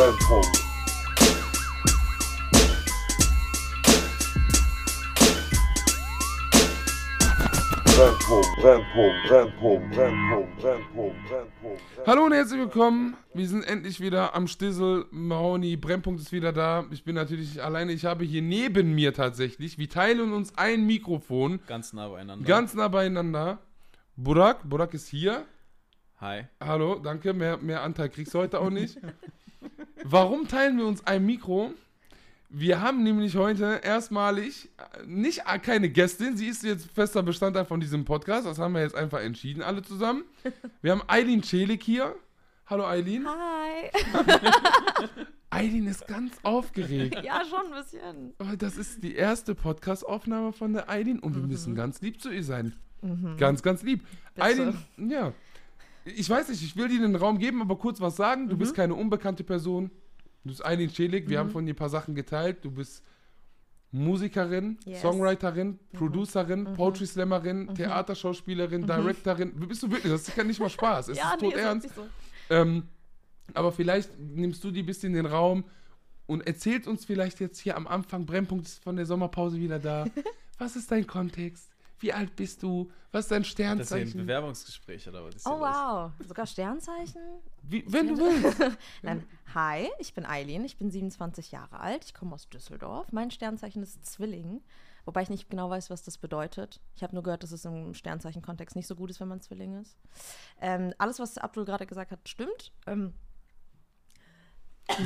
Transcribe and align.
Brennpunkt. 0.00 0.64
Brennpunkt, 7.84 8.48
Brennpunkt, 8.56 9.28
Brennpunkt, 9.28 9.90
Brennpunkt, 9.90 10.56
Brennpunkt, 10.56 11.28
Brennpunkt. 11.28 11.82
Hallo 12.06 12.24
und 12.24 12.32
herzlich 12.32 12.60
willkommen. 12.60 13.14
Wir 13.34 13.46
sind 13.46 13.62
endlich 13.62 14.00
wieder 14.00 14.34
am 14.34 14.46
Stissel. 14.48 15.04
Mahoni, 15.10 15.76
Brennpunkt 15.76 16.22
ist 16.22 16.32
wieder 16.32 16.54
da. 16.54 16.86
Ich 16.92 17.04
bin 17.04 17.14
natürlich 17.14 17.50
nicht 17.50 17.60
alleine. 17.62 17.92
Ich 17.92 18.06
habe 18.06 18.24
hier 18.24 18.40
neben 18.40 18.94
mir 18.94 19.12
tatsächlich, 19.12 19.76
wir 19.76 19.90
teilen 19.90 20.32
uns 20.32 20.56
ein 20.56 20.86
Mikrofon, 20.86 21.60
Ganz 21.66 21.92
nah 21.92 22.08
beieinander. 22.08 22.46
ganz 22.46 22.72
nah 22.72 22.88
beieinander. 22.88 23.58
Burak, 24.16 24.66
Burak 24.66 24.94
ist 24.94 25.08
hier. 25.08 25.44
Hi. 26.22 26.46
Hallo, 26.58 26.98
danke. 26.98 27.34
Mehr, 27.34 27.58
mehr 27.58 27.82
Anteil 27.82 28.08
kriegst 28.08 28.32
du 28.32 28.38
heute 28.38 28.60
auch 28.60 28.70
nicht. 28.70 28.98
Warum 30.04 30.48
teilen 30.48 30.78
wir 30.78 30.86
uns 30.86 31.06
ein 31.06 31.24
Mikro? 31.26 31.72
Wir 32.52 32.80
haben 32.80 33.02
nämlich 33.04 33.36
heute 33.36 33.80
erstmalig 33.84 34.70
äh, 34.78 35.06
nicht 35.06 35.42
äh, 35.46 35.58
keine 35.60 35.88
Gästin, 35.88 36.36
sie 36.36 36.48
ist 36.48 36.64
jetzt 36.64 36.90
fester 36.90 37.22
Bestandteil 37.22 37.64
von 37.64 37.78
diesem 37.80 38.04
Podcast. 38.04 38.44
Das 38.46 38.58
haben 38.58 38.72
wir 38.74 38.80
jetzt 38.82 38.96
einfach 38.96 39.20
entschieden, 39.20 39.62
alle 39.62 39.82
zusammen. 39.82 40.24
Wir 40.82 40.90
haben 40.92 41.02
Eileen 41.06 41.42
Celik 41.44 41.82
hier. 41.84 42.14
Hallo 42.66 42.86
Eileen. 42.86 43.24
Hi. 43.26 43.90
Eileen 45.50 45.86
ist 45.88 46.06
ganz 46.06 46.32
aufgeregt. 46.42 47.22
Ja, 47.24 47.42
schon 47.44 47.72
ein 47.72 47.82
bisschen. 47.82 48.34
Oh, 48.38 48.56
Das 48.56 48.76
ist 48.76 49.02
die 49.02 49.14
erste 49.14 49.54
Podcast-Aufnahme 49.54 50.52
von 50.52 50.72
der 50.72 50.88
Eileen 50.88 51.18
und 51.18 51.34
wir 51.34 51.42
Mhm. 51.42 51.48
müssen 51.48 51.74
ganz 51.74 52.00
lieb 52.00 52.20
zu 52.20 52.30
ihr 52.30 52.44
sein. 52.44 52.74
Ganz, 53.38 53.62
ganz 53.62 53.82
lieb. 53.82 54.04
Eileen, 54.38 54.76
ja. 54.98 55.32
Ich 56.16 56.28
weiß 56.30 56.48
nicht, 56.48 56.62
ich 56.62 56.76
will 56.76 56.88
dir 56.88 57.00
den 57.00 57.16
Raum 57.16 57.38
geben, 57.38 57.60
aber 57.62 57.76
kurz 57.76 58.00
was 58.00 58.16
sagen. 58.16 58.48
Du 58.48 58.54
Mhm. 58.54 58.58
bist 58.60 58.74
keine 58.74 58.94
unbekannte 58.94 59.44
Person. 59.44 59.90
Du 60.42 60.48
bist 60.50 60.64
Eileen 60.64 60.90
Celik. 60.90 61.28
Wir 61.28 61.38
haben 61.38 61.50
von 61.50 61.64
dir 61.66 61.72
ein 61.74 61.76
paar 61.76 61.88
Sachen 61.90 62.14
geteilt. 62.14 62.64
Du 62.64 62.70
bist 62.70 63.02
Musikerin, 63.92 64.78
Yes. 64.84 65.00
Songwriterin, 65.02 65.78
Producerin, 65.92 66.64
Poetry 66.74 67.06
Slammerin, 67.06 67.74
Theaterschauspielerin, 67.74 68.86
Directorin. 68.86 69.52
Bist 69.68 69.82
du 69.82 69.90
wirklich? 69.90 70.12
Das 70.12 70.28
ist 70.28 70.36
ja 70.36 70.44
nicht 70.44 70.60
mal 70.60 70.68
Spaß. 70.70 71.08
Es 71.08 71.18
ist 71.18 71.38
tot 71.40 71.54
ist 71.54 71.58
ernst. 71.60 71.94
so. 71.96 72.06
Ähm, 72.50 72.84
aber 73.52 73.72
vielleicht 73.72 74.16
nimmst 74.18 74.62
du 74.62 74.70
die 74.70 74.84
bisschen 74.84 75.12
den 75.12 75.26
Raum 75.26 75.64
und 76.26 76.46
erzählst 76.46 76.86
uns 76.86 77.04
vielleicht 77.04 77.40
jetzt 77.40 77.58
hier 77.58 77.76
am 77.76 77.88
Anfang, 77.88 78.26
Brennpunkt 78.26 78.66
ist 78.66 78.82
von 78.82 78.94
der 78.94 79.06
Sommerpause 79.06 79.58
wieder 79.58 79.80
da. 79.80 80.04
Was 80.58 80.76
ist 80.76 80.90
dein 80.92 81.06
Kontext? 81.06 81.69
Wie 82.00 82.12
alt 82.12 82.34
bist 82.34 82.62
du? 82.62 82.90
Was 83.12 83.26
ist 83.26 83.30
dein 83.30 83.42
Das 83.42 83.48
ist 83.50 83.52
ein 83.52 83.54
Sternzeichen? 83.54 84.20
Bewerbungsgespräch 84.22 85.06
oder 85.08 85.24
was 85.24 85.34
ist 85.36 85.46
Oh, 85.46 85.50
los? 85.50 85.60
wow. 85.60 86.10
Sogar 86.26 86.46
Sternzeichen? 86.46 87.20
Wie, 87.62 87.84
wenn 87.86 88.08
du 88.08 88.16
willst. 88.18 88.78
Nein. 89.02 89.24
Hi, 89.54 89.88
ich 89.98 90.14
bin 90.14 90.24
Eileen. 90.24 90.64
Ich 90.64 90.78
bin 90.78 90.90
27 90.90 91.52
Jahre 91.52 91.80
alt. 91.80 92.04
Ich 92.06 92.14
komme 92.14 92.34
aus 92.34 92.48
Düsseldorf. 92.48 93.12
Mein 93.12 93.30
Sternzeichen 93.30 93.82
ist 93.82 94.04
Zwilling. 94.06 94.62
Wobei 95.04 95.22
ich 95.22 95.30
nicht 95.30 95.50
genau 95.50 95.68
weiß, 95.68 95.90
was 95.90 96.02
das 96.02 96.16
bedeutet. 96.18 96.80
Ich 96.94 97.02
habe 97.02 97.14
nur 97.14 97.22
gehört, 97.22 97.42
dass 97.42 97.52
es 97.52 97.64
im 97.64 97.92
Sternzeichen-Kontext 97.94 98.76
nicht 98.76 98.86
so 98.86 98.94
gut 98.96 99.10
ist, 99.10 99.20
wenn 99.20 99.28
man 99.28 99.40
Zwilling 99.40 99.80
ist. 99.80 99.96
Ähm, 100.60 100.94
alles, 100.98 101.18
was 101.18 101.36
Abdul 101.38 101.64
gerade 101.64 101.86
gesagt 101.86 102.12
hat, 102.12 102.26
stimmt. 102.28 102.72
Ähm, 102.86 103.12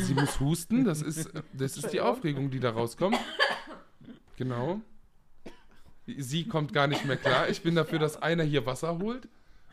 Sie 0.04 0.14
muss 0.14 0.40
husten, 0.40 0.84
das 0.84 1.02
ist, 1.02 1.30
das 1.52 1.76
ist 1.76 1.92
die. 1.92 2.00
Aufregung, 2.00 2.50
die 2.50 2.58
da 2.60 2.70
rauskommt. 2.70 3.18
Genau. 4.36 4.80
Sie 6.06 6.46
kommt 6.46 6.72
gar 6.72 6.86
nicht 6.86 7.04
mehr 7.04 7.16
klar. 7.16 7.48
Ich 7.48 7.62
bin 7.62 7.74
dafür, 7.74 7.98
dass 7.98 8.20
einer 8.20 8.42
hier 8.44 8.66
Wasser 8.66 8.98
holt 8.98 9.28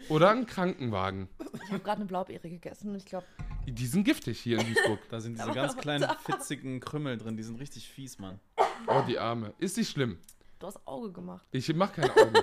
oder 0.10 0.30
einen 0.32 0.46
Krankenwagen. 0.46 1.28
ich 1.66 1.72
habe 1.72 1.80
gerade 1.84 1.98
eine 1.98 2.06
Blaubeere 2.06 2.50
gegessen 2.50 2.90
und 2.92 2.96
ich 2.96 3.06
glaube, 3.06 3.26
Die 3.68 3.86
sind 3.86 4.04
giftig 4.06 4.40
hier 4.40 4.60
in 4.60 4.66
Duisburg. 4.66 5.00
Da 5.10 5.20
sind 5.20 5.38
diese 5.38 5.52
ganz 5.52 5.76
kleinen, 5.78 6.10
fitzigen 6.26 6.80
Krümmel 6.80 7.18
drin, 7.18 7.38
die 7.38 7.44
sind 7.44 7.60
richtig 7.60 7.88
fies, 7.90 8.18
Mann. 8.18 8.40
Oh, 8.88 9.04
die 9.08 9.20
Arme. 9.20 9.54
Ist 9.60 9.78
nicht 9.78 9.90
schlimm. 9.92 10.18
du 10.60 10.68
hast 10.68 10.80
Auge 10.88 11.12
gemacht. 11.12 11.46
Ich 11.52 11.74
mach 11.76 11.92
keine 11.94 12.16
Augen. 12.16 12.34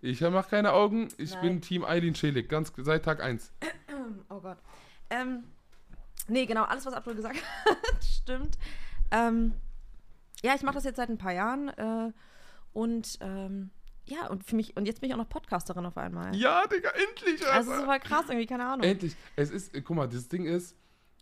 Ich 0.00 0.20
mach 0.20 0.48
keine 0.48 0.72
Augen. 0.72 1.08
Ich 1.16 1.32
Nein. 1.32 1.40
bin 1.42 1.60
Team 1.62 1.84
Eileen 1.84 2.14
Schelik, 2.14 2.48
ganz 2.50 2.72
seit 2.76 3.04
Tag 3.04 3.22
1. 3.22 3.52
Oh 4.28 4.40
Gott. 4.40 4.58
Ähm, 5.08 5.44
nee, 6.28 6.44
genau, 6.44 6.64
alles, 6.64 6.84
was 6.84 6.92
Abdul 6.92 7.14
gesagt 7.14 7.36
hat, 7.64 8.04
stimmt. 8.04 8.58
Ähm, 9.10 9.52
ja, 10.42 10.54
ich 10.54 10.62
mache 10.62 10.74
das 10.74 10.84
jetzt 10.84 10.96
seit 10.96 11.08
ein 11.08 11.16
paar 11.16 11.32
Jahren 11.32 11.68
äh, 11.70 12.12
und 12.74 13.16
ähm, 13.22 13.70
ja, 14.04 14.26
und 14.28 14.44
für 14.44 14.54
mich, 14.56 14.76
und 14.76 14.84
jetzt 14.84 15.00
bin 15.00 15.08
ich 15.08 15.14
auch 15.14 15.18
noch 15.18 15.28
Podcasterin 15.30 15.86
auf 15.86 15.96
einmal. 15.96 16.36
Ja, 16.36 16.66
Digga, 16.66 16.90
endlich, 16.90 17.46
Also, 17.46 17.46
das 17.46 17.66
ist 17.66 17.72
Alter. 17.72 17.86
voll 17.86 17.98
krass, 18.00 18.24
irgendwie, 18.28 18.46
keine 18.46 18.66
Ahnung. 18.66 18.82
Endlich. 18.86 19.16
Es 19.36 19.50
ist, 19.50 19.72
guck 19.72 19.96
mal, 19.96 20.06
das 20.06 20.28
Ding 20.28 20.44
ist, 20.44 20.76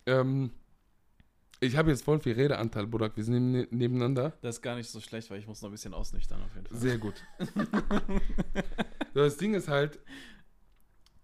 ähm, 0.06 0.50
ich 1.60 1.76
habe 1.76 1.90
jetzt 1.90 2.02
voll 2.04 2.18
viel 2.18 2.32
Redeanteil, 2.32 2.88
Burak. 2.88 3.16
Wir 3.16 3.22
sind 3.22 3.52
neben- 3.52 3.76
nebeneinander. 3.76 4.32
Das 4.42 4.56
ist 4.56 4.62
gar 4.62 4.74
nicht 4.74 4.90
so 4.90 4.98
schlecht, 5.00 5.30
weil 5.30 5.38
ich 5.38 5.46
muss 5.46 5.62
noch 5.62 5.68
ein 5.68 5.72
bisschen 5.72 5.94
ausnüchtern 5.94 6.42
auf 6.42 6.52
jeden 6.56 6.66
Fall. 6.66 6.76
Sehr 6.76 6.98
gut. 6.98 7.22
so, 7.38 7.46
das 9.14 9.36
Ding 9.36 9.54
ist 9.54 9.68
halt, 9.68 10.00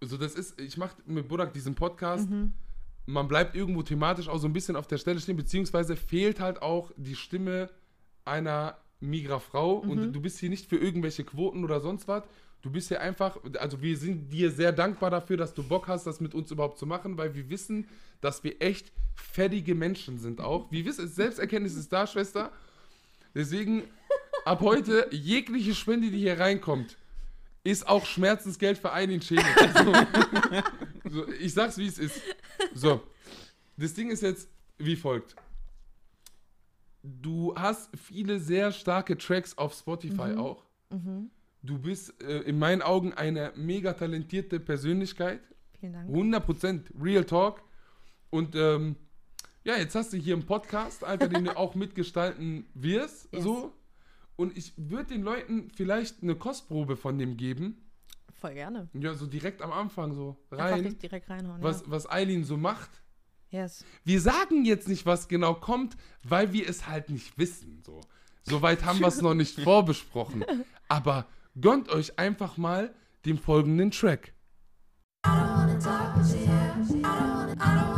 so 0.01 0.15
das 0.17 0.35
ist, 0.35 0.59
ich 0.61 0.77
mache 0.77 0.95
mit 1.05 1.27
Burak 1.27 1.51
diesen 1.53 1.75
Podcast, 1.75 2.29
Mhm. 2.29 2.53
man 3.05 3.27
bleibt 3.27 3.55
irgendwo 3.55 3.83
thematisch 3.83 4.29
auch 4.29 4.37
so 4.37 4.47
ein 4.47 4.53
bisschen 4.53 4.77
auf 4.77 4.87
der 4.87 4.97
Stelle 4.97 5.19
stehen, 5.19 5.35
beziehungsweise 5.35 5.97
fehlt 5.97 6.39
halt 6.39 6.61
auch 6.61 6.91
die 6.95 7.15
Stimme 7.15 7.69
einer 8.23 8.77
Migra-Frau 8.99 9.83
Mhm. 9.83 9.89
und 9.89 10.13
du 10.13 10.21
bist 10.21 10.39
hier 10.39 10.49
nicht 10.49 10.67
für 10.67 10.77
irgendwelche 10.77 11.23
Quoten 11.23 11.63
oder 11.63 11.79
sonst 11.79 12.07
was. 12.07 12.23
Du 12.61 12.69
bist 12.69 12.89
hier 12.89 12.99
einfach, 12.99 13.37
also 13.57 13.81
wir 13.81 13.95
sind 13.95 14.33
dir 14.33 14.51
sehr 14.51 14.73
dankbar 14.73 15.09
dafür, 15.09 15.37
dass 15.37 15.53
du 15.53 15.63
Bock 15.63 15.87
hast, 15.87 16.05
das 16.05 16.19
mit 16.19 16.33
uns 16.35 16.51
überhaupt 16.51 16.77
zu 16.77 16.85
machen, 16.85 17.17
weil 17.17 17.33
wir 17.33 17.49
wissen, 17.49 17.87
dass 18.19 18.43
wir 18.43 18.61
echt 18.61 18.91
fertige 19.15 19.75
Menschen 19.75 20.19
sind 20.19 20.41
auch. 20.41 20.69
Wir 20.69 20.83
wissen, 20.83 21.07
Selbsterkenntnis 21.07 21.75
ist 21.75 21.91
da, 21.93 22.05
Schwester. 22.05 22.51
Deswegen 23.33 23.83
ab 24.43 24.59
heute 24.59 25.07
jegliche 25.11 25.73
Spende, 25.73 26.09
die 26.11 26.17
hier 26.19 26.37
reinkommt, 26.39 26.97
ist 27.63 27.87
auch 27.87 28.05
Schmerzensgeld 28.05 28.77
für 28.77 28.91
einen 28.91 29.21
Schädel. 29.21 29.45
So, 29.75 29.93
so, 31.09 31.31
ich 31.39 31.53
sag's, 31.53 31.77
wie 31.77 31.87
es 31.87 31.97
ist. 31.97 32.19
So, 32.73 33.01
das 33.77 33.93
Ding 33.93 34.09
ist 34.11 34.21
jetzt 34.21 34.49
wie 34.77 34.95
folgt. 34.97 35.35
Du 37.03 37.55
hast 37.55 37.89
viele 37.97 38.39
sehr 38.39 38.71
starke 38.71 39.17
Tracks 39.17 39.57
auf 39.57 39.73
Spotify 39.73 40.35
auch. 40.37 40.65
Du 41.61 41.77
bist 41.77 42.21
äh, 42.23 42.39
in 42.41 42.57
meinen 42.57 42.81
Augen 42.81 43.13
eine 43.13 43.53
mega 43.55 43.93
talentierte 43.93 44.59
Persönlichkeit. 44.59 45.41
Vielen 45.79 45.93
Dank. 45.93 46.09
100% 46.09 46.81
Real 47.01 47.23
Talk. 47.23 47.61
Und 48.29 48.55
ähm, 48.55 48.95
ja, 49.63 49.75
jetzt 49.75 49.95
hast 49.95 50.13
du 50.13 50.17
hier 50.17 50.35
einen 50.35 50.45
Podcast, 50.45 51.03
Alter, 51.03 51.27
den 51.27 51.45
du 51.45 51.57
auch 51.57 51.75
mitgestalten 51.75 52.65
wirst. 52.73 53.31
Yes. 53.33 53.43
So. 53.43 53.73
Und 54.35 54.57
ich 54.57 54.73
würde 54.77 55.13
den 55.13 55.21
Leuten 55.21 55.69
vielleicht 55.75 56.23
eine 56.23 56.35
Kostprobe 56.35 56.95
von 56.95 57.17
dem 57.17 57.35
geben. 57.35 57.77
Voll 58.33 58.53
gerne. 58.53 58.89
Ja, 58.93 59.13
so 59.13 59.25
direkt 59.27 59.61
am 59.61 59.73
Anfang 59.73 60.13
so 60.13 60.37
Einfach 60.49 60.71
rein. 60.71 60.83
dich 60.83 60.97
direkt 60.97 61.29
reinhauen. 61.29 61.61
Was, 61.61 61.89
was 61.89 62.09
Eileen 62.09 62.45
so 62.45 62.55
macht. 62.55 62.89
Yes. 63.49 63.83
Wir 64.03 64.21
sagen 64.21 64.63
jetzt 64.65 64.87
nicht, 64.87 65.05
was 65.05 65.27
genau 65.27 65.55
kommt, 65.55 65.97
weil 66.23 66.53
wir 66.53 66.69
es 66.69 66.87
halt 66.87 67.09
nicht 67.09 67.37
wissen. 67.37 67.81
So. 67.85 68.01
Soweit 68.43 68.85
haben 68.85 68.99
wir 68.99 69.07
es 69.07 69.21
noch 69.21 69.33
nicht 69.33 69.59
vorbesprochen. 69.63 70.45
Aber 70.87 71.25
gönnt 71.59 71.89
euch 71.89 72.19
einfach 72.19 72.57
mal 72.57 72.93
den 73.25 73.37
folgenden 73.37 73.91
Track. 73.91 74.33
I 77.61 77.88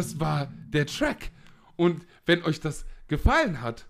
das 0.00 0.18
war 0.18 0.48
der 0.72 0.86
Track. 0.86 1.30
Und 1.76 2.06
wenn 2.24 2.42
euch 2.44 2.58
das 2.58 2.86
gefallen 3.06 3.60
hat, 3.60 3.86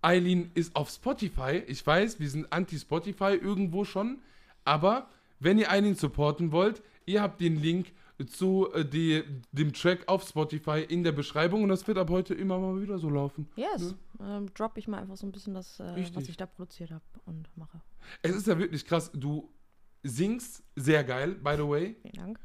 Eileen 0.00 0.50
ist 0.54 0.74
auf 0.74 0.88
Spotify. 0.88 1.62
Ich 1.66 1.86
weiß, 1.86 2.18
wir 2.18 2.30
sind 2.30 2.50
anti-Spotify 2.50 3.34
irgendwo 3.34 3.84
schon. 3.84 4.22
Aber 4.64 5.10
wenn 5.40 5.58
ihr 5.58 5.70
Eileen 5.70 5.96
supporten 5.96 6.50
wollt, 6.50 6.82
ihr 7.04 7.20
habt 7.20 7.42
den 7.42 7.60
Link 7.60 7.92
zu 8.26 8.72
äh, 8.72 8.86
die, 8.86 9.22
dem 9.52 9.74
Track 9.74 10.08
auf 10.08 10.26
Spotify 10.26 10.80
in 10.88 11.04
der 11.04 11.12
Beschreibung. 11.12 11.62
Und 11.62 11.68
das 11.68 11.86
wird 11.86 11.98
ab 11.98 12.08
heute 12.08 12.32
immer 12.32 12.58
mal 12.58 12.80
wieder 12.80 12.98
so 12.98 13.10
laufen. 13.10 13.46
Yes. 13.56 13.94
Ähm, 14.20 14.46
drop 14.54 14.78
ich 14.78 14.88
mal 14.88 14.98
einfach 14.98 15.16
so 15.18 15.26
ein 15.26 15.32
bisschen 15.32 15.52
das, 15.52 15.78
äh, 15.78 16.10
was 16.14 16.28
ich 16.28 16.38
da 16.38 16.46
produziert 16.46 16.90
habe 16.90 17.04
und 17.26 17.54
mache. 17.54 17.82
Es 18.22 18.34
ist 18.34 18.46
ja 18.46 18.58
wirklich 18.58 18.86
krass. 18.86 19.10
Du 19.12 19.52
singst 20.02 20.62
sehr 20.74 21.04
geil, 21.04 21.34
by 21.34 21.54
the 21.56 21.68
way. 21.68 21.96
Vielen 22.00 22.14
Dank. 22.14 22.40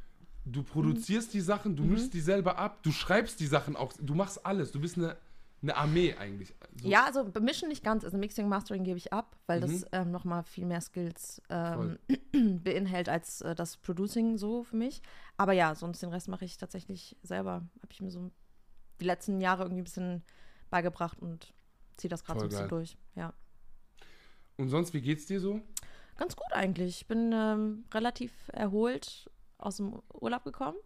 Du 0.52 0.64
produzierst 0.64 1.34
die 1.34 1.42
Sachen, 1.42 1.76
du 1.76 1.84
mischst 1.84 2.14
die 2.14 2.22
selber 2.22 2.58
ab, 2.58 2.82
du 2.84 2.92
schreibst 2.92 3.40
die 3.40 3.48
Sachen 3.48 3.76
auch, 3.76 3.94
du 4.00 4.16
machst 4.16 4.46
alles. 4.46 4.72
Du 4.72 4.80
bist 4.80 4.98
eine, 4.98 5.16
eine 5.62 5.76
Armee 5.76 6.16
eigentlich. 6.16 6.54
So- 6.82 6.88
Ja, 6.90 7.06
also 7.06 7.24
bemischen 7.26 7.68
nicht 7.70 7.84
ganz. 7.84 8.04
Also 8.04 8.18
Mixing, 8.18 8.48
Mastering 8.48 8.84
gebe 8.84 8.98
ich 8.98 9.12
ab, 9.14 9.36
weil 9.48 9.60
das 9.62 9.72
Mhm. 9.82 9.86
ähm, 9.92 10.12
nochmal 10.12 10.44
viel 10.44 10.66
mehr 10.66 10.82
Skills 10.82 11.42
ähm, 11.50 11.98
beinhält 12.64 13.10
als 13.10 13.42
äh, 13.42 13.54
das 13.56 13.78
Producing 13.78 14.38
so 14.38 14.64
für 14.64 14.78
mich. 14.78 15.02
Aber 15.38 15.54
ja, 15.54 15.76
sonst 15.76 16.02
den 16.02 16.10
Rest 16.10 16.28
mache 16.30 16.46
ich 16.46 16.58
tatsächlich 16.58 17.16
selber. 17.24 17.56
Habe 17.82 17.92
ich 17.92 18.02
mir 18.02 18.12
so 18.12 18.32
die 19.02 19.06
letzten 19.06 19.40
Jahre 19.42 19.64
irgendwie 19.64 19.82
ein 19.82 19.86
bisschen 19.86 20.24
beigebracht 20.70 21.20
und 21.22 21.54
ziehe 21.98 22.10
das 22.10 22.24
gerade 22.24 22.40
so 22.40 22.46
ein 22.46 22.50
bisschen 22.50 22.70
geil. 22.70 22.78
durch. 22.80 22.98
Ja. 23.16 23.34
Und 24.58 24.70
sonst, 24.70 24.94
wie 24.94 25.02
geht's 25.02 25.26
dir 25.26 25.40
so? 25.40 25.62
Ganz 26.18 26.36
gut 26.36 26.52
eigentlich. 26.52 27.02
Ich 27.02 27.08
bin 27.08 27.32
ähm, 27.34 27.86
relativ 27.94 28.32
erholt 28.52 29.30
aus 29.60 29.78
dem 29.78 30.02
Urlaub 30.14 30.44
gekommen. 30.44 30.78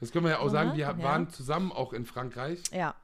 Das 0.00 0.10
können 0.10 0.24
wir 0.24 0.32
ja 0.32 0.38
auch 0.40 0.48
sagen, 0.48 0.72
wir 0.72 0.86
Ja. 0.86 1.02
waren 1.02 1.28
zusammen 1.30 1.70
auch 1.72 1.92
in 1.92 2.04
Frankreich 2.06 2.60
Ja. 2.72 2.94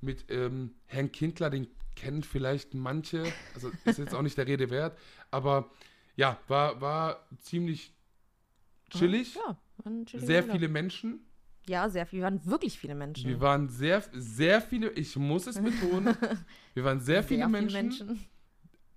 mit 0.00 0.24
ähm, 0.30 0.74
Herrn 0.86 1.12
Kindler, 1.12 1.50
den 1.50 1.68
kennen 1.96 2.22
vielleicht 2.22 2.72
manche, 2.74 3.34
also 3.54 3.70
ist 3.84 3.98
jetzt 3.98 4.14
auch 4.14 4.22
nicht 4.22 4.38
der 4.38 4.46
Rede 4.46 4.70
wert, 4.70 4.96
aber 5.30 5.70
ja, 6.16 6.38
war, 6.48 6.80
war 6.80 7.26
ziemlich 7.38 7.92
chillig, 8.90 9.34
Ja, 9.34 9.58
war 9.78 9.86
ein 9.92 10.06
chilliger 10.06 10.26
sehr 10.26 10.42
Urlaub. 10.42 10.56
viele 10.56 10.68
Menschen. 10.68 11.26
Ja, 11.68 11.88
sehr 11.90 12.06
viele. 12.06 12.22
Wir 12.22 12.24
waren 12.24 12.46
wirklich 12.46 12.78
viele 12.78 12.94
Menschen. 12.94 13.28
Wir 13.28 13.40
waren 13.40 13.68
sehr, 13.68 14.02
sehr 14.12 14.62
viele, 14.62 14.90
ich 14.92 15.14
muss 15.16 15.46
es 15.46 15.60
betonen, 15.62 16.16
wir 16.74 16.84
waren 16.84 17.00
sehr, 17.00 17.22
viele, 17.22 17.46
Menschen, 17.48 18.24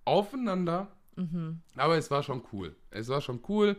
aufeinander, 0.05 0.91
Mhm. 1.15 1.61
aber 1.75 1.97
es 1.97 2.09
war 2.09 2.23
schon 2.23 2.41
cool. 2.51 2.75
Es 2.89 3.07
war 3.09 3.21
schon 3.21 3.41
cool, 3.47 3.77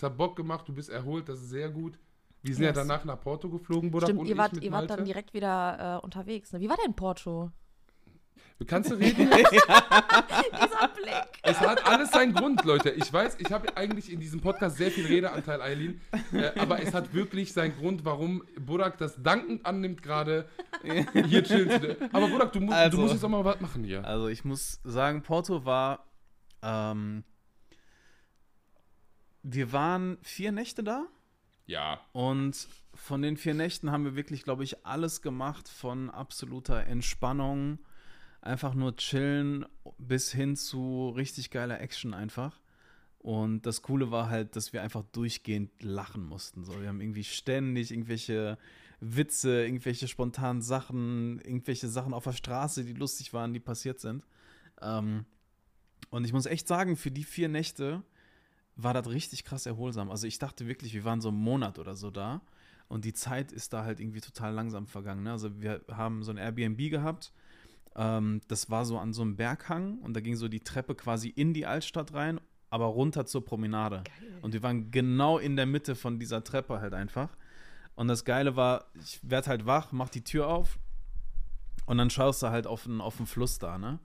es 0.00 0.04
hat 0.04 0.16
Bock 0.16 0.34
gemacht, 0.34 0.66
du 0.66 0.72
bist 0.72 0.88
erholt, 0.88 1.28
das 1.28 1.40
ist 1.42 1.50
sehr 1.50 1.68
gut. 1.68 1.98
Wir 2.42 2.54
sind 2.54 2.62
ja 2.64 2.70
Yes. 2.70 2.76
danach 2.78 3.04
nach 3.04 3.20
Porto 3.20 3.50
geflogen, 3.50 3.90
Burak 3.90 4.08
Stimmt, 4.08 4.20
und 4.20 4.26
ihr 4.26 4.32
ich 4.32 4.38
wart, 4.38 4.52
mit 4.54 4.64
ihr 4.64 4.72
wart 4.72 4.82
Malte. 4.88 4.96
dann 4.96 5.04
direkt 5.04 5.34
wieder 5.34 5.98
äh, 6.00 6.04
unterwegs. 6.04 6.52
Ne? 6.54 6.60
Wie 6.60 6.70
war 6.70 6.78
denn 6.82 6.94
Porto? 6.94 7.50
Kannst 8.66 8.90
du 8.90 8.94
reden? 8.96 9.28
Dieser 9.28 10.88
Blick. 10.88 11.26
Es 11.42 11.60
hat 11.60 11.86
alles 11.86 12.10
seinen 12.10 12.32
Grund, 12.34 12.64
Leute. 12.64 12.90
Ich 12.90 13.12
weiß, 13.12 13.36
ich 13.40 13.52
habe 13.52 13.76
eigentlich 13.76 14.10
in 14.10 14.20
diesem 14.20 14.40
Podcast 14.40 14.78
sehr 14.78 14.90
viel 14.90 15.06
Redeanteil, 15.06 15.60
Eileen. 15.60 16.00
Äh, 16.32 16.58
aber 16.58 16.82
es 16.82 16.94
hat 16.94 17.12
wirklich 17.12 17.52
seinen 17.52 17.76
Grund, 17.76 18.04
warum 18.06 18.42
Burak 18.58 18.96
das 18.96 19.22
dankend 19.22 19.66
annimmt, 19.66 20.02
gerade 20.02 20.46
hier 20.82 21.44
chillen 21.44 21.70
zu 21.70 21.78
dürfen. 21.80 22.08
Aber 22.14 22.28
Burak, 22.28 22.52
du, 22.54 22.60
mu 22.60 22.72
Also- 22.72 22.96
du 22.96 23.02
musst 23.02 23.14
jetzt 23.14 23.24
auch 23.24 23.28
mal 23.28 23.44
was 23.44 23.60
machen 23.60 23.84
hier. 23.84 24.02
Also 24.04 24.28
ich 24.28 24.44
muss 24.46 24.80
sagen, 24.82 25.22
Porto 25.22 25.64
war. 25.66 26.06
Ähm, 26.62 27.24
wir 29.42 29.72
waren 29.72 30.18
vier 30.22 30.52
Nächte 30.52 30.82
da 30.82 31.06
Ja. 31.66 32.00
und 32.12 32.68
von 32.94 33.22
den 33.22 33.36
vier 33.36 33.54
Nächten 33.54 33.90
haben 33.90 34.04
wir 34.04 34.16
wirklich, 34.16 34.42
glaube 34.42 34.64
ich, 34.64 34.84
alles 34.84 35.22
gemacht 35.22 35.68
von 35.68 36.10
absoluter 36.10 36.84
Entspannung, 36.86 37.78
einfach 38.40 38.74
nur 38.74 38.96
chillen 38.96 39.64
bis 39.98 40.32
hin 40.32 40.56
zu 40.56 41.10
richtig 41.10 41.50
geiler 41.50 41.80
Action 41.80 42.14
einfach. 42.14 42.60
Und 43.18 43.66
das 43.66 43.82
Coole 43.82 44.10
war 44.10 44.30
halt, 44.30 44.56
dass 44.56 44.72
wir 44.72 44.82
einfach 44.82 45.02
durchgehend 45.12 45.82
lachen 45.82 46.24
mussten. 46.24 46.64
So, 46.64 46.80
wir 46.80 46.88
haben 46.88 47.02
irgendwie 47.02 47.24
ständig 47.24 47.90
irgendwelche 47.90 48.56
Witze, 49.00 49.62
irgendwelche 49.64 50.08
spontanen 50.08 50.62
Sachen, 50.62 51.38
irgendwelche 51.40 51.88
Sachen 51.88 52.14
auf 52.14 52.24
der 52.24 52.32
Straße, 52.32 52.82
die 52.84 52.94
lustig 52.94 53.34
waren, 53.34 53.52
die 53.52 53.60
passiert 53.60 54.00
sind. 54.00 54.24
Ähm, 54.80 55.26
und 56.08 56.24
ich 56.24 56.32
muss 56.32 56.46
echt 56.46 56.66
sagen, 56.66 56.96
für 56.96 57.10
die 57.10 57.24
vier 57.24 57.48
Nächte 57.48 58.02
war 58.82 58.94
das 58.94 59.08
richtig 59.08 59.44
krass 59.44 59.66
erholsam. 59.66 60.10
Also 60.10 60.26
ich 60.26 60.38
dachte 60.38 60.66
wirklich, 60.66 60.94
wir 60.94 61.04
waren 61.04 61.20
so 61.20 61.28
einen 61.28 61.38
Monat 61.38 61.78
oder 61.78 61.94
so 61.94 62.10
da. 62.10 62.40
Und 62.88 63.04
die 63.04 63.12
Zeit 63.12 63.52
ist 63.52 63.72
da 63.72 63.84
halt 63.84 64.00
irgendwie 64.00 64.20
total 64.20 64.52
langsam 64.52 64.86
vergangen. 64.86 65.22
Ne? 65.22 65.32
Also 65.32 65.60
wir 65.60 65.80
haben 65.92 66.22
so 66.24 66.32
ein 66.32 66.38
Airbnb 66.38 66.90
gehabt. 66.90 67.32
Ähm, 67.94 68.40
das 68.48 68.70
war 68.70 68.84
so 68.84 68.98
an 68.98 69.12
so 69.12 69.22
einem 69.22 69.36
Berghang 69.36 69.98
und 69.98 70.14
da 70.14 70.20
ging 70.20 70.36
so 70.36 70.48
die 70.48 70.60
Treppe 70.60 70.94
quasi 70.94 71.28
in 71.28 71.54
die 71.54 71.66
Altstadt 71.66 72.14
rein, 72.14 72.40
aber 72.68 72.86
runter 72.86 73.26
zur 73.26 73.44
Promenade. 73.44 74.02
Und 74.42 74.54
wir 74.54 74.62
waren 74.62 74.90
genau 74.90 75.38
in 75.38 75.56
der 75.56 75.66
Mitte 75.66 75.94
von 75.94 76.18
dieser 76.18 76.42
Treppe 76.42 76.80
halt 76.80 76.94
einfach. 76.94 77.36
Und 77.94 78.08
das 78.08 78.24
Geile 78.24 78.56
war, 78.56 78.86
ich 79.00 79.20
werde 79.22 79.48
halt 79.48 79.66
wach, 79.66 79.92
mach 79.92 80.08
die 80.08 80.24
Tür 80.24 80.48
auf 80.48 80.78
und 81.86 81.98
dann 81.98 82.10
schaust 82.10 82.42
du 82.42 82.50
halt 82.50 82.66
auf 82.66 82.84
den, 82.84 83.00
auf 83.00 83.16
den 83.16 83.26
Fluss 83.26 83.58
da, 83.58 83.78
ne? 83.78 83.98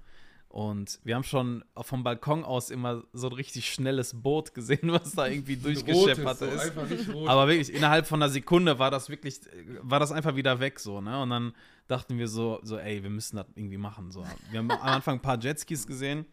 Und 0.55 1.01
wir 1.03 1.15
haben 1.15 1.25
schon 1.25 1.65
vom 1.81 2.03
Balkon 2.05 2.45
aus 2.45 2.69
immer 2.69 3.03
so 3.11 3.27
ein 3.27 3.33
richtig 3.33 3.69
schnelles 3.73 4.13
Boot 4.21 4.53
gesehen, 4.53 4.89
was 4.89 5.11
da 5.11 5.27
irgendwie 5.27 5.57
durchgescheppert 5.57 6.37
so, 6.37 6.45
ist. 6.45 6.61
einfach 6.61 6.87
nicht 6.87 7.13
rot. 7.13 7.27
Aber 7.27 7.49
wirklich, 7.49 7.73
innerhalb 7.73 8.07
von 8.07 8.23
einer 8.23 8.31
Sekunde 8.31 8.79
war 8.79 8.89
das 8.89 9.09
wirklich, 9.09 9.41
war 9.81 9.99
das 9.99 10.13
einfach 10.13 10.37
wieder 10.37 10.61
weg 10.61 10.79
so, 10.79 11.01
ne? 11.01 11.21
Und 11.21 11.29
dann 11.31 11.53
dachten 11.89 12.17
wir 12.17 12.29
so, 12.29 12.61
so, 12.63 12.77
ey, 12.77 13.03
wir 13.03 13.09
müssen 13.09 13.35
das 13.35 13.47
irgendwie 13.55 13.75
machen. 13.77 14.11
So. 14.11 14.23
Wir 14.49 14.59
haben 14.59 14.71
am 14.71 14.79
Anfang 14.79 15.15
ein 15.15 15.21
paar 15.21 15.37
Jetskis 15.37 15.85
gesehen, 15.85 16.25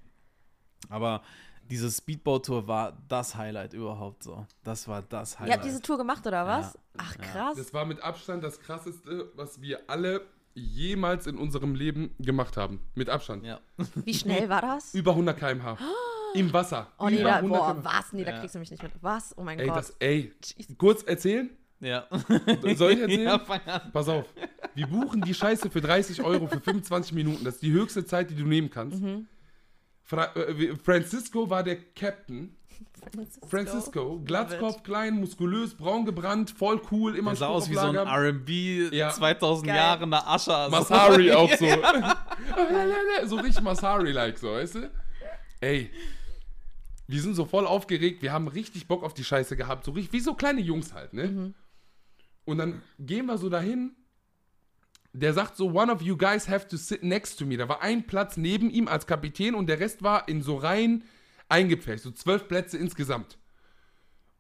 aber 0.89 1.23
diese 1.69 1.91
Speedboat-Tour 1.91 2.69
war 2.69 2.97
das 3.09 3.35
Highlight 3.35 3.73
überhaupt 3.73 4.23
so. 4.23 4.47
Das 4.63 4.87
war 4.87 5.03
das 5.03 5.33
Ihr 5.35 5.41
Highlight. 5.41 5.57
habt 5.57 5.65
diese 5.65 5.83
Tour 5.83 5.99
gemacht, 5.99 6.25
oder 6.29 6.47
was? 6.47 6.75
Ja. 6.75 6.81
Ach, 6.99 7.17
Ja. 7.19 7.25
krass. 7.25 7.55
Das 7.57 7.75
war 7.75 7.85
mit 7.87 8.01
Abstand 8.01 8.45
das 8.45 8.61
krasseste, 8.61 9.33
was 9.35 9.61
wir 9.61 9.81
alle 9.91 10.25
jemals 10.55 11.27
in 11.27 11.37
unserem 11.39 11.75
Leben 11.75 12.15
gemacht 12.19 12.57
haben. 12.57 12.81
Mit 12.95 13.09
Abstand. 13.09 13.45
ja. 13.45 13.61
Wie 13.95 14.15
schnell 14.15 14.49
war 14.49 14.61
das? 14.63 14.95
Über 14.95 15.13
100 15.13 15.39
km/h. 15.39 15.79
Im 16.35 16.51
Wasser. 16.53 16.91
Oh 16.99 17.09
nee, 17.11 17.23
da, 17.23 17.37
100 17.37 17.59
boah, 17.61 17.85
was? 17.85 18.13
Nee, 18.13 18.25
da 18.25 18.31
Ja. 18.33 18.39
kriegst 18.41 18.55
du 18.55 18.59
mich 18.59 18.71
nicht 18.71 18.83
mit. 18.83 18.93
Was? 19.03 19.37
Oh 19.37 19.43
mein 19.45 19.59
Ey, 19.59 19.67
Gott. 19.67 19.77
das, 19.77 19.95
ey, 19.99 20.33
Jesus. 20.57 20.77
kurz 20.79 21.03
erzählen? 21.03 21.51
ja. 21.81 22.07
Soll 22.77 22.93
ich 22.93 23.01
erzählen? 23.01 23.23
Ja, 23.23 23.39
fang 23.39 23.61
an. 23.67 23.91
Pass 23.93 24.09
auf. 24.09 24.25
Wir 24.75 24.87
buchen 24.87 25.21
die 25.21 25.35
Scheiße 25.35 25.69
für 25.71 25.81
30 25.83 26.23
Euro 26.23 26.47
für 26.47 26.61
25 26.61 27.13
Minuten. 27.13 27.45
Das 27.45 27.55
ist 27.57 27.63
die 27.63 27.73
höchste 27.73 28.07
Zeit, 28.07 28.31
die 28.31 28.35
du 28.35 28.45
nehmen 28.47 28.71
kannst. 28.71 29.03
Mhm. 29.03 29.27
Fra 30.05 30.35
äh, 30.35 30.75
Francisco 30.77 31.51
war 31.51 31.63
der 31.63 31.77
Captain. 31.95 32.57
Francisco, 33.49 34.21
Glatzkopf, 34.25 34.83
klein, 34.83 35.19
muskulös, 35.21 35.75
braun 35.75 36.05
gebrannt, 36.05 36.51
voll 36.51 36.81
cool, 36.91 37.17
immer 37.17 37.33
Der 37.33 37.37
sah 37.39 37.47
aus 37.49 37.69
wie 37.69 37.75
so 37.75 37.81
ein. 37.81 37.97
RB 37.97 38.93
Ja. 38.93 39.11
2000 39.11 39.67
Geil. 39.67 39.77
Jahre 39.77 40.07
nach 40.07 40.27
Ascher. 40.27 40.67
so. 40.67 40.71
Masari 40.71 41.33
auch 41.35 41.51
so. 41.57 41.67
so 43.27 43.37
richtig 43.37 43.63
Masari-like, 43.63 44.39
so, 44.39 44.53
weißt 44.53 44.77
du? 44.77 44.91
Ey, 45.61 45.91
wir 47.07 47.21
sind 47.21 47.35
so 47.35 47.45
voll 47.45 47.67
aufgeregt, 47.67 48.23
wir 48.23 48.33
haben 48.33 48.49
richtig 48.49 48.87
Bock 48.89 49.03
auf 49.05 49.15
die 49.15 49.25
Scheiße 49.25 49.57
gehabt, 49.57 49.85
so 49.85 49.93
richtig, 49.93 50.13
wie 50.13 50.21
so 50.21 50.35
kleine 50.35 50.61
Jungs 50.61 50.93
halt, 50.95 51.13
ne? 51.13 51.55
Und 52.45 52.59
dann 52.59 52.83
gehen 52.99 53.27
wir 53.27 53.39
so 53.39 53.49
dahin. 53.49 53.93
Der 55.15 55.35
sagt 55.35 55.57
so, 55.57 55.67
one 55.75 55.93
of 55.93 56.01
you 56.01 56.17
guys 56.17 56.49
have 56.49 56.67
to 56.69 56.79
sit 56.79 57.03
next 57.03 57.39
to 57.39 57.45
me. 57.45 57.59
Da 57.59 57.69
war 57.69 57.83
ein 57.83 58.07
Platz 58.07 58.39
neben 58.39 58.71
ihm 58.71 58.89
als 58.89 59.07
Kapitän 59.07 59.55
und 59.55 59.67
der 59.67 59.79
Rest 59.79 60.03
war 60.03 60.27
in 60.27 60.41
so 60.43 60.57
Reihen 60.57 61.05
eingepfercht. 61.53 62.03
So 62.03 62.11
zwölf 62.11 62.49
Plätze 62.49 62.79
insgesamt. 62.79 63.39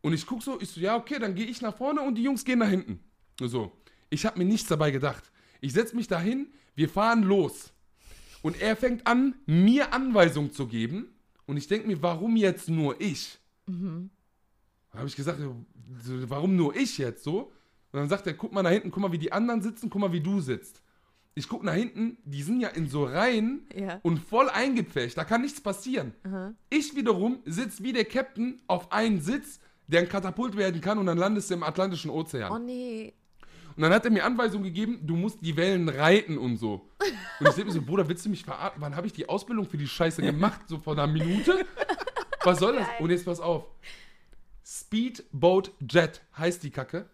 Und 0.01 0.13
ich 0.13 0.27
guck 0.27 0.43
so, 0.43 0.61
ich 0.61 0.71
so, 0.71 0.81
ja, 0.81 0.97
okay, 0.97 1.19
dann 1.19 1.35
gehe 1.35 1.47
ich 1.47 1.63
nach 1.63 1.77
vorne 1.77 2.01
und 2.01 2.17
die 2.17 2.23
Jungs 2.25 2.45
gehen 2.45 2.59
nach 2.59 2.69
hinten. 2.69 2.99
So. 3.41 3.71
Ich 4.11 4.27
habe 4.27 4.39
mir 4.39 4.45
nichts 4.45 4.69
dabei 4.69 4.91
gedacht. 4.91 5.31
Ich 5.61 5.73
setze 5.73 5.95
mich 5.95 6.09
dahin, 6.09 6.53
wir 6.75 6.89
fahren 6.89 7.23
los. 7.23 7.73
Und 8.43 8.61
er 8.61 8.75
fängt 8.75 9.07
an, 9.07 9.37
mir 9.47 9.95
Anweisungen 9.95 10.53
zu 10.53 10.67
geben. 10.67 11.15
Und 11.47 11.57
ich 11.57 11.69
denke 11.69 11.87
mir, 11.87 12.03
warum 12.03 12.37
jetzt 12.37 12.69
nur 12.69 13.01
ich? 13.01 13.39
Dann 13.67 14.99
habe 14.99 15.09
ich 15.09 15.17
gesagt, 15.17 15.39
warum 16.27 16.57
nur 16.57 16.75
ich 16.75 16.99
jetzt 16.99 17.23
so? 17.23 17.53
Und 17.93 18.01
dann 18.01 18.09
sagt 18.09 18.27
er, 18.27 18.35
guck 18.35 18.53
mal 18.53 18.63
nach 18.63 18.71
hinten, 18.71 18.91
guck 18.91 19.03
mal, 19.03 19.13
wie 19.13 19.19
die 19.19 19.33
anderen 19.33 19.63
sitzen, 19.63 19.89
guck 19.89 20.01
mal, 20.01 20.13
wie 20.13 20.21
du 20.21 20.41
sitzt. 20.41 20.82
Ich 21.35 21.49
guck 21.49 21.63
nach 21.65 21.73
hinten, 21.75 22.19
die 22.25 22.43
sind 22.43 22.61
ja 22.61 22.69
in 22.69 22.89
so 22.89 23.05
Reihen 23.05 23.67
Ja. 23.75 24.01
und 24.03 24.19
voll 24.19 24.51
eingepfercht, 24.51 25.17
da 25.17 25.25
kann 25.25 25.41
nichts 25.41 25.61
passieren. 25.63 26.13
Ich 26.69 26.95
wiederum 26.95 27.39
sitze 27.47 27.83
wie 27.83 27.93
der 27.95 28.05
Captain 28.05 28.61
auf 28.67 28.93
einen 28.93 29.21
Sitz, 29.21 29.59
der 29.87 30.01
ein 30.01 30.09
Katapult 30.09 30.57
werden 30.57 30.81
kann 30.81 30.99
und 30.99 31.07
dann 31.07 31.17
landest 31.19 31.51
du 31.51 31.55
im 31.55 31.63
Atlantischen 31.63 32.11
Ozean. 32.11 32.53
Oh 32.53 32.59
nee. 32.59 33.15
Und 33.75 33.83
dann 33.83 33.93
hat 33.95 34.05
er 34.05 34.11
mir 34.11 34.27
Anweisungen 34.27 34.65
gegeben, 34.65 35.01
du 35.03 35.17
musst 35.17 35.39
die 35.41 35.57
Wellen 35.57 35.89
reiten 35.89 36.37
und 36.37 36.59
so. 36.59 36.87
Und 37.41 37.49
ich 37.49 37.55
denke 37.55 37.65
mir 37.65 37.73
so, 37.73 37.81
Bruder, 37.81 38.07
willst 38.07 38.27
du 38.27 38.29
mich 38.29 38.45
verarschen? 38.45 38.83
Wann 38.83 38.95
habe 38.95 39.07
ich 39.07 39.15
die 39.15 39.27
Ausbildung 39.27 39.67
für 39.67 39.79
die 39.79 39.89
Scheiße 39.89 40.21
gemacht? 40.21 40.61
So 40.69 40.79
vor 40.79 40.93
einer 40.93 41.07
Minute? 41.07 41.65
Was 42.45 42.59
soll 42.59 42.77
das? 42.77 42.87
Und 43.01 43.09
jetzt 43.11 43.25
pass 43.25 43.41
auf. 43.41 43.65
Speedboat 44.65 45.73
Jet 45.91 46.21
heißt 46.37 46.63
die 46.63 46.71
Kacke. 46.71 47.09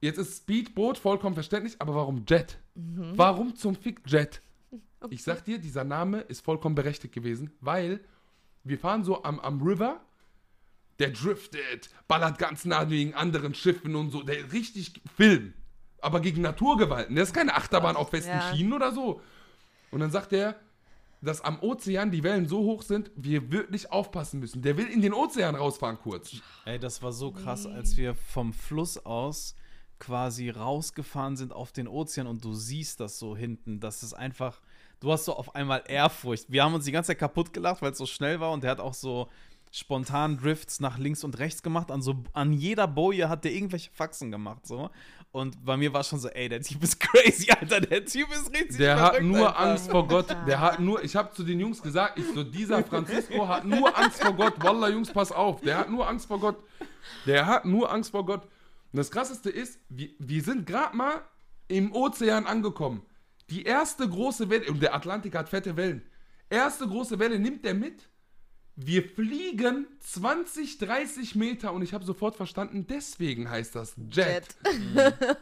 Jetzt 0.00 0.18
ist 0.18 0.36
Speedboot 0.38 0.98
vollkommen 0.98 1.34
verständlich, 1.34 1.76
aber 1.78 1.94
warum 1.94 2.24
Jet? 2.28 2.58
Warum 2.74 3.56
zum 3.56 3.74
Fick 3.74 4.00
Jet? 4.06 4.42
Ich 5.10 5.22
sag 5.22 5.44
dir, 5.44 5.58
dieser 5.58 5.84
Name 5.84 6.20
ist 6.20 6.44
vollkommen 6.44 6.74
berechtigt 6.74 7.14
gewesen, 7.14 7.52
weil 7.60 8.00
wir 8.64 8.78
fahren 8.78 9.04
so 9.04 9.22
am, 9.22 9.38
am 9.40 9.62
River, 9.62 10.00
der 10.98 11.10
driftet, 11.10 11.90
ballert 12.08 12.38
ganz 12.38 12.64
nah 12.64 12.90
wegen 12.90 13.14
anderen 13.14 13.54
Schiffen 13.54 13.94
und 13.94 14.10
so, 14.10 14.22
der 14.22 14.52
richtig 14.52 15.00
Film. 15.16 15.54
Aber 16.00 16.20
gegen 16.20 16.42
Naturgewalten. 16.42 17.16
Das 17.16 17.28
ist 17.28 17.34
keine 17.34 17.54
Achterbahn 17.54 17.96
auf 17.96 18.10
festen 18.10 18.30
Ja. 18.30 18.52
Schienen 18.52 18.72
oder 18.72 18.92
so. 18.92 19.20
Und 19.90 20.00
dann 20.00 20.10
sagt 20.10 20.32
er, 20.32 20.56
dass 21.22 21.40
am 21.40 21.60
Ozean 21.60 22.10
die 22.10 22.22
Wellen 22.22 22.46
so 22.46 22.58
hoch 22.58 22.82
sind, 22.82 23.10
wir 23.16 23.50
wirklich 23.50 23.90
aufpassen 23.90 24.40
müssen. 24.40 24.62
Der 24.62 24.76
will 24.76 24.86
in 24.86 25.00
den 25.00 25.14
Ozean 25.14 25.54
rausfahren 25.54 25.98
kurz. 25.98 26.36
Ey, 26.64 26.78
das 26.78 27.02
war 27.02 27.12
so 27.12 27.32
krass, 27.32 27.66
als 27.66 27.96
wir 27.96 28.14
vom 28.14 28.52
Fluss 28.52 28.98
aus 28.98 29.54
quasi 29.98 30.50
rausgefahren 30.50 31.36
sind 31.36 31.52
auf 31.52 31.72
den 31.72 31.88
Ozean 31.88 32.26
und 32.26 32.44
du 32.44 32.52
siehst 32.52 33.00
das 33.00 33.18
so 33.18 33.36
hinten, 33.36 33.80
dass 33.80 34.02
es 34.02 34.12
einfach, 34.14 34.60
du 35.00 35.12
hast 35.12 35.24
so 35.24 35.34
auf 35.34 35.54
einmal 35.54 35.82
Ehrfurcht. 35.86 36.46
Wir 36.48 36.64
haben 36.64 36.74
uns 36.74 36.84
die 36.84 36.92
ganze 36.92 37.08
Zeit 37.08 37.18
kaputt 37.18 37.52
gelacht, 37.52 37.82
weil 37.82 37.92
es 37.92 37.98
so 37.98 38.06
schnell 38.06 38.40
war 38.40 38.52
und 38.52 38.62
der 38.64 38.70
hat 38.70 38.80
auch 38.80 38.94
so 38.94 39.28
spontan 39.72 40.38
Drifts 40.38 40.80
nach 40.80 40.98
links 40.98 41.24
und 41.24 41.38
rechts 41.38 41.62
gemacht. 41.62 41.90
An, 41.90 42.00
so, 42.02 42.14
an 42.32 42.52
jeder 42.52 42.86
Boje 42.86 43.28
hat 43.28 43.44
der 43.44 43.52
irgendwelche 43.52 43.90
Faxen 43.90 44.30
gemacht, 44.30 44.66
so. 44.66 44.90
Und 45.32 45.62
bei 45.64 45.76
mir 45.76 45.92
war 45.92 46.02
schon 46.02 46.18
so, 46.18 46.28
ey, 46.28 46.48
der 46.48 46.62
Typ 46.62 46.82
ist 46.82 46.98
crazy, 47.00 47.50
Alter, 47.50 47.80
der 47.80 48.04
Typ 48.06 48.30
ist 48.32 48.50
richtig 48.54 48.78
Der 48.78 48.98
hat 48.98 49.20
nur 49.22 49.48
Alter. 49.48 49.70
Angst 49.70 49.90
vor 49.90 50.08
Gott. 50.08 50.34
Der 50.46 50.60
hat 50.60 50.80
nur, 50.80 51.04
ich 51.04 51.14
habe 51.14 51.30
zu 51.34 51.42
den 51.42 51.60
Jungs 51.60 51.82
gesagt, 51.82 52.18
ich 52.18 52.24
so, 52.34 52.42
dieser 52.42 52.82
Francisco 52.84 53.46
hat 53.46 53.64
nur 53.64 53.96
Angst 53.98 54.22
vor 54.22 54.32
Gott. 54.32 54.54
Wallah, 54.62 54.88
Jungs, 54.88 55.10
pass 55.12 55.30
auf. 55.32 55.60
Der 55.60 55.78
hat 55.78 55.90
nur 55.90 56.08
Angst 56.08 56.26
vor 56.26 56.40
Gott. 56.40 56.56
Der 57.26 57.44
hat 57.44 57.66
nur 57.66 57.92
Angst 57.92 58.12
vor 58.12 58.24
Gott. 58.24 58.48
Und 58.96 59.00
das 59.00 59.10
Krasseste 59.10 59.50
ist, 59.50 59.78
wir, 59.90 60.08
wir 60.18 60.42
sind 60.42 60.66
gerade 60.66 60.96
mal 60.96 61.20
im 61.68 61.92
Ozean 61.92 62.46
angekommen. 62.46 63.02
Die 63.50 63.64
erste 63.64 64.08
große 64.08 64.48
Welle, 64.48 64.70
und 64.70 64.80
der 64.82 64.94
Atlantik 64.94 65.34
hat 65.34 65.50
fette 65.50 65.76
Wellen. 65.76 66.00
Erste 66.48 66.86
große 66.86 67.18
Welle 67.18 67.38
nimmt 67.38 67.66
der 67.66 67.74
mit. 67.74 68.08
Wir 68.74 69.06
fliegen 69.06 69.86
20, 70.00 70.78
30 70.78 71.34
Meter 71.34 71.74
und 71.74 71.82
ich 71.82 71.92
habe 71.92 72.06
sofort 72.06 72.36
verstanden, 72.36 72.86
deswegen 72.88 73.50
heißt 73.50 73.74
das 73.74 73.94
Jet. 74.10 74.56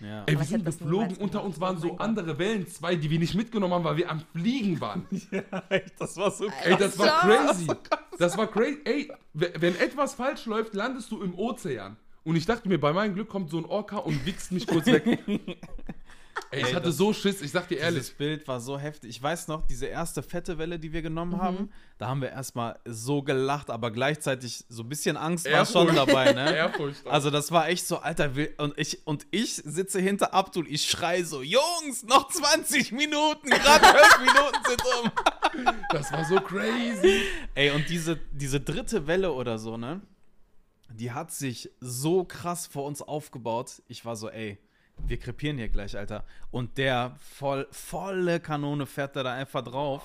Ja. 0.00 0.24
Ey, 0.26 0.36
wir 0.36 0.44
sind 0.44 0.64
geflogen, 0.64 1.16
unter 1.18 1.44
uns 1.44 1.60
waren 1.60 1.78
so 1.78 1.96
andere 1.98 2.36
Wellen, 2.36 2.66
zwei, 2.66 2.96
die 2.96 3.08
wir 3.08 3.20
nicht 3.20 3.36
mitgenommen 3.36 3.72
haben, 3.74 3.84
weil 3.84 3.98
wir 3.98 4.10
am 4.10 4.18
Fliegen 4.32 4.80
waren. 4.80 5.06
das 5.96 6.16
war 6.16 6.32
so 6.32 6.50
Ey, 6.64 6.76
das 6.76 6.98
war 6.98 7.06
Krass. 7.20 7.58
crazy. 7.58 7.68
Das 8.18 8.36
war 8.36 8.48
crazy. 8.48 8.80
Ey, 8.84 9.12
wenn 9.32 9.76
etwas 9.76 10.14
falsch 10.14 10.46
läuft, 10.46 10.74
landest 10.74 11.12
du 11.12 11.22
im 11.22 11.38
Ozean. 11.38 11.96
Und 12.24 12.36
ich 12.36 12.46
dachte 12.46 12.68
mir, 12.68 12.78
bei 12.78 12.92
meinem 12.92 13.14
Glück 13.14 13.28
kommt 13.28 13.50
so 13.50 13.58
ein 13.58 13.64
Orca 13.64 13.96
und 13.98 14.24
wichst 14.26 14.52
mich 14.52 14.66
kurz 14.66 14.86
weg. 14.86 15.04
Ey, 16.50 16.60
ich 16.60 16.66
Ey, 16.68 16.72
hatte 16.72 16.86
das- 16.86 16.96
so 16.96 17.12
Schiss, 17.12 17.40
ich 17.42 17.50
sag 17.50 17.68
dir 17.68 17.76
Dieses 17.76 17.84
ehrlich. 17.84 18.16
Bild 18.16 18.48
war 18.48 18.60
so 18.60 18.78
heftig. 18.78 19.10
Ich 19.10 19.22
weiß 19.22 19.48
noch, 19.48 19.66
diese 19.66 19.86
erste 19.86 20.22
fette 20.22 20.56
Welle, 20.58 20.78
die 20.78 20.92
wir 20.92 21.00
genommen 21.02 21.32
Mhm. 21.32 21.42
haben, 21.42 21.70
da 21.98 22.08
haben 22.08 22.20
wir 22.22 22.30
erstmal 22.30 22.78
so 22.84 23.22
gelacht, 23.22 23.70
aber 23.70 23.90
gleichzeitig 23.90 24.64
so 24.68 24.82
ein 24.82 24.88
bisschen 24.88 25.16
Angst 25.16 25.44
war 25.46 25.52
Ehrfurcht. 25.52 25.88
schon 25.88 25.96
dabei, 25.96 26.32
ne? 26.32 26.54
Ehrfurcht. 26.56 27.06
Also 27.06 27.30
das 27.30 27.52
war 27.52 27.68
echt 27.68 27.86
so, 27.86 27.98
Alter, 27.98 28.34
will- 28.34 28.52
und 28.58 28.76
ich, 28.78 29.06
und 29.06 29.26
ich 29.30 29.56
sitze 29.56 30.00
hinter 30.00 30.32
Abdul, 30.34 30.66
ich 30.68 30.84
schrei 30.88 31.22
so, 31.22 31.42
Jungs, 31.42 32.02
noch 32.04 32.28
20 32.30 32.92
Minuten, 32.92 33.48
gerade 33.50 33.84
12 33.84 34.18
Minuten 34.20 34.58
sind 34.68 34.82
um. 35.02 35.74
Das 35.90 36.12
war 36.12 36.24
so 36.24 36.36
crazy. 36.36 37.22
Ey, 37.54 37.70
und 37.70 37.88
diese, 37.88 38.18
diese 38.32 38.60
dritte 38.60 39.06
Welle 39.06 39.32
oder 39.32 39.58
so, 39.58 39.76
ne? 39.76 40.00
Die 40.98 41.12
hat 41.12 41.30
sich 41.30 41.70
so 41.80 42.24
krass 42.24 42.66
vor 42.66 42.84
uns 42.84 43.02
aufgebaut. 43.02 43.82
Ich 43.88 44.04
war 44.04 44.16
so, 44.16 44.28
ey, 44.30 44.58
wir 45.06 45.18
krepieren 45.18 45.58
hier 45.58 45.68
gleich, 45.68 45.96
Alter. 45.96 46.24
Und 46.50 46.78
der 46.78 47.16
voll, 47.18 47.66
volle 47.70 48.40
Kanone 48.40 48.86
fährt 48.86 49.16
er 49.16 49.24
da 49.24 49.32
einfach 49.34 49.62
drauf. 49.62 50.02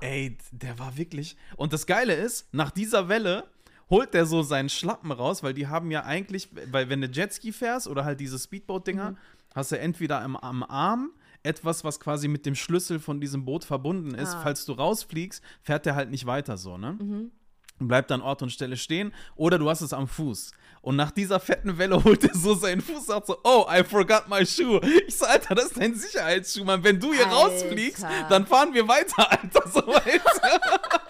Ey, 0.00 0.36
der 0.50 0.78
war 0.78 0.96
wirklich. 0.96 1.36
Und 1.56 1.72
das 1.72 1.86
Geile 1.86 2.14
ist, 2.14 2.52
nach 2.52 2.70
dieser 2.70 3.08
Welle 3.08 3.48
holt 3.90 4.14
der 4.14 4.26
so 4.26 4.42
seinen 4.42 4.68
Schlappen 4.68 5.12
raus, 5.12 5.42
weil 5.42 5.54
die 5.54 5.66
haben 5.66 5.90
ja 5.90 6.04
eigentlich, 6.04 6.48
weil 6.70 6.88
wenn 6.88 7.00
du 7.00 7.06
Jetski 7.06 7.52
fährst 7.52 7.86
oder 7.86 8.04
halt 8.04 8.20
diese 8.20 8.38
Speedboat-Dinger, 8.38 9.16
hast 9.54 9.72
du 9.72 9.78
entweder 9.78 10.20
am, 10.20 10.36
am 10.36 10.62
Arm 10.62 11.10
etwas, 11.42 11.84
was 11.84 12.00
quasi 12.00 12.26
mit 12.26 12.46
dem 12.46 12.54
Schlüssel 12.54 12.98
von 12.98 13.20
diesem 13.20 13.44
Boot 13.44 13.64
verbunden 13.64 14.14
ist. 14.14 14.34
Ah. 14.34 14.40
Falls 14.42 14.64
du 14.64 14.72
rausfliegst, 14.72 15.42
fährt 15.62 15.86
der 15.86 15.94
halt 15.94 16.10
nicht 16.10 16.26
weiter 16.26 16.56
so, 16.56 16.78
ne? 16.78 16.96
Und 16.98 17.30
bleibt 17.78 18.10
an 18.12 18.22
Ort 18.22 18.42
und 18.42 18.50
Stelle 18.50 18.76
stehen. 18.76 19.12
Oder 19.36 19.58
du 19.58 19.68
hast 19.68 19.80
es 19.80 19.92
am 19.92 20.08
Fuß. 20.08 20.52
Und 20.82 20.96
nach 20.96 21.10
dieser 21.10 21.40
fetten 21.40 21.78
Welle 21.78 22.02
holt 22.04 22.24
er 22.24 22.34
so 22.34 22.54
seinen 22.54 22.80
Fuß 22.82 23.06
sagt 23.06 23.26
so, 23.26 23.38
oh, 23.44 23.66
I 23.70 23.82
forgot 23.84 24.28
my 24.28 24.44
shoe. 24.44 24.80
Ich 25.06 25.16
so, 25.16 25.24
Alter, 25.26 25.54
das 25.54 25.66
ist 25.66 25.78
dein 25.80 25.94
Sicherheitsschuh, 25.94 26.64
Mann. 26.64 26.84
Wenn 26.84 27.00
du 27.00 27.12
hier 27.12 27.26
Alter. 27.26 27.36
rausfliegst, 27.36 28.04
dann 28.28 28.46
fahren 28.46 28.74
wir 28.74 28.86
weiter, 28.86 29.30
Alter. 29.30 29.68
So 29.68 29.86
weit. 29.86 30.20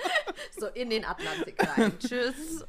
So 0.59 0.66
in 0.68 0.90
den 0.90 1.04
Atlantik 1.04 1.56
rein. 1.76 1.92
Tschüss. 1.99 2.64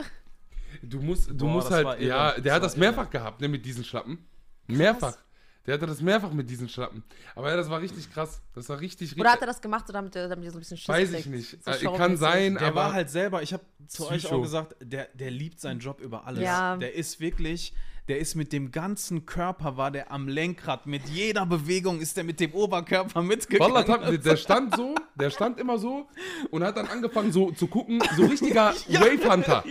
Du 0.81 0.99
musst, 1.01 1.29
du 1.29 1.35
Boah, 1.35 1.47
musst 1.49 1.71
halt, 1.71 1.99
irre. 1.99 2.03
ja, 2.07 2.31
der 2.33 2.41
Das 2.43 2.53
hat 2.53 2.63
das 2.63 2.77
mehrfach 2.77 3.09
gehabt, 3.09 3.41
ne, 3.41 3.47
mit 3.47 3.65
diesen 3.65 3.83
Schlappen. 3.83 4.25
Mehrfach. 4.67 5.15
Der 5.65 5.73
hatte 5.75 5.87
das 5.87 6.01
mehrfach 6.01 6.31
mit 6.31 6.49
diesen 6.49 6.69
Schlappen. 6.69 7.03
Aber 7.35 7.49
ja, 7.49 7.57
das 7.57 7.69
war 7.69 7.81
richtig 7.81 8.11
krass. 8.13 8.41
Das 8.53 8.69
war 8.69 8.79
richtig, 8.79 9.09
richtig. 9.09 9.19
Oder 9.19 9.31
hat 9.31 9.41
er 9.41 9.47
das 9.47 9.61
gemacht, 9.61 9.87
so 9.87 9.93
damit, 9.93 10.15
er- 10.15 10.27
damit 10.29 10.45
ihr 10.45 10.51
so 10.51 10.57
ein 10.57 10.61
bisschen 10.61 10.77
Schiss 10.77 10.87
Weiß 10.87 11.09
ich 11.11 11.23
kriegt? 11.23 11.35
nicht. 11.35 11.63
So 11.65 11.71
Äh, 11.71 11.97
kann 11.97 12.17
sein, 12.17 12.53
Der 12.55 12.67
aber 12.67 12.75
war 12.75 12.93
halt 12.93 13.09
selber, 13.09 13.41
ich 13.41 13.51
habe 13.53 13.63
zu 13.87 14.07
euch 14.07 14.19
Psycho. 14.23 14.35
auch 14.37 14.41
gesagt, 14.43 14.75
der, 14.81 15.07
der 15.13 15.31
liebt 15.31 15.59
seinen 15.59 15.79
Job 15.79 15.99
über 16.01 16.27
alles. 16.27 16.43
Ja. 16.43 16.77
Der 16.77 16.93
ist 16.93 17.19
wirklich, 17.19 17.73
der 18.07 18.19
ist 18.19 18.35
mit 18.35 18.53
dem 18.53 18.71
ganzen 18.71 19.25
Körper, 19.25 19.77
war 19.77 19.89
der 19.89 20.11
am 20.11 20.27
Lenkrad, 20.27 20.85
mit 20.85 21.07
jeder 21.09 21.45
Bewegung 21.45 21.99
ist 22.01 22.15
der 22.17 22.23
mit 22.23 22.39
dem 22.39 22.51
Oberkörper 22.53 23.21
mitgegangen. 23.23 23.73
Wallah, 23.73 24.11
der 24.11 24.37
stand 24.37 24.75
so, 24.75 24.93
der 25.15 25.31
stand 25.31 25.59
immer 25.59 25.77
so 25.79 26.07
und 26.51 26.63
hat 26.63 26.77
dann 26.77 26.87
angefangen 26.87 27.31
so 27.31 27.51
zu 27.51 27.65
gucken, 27.67 28.01
so 28.15 28.25
richtiger 28.25 28.73
Wave 28.89 29.27
Hunter. 29.31 29.63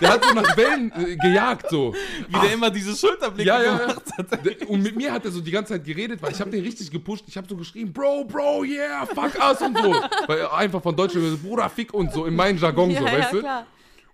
Der 0.00 0.08
hat 0.14 0.24
so 0.24 0.34
nach 0.34 0.56
Wellen 0.56 0.90
äh, 0.96 1.16
gejagt 1.16 1.70
so. 1.70 1.94
Wie 2.28 2.40
der 2.40 2.52
immer 2.54 2.70
diese 2.70 2.94
Schulterblicke 2.96 3.48
Ja, 3.48 3.62
ja, 3.62 3.76
gemacht 3.78 4.02
hat. 4.18 4.44
ja. 4.44 4.66
Und 4.66 4.82
mit 4.82 4.96
mir 4.96 5.12
hat 5.12 5.24
er 5.24 5.30
so 5.30 5.40
die 5.40 5.52
ganze 5.52 5.74
Zeit 5.74 5.84
geredet, 5.84 6.20
weil 6.20 6.32
ich 6.32 6.40
habe 6.40 6.50
den 6.50 6.62
richtig 6.64 6.90
gepusht. 6.90 7.24
Ich 7.28 7.36
habe 7.36 7.46
so 7.48 7.56
geschrien, 7.56 7.92
Bro, 7.92 8.24
Bro, 8.24 8.64
yeah, 8.64 9.06
fuck 9.06 9.32
us 9.38 9.60
und 9.62 9.78
so. 9.78 9.94
Weil 10.26 10.46
einfach 10.48 10.82
von 10.82 10.94
Deutschland 10.96 11.40
Bruder, 11.42 11.70
fick 11.70 11.94
uns 11.94 12.12
so 12.12 12.26
in 12.26 12.34
meinem 12.34 12.58
Jargon 12.58 12.90
Ja, 12.90 13.00
so, 13.00 13.06
ja, 13.06 13.12
weißt 13.12 13.32
du? 13.32 13.38
klar. 13.40 13.66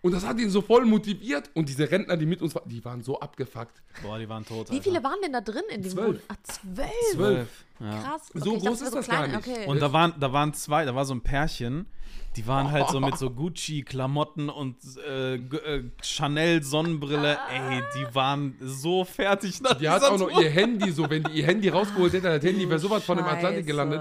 Und 0.02 0.12
das 0.12 0.26
hat 0.26 0.38
ihn 0.40 0.50
so 0.50 0.60
voll 0.60 0.84
motiviert. 0.84 1.48
Und 1.54 1.68
diese 1.68 1.88
Rentner, 1.90 2.16
die 2.16 2.26
mit 2.26 2.42
uns 2.42 2.54
waren, 2.56 2.68
die 2.68 2.84
waren 2.84 3.02
so 3.02 3.20
abgefuckt. 3.20 3.80
Boah, 4.02 4.18
die 4.18 4.28
waren 4.28 4.44
tot. 4.44 4.70
Wie 4.70 4.80
viele 4.80 5.02
waren 5.02 5.18
denn 5.22 5.32
da 5.32 5.40
drin 5.40 5.62
in 5.72 5.82
dem. 5.82 5.94
Boot? 5.94 6.20
Ah, 6.28 6.34
zwölf. 6.42 6.90
Zwölf. 7.12 7.64
Ja. 7.78 8.02
Krass. 8.02 8.22
So 8.34 8.56
ich 8.56 8.62
groß 8.62 8.62
dachte, 8.62 8.72
ist 8.72 8.80
wäre 8.82 8.96
das 8.96 9.08
gar 9.08 9.26
nicht. 9.28 9.36
Okay. 9.36 9.66
Und 9.66 9.80
da 9.80 9.92
waren, 9.92 10.14
da 10.18 10.32
waren 10.32 10.54
zwei, 10.54 10.84
da 10.84 10.94
war 10.94 11.04
so 11.04 11.14
ein 11.14 11.20
Pärchen, 11.20 11.86
die 12.34 12.46
waren 12.48 12.72
halt 12.72 12.88
so 12.88 12.98
mit 12.98 13.16
so 13.16 13.30
Gucci-Klamotten 13.34 14.48
und 14.48 14.76
äh, 15.06 15.36
äh, 15.36 15.90
Chanel-Sonnenbrille. 16.02 17.38
Ey, 17.50 17.82
die 17.96 18.14
waren 18.14 18.56
so 18.60 19.04
fertig 19.04 19.60
nach 19.60 19.74
Die 19.74 19.88
hat 19.88 20.02
auch 20.02 20.18
noch 20.18 20.30
Tour. 20.30 20.42
ihr 20.42 20.50
Handy 20.50 20.90
so, 20.90 21.08
wenn 21.08 21.22
die 21.24 21.32
ihr 21.40 21.46
Handy 21.46 21.68
rausgeholt 21.68 22.12
hätte, 22.12 22.28
das 22.28 22.42
Handy 22.44 22.68
wäre 22.68 22.78
sowas 22.80 23.04
von 23.04 23.18
dem 23.18 23.26
Atlantik 23.26 23.66
gelandet. 23.66 24.00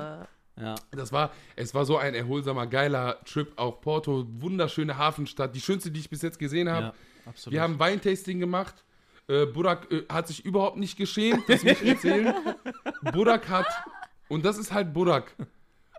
Ja. 0.62 0.76
Das 0.92 1.12
war, 1.12 1.32
es 1.56 1.74
war 1.74 1.86
so 1.86 1.98
ein 1.98 2.14
erholsamer, 2.14 2.68
geiler 2.68 3.20
Trip. 3.26 3.52
Auch 3.58 3.82
Porto, 3.82 4.26
wunderschöne 4.40 4.98
Hafenstadt. 4.98 5.56
Die 5.56 5.62
schönste, 5.62 5.90
die 5.92 6.00
ich 6.00 6.10
bis 6.10 6.22
jetzt 6.22 6.38
gesehen 6.40 6.70
habe. 6.70 6.88
ja, 6.88 6.94
absolut. 7.26 7.54
Wir 7.54 7.62
haben 7.62 7.80
Weintasting 7.80 8.40
gemacht. 8.40 8.84
Äh, 9.28 9.46
Burak 9.46 9.92
äh, 9.92 10.04
hat 10.10 10.28
sich 10.28 10.44
überhaupt 10.46 10.78
nicht 10.78 10.98
geschämt, 10.98 11.44
das 11.48 11.64
muss 11.64 11.82
ich 11.82 11.88
erzählen. 11.90 12.34
Burak 13.14 13.48
hat, 13.50 13.68
und 14.28 14.44
das 14.46 14.58
ist 14.58 14.72
halt 14.74 14.94
Burak. 14.94 15.36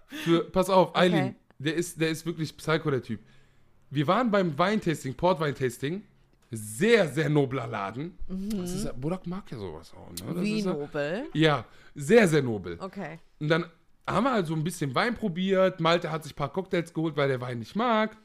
Für, 0.07 0.45
pass 0.45 0.69
auf, 0.69 0.95
Eileen, 0.95 1.25
Okay. 1.29 1.35
der, 1.59 1.75
ist, 1.75 2.01
der 2.01 2.11
ist 2.11 2.27
wirklich 2.27 2.55
Psycho, 2.57 2.91
der 2.91 3.03
Typ. 3.03 3.21
Wir 3.91 4.07
waren 4.07 4.31
beim 4.31 4.59
Weintasting, 4.59 5.15
Portweintasting. 5.15 6.03
Sehr, 6.51 7.09
sehr 7.09 7.31
nobler 7.31 7.67
Laden. 7.67 8.19
Das 8.29 8.73
ist, 8.75 9.01
Burak 9.01 9.27
mag 9.27 9.51
ja 9.51 9.57
sowas 9.57 9.95
auch. 9.95 10.11
Ne? 10.11 10.35
Das 10.35 10.43
Wie 10.45 10.61
ja, 10.61 10.73
nobel. 10.73 11.25
ja, 11.33 11.65
sehr, 11.95 12.29
sehr 12.29 12.43
nobel. 12.43 12.77
Okay. 12.79 13.19
Und 13.41 13.49
dann 13.49 13.65
haben 14.07 14.25
wir 14.25 14.33
halt 14.33 14.47
so 14.47 14.55
ein 14.55 14.65
bisschen 14.65 14.95
Wein 14.95 15.15
probiert. 15.15 15.81
Malte 15.81 16.11
hat 16.11 16.25
sich 16.25 16.33
ein 16.33 16.37
paar 16.37 16.53
Cocktails 16.53 16.93
geholt, 16.93 17.17
weil 17.17 17.29
der 17.29 17.41
Wein 17.41 17.59
nicht 17.59 17.77
mag. 17.77 18.17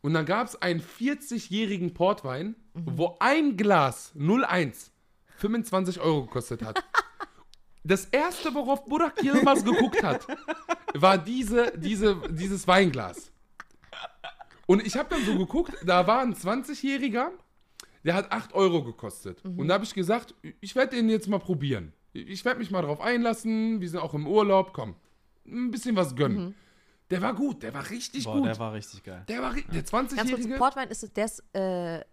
Und 0.00 0.14
dann 0.14 0.26
gab 0.26 0.46
es 0.46 0.60
einen 0.60 0.80
40-jährigen 0.80 1.92
Portwein, 1.92 2.54
wo 2.72 3.16
ein 3.20 3.56
Glas 3.56 4.12
01 4.16 4.92
25 5.38 6.00
Euro 6.00 6.22
gekostet 6.22 6.62
hat. 6.62 6.82
Das 7.84 8.06
erste, 8.06 8.52
worauf 8.54 8.84
Burak 8.84 9.22
Yilmaz 9.22 9.64
geguckt 9.64 10.02
hat, 10.02 10.26
war 10.94 11.16
diese, 11.16 11.72
diese, 11.76 12.20
dieses 12.28 12.66
Weinglas. 12.66 13.30
Und 14.66 14.86
ich 14.86 14.96
habe 14.96 15.08
dann 15.08 15.24
so 15.24 15.38
geguckt, 15.38 15.72
da 15.86 16.06
war 16.06 16.20
ein 16.20 16.34
20-Jähriger, 16.34 17.30
der 18.04 18.14
hat 18.14 18.30
8 18.30 18.52
Euro 18.54 18.84
gekostet. 18.84 19.42
Und 19.44 19.68
da 19.68 19.74
habe 19.74 19.84
ich 19.84 19.94
gesagt, 19.94 20.34
ich 20.60 20.74
werde 20.76 20.96
den 20.96 21.08
jetzt 21.08 21.28
mal 21.28 21.38
probieren. 21.38 21.92
Ich 22.12 22.44
werde 22.44 22.58
mich 22.58 22.70
mal 22.70 22.82
drauf 22.82 23.00
einlassen, 23.00 23.80
wir 23.80 23.88
sind 23.88 24.00
auch 24.00 24.14
im 24.14 24.26
Urlaub, 24.26 24.72
komm, 24.72 24.94
ein 25.46 25.70
bisschen 25.70 25.96
was 25.96 26.16
gönnen. 26.16 26.54
Der 27.10 27.22
war 27.22 27.34
gut, 27.34 27.62
der 27.62 27.72
war 27.72 27.88
richtig 27.90 28.24
Boah, 28.24 28.36
gut. 28.36 28.46
der 28.46 28.58
war 28.58 28.72
richtig 28.72 29.02
geil. 29.02 29.24
Der 29.28 29.40
war 29.40 29.54
der 29.54 29.62
Ganz 29.62 29.90
kurz, 29.90 30.12
20-Jährige. 30.12 30.56
Portwein 30.56 30.88
ist, 30.88 31.16
der 31.16 31.24
ist 31.24 31.42
äh, 31.54 32.04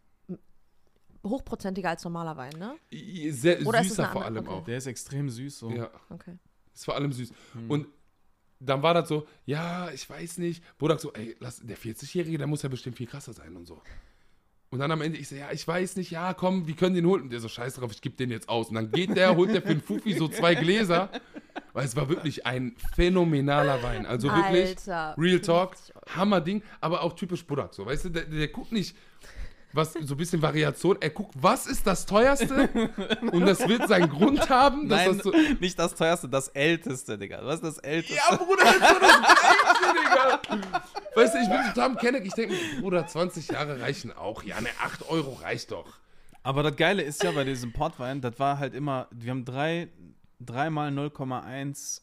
hochprozentiger 1.25 1.89
als 1.89 2.03
normaler 2.03 2.37
Wein, 2.37 2.53
ne? 2.57 2.75
Sehr 3.31 3.65
Oder 3.65 3.81
ist 3.81 3.87
es 3.87 3.95
süßer 3.95 4.09
vor 4.09 4.23
allem 4.23 4.37
okay. 4.47 4.49
auch. 4.49 4.63
Der 4.63 4.77
ist 4.77 4.85
extrem 4.87 5.29
süß 5.29 5.59
so. 5.59 5.69
Ja, 5.69 5.89
Okay. 6.09 6.37
ist 6.73 6.85
vor 6.85 6.95
allem 6.95 7.11
süß. 7.11 7.31
Hm. 7.53 7.71
Und 7.71 7.87
dann 8.59 8.81
war 8.81 8.93
das 8.93 9.09
so, 9.09 9.27
ja, 9.45 9.89
ich 9.91 10.09
weiß 10.09 10.37
nicht. 10.37 10.63
Bodak 10.77 11.01
so, 11.01 11.11
ey, 11.13 11.35
lass, 11.39 11.59
der 11.61 11.77
40-Jährige, 11.77 12.37
der 12.37 12.47
muss 12.47 12.61
ja 12.61 12.69
bestimmt 12.69 12.95
viel 12.95 13.07
krasser 13.07 13.33
sein 13.33 13.55
und 13.55 13.65
so. 13.65 13.81
Und 14.69 14.79
dann 14.79 14.91
am 14.91 15.01
Ende, 15.01 15.17
ich 15.17 15.27
so, 15.27 15.35
ja, 15.35 15.51
ich 15.51 15.65
weiß 15.67 15.95
nicht, 15.95 16.11
ja, 16.11 16.33
komm, 16.33 16.67
wir 16.67 16.75
können 16.75 16.95
den 16.95 17.05
holen. 17.05 17.23
Und 17.23 17.31
der 17.31 17.39
so, 17.39 17.47
scheiß 17.47 17.75
drauf, 17.75 17.91
ich 17.91 18.01
gebe 18.01 18.15
den 18.15 18.31
jetzt 18.31 18.49
aus. 18.49 18.69
Und 18.69 18.75
dann 18.75 18.91
geht 18.91 19.15
der, 19.15 19.35
holt 19.35 19.53
der 19.53 19.61
für 19.61 19.69
einen 19.69 19.81
Fufi 19.81 20.13
so 20.13 20.27
zwei 20.27 20.55
Gläser. 20.55 21.09
Weil 21.73 21.85
es 21.85 21.95
war 21.95 22.09
wirklich 22.09 22.45
ein 22.45 22.75
phänomenaler 22.95 23.83
Wein. 23.83 24.05
Also 24.05 24.29
wirklich, 24.29 24.77
Alter, 24.77 25.15
Real 25.17 25.39
Talk, 25.39 25.75
50 25.75 25.95
Euro. 25.95 26.05
Hammerding, 26.15 26.63
aber 26.79 27.01
auch 27.03 27.13
typisch 27.13 27.45
Budak. 27.45 27.73
So, 27.73 27.85
weißt 27.85 28.05
du, 28.05 28.09
der, 28.09 28.23
der 28.23 28.47
guckt 28.47 28.71
nicht, 28.71 28.95
was, 29.75 29.93
so 29.93 30.13
ein 30.13 30.17
bisschen 30.17 30.41
Variation. 30.41 30.97
Er 30.99 31.09
guckt, 31.09 31.33
was 31.39 31.67
ist 31.67 31.85
das 31.85 32.05
teuerste? 32.05 32.69
Und 33.31 33.45
das 33.45 33.67
wird 33.67 33.87
seinen 33.87 34.09
Grund 34.09 34.49
haben, 34.49 34.87
dass 34.87 35.05
Nein, 35.05 35.17
das 35.17 35.23
so. 35.23 35.33
nicht 35.59 35.77
das 35.77 35.95
teuerste, 35.95 36.29
das 36.29 36.47
älteste, 36.49 37.17
Digga. 37.17 37.39
Was 37.43 37.55
ist 37.55 37.63
das 37.63 37.77
älteste? 37.79 38.15
Ja, 38.15 38.35
Bruder, 38.35 38.63
das 38.63 38.75
ist 38.75 38.81
das 38.81 38.99
Gleiche, 38.99 39.93
Digga. 39.93 40.71
Weißt 41.15 41.33
du, 41.35 41.39
ich 41.39 41.49
bin 41.49 41.61
total 41.67 41.89
am 41.89 41.97
Kenneck. 41.97 42.25
Ich 42.25 42.33
denke, 42.33 42.53
mir, 42.53 42.81
Bruder, 42.81 43.07
20 43.07 43.49
Jahre 43.49 43.79
reichen 43.81 44.11
auch. 44.11 44.43
Ja, 44.43 44.59
ne, 44.61 44.69
8 44.81 45.09
Euro 45.09 45.33
reicht 45.33 45.71
doch. 45.71 45.99
Aber 46.43 46.61
das 46.61 46.75
Geile 46.75 47.01
ist 47.01 47.23
ja 47.23 47.31
bei 47.31 47.43
diesem 47.43 47.73
Portwein, 47.73 48.21
das 48.21 48.39
war 48.39 48.59
halt 48.59 48.75
immer, 48.75 49.07
wir 49.11 49.31
haben 49.31 49.45
drei, 49.45 49.89
dreimal 50.39 50.91
0,1 50.91 52.01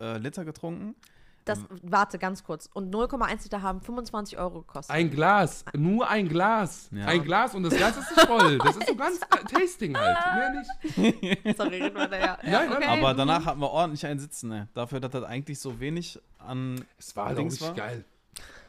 äh, 0.00 0.16
Liter 0.18 0.44
getrunken. 0.44 0.94
Das, 1.44 1.58
warte, 1.82 2.18
ganz 2.18 2.44
kurz. 2.44 2.68
Und 2.72 2.94
0,1 2.94 3.42
Liter 3.44 3.62
haben 3.62 3.80
25 3.80 4.38
Euro 4.38 4.60
gekostet. 4.60 4.94
Ein 4.94 5.10
Glas, 5.10 5.64
nur 5.74 6.08
ein 6.08 6.28
Glas. 6.28 6.88
Ja. 6.92 7.06
Ein 7.06 7.24
Glas 7.24 7.54
und 7.54 7.64
das 7.64 7.74
Glas 7.74 7.96
ist 7.96 8.16
nicht 8.16 8.26
voll. 8.28 8.58
Das 8.58 8.76
ist 8.76 8.86
so 8.88 8.94
ganz 8.94 9.20
Tasting 9.52 9.96
halt. 9.96 10.16
Mehr 10.36 11.30
nicht. 11.40 11.56
Sorry, 11.56 11.82
red 11.82 11.94
weiter, 11.94 12.18
ja. 12.20 12.38
Nein, 12.44 12.70
nein, 12.70 12.82
Aber 13.00 13.14
danach 13.14 13.44
hatten 13.44 13.60
wir 13.60 13.70
ordentlich 13.70 14.06
einen 14.06 14.20
Sitzen, 14.20 14.50
ne? 14.50 14.68
Dafür, 14.74 15.00
dass 15.00 15.10
das 15.10 15.24
eigentlich 15.24 15.58
so 15.58 15.80
wenig 15.80 16.20
an. 16.38 16.84
Es 16.98 17.16
war 17.16 17.34
Dings 17.34 17.54
richtig 17.54 17.68
war? 17.68 17.74
geil. 17.74 18.04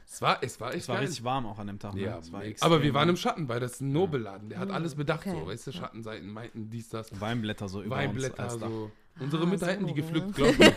Es 0.06 0.22
war, 0.22 0.38
es 0.44 0.60
war 0.60 0.70
echt 0.74 0.82
Es 0.84 0.90
war 0.90 0.96
geil. 0.98 1.06
richtig 1.06 1.24
warm 1.24 1.46
auch 1.48 1.58
an 1.58 1.68
dem 1.68 1.80
Tag. 1.80 1.96
Ja, 1.96 2.12
ne? 2.14 2.18
es 2.22 2.32
war 2.32 2.40
mega. 2.40 2.52
extrem 2.52 2.72
aber 2.72 2.84
wir 2.84 2.94
waren 2.94 3.10
im 3.10 3.18
Schatten, 3.18 3.48
weil 3.50 3.60
das 3.60 3.74
ist 3.74 3.82
ein 3.82 3.92
Nobelladen. 3.94 4.50
Der 4.50 4.60
hat 4.60 4.70
alles 4.70 4.94
bedacht, 4.96 5.26
okay. 5.26 5.40
so, 5.40 5.48
weißt 5.48 5.68
du, 5.68 5.72
Schattenseiten, 5.72 6.30
meinten 6.32 6.70
dies, 6.70 6.90
das. 6.90 7.20
Weinblätter 7.20 7.68
so 7.68 7.82
über 7.82 7.96
Weinblätter, 7.98 8.44
uns 8.52 8.60
so. 8.62 8.92
Unsere 9.20 9.44
Ah, 9.44 9.46
Mütter 9.46 9.66
so, 9.66 9.72
hätten 9.72 9.88
die 9.88 9.94
gepflückt, 9.94 10.34
glaub 10.36 10.50
ich. 10.60 10.72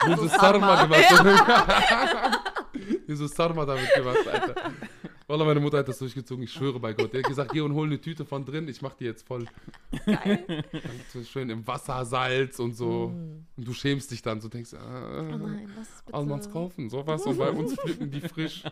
Nur 0.06 0.16
so 0.16 0.26
Sarma 0.28 0.84
gemacht. 0.84 2.40
Die 3.08 3.14
so 3.14 3.26
Sarma 3.26 3.64
damit 3.64 3.92
gemacht, 3.94 4.26
Alter. 4.26 4.54
Wallah, 5.26 5.44
meine 5.46 5.60
Mutter 5.60 5.78
hat 5.78 5.88
das 5.88 5.98
durchgezogen, 5.98 6.44
ich 6.44 6.52
schwöre 6.52 6.78
bei 6.78 6.92
Gott. 6.92 7.12
Der 7.14 7.22
hat 7.22 7.28
gesagt, 7.28 7.52
geh 7.52 7.62
und 7.62 7.72
hol 7.72 7.86
eine 7.86 7.98
Tüte 7.98 8.26
von 8.26 8.44
drin, 8.44 8.68
ich 8.68 8.82
mach 8.82 8.94
die 8.94 9.04
jetzt 9.04 9.26
voll. 9.26 9.46
Geil. 10.04 10.64
Dann 11.12 11.24
schön 11.24 11.48
im 11.48 11.66
Wasser, 11.66 12.04
Salz 12.04 12.58
und 12.58 12.76
so. 12.76 13.08
Mm. 13.08 13.46
Und 13.56 13.68
du 13.68 13.72
schämst 13.72 14.10
dich 14.10 14.20
dann, 14.20 14.42
so 14.42 14.48
denkst, 14.48 14.72
Oh 14.74 14.76
ah, 14.76 15.22
nein, 15.22 15.70
was 15.76 15.88
ist 15.88 16.04
bitte? 16.04 16.18
Almans 16.18 16.50
kaufen, 16.50 16.90
sowas. 16.90 17.22
Und 17.24 17.38
bei 17.38 17.50
uns 17.50 17.74
pflücken 17.74 18.10
die 18.10 18.20
frisch. 18.20 18.64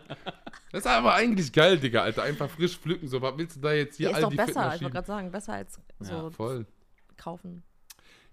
Das 0.71 0.81
ist 0.81 0.87
aber 0.87 1.15
eigentlich 1.15 1.51
geil, 1.51 1.79
Digga, 1.79 2.03
Alter. 2.03 2.21
Einfach 2.21 2.49
frisch 2.49 2.77
pflücken. 2.77 3.07
So, 3.07 3.19
was 3.21 3.35
willst 3.37 3.55
du 3.55 3.61
da 3.61 3.73
jetzt 3.73 3.97
hier 3.97 4.09
Ja, 4.09 4.11
ist 4.11 4.15
all 4.17 4.21
doch 4.23 4.29
die 4.29 4.37
besser. 4.37 4.75
Ich 4.75 4.81
wollte 4.81 4.93
gerade 4.93 5.07
sagen, 5.07 5.31
besser 5.31 5.53
als 5.53 5.79
so 5.99 6.13
Ja, 6.13 6.29
Voll. 6.29 6.67
kaufen. 7.17 7.63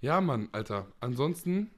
Ja, 0.00 0.20
Mann, 0.20 0.48
Alter. 0.53 0.87
Ansonsten, 1.00 1.70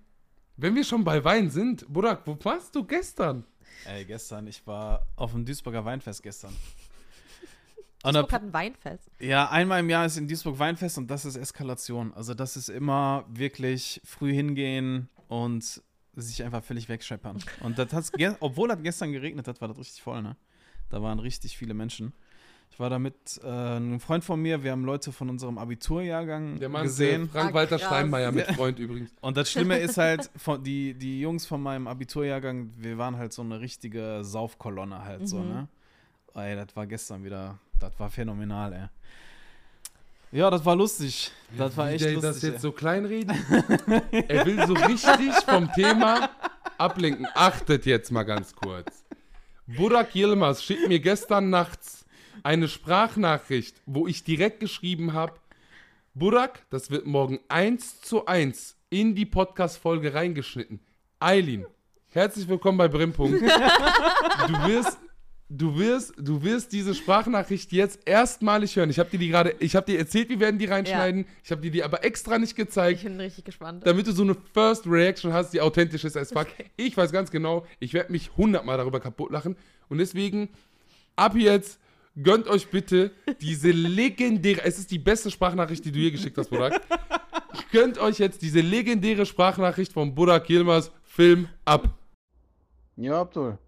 wenn 0.63 0.75
wir 0.75 0.85
schon 0.85 1.05
bei 1.05 1.23
Wein 1.25 1.51
sind, 1.51 1.85
Burak, 1.93 2.23
wo 2.27 2.37
warst 2.45 2.75
du 2.75 2.85
gestern? 2.85 3.45
Ey, 3.85 4.05
gestern, 4.05 4.47
ich 4.47 4.65
war 4.67 5.07
auf 5.17 5.33
dem 5.33 5.45
Duisburger 5.45 5.85
Weinfest 5.85 6.23
gestern. 6.23 6.55
Da, 8.03 8.13
Duisburg 8.13 8.33
hat 8.33 8.43
ein 8.43 8.53
Weinfest. 8.53 9.11
ja, 9.21 9.49
einmal 9.51 9.81
im 9.81 9.91
Jahr 9.91 10.07
ist 10.07 10.17
in 10.17 10.29
Duisburg 10.29 10.59
Weinfest 10.59 10.99
und 10.99 11.11
das 11.11 11.25
ist 11.25 11.37
Eskalation. 11.37 12.13
Also 12.15 12.35
das 12.35 12.57
ist 12.57 12.69
immer 12.69 13.25
wirklich 13.29 14.01
früh 14.05 14.33
hingehen 14.33 15.09
und 15.29 15.83
sich 16.15 16.43
einfach 16.45 16.63
völlig 16.63 16.89
wegscheppern. 16.89 17.43
Und 17.61 17.79
das 17.79 17.93
hat's, 17.93 18.13
ge- 18.13 18.35
obwohl 18.41 18.69
das 18.69 18.83
gestern 18.83 19.13
geregnet 19.13 19.49
hat, 19.49 19.61
war 19.61 19.69
das 19.69 19.79
richtig 19.79 20.03
voll, 20.03 20.23
ne? 20.23 20.37
Da 20.91 21.03
waren 21.03 21.19
richtig 21.19 21.57
viele 21.57 21.73
Menschen. 21.75 22.13
Ich 22.73 22.81
war 22.81 22.89
da 22.89 22.99
mit 22.99 23.15
äh, 23.45 23.47
einem 23.49 24.01
Freund 24.01 24.25
von 24.25 24.41
mir, 24.41 24.63
wir 24.65 24.73
haben 24.73 24.85
Leute 24.87 25.13
von 25.13 25.29
unserem 25.29 25.59
Abiturjahrgang 25.59 26.59
Der 26.59 26.71
Mann 26.71 26.85
gesehen. 26.85 27.25
gesehen. 27.25 27.31
Frank-Walter 27.31 27.77
Ah. 27.77 27.79
Steinmeier 27.79 28.33
mit 28.33 28.47
Freund 28.57 28.79
übrigens. 28.79 29.11
Und 29.21 29.37
das 29.37 29.51
Schlimme 29.51 29.79
ist 29.81 29.99
halt, 29.99 30.31
von, 30.39 30.65
die, 30.65 30.95
die 30.95 31.21
Jungs 31.21 31.45
von 31.45 31.63
meinem 31.63 31.87
Abiturjahrgang, 31.87 32.71
wir 32.79 32.97
waren 32.97 33.19
halt 33.19 33.35
so 33.35 33.43
eine 33.43 33.61
richtige 33.61 34.21
Saufkolonne 34.25 35.05
halt 35.05 35.29
so, 35.29 35.41
ne? 35.43 35.69
Ey, 36.35 36.57
das 36.57 36.75
war 36.75 36.87
gestern 36.87 37.23
wieder, 37.25 37.59
das 37.79 37.93
war 38.01 38.09
phänomenal, 38.09 38.73
ey. 38.73 40.39
Ja, 40.39 40.49
das 40.51 40.65
war 40.65 40.75
lustig. 40.75 41.31
Das 41.59 41.77
war 41.77 41.91
Wie 41.91 41.93
echt 41.93 42.05
der 42.07 42.13
lustig. 42.15 42.33
das 42.33 42.43
jetzt 42.43 42.55
ey. 42.55 42.61
so 42.61 42.73
kleinreden? 42.73 43.37
er 44.29 44.47
will 44.47 44.67
so 44.67 44.73
richtig 44.73 45.35
vom 45.45 45.71
Thema 45.75 46.31
ablenken. 46.79 47.27
Achtet 47.35 47.85
jetzt 47.85 48.11
mal 48.11 48.23
ganz 48.23 48.55
kurz. 48.57 49.05
Burak 49.67 50.15
Yilmaz 50.15 50.63
schickt 50.63 50.89
mir 50.89 51.01
gestern 51.01 51.51
nachts 51.51 52.02
eine 52.43 52.69
Sprachnachricht, 52.69 53.81
wo 53.87 54.07
ich 54.07 54.25
direkt 54.25 54.61
geschrieben 54.61 55.13
habe, 55.13 55.35
Burak, 56.15 56.65
das 56.71 56.91
wird 56.91 57.07
morgen 57.07 57.41
eins 57.49 58.01
zu 58.01 58.27
eins 58.27 58.77
in 58.91 59.15
die 59.15 59.25
Podcast-Folge 59.27 60.13
reingeschnitten. 60.13 60.81
Eileen, 61.21 61.67
herzlich 62.09 62.49
willkommen 62.49 62.79
bei 62.79 62.89
Brennpunkt. 62.89 63.43
Du 64.49 64.67
wirst, 64.67 64.99
du 65.49 65.79
wirst, 65.79 66.15
du 66.19 66.43
wirst 66.43 66.73
diese 66.73 66.95
Sprachnachricht 66.95 67.71
jetzt 67.73 68.01
erstmalig 68.07 68.75
hören. 68.75 68.91
Ich 68.91 68.99
habe 68.99 69.09
dir 69.11 69.19
die 69.19 69.29
gerade, 69.29 69.55
ich 69.61 69.77
habe 69.77 69.87
dir 69.87 69.99
erzählt, 69.99 70.29
wir 70.31 70.41
werden 70.41 70.59
die 70.59 70.65
reinschneiden. 70.65 71.27
Ich 71.45 71.53
habe 71.53 71.61
dir 71.63 71.71
die 71.71 71.85
aber 71.85 72.05
extra 72.05 72.39
nicht 72.39 72.51
Ich 72.51 72.57
gezeigt, 72.57 73.05
bin 73.05 73.21
richtig 73.21 73.45
gespannt. 73.45 73.87
damit 73.87 74.07
du 74.07 74.13
so 74.13 74.23
eine 74.23 74.37
First 74.53 74.87
Reaction 74.87 75.33
hast, 75.33 75.53
die 75.53 75.61
authentisch 75.61 76.05
ist 76.05 76.17
als 76.17 76.33
fuck. 76.33 76.49
Ich 76.77 76.97
weiß 76.97 77.13
ganz 77.13 77.31
genau, 77.31 77.67
ich 77.79 77.95
werde 77.95 78.11
mich 78.11 78.37
hundertmal 78.37 78.79
darüber 78.79 78.99
kaputt 78.99 79.31
lachen. 79.31 79.57
Und 79.89 79.99
deswegen, 79.99 80.49
ab 81.15 81.37
jetzt, 81.37 81.79
gönnt 82.21 82.49
euch 82.49 82.69
bitte 82.71 83.13
diese 83.41 83.71
legendäre, 83.71 84.63
es 84.65 84.79
ist 84.79 84.91
die 84.91 84.99
beste 84.99 85.31
Sprachnachricht, 85.31 85.85
die 85.85 85.93
du 85.93 85.99
hier 85.99 86.11
geschickt 86.11 86.37
hast, 86.39 86.51
Burak. 86.51 86.81
Gönnt 87.71 87.99
euch 87.99 88.19
jetzt 88.19 88.43
diese 88.43 88.61
legendäre 88.61 89.25
Sprachnachricht 89.25 89.93
von 89.93 90.15
Burak 90.15 90.49
Yilmaz, 90.49 90.91
Film 91.05 91.49
ab. 91.65 91.89
Jo, 92.97 93.17
Abdul. 93.17 93.59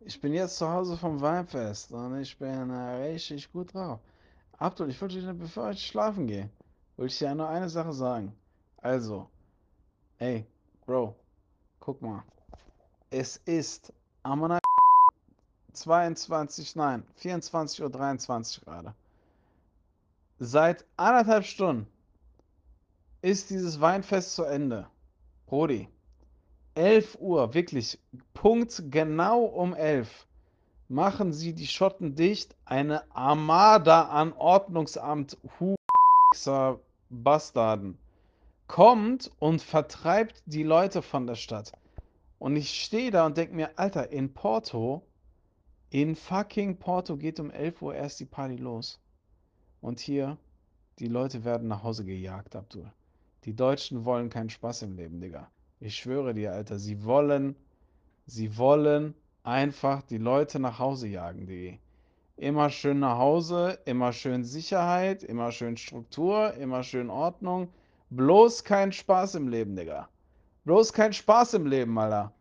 Ich 0.00 0.20
bin 0.20 0.32
jetzt 0.32 0.56
zu 0.56 0.68
Hause 0.68 0.96
vom 0.96 1.20
Weinfest 1.20 1.92
und 1.92 2.20
ich 2.20 2.36
bin 2.38 2.70
äh, 2.70 3.10
richtig 3.10 3.50
gut 3.52 3.74
drauf. 3.74 4.00
Abdul, 4.58 4.88
ich 4.90 5.00
wollte 5.00 5.20
dir, 5.20 5.34
bevor 5.34 5.70
ich 5.70 5.86
schlafen 5.86 6.26
gehe, 6.26 6.48
wollte 6.96 7.12
ich 7.12 7.18
dir 7.18 7.34
nur 7.34 7.48
eine 7.48 7.68
Sache 7.68 7.92
sagen. 7.92 8.32
Also, 8.78 9.28
ey, 10.18 10.46
Bro, 10.86 11.14
guck 11.78 12.00
mal. 12.00 12.22
Es 13.10 13.36
ist 13.44 13.92
Amana 14.22 14.58
22, 15.72 16.76
nein, 16.76 17.04
24.23 17.22 18.58
Uhr 18.58 18.64
gerade. 18.64 18.94
Seit 20.38 20.84
anderthalb 20.96 21.44
Stunden 21.44 21.86
ist 23.22 23.50
dieses 23.50 23.80
Weinfest 23.80 24.34
zu 24.34 24.44
Ende. 24.44 24.86
Brody, 25.46 25.88
11 26.74 27.18
Uhr, 27.20 27.52
wirklich, 27.54 27.98
Punkt 28.32 28.84
genau 28.90 29.42
um 29.42 29.74
11, 29.74 30.26
machen 30.88 31.32
sie 31.32 31.52
die 31.52 31.66
Schotten 31.66 32.14
dicht. 32.14 32.54
Eine 32.64 33.02
Armada 33.14 34.04
an 34.08 34.32
Ordnungsamt, 34.32 35.36
Huxer, 35.58 36.80
Bastarden, 37.10 37.98
kommt 38.66 39.30
und 39.38 39.60
vertreibt 39.60 40.42
die 40.46 40.62
Leute 40.62 41.02
von 41.02 41.26
der 41.26 41.34
Stadt. 41.34 41.72
Und 42.38 42.56
ich 42.56 42.82
stehe 42.82 43.10
da 43.10 43.26
und 43.26 43.36
denke 43.36 43.54
mir, 43.54 43.70
Alter, 43.76 44.10
in 44.10 44.32
Porto, 44.32 45.02
in 45.90 46.14
fucking 46.14 46.76
Porto 46.76 47.16
geht 47.16 47.40
um 47.40 47.50
11 47.50 47.82
Uhr 47.82 47.94
erst 47.94 48.20
die 48.20 48.24
Party 48.24 48.56
los. 48.56 49.00
Und 49.80 49.98
hier, 49.98 50.38
die 51.00 51.08
Leute 51.08 51.44
werden 51.44 51.68
nach 51.68 51.82
Hause 51.82 52.04
gejagt, 52.04 52.54
Abdul. 52.54 52.90
Die 53.44 53.54
Deutschen 53.54 54.04
wollen 54.04 54.30
keinen 54.30 54.50
Spaß 54.50 54.82
im 54.82 54.96
Leben, 54.96 55.20
Digga. 55.20 55.50
Ich 55.80 55.96
schwöre 55.96 56.34
dir, 56.34 56.52
Alter, 56.52 56.78
sie 56.78 57.04
wollen, 57.04 57.56
sie 58.26 58.56
wollen 58.56 59.14
einfach 59.42 60.02
die 60.02 60.18
Leute 60.18 60.60
nach 60.60 60.78
Hause 60.78 61.08
jagen, 61.08 61.46
Digga. 61.46 61.78
Immer 62.36 62.70
schön 62.70 63.00
nach 63.00 63.18
Hause, 63.18 63.78
immer 63.84 64.12
schön 64.12 64.44
Sicherheit, 64.44 65.24
immer 65.24 65.50
schön 65.50 65.76
Struktur, 65.76 66.54
immer 66.54 66.82
schön 66.82 67.10
Ordnung. 67.10 67.68
Bloß 68.10 68.62
kein 68.64 68.92
Spaß 68.92 69.34
im 69.34 69.48
Leben, 69.48 69.74
Digga. 69.74 70.08
Bloß 70.64 70.92
kein 70.92 71.12
Spaß 71.12 71.54
im 71.54 71.66
Leben, 71.66 71.98
Alter. 71.98 72.32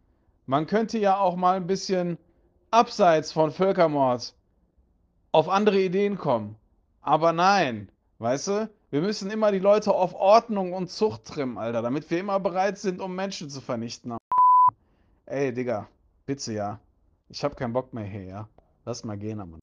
Man 0.46 0.68
könnte 0.68 1.00
ja 1.00 1.18
auch 1.18 1.36
mal 1.36 1.56
ein 1.56 1.68
bisschen 1.68 2.18
abseits 2.72 3.32
von 3.32 3.52
Völkermord 3.52 4.34
auf 5.32 5.50
andere 5.50 5.80
Ideen 5.80 6.18
kommen. 6.18 6.56
Aber 7.02 7.34
nein, 7.34 7.92
weißt 8.20 8.48
du? 8.48 8.70
Wir 8.92 9.02
müssen 9.02 9.30
immer 9.30 9.52
die 9.52 9.60
Leute 9.60 9.94
auf 9.94 10.16
Ordnung 10.16 10.74
und 10.74 10.90
Zucht 10.90 11.26
trimmen, 11.26 11.58
Alter, 11.60 11.84
damit 11.84 12.10
wir 12.10 12.20
immer 12.20 12.40
bereit 12.40 12.80
sind, 12.80 13.02
um 13.02 13.16
Menschen 13.16 13.50
zu 13.50 13.62
vernichten. 13.62 14.18
Ey, 15.28 15.54
Digga, 15.54 15.88
bitte 16.26 16.54
ja. 16.54 16.80
Ich 17.30 17.44
hab 17.44 17.56
keinen 17.56 17.74
Bock 17.74 17.94
mehr 17.94 18.06
hier, 18.06 18.24
ja. 18.24 18.50
Lass 18.86 19.04
mal 19.04 19.18
gehen, 19.18 19.38
Mann. 19.38 19.60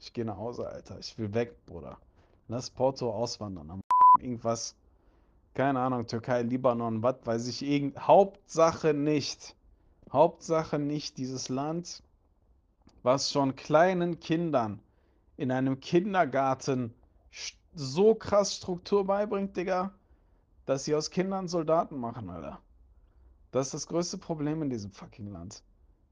Ich 0.00 0.14
gehe 0.14 0.24
nach 0.24 0.38
Hause, 0.38 0.66
Alter. 0.66 0.98
Ich 0.98 1.18
will 1.18 1.34
weg, 1.34 1.54
Bruder. 1.66 1.98
Lass 2.48 2.70
Porto 2.70 3.10
auswandern. 3.10 3.70
Am 3.70 3.82
Irgendwas, 4.20 4.74
keine 5.54 5.80
Ahnung, 5.80 6.06
Türkei, 6.06 6.42
Libanon, 6.42 7.02
was 7.02 7.16
weiß 7.24 7.46
ich. 7.48 7.62
Irgend... 7.62 7.98
Hauptsache 8.06 8.94
nicht. 8.94 9.54
Hauptsache 10.10 10.78
nicht 10.78 11.18
dieses 11.18 11.50
Land, 11.50 12.02
was 13.02 13.30
schon 13.30 13.56
kleinen 13.56 14.20
Kindern 14.20 14.80
in 15.36 15.50
einem 15.50 15.80
Kindergarten 15.80 16.92
so 17.74 18.14
krass 18.14 18.56
Struktur 18.56 19.06
beibringt, 19.06 19.56
Digga, 19.56 19.92
dass 20.66 20.84
sie 20.84 20.94
aus 20.94 21.10
Kindern 21.10 21.48
Soldaten 21.48 21.98
machen, 21.98 22.28
Alter. 22.28 22.60
Das 23.52 23.68
ist 23.68 23.74
das 23.74 23.86
größte 23.86 24.18
Problem 24.18 24.62
in 24.62 24.70
diesem 24.70 24.90
fucking 24.90 25.32
Land. 25.32 25.62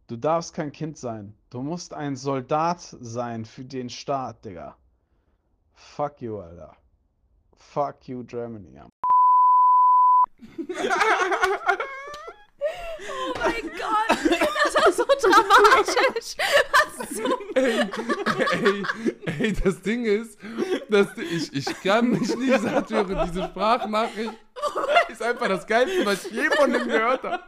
Du 0.06 0.16
darfst 0.16 0.54
kein 0.54 0.70
Kind 0.70 0.96
sein. 0.96 1.34
Du 1.50 1.62
musst 1.62 1.92
ein 1.92 2.16
Soldat 2.16 2.80
sein 2.80 3.44
für 3.44 3.64
den 3.64 3.90
Staat, 3.90 4.44
Digga. 4.44 4.76
Fuck 5.74 6.22
you, 6.22 6.38
Alter. 6.38 6.76
Fuck 7.56 8.08
you, 8.08 8.24
Germany. 8.24 8.80
Oh 12.98 13.32
mein 13.38 13.70
Gott, 13.78 14.15
dramatisch. 15.18 16.36
Das 16.98 17.10
ist 17.10 17.16
so 17.16 17.36
Ey, 17.54 18.82
ey, 19.40 19.52
das 19.52 19.80
Ding 19.80 20.04
ist, 20.04 20.38
dass 20.90 21.08
ich, 21.16 21.52
ich 21.54 21.82
kann 21.82 22.10
mich 22.10 22.36
nicht 22.36 22.60
satt 22.60 22.90
hören. 22.90 23.28
Diese 23.28 23.44
Sprachnachricht 23.44 24.32
ist 25.08 25.22
einfach 25.22 25.48
das 25.48 25.66
Geilste, 25.66 26.04
was 26.04 26.26
ich 26.26 26.32
je 26.32 26.50
von 26.50 26.72
dem 26.72 26.86
gehört 26.86 27.22
habe. 27.22 27.42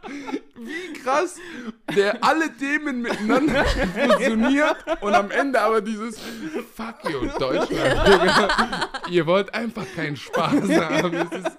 Wie 0.55 0.93
krass, 0.93 1.37
der 1.95 2.23
alle 2.23 2.51
Themen 2.57 3.01
miteinander 3.01 3.65
fusioniert 3.65 4.77
und 5.01 5.13
am 5.13 5.31
Ende 5.31 5.61
aber 5.61 5.81
dieses 5.81 6.19
Fuck 6.75 7.09
you, 7.09 7.27
Deutschland. 7.37 8.89
Ihr 9.09 9.25
wollt 9.25 9.53
einfach 9.53 9.85
keinen 9.95 10.17
Spaß 10.17 10.69
haben. 10.69 11.13
Ist, 11.13 11.57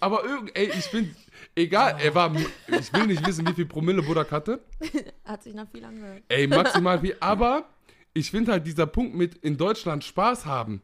aber 0.00 0.24
irgend, 0.24 0.56
ey, 0.56 0.72
ich 0.76 0.90
bin, 0.90 1.14
egal, 1.54 1.96
er 2.00 2.14
war, 2.14 2.34
ich 2.68 2.92
will 2.92 3.06
nicht 3.06 3.26
wissen, 3.26 3.46
wie 3.46 3.52
viel 3.52 3.66
Promille 3.66 4.02
Budak 4.02 4.30
hatte. 4.32 4.60
Hat 5.24 5.42
sich 5.42 5.54
nach 5.54 5.68
viel 5.70 5.84
angehört. 5.84 6.22
Ey, 6.28 6.46
maximal 6.46 6.98
viel. 7.00 7.16
Aber 7.20 7.68
ich 8.14 8.30
finde 8.30 8.52
halt 8.52 8.66
dieser 8.66 8.86
Punkt 8.86 9.14
mit 9.14 9.36
in 9.36 9.56
Deutschland 9.56 10.04
Spaß 10.04 10.46
haben, 10.46 10.82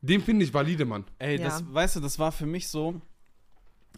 den 0.00 0.20
finde 0.22 0.44
ich 0.44 0.54
valide, 0.54 0.84
Mann. 0.84 1.04
Ey, 1.18 1.38
Ja. 1.38 1.44
das, 1.46 1.64
weißt 1.72 1.96
du, 1.96 2.00
das 2.00 2.18
war 2.18 2.32
für 2.32 2.46
mich 2.46 2.68
so. 2.68 3.00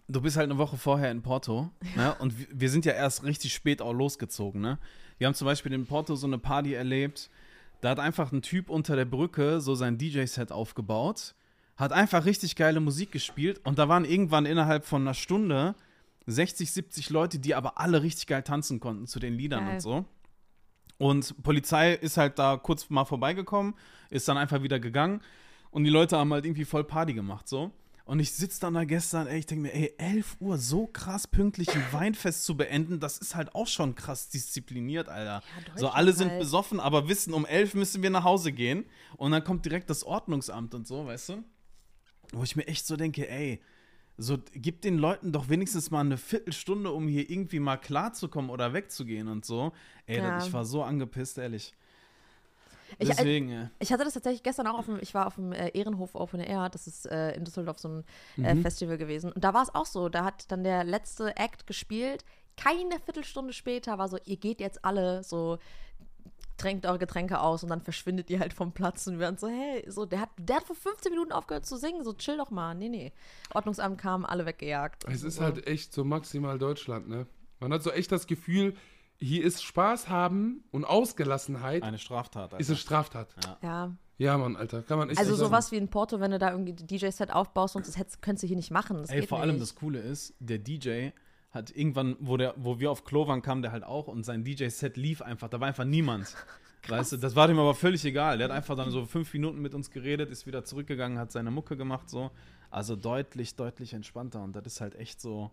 Du 0.07 0.19
bist 0.19 0.35
halt 0.35 0.49
eine 0.49 0.57
Woche 0.57 0.77
vorher 0.77 1.11
in 1.11 1.21
Porto, 1.21 1.69
ne? 1.95 2.15
Und 2.19 2.37
wir, 2.37 2.47
wir 2.51 2.69
sind 2.69 2.85
ja 2.85 2.93
erst 2.93 3.23
richtig 3.23 3.53
spät 3.53 3.81
auch 3.81 3.93
losgezogen, 3.93 4.59
ne? 4.61 4.77
Wir 5.17 5.27
haben 5.27 5.35
zum 5.35 5.45
Beispiel 5.45 5.71
in 5.73 5.85
Porto 5.85 6.15
so 6.15 6.25
eine 6.27 6.39
Party 6.39 6.73
erlebt. 6.73 7.29
Da 7.81 7.89
hat 7.89 7.99
einfach 7.99 8.31
ein 8.31 8.41
Typ 8.41 8.69
unter 8.69 8.95
der 8.95 9.05
Brücke 9.05 9.61
so 9.61 9.73
sein 9.75 9.97
DJ-Set 9.97 10.51
aufgebaut, 10.51 11.33
hat 11.77 11.91
einfach 11.93 12.25
richtig 12.25 12.55
geile 12.55 12.79
Musik 12.79 13.11
gespielt 13.11 13.61
und 13.63 13.79
da 13.79 13.87
waren 13.89 14.05
irgendwann 14.05 14.45
innerhalb 14.45 14.85
von 14.85 15.01
einer 15.01 15.13
Stunde 15.15 15.75
60, 16.27 16.71
70 16.71 17.09
Leute, 17.09 17.39
die 17.39 17.55
aber 17.55 17.79
alle 17.79 18.03
richtig 18.03 18.27
geil 18.27 18.43
tanzen 18.43 18.79
konnten 18.79 19.07
zu 19.07 19.19
den 19.19 19.33
Liedern 19.33 19.65
Geil. 19.65 19.73
und 19.75 19.79
so. 19.81 20.05
Und 20.97 21.41
Polizei 21.41 21.93
ist 21.93 22.17
halt 22.17 22.37
da 22.37 22.57
kurz 22.57 22.89
mal 22.89 23.05
vorbeigekommen, 23.05 23.73
ist 24.09 24.27
dann 24.27 24.37
einfach 24.37 24.61
wieder 24.61 24.79
gegangen 24.79 25.21
und 25.71 25.83
die 25.83 25.89
Leute 25.89 26.17
haben 26.17 26.31
halt 26.31 26.45
irgendwie 26.45 26.65
voll 26.65 26.83
Party 26.83 27.13
gemacht, 27.13 27.47
so. 27.47 27.71
Und 28.03 28.19
ich 28.19 28.31
sitze 28.33 28.59
dann 28.59 28.73
da 28.73 28.83
gestern, 28.83 29.27
ey, 29.27 29.39
ich 29.39 29.45
denke 29.45 29.63
mir, 29.63 29.73
ey, 29.73 29.93
11 29.97 30.37
Uhr 30.39 30.57
so 30.57 30.87
krass 30.87 31.27
pünktlich 31.27 31.73
ein 31.73 31.83
Weinfest 31.91 32.43
zu 32.43 32.57
beenden, 32.57 32.99
das 32.99 33.17
ist 33.19 33.35
halt 33.35 33.55
auch 33.55 33.67
schon 33.67 33.95
krass 33.95 34.29
diszipliniert, 34.29 35.07
Alter. 35.07 35.41
so, 35.75 35.85
Deutschland 35.85 35.95
alle 35.95 36.13
sind 36.13 36.29
halt. 36.31 36.39
besoffen, 36.39 36.79
aber 36.79 37.07
wissen, 37.07 37.33
um 37.33 37.45
11 37.45 37.75
müssen 37.75 38.03
wir 38.03 38.09
nach 38.09 38.23
Hause 38.23 38.51
gehen. 38.51 38.85
Und 39.17 39.31
dann 39.31 39.43
kommt 39.43 39.65
direkt 39.65 39.89
das 39.89 40.03
Ordnungsamt 40.03 40.73
und 40.73 40.87
so, 40.87 41.05
weißt 41.05 41.29
du? 41.29 41.43
Wo 42.33 42.43
ich 42.43 42.55
mir 42.55 42.67
echt 42.67 42.85
so 42.85 42.97
denke, 42.97 43.29
ey, 43.29 43.61
so 44.17 44.37
gib 44.53 44.81
den 44.81 44.97
Leuten 44.97 45.31
doch 45.31 45.49
wenigstens 45.49 45.89
mal 45.91 46.01
eine 46.01 46.17
Viertelstunde, 46.17 46.91
um 46.91 47.07
hier 47.07 47.29
irgendwie 47.29 47.59
mal 47.59 47.77
klarzukommen 47.77 48.49
oder 48.51 48.73
wegzugehen 48.73 49.27
und 49.27 49.45
so. 49.45 49.71
Ey, 50.05 50.17
Ja. 50.17 50.35
das, 50.35 50.47
ich 50.47 50.53
war 50.53 50.65
so 50.65 50.83
angepisst, 50.83 51.37
ehrlich. 51.37 51.73
Ich- 52.99 53.09
äh, 53.09 53.13
Deswegen, 53.15 53.49
ey. 53.49 53.67
Ich 53.79 53.91
hatte 53.93 54.03
das 54.03 54.13
tatsächlich 54.13 54.43
gestern 54.43 54.67
auch 54.67 54.77
auf 54.79 54.85
dem, 54.85 54.99
ich 55.01 55.13
war 55.13 55.25
auf 55.27 55.35
dem 55.35 55.53
äh, 55.53 55.69
Ehrenhof 55.69 56.13
Open 56.13 56.41
Air, 56.41 56.69
das 56.69 56.87
ist 56.87 57.05
äh, 57.05 57.31
in 57.35 57.45
Düsseldorf 57.45 57.79
so 57.79 58.03
ein 58.37 58.43
äh, 58.43 58.55
Festival 58.57 58.97
gewesen. 58.97 59.31
Und 59.31 59.43
da 59.43 59.53
war 59.53 59.63
es 59.63 59.73
auch 59.73 59.85
so, 59.85 60.09
da 60.09 60.25
hat 60.25 60.51
dann 60.51 60.63
der 60.63 60.83
letzte 60.83 61.35
Act 61.37 61.65
gespielt. 61.67 62.25
Keine 62.57 62.99
Viertelstunde 63.03 63.53
später 63.53 63.97
war 63.97 64.09
so, 64.09 64.17
ihr 64.25 64.35
geht 64.37 64.59
jetzt 64.59 64.83
alle 64.83 65.23
so, 65.23 65.57
tränkt 66.61 66.85
eure 66.85 66.99
Getränke 66.99 67.39
aus 67.39 67.63
und 67.63 67.69
dann 67.69 67.81
verschwindet 67.81 68.29
ihr 68.29 68.39
halt 68.39 68.53
vom 68.53 68.71
Platz 68.71 69.07
und 69.07 69.19
wir 69.19 69.25
waren 69.25 69.37
so, 69.37 69.47
hey, 69.47 69.83
so, 69.89 70.05
der 70.05 70.21
hat, 70.21 70.29
der 70.37 70.57
hat 70.57 70.63
vor 70.63 70.75
15 70.75 71.11
Minuten 71.11 71.31
aufgehört 71.31 71.65
zu 71.65 71.77
singen, 71.77 72.03
so 72.03 72.13
chill 72.13 72.37
doch 72.37 72.51
mal. 72.51 72.75
Nee, 72.75 72.89
nee. 72.89 73.11
Ordnungsamt 73.53 73.97
kam, 73.99 74.25
alle 74.25 74.45
weggejagt. 74.45 75.05
Es 75.07 75.23
ist 75.23 75.35
so. 75.35 75.43
halt 75.43 75.67
echt 75.67 75.93
so 75.93 76.03
maximal 76.03 76.57
Deutschland, 76.59 77.07
ne? 77.09 77.27
Man 77.59 77.71
hat 77.73 77.83
so 77.83 77.91
echt 77.91 78.11
das 78.11 78.27
Gefühl, 78.27 78.75
hier 79.17 79.43
ist 79.43 79.63
Spaß 79.63 80.09
haben 80.09 80.63
und 80.71 80.83
Ausgelassenheit 80.85 81.83
eine 81.83 81.99
Straftat. 81.99 82.53
ist 82.59 82.69
eine 82.69 82.77
Straftat. 82.77 83.35
Ja. 83.61 83.95
Ja, 84.17 84.37
Mann, 84.37 84.55
Alter, 84.55 84.83
kann 84.83 84.99
man 84.99 85.09
echt 85.09 85.17
Also 85.17 85.31
so 85.31 85.37
sagen. 85.37 85.49
sowas 85.49 85.71
wie 85.71 85.77
in 85.77 85.87
Porto, 85.87 86.19
wenn 86.19 86.29
du 86.29 86.37
da 86.37 86.51
irgendwie 86.51 86.73
ein 86.73 86.87
DJ-Set 86.87 87.31
aufbaust 87.31 87.75
und 87.75 87.87
das 87.87 87.97
hättest, 87.97 88.21
könntest 88.21 88.43
du 88.43 88.47
hier 88.47 88.55
nicht 88.55 88.69
machen. 88.69 88.97
Das 88.97 89.09
Ey, 89.09 89.21
geht 89.21 89.29
vor 89.29 89.39
nicht. 89.39 89.47
allem 89.47 89.59
das 89.59 89.73
Coole 89.73 89.99
ist, 89.99 90.35
der 90.39 90.59
DJ 90.59 91.09
hat 91.51 91.75
irgendwann, 91.75 92.15
wo, 92.19 92.37
der, 92.37 92.53
wo 92.57 92.79
wir 92.79 92.91
auf 92.91 93.03
Klo 93.03 93.27
waren, 93.27 93.41
kam 93.41 93.61
der 93.61 93.71
halt 93.71 93.83
auch 93.83 94.07
und 94.07 94.23
sein 94.23 94.43
DJ-Set 94.43 94.97
lief 94.97 95.21
einfach. 95.21 95.49
Da 95.49 95.59
war 95.59 95.67
einfach 95.67 95.83
niemand. 95.83 96.35
Weißt 96.87 97.11
du, 97.11 97.17
das 97.17 97.35
war 97.35 97.47
dem 97.47 97.59
aber 97.59 97.75
völlig 97.75 98.03
egal. 98.05 98.37
Der 98.37 98.45
hat 98.45 98.55
einfach 98.55 98.75
dann 98.75 98.89
so 98.89 99.05
fünf 99.05 99.31
Minuten 99.33 99.61
mit 99.61 99.75
uns 99.75 99.91
geredet, 99.91 100.31
ist 100.31 100.47
wieder 100.47 100.63
zurückgegangen, 100.63 101.19
hat 101.19 101.31
seine 101.31 101.51
Mucke 101.51 101.77
gemacht, 101.77 102.09
so. 102.09 102.31
Also 102.71 102.95
deutlich, 102.95 103.55
deutlich 103.55 103.93
entspannter. 103.93 104.41
Und 104.41 104.55
das 104.55 104.65
ist 104.65 104.81
halt 104.81 104.95
echt 104.95 105.21
so. 105.21 105.51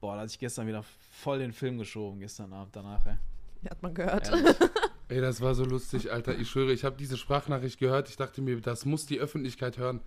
Boah, 0.00 0.14
da 0.14 0.22
hatte 0.22 0.32
ich 0.32 0.38
gestern 0.38 0.66
wieder 0.66 0.82
voll 0.82 1.38
den 1.38 1.52
Film 1.52 1.78
geschoben, 1.78 2.20
gestern 2.20 2.52
Abend 2.52 2.74
danach, 2.74 3.06
ey. 3.06 3.14
Ja, 3.62 3.70
hat 3.70 3.82
man 3.82 3.94
gehört. 3.94 4.28
Ehrlich. 4.28 4.56
Ey, 5.08 5.20
das 5.20 5.40
war 5.40 5.56
so 5.56 5.64
lustig, 5.64 6.12
Alter. 6.12 6.38
Ich 6.38 6.48
schwöre, 6.48 6.72
ich 6.72 6.84
habe 6.84 6.96
diese 6.96 7.16
Sprachnachricht 7.16 7.80
gehört. 7.80 8.08
Ich 8.08 8.16
dachte 8.16 8.40
mir, 8.42 8.60
das 8.60 8.84
muss 8.84 9.06
die 9.06 9.18
Öffentlichkeit 9.18 9.76
hören. 9.76 10.00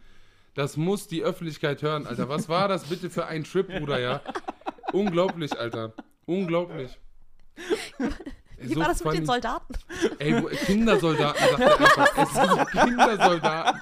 Das 0.54 0.78
muss 0.78 1.08
die 1.08 1.24
Öffentlichkeit 1.24 1.82
hören, 1.82 2.08
Alter. 2.08 2.30
Was 2.30 2.48
war 2.48 2.70
das 2.70 2.86
bitte 2.86 3.10
für 3.10 3.26
ein 3.26 3.44
Trip, 3.44 3.68
Bruder, 3.68 4.00
ja? 4.00 4.22
Unglaublich, 4.94 5.58
Alter. 5.60 5.94
Unglaublich. 6.26 6.98
Wie 8.58 8.74
so 8.74 8.80
war 8.80 8.88
das 8.88 9.04
mit 9.04 9.16
den 9.16 9.26
Soldaten? 9.26 9.74
Ey, 10.20 10.42
wo, 10.42 10.48
Kindersoldaten, 10.48 11.42
sagt 11.50 11.60
er 11.60 11.80
einfach. 11.80 12.18
Es 12.18 12.34
sind 12.34 12.72
Kindersoldaten. 12.72 13.82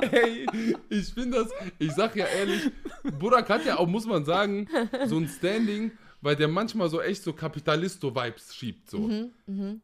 Ey, 0.12 0.46
ich 0.88 1.12
finde 1.12 1.38
das, 1.38 1.50
ich 1.78 1.92
sag 1.92 2.16
ja 2.16 2.24
ehrlich, 2.26 2.70
Burak 3.18 3.48
hat 3.50 3.66
ja 3.66 3.76
auch, 3.76 3.86
muss 3.86 4.06
man 4.06 4.24
sagen, 4.24 4.68
so 5.06 5.18
ein 5.18 5.28
Standing, 5.28 5.92
weil 6.20 6.36
der 6.36 6.48
manchmal 6.48 6.88
so 6.88 7.02
echt 7.02 7.22
so 7.22 7.32
Kapitalisto-Vibes 7.32 8.54
schiebt, 8.54 8.88
so. 8.88 9.10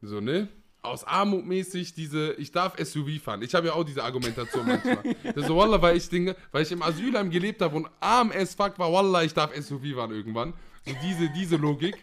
So, 0.01 0.21
ne? 0.21 0.49
Aus 0.85 1.03
Armut 1.05 1.47
mäßig 1.47 1.95
diese, 1.95 2.35
ich 2.35 2.53
darf 2.53 2.77
SUV 2.79 3.21
fahren. 3.23 3.43
Ich 3.43 3.55
habe 3.55 3.69
ja 3.69 3.73
auch 3.73 3.85
diese 3.85 4.05
Argumentation 4.05 4.67
manchmal. 4.67 4.99
Das 5.25 5.37
ist 5.37 5.47
so, 5.47 5.57
Wallah, 5.57 5.81
weil 5.81 5.97
ich 5.97 6.09
Dinge, 6.09 6.37
weil 6.53 6.63
ich 6.63 6.73
im 6.73 6.83
Asylheim 6.83 7.31
gelebt 7.31 7.63
habe 7.63 7.77
und 7.77 7.89
arm 8.01 8.31
as 8.33 8.55
fuck 8.55 8.79
war, 8.79 8.93
Wallah, 8.93 9.23
ich 9.23 9.33
darf 9.33 9.55
SUV 9.57 9.95
fahren 9.95 10.11
irgendwann. 10.11 10.53
So 10.87 10.93
diese, 11.03 11.31
diese 11.31 11.57
Logik. 11.57 11.97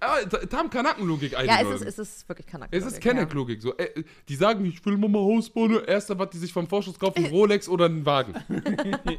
Aber 0.00 0.28
Tam 0.48 0.70
Kanaken-Logik 0.70 1.36
eigentlich. 1.36 1.50
Ja, 1.50 1.74
es 1.74 1.82
ist, 1.82 1.86
es 1.86 1.98
ist 1.98 2.28
wirklich 2.28 2.46
Kanak. 2.46 2.68
Es 2.70 2.86
ist 2.86 3.00
Kenneck-Logik. 3.00 3.60
So, 3.60 3.76
äh, 3.76 4.02
die 4.28 4.34
sagen, 4.34 4.64
ich 4.64 4.84
will 4.86 4.96
Mama 4.96 5.18
Haus 5.18 5.50
bauen. 5.50 5.84
Erster, 5.84 6.18
was 6.18 6.30
die 6.30 6.38
sich 6.38 6.52
vom 6.52 6.66
Vorschuss 6.66 6.98
kaufen, 6.98 7.24
ein 7.24 7.30
Rolex 7.30 7.68
oder 7.68 7.84
einen 7.84 8.06
Wagen. 8.06 8.34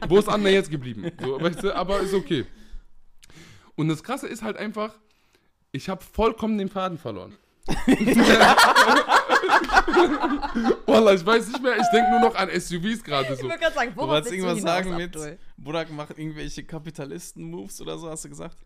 Wo 0.07 0.17
ist 0.17 0.27
Anna 0.27 0.49
jetzt 0.49 0.71
geblieben? 0.71 1.11
So, 1.21 1.39
weißt 1.39 1.63
du, 1.63 1.75
aber 1.75 1.99
ist 1.99 2.13
okay. 2.13 2.45
Und 3.75 3.89
das 3.89 4.03
Krasse 4.03 4.27
ist 4.27 4.41
halt 4.41 4.57
einfach, 4.57 4.95
ich 5.71 5.87
habe 5.87 6.03
vollkommen 6.03 6.57
den 6.57 6.69
Faden 6.69 6.97
verloren. 6.97 7.35
Wallah, 10.85 11.13
ich 11.13 11.25
weiß 11.25 11.47
nicht 11.47 11.61
mehr, 11.61 11.77
ich 11.77 11.87
denke 11.93 12.09
nur 12.11 12.19
noch 12.21 12.35
an 12.35 12.49
SUVs 12.49 13.03
gerade 13.03 13.33
Ich 13.33 13.39
so. 13.39 13.43
würde 13.43 13.57
gerade 13.59 13.75
sagen, 13.75 13.91
Du 13.91 13.97
worauf 13.97 14.09
wolltest 14.11 14.31
willst 14.31 14.43
du 14.43 14.47
irgendwas 14.49 14.59
hinaus, 14.59 14.85
sagen 14.85 14.95
mit, 14.97 15.15
Abdul? 15.15 15.39
Burak 15.57 15.91
macht 15.91 16.17
irgendwelche 16.17 16.63
Kapitalisten-Moves 16.63 17.81
oder 17.81 17.97
so, 17.97 18.09
hast 18.09 18.25
du 18.25 18.29
gesagt? 18.29 18.57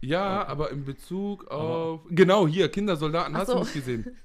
Ja, 0.00 0.46
aber 0.46 0.70
in 0.70 0.84
Bezug 0.84 1.46
auf. 1.48 2.00
Genau, 2.10 2.46
hier, 2.46 2.68
Kindersoldaten, 2.70 3.34
Ach 3.36 3.40
hast 3.40 3.46
so. 3.48 3.54
du 3.54 3.60
nicht 3.60 3.74
gesehen? 3.74 4.16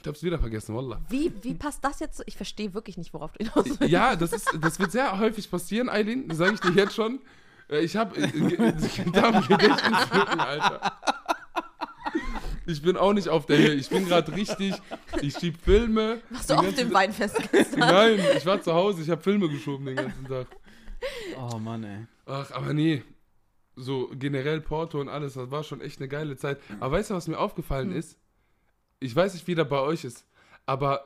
Ich 0.00 0.06
hab's 0.06 0.22
wieder 0.22 0.38
vergessen, 0.38 0.74
Wallah. 0.74 1.00
Wie, 1.08 1.32
wie 1.42 1.54
passt 1.54 1.84
das 1.84 2.00
jetzt? 2.00 2.16
so? 2.18 2.24
Ich 2.26 2.36
verstehe 2.36 2.74
wirklich 2.74 2.96
nicht, 2.96 3.12
worauf 3.14 3.32
du 3.32 3.44
hinaus 3.44 3.64
willst. 3.80 3.92
Ja, 3.92 4.16
das, 4.16 4.32
ist, 4.32 4.48
das 4.60 4.78
wird 4.80 4.90
sehr 4.92 5.18
häufig 5.18 5.50
passieren, 5.50 5.88
Eileen. 5.88 6.32
Sage 6.34 6.54
ich 6.54 6.60
dir 6.60 6.72
jetzt 6.72 6.94
schon. 6.94 7.20
Äh, 7.68 7.80
Ich 7.80 7.96
habe 7.96 8.16
äh, 8.16 8.26
Ge- 8.28 8.50
Gedächtnislücken, 8.50 10.40
Alter. 10.40 10.92
Ich 12.66 12.82
bin 12.82 12.96
auch 12.96 13.12
nicht 13.12 13.28
auf 13.28 13.46
der 13.46 13.58
Höhe. 13.58 13.74
Ich 13.74 13.88
bin 13.88 14.06
gerade 14.06 14.34
richtig. 14.34 14.74
Ich 15.20 15.34
schieb 15.36 15.56
Filme. 15.62 16.20
Warst 16.30 16.50
du 16.50 16.54
den 16.56 16.66
auf 16.68 16.74
dem 16.74 16.92
Weinfest 16.92 17.36
gestern? 17.50 17.80
Nein, 17.80 18.20
ich 18.36 18.46
war 18.46 18.60
zu 18.62 18.72
Hause. 18.72 19.02
Ich 19.02 19.10
habe 19.10 19.20
Filme 19.22 19.48
geschoben 19.48 19.86
den 19.86 19.96
ganzen 19.96 20.26
Tag. 20.26 20.46
Oh 21.36 21.58
Mann, 21.58 21.82
ey. 21.84 22.06
Ach, 22.26 22.50
aber 22.52 22.72
nee. 22.72 23.02
So 23.74 24.10
generell 24.14 24.60
Porto 24.60 25.00
und 25.00 25.08
alles, 25.08 25.34
das 25.34 25.50
war 25.50 25.64
schon 25.64 25.80
echt 25.80 25.98
eine 25.98 26.08
geile 26.08 26.36
Zeit. 26.36 26.60
Aber 26.78 26.96
weißt 26.98 27.10
du, 27.10 27.14
was 27.14 27.26
mir 27.26 27.38
aufgefallen 27.38 27.90
Hm. 27.90 27.96
ist? 27.96 28.18
Ich 29.00 29.16
weiß 29.16 29.32
nicht, 29.34 29.46
wie 29.48 29.54
das 29.54 29.68
bei 29.68 29.80
euch 29.80 30.04
ist, 30.04 30.24
aber 30.66 31.04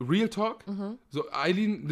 Real 0.00 0.28
Talk, 0.28 0.66
Mhm. 0.66 0.98
so 1.08 1.30
Eileen, 1.32 1.86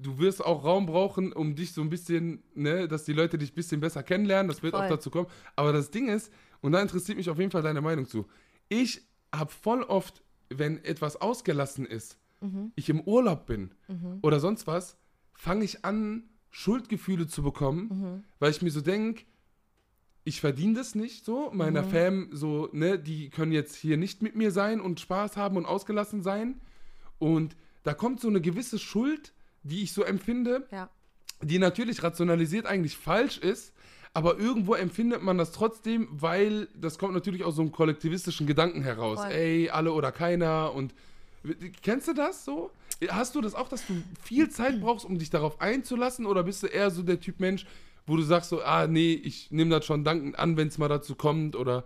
du 0.00 0.18
wirst 0.18 0.44
auch 0.44 0.62
Raum 0.64 0.86
brauchen, 0.86 1.32
um 1.32 1.54
dich 1.56 1.72
so 1.72 1.80
ein 1.82 1.90
bisschen, 1.90 2.42
ne, 2.54 2.86
dass 2.86 3.04
die 3.04 3.12
Leute 3.12 3.38
dich 3.38 3.52
ein 3.52 3.54
bisschen 3.54 3.80
besser 3.80 4.02
kennenlernen, 4.02 4.48
das 4.48 4.62
wird 4.62 4.74
auch 4.74 4.80
Voll. 4.80 4.88
dazu 4.88 5.10
kommen. 5.10 5.26
Aber 5.56 5.72
das 5.72 5.90
Ding 5.90 6.08
ist, 6.08 6.32
und 6.60 6.72
da 6.72 6.80
interessiert 6.80 7.18
mich 7.18 7.28
auf 7.28 7.38
jeden 7.38 7.50
Fall 7.50 7.62
deine 7.62 7.80
Meinung 7.80 8.06
zu. 8.06 8.26
Ich 8.68 9.02
habe 9.34 9.52
voll 9.52 9.82
oft, 9.82 10.22
wenn 10.48 10.82
etwas 10.84 11.16
ausgelassen 11.20 11.86
ist, 11.86 12.18
Mhm. 12.40 12.72
ich 12.76 12.88
im 12.88 13.00
Urlaub 13.00 13.46
bin 13.46 13.70
oder 14.22 14.40
sonst 14.40 14.66
was, 14.66 14.96
fange 15.34 15.64
ich 15.64 15.84
an, 15.84 16.24
Schuldgefühle 16.50 17.26
zu 17.26 17.42
bekommen, 17.42 17.88
Mhm. 17.88 18.24
weil 18.38 18.50
ich 18.50 18.62
mir 18.62 18.70
so 18.70 18.80
denke, 18.80 19.24
ich 20.24 20.40
verdiene 20.40 20.74
das 20.74 20.94
nicht 20.94 21.24
so, 21.24 21.50
meiner 21.52 21.82
Mhm. 21.82 21.90
Fam 21.90 22.28
so, 22.32 22.68
ne, 22.72 22.98
die 22.98 23.30
können 23.30 23.52
jetzt 23.52 23.76
hier 23.76 23.96
nicht 23.96 24.22
mit 24.22 24.34
mir 24.36 24.50
sein 24.50 24.80
und 24.80 24.98
Spaß 25.00 25.36
haben 25.36 25.56
und 25.56 25.66
ausgelassen 25.66 26.22
sein. 26.22 26.60
Und 27.18 27.56
da 27.84 27.94
kommt 27.94 28.20
so 28.20 28.28
eine 28.28 28.40
gewisse 28.40 28.78
Schuld, 28.78 29.32
die 29.62 29.82
ich 29.82 29.92
so 29.92 30.02
empfinde, 30.02 30.66
Ja. 30.72 30.90
die 31.42 31.58
natürlich 31.58 32.02
rationalisiert 32.02 32.66
eigentlich 32.66 32.96
falsch 32.96 33.38
ist, 33.38 33.72
aber 34.16 34.38
irgendwo 34.38 34.72
empfindet 34.72 35.22
man 35.22 35.36
das 35.36 35.52
trotzdem, 35.52 36.08
weil 36.10 36.68
das 36.74 36.96
kommt 36.96 37.12
natürlich 37.12 37.44
aus 37.44 37.56
so 37.56 37.60
einem 37.60 37.70
kollektivistischen 37.70 38.46
Gedanken 38.46 38.82
heraus. 38.82 39.20
Voll. 39.20 39.30
Ey, 39.30 39.68
alle 39.68 39.92
oder 39.92 40.10
keiner 40.10 40.72
und 40.72 40.94
kennst 41.82 42.08
du 42.08 42.14
das 42.14 42.42
so? 42.42 42.70
Hast 43.10 43.34
du 43.34 43.42
das 43.42 43.54
auch, 43.54 43.68
dass 43.68 43.86
du 43.86 43.92
viel 44.22 44.48
Zeit 44.48 44.80
brauchst, 44.80 45.04
um 45.04 45.18
dich 45.18 45.28
darauf 45.28 45.60
einzulassen 45.60 46.24
oder 46.24 46.44
bist 46.44 46.62
du 46.62 46.66
eher 46.66 46.90
so 46.90 47.02
der 47.02 47.20
Typ 47.20 47.40
Mensch, 47.40 47.66
wo 48.06 48.16
du 48.16 48.22
sagst 48.22 48.48
so, 48.48 48.62
ah 48.62 48.86
nee, 48.86 49.12
ich 49.12 49.50
nehme 49.50 49.68
das 49.70 49.84
schon 49.84 50.02
dankend 50.02 50.38
an, 50.38 50.56
wenn 50.56 50.68
es 50.68 50.78
mal 50.78 50.88
dazu 50.88 51.14
kommt 51.14 51.54
oder 51.54 51.84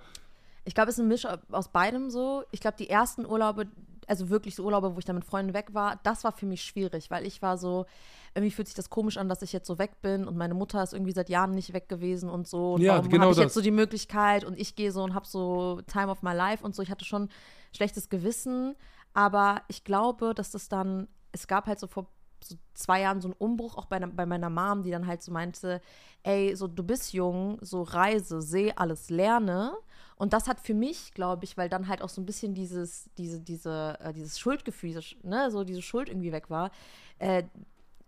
Ich 0.64 0.76
glaube, 0.76 0.90
es 0.90 0.98
ist 0.98 1.02
ein 1.02 1.08
Misch 1.08 1.26
aus 1.50 1.66
beidem 1.66 2.10
so. 2.10 2.44
Ich 2.52 2.60
glaube, 2.60 2.76
die 2.78 2.88
ersten 2.88 3.26
Urlaube, 3.26 3.66
also 4.10 4.28
wirklich 4.28 4.56
so 4.56 4.64
Urlaube, 4.64 4.94
wo 4.94 4.98
ich 4.98 5.04
dann 5.04 5.16
mit 5.16 5.24
Freunden 5.24 5.54
weg 5.54 5.72
war, 5.72 6.00
das 6.02 6.24
war 6.24 6.32
für 6.32 6.44
mich 6.44 6.62
schwierig, 6.62 7.10
weil 7.10 7.24
ich 7.24 7.40
war 7.42 7.56
so, 7.56 7.86
irgendwie 8.34 8.50
fühlt 8.50 8.66
sich 8.68 8.74
das 8.74 8.90
komisch 8.90 9.16
an, 9.16 9.28
dass 9.28 9.40
ich 9.42 9.52
jetzt 9.52 9.66
so 9.66 9.78
weg 9.78 10.02
bin 10.02 10.26
und 10.26 10.36
meine 10.36 10.54
Mutter 10.54 10.82
ist 10.82 10.92
irgendwie 10.92 11.12
seit 11.12 11.28
Jahren 11.30 11.52
nicht 11.52 11.72
weg 11.72 11.88
gewesen 11.88 12.28
und 12.28 12.48
so. 12.48 12.74
Und 12.74 12.82
Ja, 12.82 12.96
warum 12.96 13.08
genau 13.08 13.22
habe 13.22 13.32
ich 13.32 13.36
das. 13.38 13.44
jetzt 13.44 13.54
so 13.54 13.60
die 13.60 13.70
Möglichkeit 13.70 14.44
und 14.44 14.58
ich 14.58 14.74
gehe 14.74 14.90
so 14.92 15.02
und 15.04 15.14
habe 15.14 15.26
so 15.26 15.80
Time 15.86 16.08
of 16.08 16.22
my 16.22 16.34
life 16.34 16.64
und 16.64 16.74
so. 16.74 16.82
Ich 16.82 16.90
hatte 16.90 17.04
schon 17.04 17.28
schlechtes 17.74 18.08
Gewissen, 18.08 18.74
aber 19.14 19.62
ich 19.68 19.84
glaube, 19.84 20.34
dass 20.34 20.50
das 20.50 20.68
dann, 20.68 21.06
es 21.32 21.46
gab 21.46 21.66
halt 21.66 21.78
so 21.78 21.86
vor 21.86 22.06
so 22.42 22.56
zwei 22.74 23.02
Jahren 23.02 23.20
so 23.20 23.28
einen 23.28 23.36
Umbruch 23.38 23.76
auch 23.76 23.84
bei, 23.86 23.98
bei 24.00 24.26
meiner 24.26 24.50
Mom, 24.50 24.82
die 24.82 24.90
dann 24.90 25.06
halt 25.06 25.22
so 25.22 25.30
meinte, 25.30 25.80
ey, 26.22 26.56
so 26.56 26.66
du 26.66 26.82
bist 26.82 27.12
jung, 27.12 27.58
so 27.60 27.82
reise, 27.82 28.40
seh 28.42 28.72
alles, 28.74 29.10
lerne. 29.10 29.74
Und 30.20 30.34
das 30.34 30.48
hat 30.48 30.60
für 30.60 30.74
mich, 30.74 31.14
glaube 31.14 31.46
ich, 31.46 31.56
weil 31.56 31.70
dann 31.70 31.88
halt 31.88 32.02
auch 32.02 32.10
so 32.10 32.20
ein 32.20 32.26
bisschen 32.26 32.52
dieses, 32.52 33.08
diese, 33.16 33.40
diese, 33.40 33.96
äh, 34.00 34.12
dieses 34.12 34.38
Schuldgefühl, 34.38 35.00
ne, 35.22 35.50
so 35.50 35.64
diese 35.64 35.80
Schuld 35.80 36.10
irgendwie 36.10 36.30
weg 36.30 36.50
war, 36.50 36.70
äh, 37.18 37.44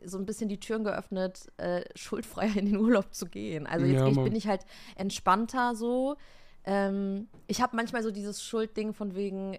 so 0.04 0.18
ein 0.18 0.26
bisschen 0.26 0.50
die 0.50 0.60
Türen 0.60 0.84
geöffnet, 0.84 1.50
äh, 1.56 1.84
schuldfreier 1.94 2.54
in 2.58 2.66
den 2.66 2.76
Urlaub 2.76 3.14
zu 3.14 3.24
gehen. 3.24 3.66
Also 3.66 3.86
jetzt 3.86 4.00
Ja, 4.00 4.08
ich 4.08 4.16
bin 4.16 4.34
ich 4.34 4.46
halt 4.46 4.66
entspannter 4.94 5.74
so. 5.74 6.16
Ähm, 6.64 7.28
ich 7.46 7.62
habe 7.62 7.76
manchmal 7.76 8.02
so 8.02 8.10
dieses 8.10 8.44
Schuldding 8.44 8.92
von 8.92 9.14
wegen, 9.14 9.56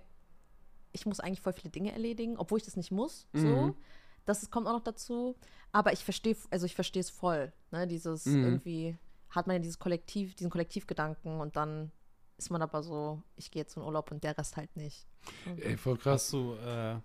ich 0.92 1.08
muss 1.08 1.20
eigentlich 1.20 1.42
voll 1.42 1.54
viele 1.54 1.72
Dinge 1.72 1.92
erledigen, 1.92 2.38
obwohl 2.38 2.60
ich 2.60 2.66
das 2.66 2.78
nicht 2.78 2.92
muss. 2.92 3.26
So. 3.34 3.48
Mhm. 3.48 3.76
Das 4.26 4.48
kommt 4.52 4.68
auch 4.68 4.74
noch 4.74 4.84
dazu. 4.84 5.36
Aber 5.72 5.92
ich 5.92 6.04
verstehe, 6.04 6.38
also 6.52 6.68
ich 6.68 6.76
verstehe 6.76 7.02
es 7.02 7.10
voll. 7.10 7.52
Ne? 7.72 7.88
Dieses 7.88 8.28
Mhm. 8.28 8.44
irgendwie 8.44 8.98
hat 9.30 9.48
man 9.48 9.56
ja 9.56 9.60
dieses 9.64 9.80
Kollektiv, 9.80 10.36
diesen 10.36 10.52
Kollektivgedanken 10.52 11.40
und 11.42 11.56
dann 11.56 11.92
ist 12.38 12.50
man 12.50 12.62
aber 12.62 12.84
so, 12.84 13.22
ich 13.36 13.52
gehe 13.52 13.62
jetzt 13.62 13.78
in 13.78 13.84
Urlaub 13.84 14.12
und 14.12 14.24
der 14.24 14.38
Rest 14.38 14.58
halt 14.58 14.76
nicht. 14.76 15.06
ey, 15.58 15.78
voll 15.78 15.98
krass. 15.98 16.24
Hast 16.24 16.34
du, 16.34 16.54
äh, 16.56 16.96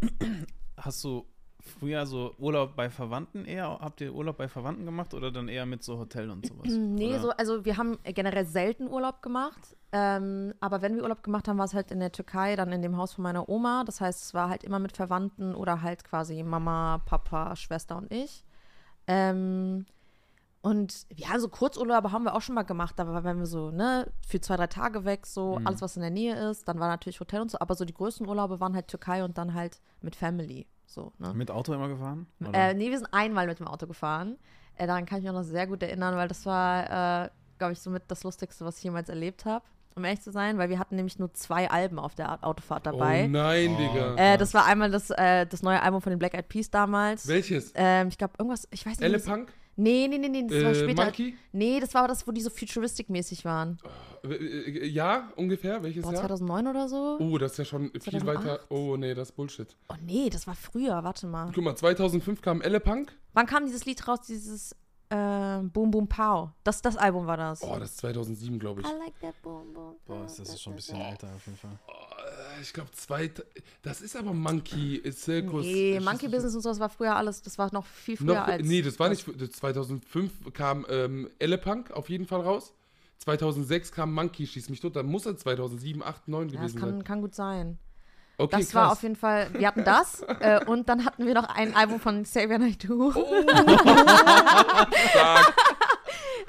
hast 0.76 1.04
du 1.04 1.26
früher 1.60 2.06
so 2.06 2.34
Urlaub 2.38 2.76
bei 2.76 2.88
Verwandten 2.90 3.44
eher? 3.44 3.78
Habt 3.80 4.00
ihr 4.00 4.14
Urlaub 4.14 4.36
bei 4.36 4.48
Verwandten 4.48 4.84
gemacht 4.84 5.14
oder 5.14 5.30
dann 5.30 5.48
eher 5.48 5.66
mit 5.66 5.82
so 5.82 5.98
Hotel 5.98 6.30
und 6.30 6.46
sowas? 6.46 6.68
Nee, 6.78 7.10
Oder? 7.10 7.20
so, 7.20 7.30
also 7.30 7.64
wir 7.64 7.76
haben 7.76 7.98
generell 8.04 8.46
selten 8.46 8.88
Urlaub 8.88 9.22
gemacht. 9.22 9.76
Ähm, 9.90 10.54
aber 10.60 10.82
wenn 10.82 10.96
wir 10.96 11.02
Urlaub 11.02 11.22
gemacht 11.22 11.48
haben, 11.48 11.58
war 11.58 11.64
es 11.64 11.74
halt 11.74 11.90
in 11.90 12.00
der 12.00 12.12
Türkei, 12.12 12.56
dann 12.56 12.72
in 12.72 12.82
dem 12.82 12.96
Haus 12.96 13.14
von 13.14 13.22
meiner 13.22 13.48
Oma. 13.48 13.84
Das 13.84 14.00
heißt, 14.00 14.22
es 14.22 14.34
war 14.34 14.48
halt 14.48 14.64
immer 14.64 14.78
mit 14.78 14.96
Verwandten 14.96 15.54
oder 15.54 15.82
halt 15.82 16.04
quasi 16.04 16.42
Mama, 16.42 16.98
Papa, 17.06 17.56
Schwester 17.56 17.96
und 17.96 18.12
ich. 18.12 18.44
Ähm, 19.06 19.86
und 20.70 21.06
ja, 21.14 21.38
so 21.38 21.48
Kurzurlaube 21.48 22.12
haben 22.12 22.24
wir 22.24 22.34
auch 22.34 22.42
schon 22.42 22.54
mal 22.54 22.62
gemacht. 22.62 22.94
Da 22.98 23.06
waren 23.06 23.38
wir 23.38 23.46
so, 23.46 23.70
ne, 23.70 24.10
für 24.26 24.40
zwei, 24.40 24.56
drei 24.56 24.66
Tage 24.66 25.04
weg, 25.04 25.26
so 25.26 25.58
alles, 25.64 25.80
was 25.82 25.96
in 25.96 26.02
der 26.02 26.10
Nähe 26.10 26.34
ist. 26.50 26.66
Dann 26.68 26.78
war 26.80 26.88
natürlich 26.88 27.20
Hotel 27.20 27.40
und 27.40 27.50
so. 27.50 27.58
Aber 27.60 27.74
so 27.74 27.84
die 27.84 27.94
größten 27.94 28.26
Urlaube 28.26 28.60
waren 28.60 28.74
halt 28.74 28.88
Türkei 28.88 29.24
und 29.24 29.38
dann 29.38 29.54
halt 29.54 29.80
mit 30.00 30.16
Family. 30.16 30.66
So, 30.86 31.12
ne? 31.18 31.32
Mit 31.34 31.50
Auto 31.50 31.72
immer 31.74 31.88
gefahren? 31.88 32.26
Oder? 32.40 32.52
Äh, 32.70 32.74
nee, 32.74 32.90
wir 32.90 32.98
sind 32.98 33.08
einmal 33.12 33.46
mit 33.46 33.58
dem 33.60 33.66
Auto 33.68 33.86
gefahren. 33.86 34.36
Äh, 34.76 34.86
daran 34.86 35.06
kann 35.06 35.18
ich 35.18 35.24
mich 35.24 35.30
auch 35.30 35.36
noch 35.36 35.42
sehr 35.44 35.66
gut 35.66 35.82
erinnern, 35.82 36.16
weil 36.16 36.28
das 36.28 36.46
war, 36.46 37.24
äh, 37.24 37.28
glaube 37.58 37.72
ich, 37.74 37.80
somit 37.80 38.04
das 38.08 38.24
Lustigste, 38.24 38.64
was 38.64 38.78
ich 38.78 38.84
jemals 38.84 39.08
erlebt 39.08 39.44
habe. 39.44 39.64
um 39.96 40.04
ehrlich 40.04 40.20
zu 40.22 40.30
sein, 40.30 40.58
weil 40.58 40.68
wir 40.68 40.78
hatten 40.78 40.94
nämlich 40.94 41.18
nur 41.18 41.34
zwei 41.34 41.68
Alben 41.68 41.98
auf 41.98 42.14
der 42.14 42.44
Autofahrt 42.44 42.86
dabei. 42.86 43.24
Oh 43.24 43.28
nein, 43.30 43.76
Digga. 43.76 44.14
äh, 44.14 44.38
das 44.38 44.54
war 44.54 44.64
einmal 44.64 44.92
das, 44.92 45.10
äh, 45.10 45.44
das 45.44 45.62
neue 45.64 45.82
Album 45.82 46.00
von 46.02 46.10
den 46.10 46.20
Black 46.20 46.34
Eyed 46.34 46.48
Peas 46.48 46.70
damals. 46.70 47.26
Welches? 47.26 47.72
Ähm, 47.74 48.06
ich 48.06 48.16
glaube, 48.16 48.34
irgendwas, 48.38 48.68
ich 48.70 48.86
weiß 48.86 49.00
nicht. 49.00 49.12
was- 49.12 49.26
Elephant? 49.26 49.48
Nee, 49.80 50.08
nee, 50.08 50.18
nee, 50.18 50.28
nee, 50.28 50.44
das 50.46 50.62
war 50.64 50.70
Äh, 50.72 50.74
später. 50.74 51.04
Monkey? 51.04 51.36
Nee, 51.52 51.78
das 51.78 51.94
war 51.94 52.08
das, 52.08 52.26
wo 52.26 52.32
die 52.32 52.40
so 52.40 52.50
futuristic-mäßig 52.50 53.44
waren. 53.44 53.78
Äh, 54.24 54.34
äh, 54.34 54.86
Ja, 54.88 55.32
ungefähr. 55.36 55.82
Welches 55.84 56.02
Boah, 56.02 56.12
Jahr? 56.12 56.22
2009 56.22 56.66
oder 56.66 56.88
so? 56.88 57.16
Oh, 57.20 57.38
das 57.38 57.52
ist 57.52 57.58
ja 57.58 57.64
schon 57.64 57.90
viel 57.92 58.00
2008? 58.02 58.38
weiter. 58.44 58.60
Oh, 58.70 58.96
nee, 58.96 59.14
das 59.14 59.30
ist 59.30 59.36
Bullshit. 59.36 59.76
Oh 59.88 59.94
nee, 60.04 60.30
das 60.30 60.48
war 60.48 60.56
früher, 60.56 61.04
warte 61.04 61.28
mal. 61.28 61.52
Guck 61.54 61.62
mal, 61.62 61.76
2005 61.76 62.42
kam 62.42 62.60
Elephant. 62.60 63.12
Wann 63.34 63.46
kam 63.46 63.66
dieses 63.66 63.84
Lied 63.86 64.06
raus, 64.08 64.20
dieses 64.26 64.74
äh, 65.10 65.58
Boom 65.62 65.90
Boom 65.90 66.08
Pow? 66.08 66.50
Das, 66.64 66.82
das 66.82 66.96
Album 66.96 67.26
war 67.26 67.36
das. 67.36 67.62
Oh, 67.62 67.76
das 67.78 67.90
ist 67.90 67.98
2007, 67.98 68.58
glaube 68.58 68.80
ich. 68.82 68.86
I 68.86 68.90
like 68.98 69.18
that 69.20 69.40
boom 69.42 69.72
boom. 69.72 69.94
Boah, 70.06 70.22
das 70.22 70.38
ist 70.38 70.60
schon 70.62 70.72
ein 70.74 70.76
bisschen 70.76 71.00
älter 71.00 71.28
auf 71.34 71.46
jeden 71.46 71.58
Fall. 71.58 71.78
Äh, 71.88 72.60
Ich 72.62 72.72
glaube, 72.72 72.90
zwei. 72.92 73.30
Das 73.82 74.00
ist 74.00 74.16
aber 74.16 74.32
Monkey, 74.34 75.02
Circus. 75.12 75.64
Nee, 75.64 76.00
Monkey 76.00 76.28
Business 76.28 76.54
und 76.54 76.62
so, 76.62 76.68
das 76.68 76.80
war 76.80 76.88
früher 76.88 77.14
alles, 77.16 77.42
das 77.42 77.56
war 77.58 77.72
noch 77.72 77.86
viel 77.86 78.16
früher 78.16 78.26
Noch, 78.26 78.46
als. 78.48 78.66
nee, 78.66 78.82
das 78.82 78.98
war 78.98 79.08
nicht. 79.08 79.24
2005 79.56 80.52
kam 80.52 80.84
ähm, 80.88 81.30
Elephant 81.38 81.92
auf 81.92 82.08
jeden 82.08 82.26
Fall 82.26 82.40
raus. 82.40 82.74
2006 83.18 83.92
kam 83.92 84.14
Monkey, 84.14 84.46
schieß 84.46 84.68
mich 84.68 84.80
tot. 84.80 84.94
Dann 84.96 85.06
muss 85.06 85.26
er 85.26 85.36
2007, 85.36 86.02
8, 86.02 86.28
9 86.28 86.40
Ja, 86.40 86.46
das 86.46 86.52
gewesen 86.72 86.78
kann, 86.80 86.90
sein. 86.90 87.04
kann 87.04 87.20
gut 87.20 87.34
sein. 87.34 87.78
Okay, 88.40 88.58
Das 88.60 88.72
war 88.72 88.84
krass. 88.84 88.92
auf 88.98 89.02
jeden 89.02 89.16
Fall, 89.16 89.48
wir 89.52 89.66
hatten 89.66 89.82
das 89.84 90.22
äh, 90.40 90.64
und 90.64 90.88
dann 90.88 91.04
hatten 91.04 91.26
wir 91.26 91.34
noch 91.34 91.48
ein 91.48 91.74
Album 91.74 91.98
von 91.98 92.22
Xavier 92.22 92.58
Naidoo. 92.58 93.12
Oh. 93.14 93.24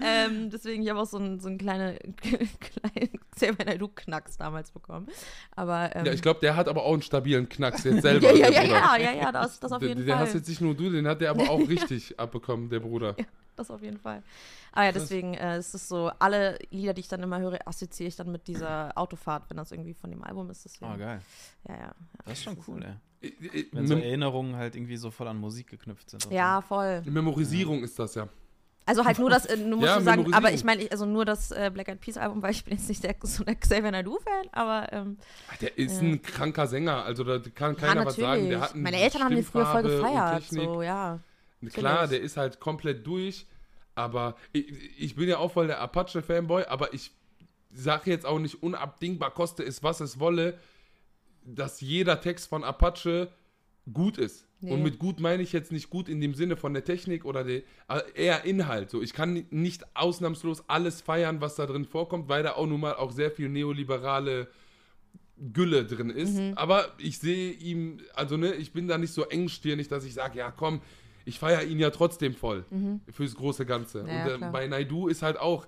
Ähm, 0.02 0.50
deswegen, 0.50 0.84
ich 0.84 0.90
habe 0.90 1.00
auch 1.00 1.06
so 1.06 1.18
einen 1.18 1.40
so 1.40 1.48
einen 1.48 1.58
kleine, 1.58 1.98
kleinen 2.60 3.20
Xavier 3.36 3.66
Naidoo-Knacks 3.66 4.38
damals 4.38 4.72
bekommen. 4.72 5.08
Aber, 5.56 5.96
ähm, 5.96 6.06
Ja, 6.06 6.14
ich 6.14 6.22
glaube, 6.22 6.40
der 6.42 6.56
hat 6.56 6.68
aber 6.68 6.84
auch 6.84 6.94
einen 6.94 7.02
stabilen 7.02 7.48
Knacks 7.50 7.84
jetzt 7.84 8.02
selber. 8.02 8.32
ja, 8.34 8.50
ja, 8.50 8.52
der 8.52 8.66
ja, 8.66 8.98
ja, 8.98 8.98
ja, 8.98 9.14
ja, 9.14 9.32
das, 9.32 9.60
das 9.60 9.72
auf 9.72 9.80
Den- 9.80 9.90
jeden 9.90 10.06
den 10.06 10.10
Fall. 10.10 10.20
hast 10.20 10.34
jetzt 10.34 10.48
nicht 10.50 10.62
nur 10.62 10.76
du, 10.76 10.90
den 10.90 11.08
hat 11.08 11.22
der 11.22 11.30
aber 11.32 11.50
auch 11.50 11.60
richtig 11.68 12.20
abbekommen, 12.20 12.70
der 12.70 12.80
Bruder. 12.80 13.16
Das 13.56 13.70
auf 13.72 13.82
jeden 13.82 13.98
Fall. 14.00 14.24
Aber 14.72 14.86
ja, 14.86 14.92
deswegen 14.94 15.34
äh, 15.34 15.58
ist 15.60 15.74
es 15.74 15.90
so, 15.90 16.10
alle 16.20 16.58
Lieder, 16.72 16.94
die 16.94 17.02
ich 17.02 17.08
dann 17.10 17.22
immer 17.24 17.40
höre, 17.40 17.60
assoziiere 17.68 18.08
ich 18.08 18.16
dann 18.16 18.32
mit 18.32 18.48
dieser 18.48 18.98
Autofahrt, 18.98 19.50
wenn 19.50 19.58
das 19.58 19.72
irgendwie 19.74 19.94
von 19.94 20.10
dem 20.12 20.24
Album 20.24 20.50
ist. 20.50 20.64
Deswegen. 20.64 20.92
Oh, 20.94 20.98
geil. 20.98 21.20
Ja, 21.68 21.76
ja. 21.78 21.92
Das 22.24 22.34
ist 22.38 22.44
schon 22.44 22.58
cool, 22.68 22.84
ey. 23.22 23.34
Wenn 23.74 23.86
so 23.86 23.96
Erinnerungen 23.96 24.56
halt 24.56 24.76
irgendwie 24.78 24.96
so 24.96 25.12
voll 25.12 25.28
an 25.28 25.36
Musik 25.38 25.68
geknüpft 25.68 26.10
sind. 26.10 26.26
Ja, 26.32 26.62
voll. 26.62 27.02
Memorisierung 27.02 27.84
ist 27.84 28.00
das 28.00 28.16
ja. 28.16 28.30
Also 28.90 29.06
halt 29.06 29.20
nur 29.20 29.30
das, 29.30 29.46
äh, 29.46 29.56
nur 29.56 29.78
musst 29.78 29.84
Ja, 29.90 30.00
du 30.00 30.04
sagen, 30.04 30.34
aber 30.34 30.52
ich 30.52 30.64
meine, 30.64 30.88
also 30.92 31.06
nur 31.06 31.24
das 31.24 31.52
äh, 31.52 31.70
Black 31.72 31.88
Eyed 31.90 32.02
Peas 32.02 32.18
Album, 32.18 32.42
weil 32.42 32.52
ich 32.52 32.64
bin 32.64 32.76
jetzt 32.76 32.90
nicht 32.90 33.04
der, 33.04 33.16
so 33.22 33.44
der 33.44 33.54
Xavier 33.56 33.92
Naidoo-Fan, 33.92 34.48
aber 34.52 34.92
ähm, 34.92 35.18
Der 35.62 35.78
ist 35.78 36.02
Ja. 36.02 36.08
ein 36.08 36.22
kranker 36.24 36.66
Sänger, 36.66 37.04
also 37.04 37.24
da 37.24 37.38
kann 37.54 37.76
ja, 37.76 37.80
keiner 37.88 38.06
was 38.06 38.16
sagen. 38.16 38.50
Der 38.50 38.62
hat 38.62 38.74
eine 38.74 38.82
Meine 38.84 38.98
Eltern 38.98 39.24
haben 39.24 39.36
den 39.36 39.44
früher 39.44 39.66
voll 39.68 39.84
gefeiert, 39.84 40.44
so, 40.46 40.82
ja. 40.82 41.20
Klar, 41.74 42.08
der 42.08 42.22
ist 42.22 42.36
halt 42.38 42.60
komplett 42.60 43.06
durch, 43.06 43.46
aber 43.94 44.36
ich, 44.54 44.72
ich 44.98 45.16
bin 45.16 45.30
ja 45.30 45.38
auch 45.38 45.52
voll 45.52 45.68
der 45.68 45.80
Apache-Fanboy, 45.82 46.66
aber 46.66 46.94
ich 46.94 47.12
sage 47.72 48.10
jetzt 48.10 48.26
auch 48.26 48.40
nicht 48.40 48.64
unabdingbar, 48.64 49.32
koste 49.32 49.64
es 49.64 49.84
was 49.84 50.00
es 50.00 50.20
wolle, 50.20 50.58
dass 51.44 51.80
jeder 51.82 52.22
Text 52.22 52.50
von 52.50 52.64
Apache 52.64 53.30
gut 53.94 54.18
ist. 54.18 54.46
Nee. 54.62 54.72
Und 54.72 54.84
mit 54.84 55.00
gut 55.00 55.20
meine 55.20 55.42
ich 55.42 55.54
jetzt 55.54 55.72
nicht 55.72 55.90
gut 55.90 56.10
in 56.10 56.20
dem 56.20 56.34
Sinne 56.34 56.58
von 56.58 56.74
der 56.74 56.84
Technik 56.84 57.24
oder 57.24 57.44
der, 57.44 57.62
eher 58.14 58.44
Inhalt. 58.44 58.90
So, 58.90 59.02
ich 59.02 59.14
kann 59.14 59.46
nicht 59.52 59.84
ausnahmslos 59.96 60.64
alles 60.68 61.02
feiern, 61.02 61.40
was 61.40 61.56
da 61.56 61.66
drin 61.66 61.86
vorkommt, 61.86 62.28
weil 62.28 62.44
da 62.44 62.54
auch 62.54 62.68
nun 62.68 62.82
mal 62.82 62.96
auch 62.96 63.12
sehr 63.12 63.32
viel 63.32 63.48
neoliberale 63.48 64.48
Gülle 65.54 65.86
drin 65.86 66.10
ist. 66.10 66.38
Mhm. 66.38 66.54
Aber 66.56 66.94
ich 66.98 67.20
sehe 67.20 67.52
ihm, 67.52 68.02
also 68.14 68.36
ne, 68.36 68.54
ich 68.56 68.74
bin 68.74 68.88
da 68.88 68.98
nicht 68.98 69.14
so 69.14 69.26
engstirnig, 69.26 69.88
dass 69.88 70.04
ich 70.04 70.14
sage, 70.14 70.40
ja 70.40 70.52
komm, 70.52 70.82
ich 71.24 71.40
feiere 71.40 71.64
ihn 71.64 71.80
ja 71.80 71.92
trotzdem 71.92 72.34
voll 72.34 72.66
fürs 73.12 73.36
große 73.36 73.66
Ganze. 73.66 74.04
Mhm. 74.04 74.10
Ja, 74.10 74.36
Und 74.36 74.42
äh, 74.42 74.50
bei 74.52 74.68
Naidu 74.68 75.08
ist 75.08 75.22
halt 75.22 75.38
auch, 75.40 75.68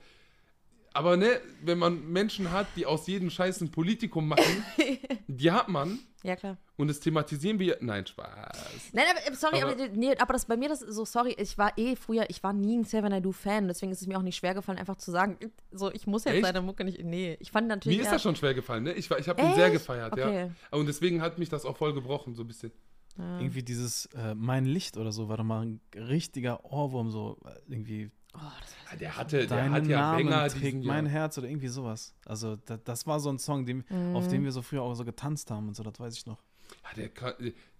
aber 0.94 1.18
ne, 1.18 1.40
wenn 1.64 1.78
man 1.78 2.12
Menschen 2.12 2.52
hat, 2.52 2.68
die 2.76 2.86
aus 2.86 3.08
jedem 3.08 3.30
Scheiß 3.30 3.62
ein 3.62 3.72
Politikum 3.72 4.28
machen, 4.28 4.64
die 5.28 5.52
hat 5.52 5.70
man 5.70 6.00
Ja, 6.24 6.36
klar. 6.36 6.58
und 6.78 6.88
das 6.90 7.00
thematisieren 7.00 7.60
wir. 7.60 7.78
Nein, 7.82 8.06
Spaß. 8.06 8.92
Nein, 8.94 9.06
aber 9.10 9.32
äh, 9.32 9.36
sorry, 9.36 9.62
aber, 9.62 9.72
Aber- 9.72 9.88
nee, 9.90 10.16
aber 10.18 10.34
das 10.34 10.46
bei 10.46 10.58
mir 10.58 10.70
das 10.70 10.82
ist 10.82 10.96
so 10.96 11.06
sorry, 11.06 11.36
ich 11.38 11.58
war 11.58 11.78
eh 11.78 11.96
früher, 11.96 12.26
ich 12.30 12.44
war 12.44 12.54
nie 12.54 12.78
ein 12.78 12.84
Xavier 12.84 13.10
Naidoo 13.10 13.32
Fan, 13.32 13.68
deswegen 13.68 13.92
ist 13.92 14.02
es 14.02 14.08
mir 14.08 14.18
auch 14.18 14.22
nicht 14.24 14.36
schwer 14.38 14.54
gefallen 14.54 14.78
einfach 14.78 14.98
zu 14.98 15.12
sagen, 15.12 15.38
so 15.72 15.92
ich 15.92 16.08
muss 16.08 16.26
jetzt 16.26 16.36
Echt? 16.36 16.46
seine 16.46 16.62
Mucke 16.62 16.84
nicht 16.84 17.04
nee, 17.04 17.38
ich 17.40 17.52
fand 17.52 17.68
natürlich 17.68 17.98
Mir 18.00 18.04
ist 18.04 18.12
das 18.12 18.22
schon 18.22 18.36
schwer 18.36 18.54
gefallen, 18.54 18.84
ne? 18.84 18.94
Ich, 18.94 19.10
war- 19.10 19.20
ich 19.20 19.30
habe 19.30 19.42
ihn 19.42 19.54
sehr 19.56 19.72
gefeiert, 19.72 20.18
ja. 20.18 20.28
Okay. 20.28 20.52
Und 20.72 20.88
deswegen 20.88 21.22
hat 21.22 21.40
mich 21.40 21.50
das 21.50 21.66
auch 21.66 21.78
voll 21.78 21.94
gebrochen, 21.94 22.36
so 22.36 22.44
ein 22.44 22.48
bisschen. 22.48 22.72
Irgendwie 23.18 23.62
dieses 23.62 24.06
äh, 24.16 24.34
Mein 24.36 24.64
Licht 24.66 24.96
oder 24.96 25.12
so 25.12 25.28
war 25.28 25.36
doch 25.38 25.44
mal 25.44 25.66
ein 25.66 25.82
richtiger 25.94 26.64
Ohrwurm, 26.64 27.12
so 27.12 27.38
äh, 27.46 27.74
irgendwie 27.74 28.10
Oh, 28.34 28.38
das 28.40 28.76
war 28.86 28.94
Ja, 28.94 28.98
Der 28.98 29.18
hatte, 29.18 29.48
der 29.48 29.72
hat 29.72 29.88
ja 29.88 30.00
Name 30.02 30.18
länger 30.24 30.48
trägt 30.48 30.84
mein. 30.86 31.06
Herz 31.06 31.38
oder 31.38 31.48
irgendwie 31.48 31.68
sowas. 31.68 32.14
Also 32.26 32.56
da, 32.66 32.78
das 32.78 33.06
war 33.08 33.20
so 33.20 33.30
ein 33.30 33.40
Song, 33.40 33.66
den, 33.66 33.82
auf 34.16 34.26
Mhm. 34.26 34.30
dem 34.30 34.44
wir 34.44 34.52
so 34.52 34.62
früher 34.62 34.82
auch 34.84 34.94
so 34.96 35.04
getanzt 35.06 35.50
haben 35.52 35.68
und 35.68 35.76
so, 35.76 35.84
das 35.84 36.00
weiß 36.00 36.16
ich 36.16 36.26
noch. 36.26 36.42
Ja, 36.84 36.94
der, 36.96 37.10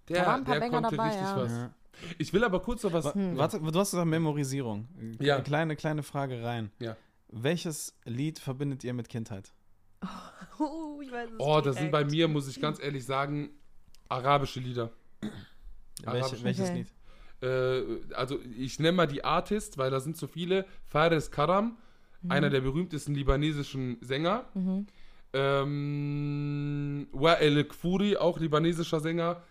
der, 0.10 0.26
waren 0.26 0.42
ein 0.42 0.44
paar 0.44 0.60
der 0.60 0.70
konnte 0.70 0.96
dabei, 0.96 1.08
richtig 1.10 1.22
ja. 1.28 1.36
was. 1.38 1.52
Ja. 1.52 1.74
Ich 2.18 2.34
will 2.34 2.44
aber 2.44 2.62
kurz 2.62 2.84
noch 2.84 2.94
was. 2.94 3.06
Wa- 3.06 3.14
Hm. 3.14 3.38
Warte, 3.38 3.60
du 3.60 3.80
hast 3.80 3.92
gesagt 3.92 4.08
Memorisierung. 4.08 4.88
Ja. 5.20 5.36
Eine 5.36 5.44
kleine, 5.44 5.76
kleine 5.76 6.04
Frage 6.04 6.44
rein. 6.44 6.72
Ja. 6.80 6.96
Welches 7.30 7.96
Lied 8.06 8.40
verbindet 8.40 8.84
ihr 8.84 8.94
mit 8.94 9.08
Kindheit? 9.10 9.54
Uh, 10.60 11.02
ich 11.02 11.12
weiß 11.12 11.30
es 11.30 11.36
Oh, 11.40 11.62
das 11.62 11.78
sind 11.78 11.92
bei 11.92 12.04
mir, 12.04 12.28
muss 12.28 12.48
ich 12.50 12.60
ganz 12.60 12.80
ehrlich 12.82 13.06
sagen, 13.06 13.52
arabische 14.10 14.60
Lieder. 14.60 14.92
Welche, 15.22 16.08
Arabisch. 16.26 16.44
welches 16.44 16.70
Okay. 16.70 16.78
Lied? 16.80 16.88
Äh, 17.42 17.82
also 18.14 18.40
ich 18.58 18.80
nenne 18.80 18.98
mal 18.98 19.08
die 19.08 19.24
Artist, 19.24 19.78
weil 19.78 19.92
da 19.92 20.00
sind 20.00 20.18
so 20.18 20.28
viele. 20.28 20.66
Fares 20.88 21.32
Karam, 21.32 21.78
einer 22.30 22.50
der 22.50 22.62
berühmtesten 22.62 23.16
libanesischen 23.16 23.98
Sänger. 24.02 24.46
Mhm. 24.54 24.88
Ähm, 25.34 27.08
Wa'el 27.14 27.64
Kfuri, 27.64 28.18
auch 28.18 28.40
libanesischer 28.40 29.00
Sänger. 29.00 29.42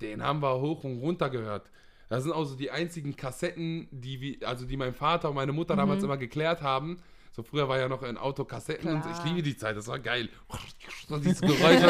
Den 0.00 0.22
haben 0.22 0.40
wir 0.40 0.60
hoch 0.60 0.84
und 0.84 0.98
runter 0.98 1.30
gehört. 1.30 1.70
Das 2.08 2.22
sind 2.22 2.32
auch 2.32 2.44
so 2.44 2.56
die 2.56 2.70
einzigen 2.70 3.16
Kassetten, 3.16 3.88
die, 3.90 4.20
wir, 4.20 4.48
also 4.48 4.66
die 4.66 4.76
mein 4.76 4.94
Vater 4.94 5.30
und 5.30 5.34
meine 5.34 5.52
Mutter 5.52 5.74
damals 5.74 6.02
immer 6.02 6.18
geklärt 6.18 6.62
haben. 6.62 6.98
So 7.34 7.42
früher 7.42 7.68
war 7.68 7.80
ja 7.80 7.88
noch 7.88 8.04
ein 8.04 8.16
Auto 8.16 8.44
Kassetten 8.44 8.88
und 8.88 9.02
Klar. 9.02 9.18
ich 9.18 9.24
liebe 9.24 9.42
die 9.42 9.56
Zeit, 9.56 9.76
das 9.76 9.88
war 9.88 9.98
geil. 9.98 10.28
So 11.08 11.18
dieses 11.18 11.40
Geräusch, 11.40 11.82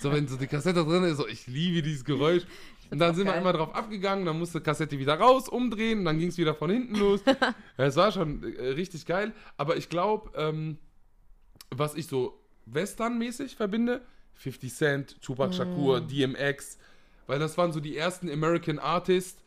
so 0.00 0.10
wenn 0.10 0.26
so 0.26 0.36
die 0.36 0.46
Kassette 0.46 0.82
drin 0.84 1.04
ist, 1.04 1.18
so 1.18 1.28
ich 1.28 1.46
liebe 1.46 1.82
dieses 1.82 2.04
Geräusch. 2.04 2.44
Und 2.90 2.98
dann 2.98 3.14
sind 3.14 3.26
wir 3.26 3.32
geil. 3.32 3.42
immer 3.42 3.52
drauf 3.52 3.72
abgegangen, 3.72 4.24
dann 4.24 4.36
musste 4.36 4.60
Kassette 4.60 4.98
wieder 4.98 5.14
raus, 5.14 5.48
umdrehen, 5.48 6.04
dann 6.04 6.18
ging 6.18 6.28
es 6.28 6.38
wieder 6.38 6.56
von 6.56 6.70
hinten 6.70 6.96
los. 6.96 7.20
es 7.76 7.94
war 7.94 8.10
schon 8.10 8.42
äh, 8.42 8.68
richtig 8.70 9.06
geil, 9.06 9.32
aber 9.56 9.76
ich 9.76 9.88
glaube, 9.88 10.32
ähm, 10.34 10.78
was 11.70 11.94
ich 11.94 12.08
so 12.08 12.42
Western-mäßig 12.66 13.54
verbinde, 13.54 14.00
50 14.34 14.74
Cent, 14.74 15.22
Tupac 15.22 15.54
Shakur, 15.54 16.00
DMX, 16.00 16.78
weil 17.28 17.38
das 17.38 17.56
waren 17.56 17.72
so 17.72 17.78
die 17.78 17.96
ersten 17.96 18.28
American 18.28 18.80
Artists, 18.80 19.39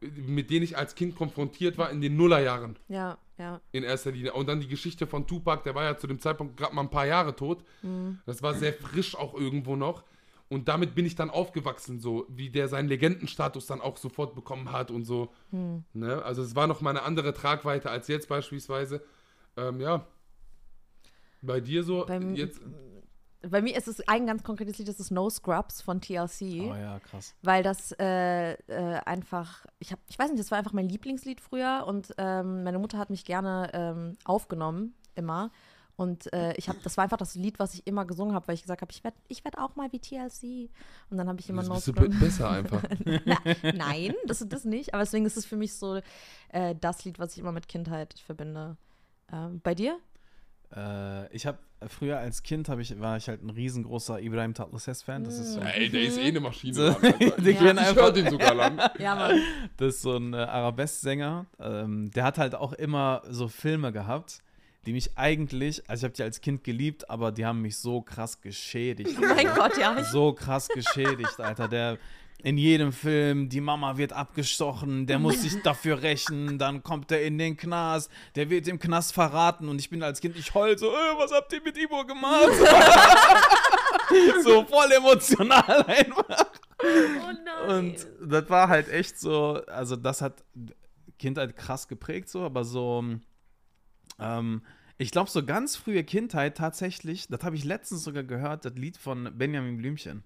mit 0.00 0.50
denen 0.50 0.64
ich 0.64 0.76
als 0.78 0.94
Kind 0.94 1.14
konfrontiert 1.16 1.76
war 1.78 1.90
in 1.90 2.00
den 2.00 2.16
Nullerjahren 2.16 2.76
Ja, 2.88 3.18
ja. 3.38 3.60
in 3.72 3.82
erster 3.82 4.12
Linie. 4.12 4.32
Und 4.32 4.48
dann 4.48 4.60
die 4.60 4.68
Geschichte 4.68 5.06
von 5.06 5.26
Tupac, 5.26 5.62
der 5.64 5.74
war 5.74 5.84
ja 5.84 5.96
zu 5.96 6.06
dem 6.06 6.18
Zeitpunkt 6.20 6.56
gerade 6.56 6.74
mal 6.74 6.82
ein 6.82 6.90
paar 6.90 7.06
Jahre 7.06 7.36
tot. 7.36 7.62
Das 8.26 8.42
war 8.42 8.54
sehr 8.54 8.72
frisch 8.72 9.14
auch 9.14 9.34
irgendwo 9.34 9.76
noch. 9.76 10.04
Und 10.48 10.66
damit 10.68 10.94
bin 10.96 11.06
ich 11.06 11.14
dann 11.14 11.30
aufgewachsen, 11.30 12.00
so 12.00 12.26
wie 12.28 12.50
der 12.50 12.66
seinen 12.66 12.88
Legendenstatus 12.88 13.66
dann 13.66 13.80
auch 13.80 13.96
sofort 13.98 14.34
bekommen 14.34 14.72
hat 14.72 14.90
und 14.90 15.04
so. 15.04 15.28
Ne? 15.92 16.22
Also 16.24 16.42
es 16.42 16.56
war 16.56 16.66
noch 16.66 16.80
mal 16.80 16.90
eine 16.90 17.02
andere 17.02 17.32
Tragweite 17.34 17.88
als 17.90 18.08
jetzt 18.08 18.28
beispielsweise. 18.28 19.02
Ähm, 19.56 19.80
ja. 19.80 20.06
Bei 21.42 21.60
dir 21.60 21.82
so, 21.84 22.04
Beim- 22.06 22.34
jetzt, 22.34 22.60
Bei 23.48 23.62
mir 23.62 23.76
ist 23.76 23.88
es 23.88 24.06
ein 24.06 24.26
ganz 24.26 24.42
konkretes 24.42 24.78
Lied, 24.78 24.88
das 24.88 25.00
ist 25.00 25.10
No 25.10 25.30
Scrubs 25.30 25.80
von 25.80 26.00
TLC. 26.00 26.42
Oh 26.42 26.74
ja, 26.74 27.00
krass. 27.00 27.34
weil 27.42 27.62
das 27.62 27.92
äh, 27.98 28.52
äh, 28.52 29.00
einfach, 29.06 29.66
ich 29.78 29.92
habe, 29.92 30.02
ich 30.08 30.18
weiß 30.18 30.30
nicht, 30.30 30.40
das 30.40 30.50
war 30.50 30.58
einfach 30.58 30.72
mein 30.72 30.88
Lieblingslied 30.88 31.40
früher 31.40 31.84
und 31.86 32.14
ähm, 32.18 32.64
meine 32.64 32.78
Mutter 32.78 32.98
hat 32.98 33.10
mich 33.10 33.24
gerne 33.24 33.70
ähm, 33.72 34.16
aufgenommen, 34.24 34.94
immer. 35.14 35.50
Und 36.00 36.32
äh, 36.32 36.54
ich 36.54 36.70
habe, 36.70 36.78
das 36.82 36.96
war 36.96 37.04
einfach 37.04 37.18
das 37.18 37.34
Lied, 37.34 37.58
was 37.58 37.74
ich 37.74 37.86
immer 37.86 38.06
gesungen 38.06 38.34
habe, 38.34 38.48
weil 38.48 38.54
ich 38.54 38.62
gesagt 38.62 38.80
habe, 38.80 38.90
ich 38.90 39.04
werde 39.04 39.18
ich 39.28 39.44
werd 39.44 39.58
auch 39.58 39.76
mal 39.76 39.92
wie 39.92 39.98
TLC. 39.98 40.70
Und 41.10 41.18
dann 41.18 41.28
habe 41.28 41.40
ich 41.40 41.50
immer 41.50 41.60
jetzt 41.60 41.68
No 41.68 41.74
bist 41.74 41.88
du 41.88 42.18
besser 42.18 42.50
einfach. 42.50 42.82
Na, 43.26 43.36
nein, 43.74 44.14
das 44.24 44.40
ist 44.40 44.50
das 44.50 44.64
nicht. 44.64 44.94
Aber 44.94 45.02
deswegen 45.02 45.26
ist 45.26 45.36
es 45.36 45.44
für 45.44 45.56
mich 45.56 45.74
so 45.74 46.00
äh, 46.48 46.74
das 46.80 47.04
Lied, 47.04 47.18
was 47.18 47.34
ich 47.34 47.40
immer 47.40 47.52
mit 47.52 47.68
Kindheit 47.68 48.14
verbinde. 48.18 48.78
Ähm, 49.30 49.60
bei 49.62 49.74
dir? 49.74 49.98
Äh, 50.74 51.30
ich 51.36 51.46
habe 51.46 51.58
früher 51.88 52.18
als 52.18 52.42
Kind 52.42 52.68
ich, 52.68 53.00
war 53.00 53.16
ich 53.16 53.28
halt 53.28 53.42
ein 53.42 53.50
riesengroßer 53.50 54.20
Ibrahim 54.20 54.54
Tatlases-Fan. 54.54 55.24
Das 55.24 55.38
ist 55.38 55.54
so, 55.54 55.60
Ey, 55.60 55.88
der 55.88 56.02
ist 56.02 56.18
eh 56.18 56.28
eine 56.28 56.40
Maschine. 56.40 56.74
So, 56.74 56.88
ich 57.18 57.36
können 57.58 57.78
ich 57.78 57.78
einfach- 57.78 57.94
höre 57.96 58.12
den 58.12 58.30
sogar 58.30 58.54
lang. 58.54 58.78
Ja, 58.98 59.14
Mann. 59.14 59.40
das 59.76 59.94
ist 59.96 60.02
so 60.02 60.16
ein 60.16 60.34
äh, 60.34 60.36
Arabesk-Sänger. 60.38 61.46
Ähm, 61.58 62.10
der 62.10 62.24
hat 62.24 62.38
halt 62.38 62.54
auch 62.54 62.72
immer 62.74 63.22
so 63.28 63.48
Filme 63.48 63.92
gehabt, 63.92 64.42
die 64.86 64.92
mich 64.92 65.16
eigentlich, 65.16 65.82
also 65.88 66.00
ich 66.00 66.04
habe 66.04 66.14
die 66.16 66.22
als 66.22 66.40
Kind 66.40 66.64
geliebt, 66.64 67.08
aber 67.10 67.32
die 67.32 67.44
haben 67.44 67.60
mich 67.62 67.76
so 67.76 68.00
krass 68.02 68.40
geschädigt. 68.40 69.10
Oh 69.18 69.20
mein 69.34 69.46
Gott, 69.54 69.76
ja. 69.78 70.02
So 70.04 70.32
krass 70.32 70.68
geschädigt, 70.68 71.38
Alter. 71.38 71.68
Der 71.68 71.98
in 72.42 72.58
jedem 72.58 72.92
Film, 72.92 73.48
die 73.48 73.60
Mama 73.60 73.96
wird 73.96 74.12
abgestochen, 74.12 75.06
der 75.06 75.18
muss 75.18 75.42
sich 75.42 75.60
dafür 75.62 76.02
rächen, 76.02 76.58
dann 76.58 76.82
kommt 76.82 77.10
er 77.12 77.22
in 77.22 77.38
den 77.38 77.56
Knast, 77.56 78.10
der 78.34 78.50
wird 78.50 78.68
im 78.68 78.78
Knast 78.78 79.12
verraten 79.12 79.68
und 79.68 79.78
ich 79.78 79.90
bin 79.90 80.02
als 80.02 80.20
Kind, 80.20 80.36
ich 80.36 80.54
heul 80.54 80.78
so, 80.78 80.88
äh, 80.88 81.18
was 81.18 81.32
habt 81.32 81.52
ihr 81.52 81.62
mit 81.62 81.76
Ivo 81.76 82.04
gemacht? 82.04 82.50
so 84.42 84.64
voll 84.64 84.92
emotional 84.92 85.82
einfach. 85.84 86.46
oh 86.82 87.66
nein. 87.66 87.78
Und 87.78 88.06
das 88.30 88.48
war 88.48 88.68
halt 88.68 88.88
echt 88.88 89.18
so, 89.18 89.60
also 89.66 89.96
das 89.96 90.22
hat 90.22 90.44
Kindheit 91.18 91.56
krass 91.56 91.88
geprägt, 91.88 92.28
so, 92.28 92.44
aber 92.44 92.64
so, 92.64 93.04
ähm, 94.18 94.62
ich 94.96 95.10
glaube, 95.10 95.30
so 95.30 95.44
ganz 95.44 95.76
frühe 95.76 96.04
Kindheit 96.04 96.56
tatsächlich, 96.56 97.28
das 97.28 97.42
habe 97.42 97.56
ich 97.56 97.64
letztens 97.64 98.04
sogar 98.04 98.22
gehört, 98.22 98.64
das 98.64 98.74
Lied 98.74 98.96
von 98.96 99.30
Benjamin 99.36 99.76
Blümchen. 99.76 100.24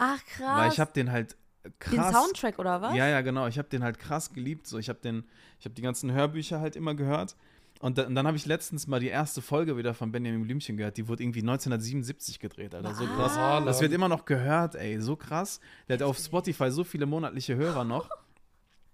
Ach, 0.00 0.24
krass. 0.24 0.60
Weil 0.60 0.72
ich 0.72 0.80
habe 0.80 0.92
den 0.92 1.12
halt 1.12 1.36
Den 1.64 1.72
krass. 1.78 2.14
Soundtrack 2.14 2.58
oder 2.58 2.80
was? 2.80 2.94
Ja, 2.96 3.06
ja, 3.06 3.20
genau. 3.20 3.46
Ich 3.46 3.58
habe 3.58 3.68
den 3.68 3.84
halt 3.84 3.98
krass 3.98 4.32
geliebt. 4.32 4.66
So, 4.66 4.78
ich 4.78 4.88
habe 4.88 4.98
den, 4.98 5.24
ich 5.58 5.66
habe 5.66 5.74
die 5.74 5.82
ganzen 5.82 6.10
Hörbücher 6.10 6.58
halt 6.60 6.74
immer 6.74 6.94
gehört. 6.94 7.36
Und, 7.80 7.98
da, 7.98 8.06
und 8.06 8.14
dann 8.14 8.26
habe 8.26 8.36
ich 8.36 8.46
letztens 8.46 8.86
mal 8.86 9.00
die 9.00 9.08
erste 9.08 9.40
Folge 9.42 9.76
wieder 9.76 9.94
von 9.94 10.10
Benjamin 10.10 10.42
Blümchen 10.42 10.76
gehört. 10.76 10.96
Die 10.96 11.06
wurde 11.06 11.22
irgendwie 11.22 11.40
1977 11.40 12.38
gedreht, 12.38 12.74
Alter. 12.74 12.94
So 12.94 13.04
krass. 13.06 13.36
Was? 13.36 13.64
Das 13.64 13.80
wird 13.80 13.92
immer 13.92 14.08
noch 14.08 14.24
gehört, 14.24 14.74
ey. 14.74 15.00
So 15.00 15.16
krass. 15.16 15.60
Der 15.88 15.96
hat 15.98 16.02
auf 16.02 16.18
Spotify 16.18 16.70
so 16.70 16.82
viele 16.82 17.06
monatliche 17.06 17.56
Hörer 17.56 17.84
noch. 17.84 18.08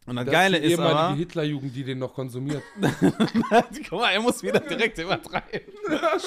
Und 0.06 0.16
das, 0.16 0.26
Das 0.26 0.32
Geile 0.32 0.60
die 0.60 0.66
ist 0.66 0.72
ehemalige 0.72 0.98
aber, 0.98 1.16
Hitlerjugend, 1.16 1.74
die 1.74 1.82
den 1.82 1.98
noch 1.98 2.14
konsumiert. 2.14 2.62
guck 3.88 4.00
mal, 4.00 4.12
er 4.12 4.20
muss 4.20 4.40
wieder 4.42 4.60
direkt 4.60 4.98
übertreiben. 4.98 5.72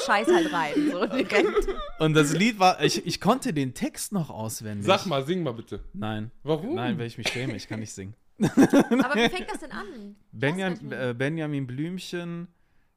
Scheiß 0.06 0.28
halt 0.28 0.54
rein, 0.54 0.74
so 0.92 1.06
direkt. 1.06 1.68
Und 2.00 2.14
das 2.14 2.34
Lied 2.34 2.60
war, 2.60 2.84
ich, 2.84 3.06
ich 3.06 3.22
konnte 3.22 3.54
den 3.54 3.74
Text 3.74 4.12
noch 4.12 4.30
auswendig. 4.30 4.86
Sag 4.86 5.06
mal, 5.06 5.26
sing 5.26 5.44
mal 5.44 5.54
bitte. 5.54 5.80
Nein. 5.94 6.30
Warum? 6.44 6.76
Nein, 6.76 7.00
weil 7.00 7.08
ich 7.08 7.18
mich 7.18 7.30
schäme, 7.30 7.56
ich 7.56 7.70
kann 7.70 7.80
nicht 7.80 7.94
singen. 7.94 8.16
Aber 8.42 9.16
wie 9.16 9.30
fängt 9.30 9.50
das 9.50 9.60
denn 9.60 9.72
an? 9.72 10.16
Benjam, 10.32 10.74
nicht 10.74 10.92
äh, 10.92 11.14
Benjamin 11.18 11.66
Blümchen, 11.66 12.48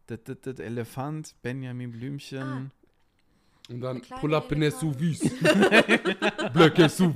das, 0.07 0.19
das, 0.25 0.37
das 0.43 0.59
Elefant, 0.59 1.35
Benjamin 1.43 1.93
Blümchen. 1.93 2.73
Und 3.69 3.81
dann 3.81 4.03
Pull 4.21 4.35
up 4.35 4.51
in 4.51 4.61
der 4.61 4.71
Elefant. 4.71 4.97
Sous 4.97 6.53
Black 6.53 6.79
as 6.81 6.97
Sous 6.97 7.15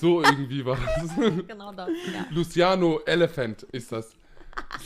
So 0.00 0.22
irgendwie 0.22 0.64
war 0.64 0.76
das. 0.76 1.10
Genau 1.46 1.72
das, 1.72 1.88
ja. 1.88 2.26
Luciano 2.30 3.00
Elephant 3.06 3.62
ist 3.72 3.92
das. 3.92 4.14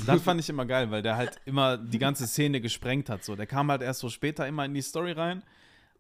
Das 0.07 0.23
fand 0.23 0.41
ich 0.41 0.49
immer 0.49 0.67
geil, 0.67 0.91
weil 0.91 1.03
der 1.03 1.17
halt 1.17 1.37
immer 1.45 1.77
die 1.77 1.99
ganze 1.99 2.27
Szene 2.27 2.61
gesprengt 2.61 3.09
hat. 3.09 3.25
So. 3.25 3.37
Der 3.37 3.47
kam 3.47 3.71
halt 3.71 3.83
erst 3.83 4.01
so 4.01 4.09
später 4.09 4.47
immer 4.47 4.65
in 4.65 4.75
die 4.75 4.83
Story 4.83 5.13
rein. 5.13 5.43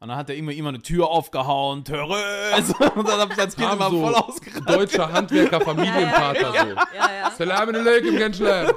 Und 0.00 0.08
dann 0.08 0.16
hat 0.16 0.30
er 0.30 0.36
immer, 0.36 0.52
immer 0.52 0.70
eine 0.70 0.80
Tür 0.80 1.08
aufgehauen, 1.08 1.84
Terrös. 1.84 2.70
Und 2.94 3.06
dann 3.06 3.20
hab 3.20 3.32
ich 3.32 3.38
als 3.38 3.54
Kind 3.54 3.70
immer 3.70 3.90
so 3.90 4.00
voll 4.02 4.14
ausgerastet. 4.14 4.68
deutscher 4.68 5.12
Handwerker, 5.12 5.60
Familienvater 5.60 6.52
so. 6.52 6.56
Ja, 6.56 6.86
ja. 6.96 7.30
Salam 7.36 7.68
alaikum, 7.68 8.16
Genschler. 8.16 8.74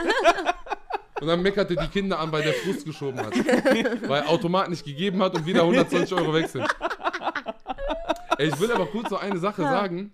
Und 1.22 1.28
dann 1.28 1.42
meckerte 1.42 1.78
die 1.78 1.88
Kinder 1.88 2.20
an, 2.20 2.30
weil 2.34 2.44
der 2.44 2.54
Frust 2.54 2.84
geschoben 2.86 3.20
hat. 3.22 3.34
Weil 4.08 4.24
Automat 4.24 4.70
nicht 4.70 4.84
gegeben 4.84 5.24
hat 5.24 5.34
und 5.36 5.46
wieder 5.46 5.62
120 5.62 6.14
Euro 6.14 6.34
weg 6.34 6.50
sind. 6.50 6.68
Ich 8.48 8.60
will 8.60 8.72
aber 8.72 8.86
kurz 8.88 9.10
noch 9.10 9.22
eine 9.22 9.40
Sache 9.40 9.62
sagen. 9.64 10.12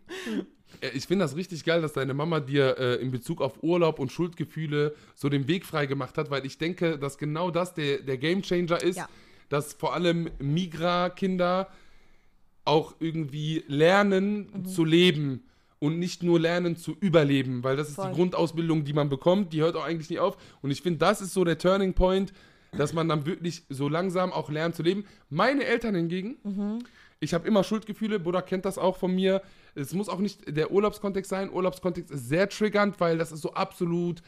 Äh, 0.81 0.89
Ich 0.93 1.07
finde 1.07 1.25
das 1.25 1.35
richtig 1.35 1.63
geil, 1.63 1.81
dass 1.81 1.93
deine 1.93 2.13
Mama 2.13 2.39
dir 2.39 2.77
äh, 2.77 2.95
in 2.95 3.11
Bezug 3.11 3.41
auf 3.41 3.63
Urlaub 3.63 3.99
und 3.99 4.11
Schuldgefühle 4.11 4.95
so 5.15 5.29
den 5.29 5.47
Weg 5.47 5.65
frei 5.65 5.85
gemacht 5.87 6.17
hat, 6.17 6.29
weil 6.29 6.45
ich 6.45 6.57
denke, 6.57 6.97
dass 6.99 7.17
genau 7.17 7.49
das 7.51 7.73
der, 7.73 7.99
der 7.99 8.17
Gamechanger 8.17 8.81
ist, 8.81 8.97
Ja. 8.97 9.09
dass 9.49 9.73
vor 9.73 9.93
allem 9.93 10.29
Migra-Kinder 10.39 11.67
auch 12.65 12.95
irgendwie 12.99 13.63
lernen 13.67 14.47
Mhm. 14.53 14.65
zu 14.65 14.85
leben 14.85 15.43
und 15.79 15.97
nicht 15.97 16.23
nur 16.23 16.39
lernen 16.39 16.75
zu 16.75 16.95
überleben, 16.99 17.63
weil 17.63 17.75
das 17.77 17.89
ist 17.89 17.95
Voll. 17.95 18.09
die 18.09 18.15
Grundausbildung, 18.15 18.83
die 18.83 18.93
man 18.93 19.09
bekommt, 19.09 19.53
die 19.53 19.61
hört 19.61 19.75
auch 19.75 19.85
eigentlich 19.85 20.09
nie 20.09 20.19
auf. 20.19 20.37
Und 20.61 20.71
ich 20.71 20.81
finde, 20.81 20.99
das 20.99 21.21
ist 21.21 21.33
so 21.33 21.43
der 21.43 21.57
Turning 21.57 21.93
Point, 21.93 22.31
dass 22.77 22.93
man 22.93 23.09
dann 23.09 23.25
wirklich 23.25 23.63
so 23.69 23.89
langsam 23.89 24.31
auch 24.31 24.51
lernt 24.51 24.75
zu 24.75 24.83
leben. 24.83 25.05
Meine 25.29 25.63
Eltern 25.63 25.95
hingegen, 25.95 26.37
Mhm. 26.43 26.79
Ich 27.19 27.33
habe 27.33 27.47
immer 27.47 27.63
Schuldgefühle, 27.63 28.19
Bruder 28.19 28.41
kennt 28.41 28.65
das 28.65 28.77
auch 28.77 28.97
von 28.97 29.13
mir. 29.13 29.41
Es 29.75 29.93
muss 29.93 30.09
auch 30.09 30.19
nicht 30.19 30.55
der 30.55 30.71
Urlaubskontext 30.71 31.29
sein. 31.29 31.51
Urlaubskontext 31.51 32.11
ist 32.11 32.29
sehr 32.29 32.49
triggernd, 32.49 32.99
weil 32.99 33.17
das 33.17 33.31
ist 33.31 33.41
so 33.41 33.53
absolut 33.53 34.21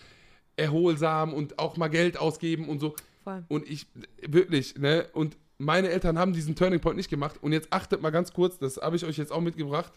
erholsam 0.57 1.33
und 1.33 1.57
auch 1.57 1.77
mal 1.77 1.87
Geld 1.87 2.17
ausgeben 2.17 2.67
und 2.67 2.79
so. 2.79 2.95
Voll. 3.23 3.43
Und 3.47 3.69
ich, 3.69 3.87
wirklich, 4.27 4.77
ne? 4.77 5.07
Und 5.13 5.37
meine 5.57 5.89
Eltern 5.89 6.17
haben 6.19 6.33
diesen 6.33 6.55
Turning 6.55 6.79
Point 6.79 6.97
nicht 6.97 7.09
gemacht. 7.09 7.37
Und 7.41 7.53
jetzt 7.53 7.71
achtet 7.71 8.01
mal 8.01 8.09
ganz 8.09 8.33
kurz, 8.33 8.57
das 8.57 8.77
habe 8.77 8.95
ich 8.95 9.05
euch 9.05 9.17
jetzt 9.17 9.31
auch 9.31 9.41
mitgebracht. 9.41 9.93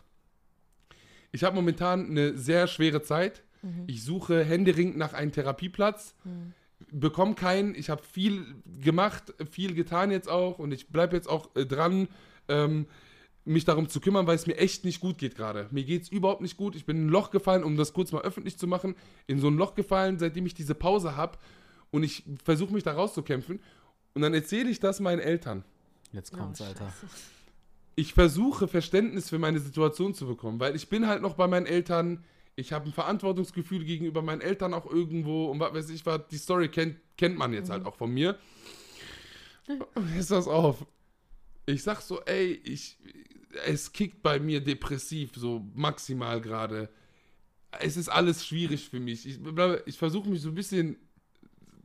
Ich 1.32 1.42
habe 1.42 1.56
momentan 1.56 2.10
eine 2.10 2.36
sehr 2.38 2.68
schwere 2.68 3.02
Zeit. 3.02 3.42
Ich 3.86 4.04
suche 4.04 4.44
händeringend 4.44 4.98
nach 4.98 5.14
einem 5.14 5.32
Therapieplatz. 5.32 6.14
Bekomme 6.92 7.34
keinen. 7.34 7.74
Ich 7.74 7.88
habe 7.88 8.02
viel 8.02 8.44
gemacht, 8.82 9.32
viel 9.50 9.74
getan 9.74 10.10
jetzt 10.10 10.28
auch. 10.28 10.58
Und 10.58 10.72
ich 10.72 10.88
bleibe 10.88 11.16
jetzt 11.16 11.28
auch 11.28 11.56
äh, 11.56 11.64
dran, 11.64 12.08
ähm, 12.48 12.86
mich 13.44 13.64
darum 13.64 13.88
zu 13.88 14.00
kümmern, 14.00 14.26
weil 14.26 14.36
es 14.36 14.46
mir 14.46 14.56
echt 14.56 14.84
nicht 14.84 15.00
gut 15.00 15.18
geht 15.18 15.36
gerade. 15.36 15.68
Mir 15.70 15.84
geht 15.84 16.02
es 16.02 16.08
überhaupt 16.08 16.40
nicht 16.40 16.56
gut. 16.56 16.74
Ich 16.74 16.86
bin 16.86 16.96
in 16.96 17.06
ein 17.06 17.10
Loch 17.10 17.30
gefallen, 17.30 17.62
um 17.62 17.76
das 17.76 17.92
kurz 17.92 18.10
mal 18.12 18.22
öffentlich 18.22 18.58
zu 18.58 18.66
machen. 18.66 18.94
In 19.26 19.38
so 19.38 19.48
ein 19.48 19.56
Loch 19.56 19.74
gefallen, 19.74 20.18
seitdem 20.18 20.46
ich 20.46 20.54
diese 20.54 20.74
Pause 20.74 21.16
habe. 21.16 21.38
Und 21.90 22.02
ich 22.02 22.24
versuche 22.42 22.72
mich 22.72 22.82
da 22.82 22.92
rauszukämpfen. 22.92 23.60
Und 24.14 24.22
dann 24.22 24.32
erzähle 24.32 24.70
ich 24.70 24.80
das 24.80 25.00
meinen 25.00 25.20
Eltern. 25.20 25.64
Jetzt 26.12 26.32
kommt's, 26.32 26.60
Alter. 26.60 26.92
Ich 27.96 28.14
versuche 28.14 28.66
Verständnis 28.66 29.28
für 29.28 29.38
meine 29.38 29.60
Situation 29.60 30.14
zu 30.14 30.26
bekommen, 30.26 30.58
weil 30.58 30.74
ich 30.74 30.88
bin 30.88 31.06
halt 31.06 31.22
noch 31.22 31.34
bei 31.34 31.46
meinen 31.46 31.66
Eltern. 31.66 32.24
Ich 32.56 32.72
habe 32.72 32.86
ein 32.88 32.92
Verantwortungsgefühl 32.92 33.84
gegenüber 33.84 34.22
meinen 34.22 34.40
Eltern 34.40 34.74
auch 34.74 34.86
irgendwo 34.86 35.46
und 35.46 35.60
was 35.60 35.74
weiß 35.74 35.90
ich 35.90 36.06
was. 36.06 36.20
Die 36.30 36.38
Story 36.38 36.68
kennt, 36.68 36.96
kennt 37.16 37.36
man 37.36 37.52
jetzt 37.52 37.70
halt 37.70 37.84
auch 37.84 37.96
von 37.96 38.12
mir. 38.12 38.38
Und 39.94 40.14
jetzt 40.14 40.30
das 40.30 40.46
auf. 40.46 40.86
Ich 41.66 41.82
sag 41.82 42.00
so, 42.00 42.20
ey, 42.22 42.60
ich, 42.64 42.98
es 43.66 43.92
kickt 43.92 44.22
bei 44.22 44.38
mir 44.38 44.60
depressiv, 44.60 45.32
so 45.34 45.66
maximal 45.74 46.40
gerade. 46.40 46.88
Es 47.80 47.96
ist 47.96 48.08
alles 48.08 48.46
schwierig 48.46 48.88
für 48.88 49.00
mich. 49.00 49.26
Ich, 49.26 49.38
ich 49.86 49.98
versuche 49.98 50.28
mich 50.28 50.40
so 50.40 50.48
ein 50.50 50.54
bisschen 50.54 50.96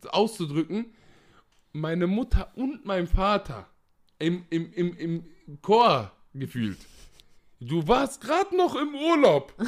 auszudrücken. 0.09 0.87
Meine 1.71 2.07
Mutter 2.07 2.51
und 2.55 2.85
mein 2.85 3.07
Vater 3.07 3.69
im, 4.17 4.45
im, 4.49 4.73
im, 4.73 4.97
im 4.97 5.23
Chor 5.61 6.11
gefühlt. 6.33 6.79
Du 7.61 7.85
warst 7.87 8.21
gerade 8.21 8.55
noch 8.55 8.73
im 8.75 8.95
Urlaub. 8.95 9.53
wie, 9.59 9.63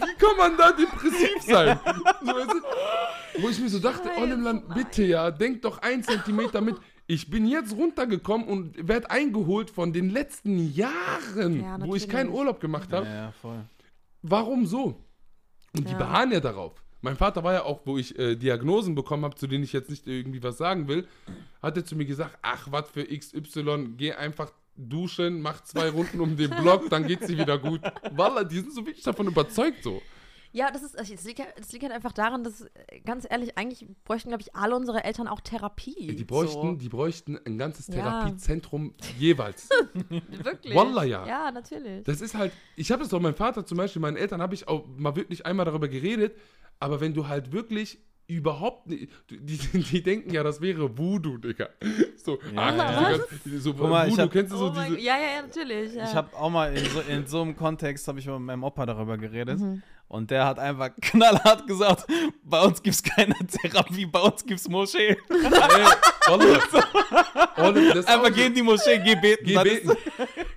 wie 0.00 0.14
kann 0.18 0.36
man 0.36 0.56
da 0.56 0.72
depressiv 0.72 1.42
sein? 1.42 1.78
So, 2.22 2.26
weißt 2.34 2.50
du, 2.50 3.42
wo 3.42 3.48
ich 3.48 3.58
mir 3.58 3.68
so 3.70 3.78
dachte, 3.78 4.10
nein. 4.18 4.62
bitte 4.74 5.02
ja, 5.04 5.30
denk 5.30 5.62
doch 5.62 5.78
ein 5.78 6.02
Zentimeter 6.02 6.60
mit. 6.60 6.76
Ich 7.06 7.28
bin 7.30 7.46
jetzt 7.46 7.74
runtergekommen 7.74 8.46
und 8.46 8.86
werde 8.86 9.10
eingeholt 9.10 9.70
von 9.70 9.92
den 9.92 10.10
letzten 10.10 10.58
Jahren, 10.72 11.60
Ja, 11.60 11.78
wo 11.80 11.94
ich 11.96 12.08
keinen. 12.08 12.30
Urlaub 12.30 12.60
gemacht 12.60 12.90
Ja, 12.92 12.98
habe. 12.98 13.06
ja, 13.08 13.32
voll. 13.40 13.64
Warum 14.22 14.66
so? 14.66 15.02
Und 15.74 15.88
die 15.88 15.92
Ja. 15.92 15.98
beharren 15.98 16.32
ja 16.32 16.40
darauf. 16.40 16.74
Mein 17.02 17.16
Vater 17.16 17.42
war 17.42 17.52
ja 17.54 17.62
auch, 17.64 17.80
wo 17.84 17.96
ich 17.96 18.18
äh, 18.18 18.36
Diagnosen 18.36 18.94
bekommen 18.94 19.24
habe, 19.24 19.34
zu 19.34 19.46
denen 19.46 19.64
ich 19.64 19.72
jetzt 19.72 19.90
nicht 19.90 20.06
irgendwie 20.06 20.42
was 20.42 20.58
sagen 20.58 20.86
will, 20.86 21.06
hat 21.62 21.76
er 21.76 21.84
zu 21.84 21.96
mir 21.96 22.04
gesagt, 22.04 22.38
ach, 22.42 22.68
was 22.70 22.90
für 22.90 23.04
XY, 23.04 23.94
geh 23.96 24.12
einfach 24.12 24.52
duschen, 24.76 25.42
mach 25.42 25.62
zwei 25.62 25.90
Runden 25.90 26.20
um 26.20 26.36
den 26.36 26.50
Block, 26.50 26.88
dann 26.90 27.06
geht 27.06 27.26
sie 27.26 27.38
wieder 27.38 27.58
gut. 27.58 27.80
Wallah, 28.12 28.44
die 28.44 28.56
sind 28.56 28.72
so 28.72 28.84
wirklich 28.84 29.04
davon 29.04 29.26
überzeugt 29.26 29.82
so. 29.82 30.02
Ja, 30.52 30.70
das 30.72 30.82
ist, 30.82 30.98
also 30.98 31.14
es 31.14 31.22
liegt, 31.24 31.38
ja- 31.38 31.46
es 31.60 31.70
liegt 31.72 31.84
halt 31.84 31.92
einfach 31.94 32.12
daran, 32.12 32.42
dass, 32.42 32.62
äh, 32.62 33.00
ganz 33.04 33.26
ehrlich, 33.30 33.56
eigentlich 33.56 33.86
bräuchten, 34.04 34.30
glaube 34.30 34.42
ich, 34.42 34.54
alle 34.54 34.74
unsere 34.74 35.04
Eltern 35.04 35.28
auch 35.28 35.40
Therapie. 35.40 36.14
Die 36.16 36.24
bräuchten, 36.24 36.70
so. 36.70 36.76
die 36.76 36.88
bräuchten 36.88 37.38
ein 37.46 37.56
ganzes 37.58 37.86
Ja. 37.86 37.94
Therapiezentrum 37.94 38.94
jeweils. 39.18 39.68
Wirklich. 40.08 40.74
Wallah, 40.74 41.04
ja. 41.04 41.26
Ja, 41.26 41.50
natürlich. 41.52 42.02
Das 42.04 42.20
ist 42.20 42.34
halt, 42.34 42.52
ich 42.76 42.90
habe 42.90 43.02
es 43.04 43.08
doch 43.10 43.20
meinem 43.20 43.34
Vater 43.34 43.64
zum 43.64 43.78
Beispiel, 43.78 44.02
meinen 44.02 44.16
Eltern 44.16 44.42
habe 44.42 44.54
ich 44.54 44.66
auch 44.66 44.84
mal 44.96 45.14
wirklich 45.16 45.46
einmal 45.46 45.66
darüber 45.66 45.88
geredet, 45.88 46.36
aber 46.80 47.00
wenn 47.00 47.14
du 47.14 47.28
halt 47.28 47.52
wirklich 47.52 47.98
überhaupt 48.26 48.86
nicht, 48.86 49.10
die, 49.30 49.38
die 49.92 50.02
denken 50.02 50.32
ja, 50.32 50.42
das 50.42 50.60
wäre 50.60 50.96
Voodoo, 50.98 51.36
Digga. 51.38 51.68
So, 52.22 52.38
ach, 52.54 52.76
ja. 52.76 53.16
ganzen- 53.16 53.60
so 53.60 53.72
Guck 53.72 53.88
mal, 53.88 54.04
ich 54.06 54.12
Voodoo, 54.12 54.24
hab- 54.24 54.30
kennst 54.32 54.52
du 54.52 54.56
so 54.58 54.66
oh 54.66 54.72
mein, 54.74 54.90
diese, 54.92 55.00
ja, 55.06 55.14
ja, 55.16 55.36
ja, 55.36 55.42
natürlich. 55.42 55.94
Ja. 55.94 56.04
Ich 56.04 56.14
habe 56.14 56.36
auch 56.36 56.50
mal 56.50 56.76
in 56.76 56.84
so, 56.84 57.00
in 57.00 57.26
so 57.26 57.40
einem 57.40 57.56
Kontext, 57.56 58.06
habe 58.08 58.18
ich 58.18 58.26
mal 58.26 58.38
mit 58.38 58.46
meinem 58.48 58.62
Opa 58.62 58.84
darüber 58.84 59.16
geredet. 59.16 59.58
Mhm. 59.58 59.82
Und 60.10 60.30
der 60.32 60.44
hat 60.44 60.58
einfach 60.58 60.90
knallhart 61.00 61.66
gesagt, 61.68 62.04
bei 62.42 62.60
uns 62.62 62.82
gibt 62.82 62.96
es 62.96 63.02
keine 63.02 63.32
Therapie, 63.46 64.06
bei 64.06 64.18
uns 64.18 64.44
gibt 64.44 64.58
es 64.58 64.68
Moschee. 64.68 65.10
Ey, 65.10 65.16
Wallah. 66.26 66.60
Wallah, 67.56 67.94
das 67.94 68.06
Einfach 68.06 68.26
so. 68.28 68.34
geh 68.34 68.46
in 68.46 68.54
die 68.54 68.62
Moschee, 68.62 68.98
geh 69.04 69.14
beten. 69.14 69.44
Geh 69.44 69.54
Das 69.54 69.62
beten. 69.62 69.90
ist- 69.90 69.98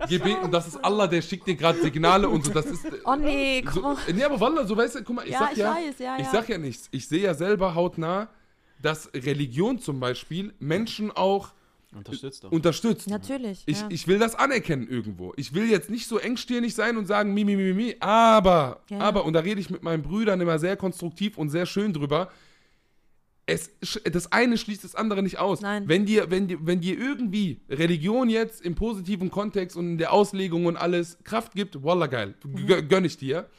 Geh 0.10 0.18
Gebeten, 0.18 0.52
das 0.52 0.68
ist 0.68 0.84
Allah, 0.84 1.06
der 1.08 1.22
schickt 1.22 1.48
dir 1.48 1.56
gerade 1.56 1.80
Signale 1.82 2.28
und 2.28 2.44
so, 2.44 2.52
das 2.52 2.66
ist... 2.66 2.86
Oh 3.06 3.16
nee, 3.16 3.62
komm 3.62 3.74
So, 3.74 3.82
mal. 3.82 3.98
nee, 4.12 4.24
aber 4.24 4.40
Wallah, 4.40 4.66
so 4.66 4.76
weißt 4.76 4.96
du, 4.96 5.04
guck 5.04 5.16
mal, 5.18 5.26
ich 5.26 5.32
Ja, 5.34 5.40
sag 5.40 5.52
ich 5.54 5.58
ja, 5.60 5.72
weiß, 5.76 6.00
ja, 6.00 6.18
ich 6.18 6.26
ja. 6.26 6.32
sag 6.32 6.50
ja 6.50 6.58
nichts. 6.58 6.88
Ich 6.92 7.08
sehe 7.08 7.22
ja 7.22 7.34
selber 7.36 7.76
hautnah, 7.76 8.30
dass 8.82 9.10
Religion 9.14 9.80
zum 9.80 10.00
Beispiel 10.00 10.54
Menschen 10.60 11.12
auch 11.12 11.54
Unterstützt 11.96 12.44
doch. 12.44 12.52
unterstützt. 12.52 13.10
Natürlich. 13.10 13.64
Ich, 13.66 13.82
ja. 13.82 13.88
ich 13.90 14.08
will 14.08 14.20
das 14.20 14.36
anerkennen 14.36 14.88
irgendwo. 14.88 15.34
Ich 15.38 15.54
will 15.54 15.70
jetzt 15.70 15.90
nicht 15.90 16.08
so 16.08 16.18
engstirnig 16.20 16.74
sein 16.76 16.98
und 16.98 17.06
sagen, 17.06 17.34
mi, 17.34 17.44
mi, 17.46 17.56
mi, 17.56 17.64
mi, 17.64 17.74
mi, 17.74 17.96
aber, 18.00 18.82
Ja. 18.90 19.00
aber, 19.00 19.26
und 19.26 19.34
da 19.34 19.40
rede 19.42 19.60
ich 19.62 19.70
mit 19.70 19.84
meinen 19.84 20.04
Brüdern 20.04 20.42
immer 20.42 20.60
sehr 20.60 20.76
konstruktiv 20.78 21.38
und 21.38 21.50
sehr 21.50 21.66
schön 21.66 21.94
drüber. 21.94 22.32
Es, 23.46 23.72
das 24.10 24.32
eine 24.32 24.58
schließt 24.58 24.86
das 24.86 24.96
andere 24.96 25.22
nicht 25.22 25.38
aus. 25.38 25.60
Nein. 25.60 25.84
Wenn 25.90 26.06
dir, 26.06 26.32
wenn, 26.32 26.48
dir, 26.48 26.60
wenn 26.66 26.80
dir 26.80 26.98
irgendwie 26.98 27.60
Religion 27.70 28.30
jetzt 28.30 28.62
im 28.62 28.74
positiven 28.74 29.30
Kontext 29.30 29.76
und 29.76 29.86
in 29.92 29.98
der 29.98 30.14
Auslegung 30.14 30.66
und 30.66 30.78
alles 30.78 31.18
Kraft 31.26 31.54
gibt, 31.54 31.84
wallah 31.84 32.08
geil, 32.08 32.36
Mhm. 32.46 32.56
gö- 32.56 32.82
gönn 32.82 33.04
ich 33.04 33.18
dir. 33.18 33.50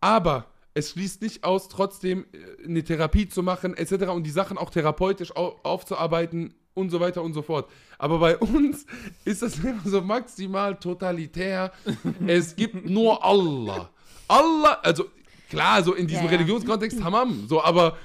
Aber 0.00 0.46
es 0.72 0.92
schließt 0.92 1.20
nicht 1.20 1.44
aus, 1.44 1.68
trotzdem 1.68 2.24
äh, 2.32 2.64
eine 2.66 2.82
Therapie 2.82 3.28
zu 3.28 3.42
machen, 3.42 3.76
etc. 3.76 4.08
und 4.08 4.22
die 4.24 4.30
Sachen 4.30 4.56
auch 4.56 4.70
therapeutisch 4.70 5.36
au 5.36 5.58
aufzuarbeiten 5.64 6.54
und 6.74 6.90
so 6.90 7.00
weiter 7.00 7.22
und 7.22 7.32
so 7.32 7.42
fort. 7.42 7.70
Aber 7.98 8.18
bei 8.18 8.36
uns 8.38 8.86
ist 9.24 9.42
das 9.42 9.58
immer 9.58 9.80
so 9.84 10.00
maximal 10.00 10.76
totalitär. 10.76 11.72
es 12.26 12.54
gibt 12.56 12.88
nur 12.88 13.24
Allah. 13.24 13.90
Allah, 14.28 14.78
also 14.82 15.04
klar, 15.48 15.82
so 15.82 15.94
in 15.94 16.06
diesem 16.06 16.24
Ja, 16.24 16.30
ja. 16.30 16.36
Religionskontext 16.36 17.02
Hamam, 17.02 17.46
so, 17.48 17.62
aber 17.62 17.96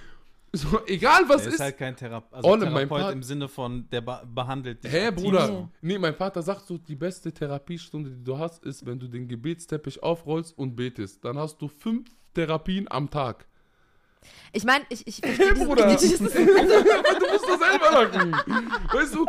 so, 0.55 0.79
egal 0.87 1.27
was 1.27 1.41
der 1.41 1.49
ist. 1.49 1.55
ist 1.55 1.59
halt 1.61 1.77
kein 1.77 1.95
Therape 1.95 2.33
also 2.33 2.49
Olle, 2.49 2.65
Therapeut 2.65 3.11
im 3.11 3.23
Sinne 3.23 3.47
von, 3.47 3.89
der 3.89 4.01
be 4.01 4.21
behandelt 4.33 4.83
dich. 4.83 4.91
Hä, 4.91 5.07
aktiv 5.07 5.23
Bruder? 5.23 5.47
so. 5.47 5.69
Nee, 5.81 5.97
mein 5.99 6.15
Vater 6.15 6.41
sagt 6.41 6.65
so, 6.65 6.77
die 6.77 6.95
beste 6.95 7.31
Therapiestunde, 7.33 8.09
die 8.09 8.23
du 8.23 8.37
hast, 8.37 8.63
ist, 8.63 8.85
wenn 8.85 8.97
du 8.97 9.07
den 9.07 9.27
Gebetsteppich 9.27 10.01
aufrollst 10.01 10.57
und 10.57 10.75
betest. 10.75 11.23
Dann 11.25 11.37
hast 11.37 11.61
du 11.61 11.67
fünf 11.67 12.07
Therapien 12.33 12.89
am 12.89 13.09
Tag. 13.09 13.47
Ich 14.53 14.63
meine, 14.63 14.85
ich, 14.89 15.05
ich 15.07 15.21
Hey, 15.23 15.33
verstehe 15.35 15.53
diesen- 15.53 15.67
Bruder. 15.67 15.95
dieses- 15.95 16.19
du 16.19 16.23
musst 16.23 17.49
das 17.49 17.59
selber 17.59 17.91
machen. 17.91 18.35
Weißt 18.93 19.15
du, 19.15 19.25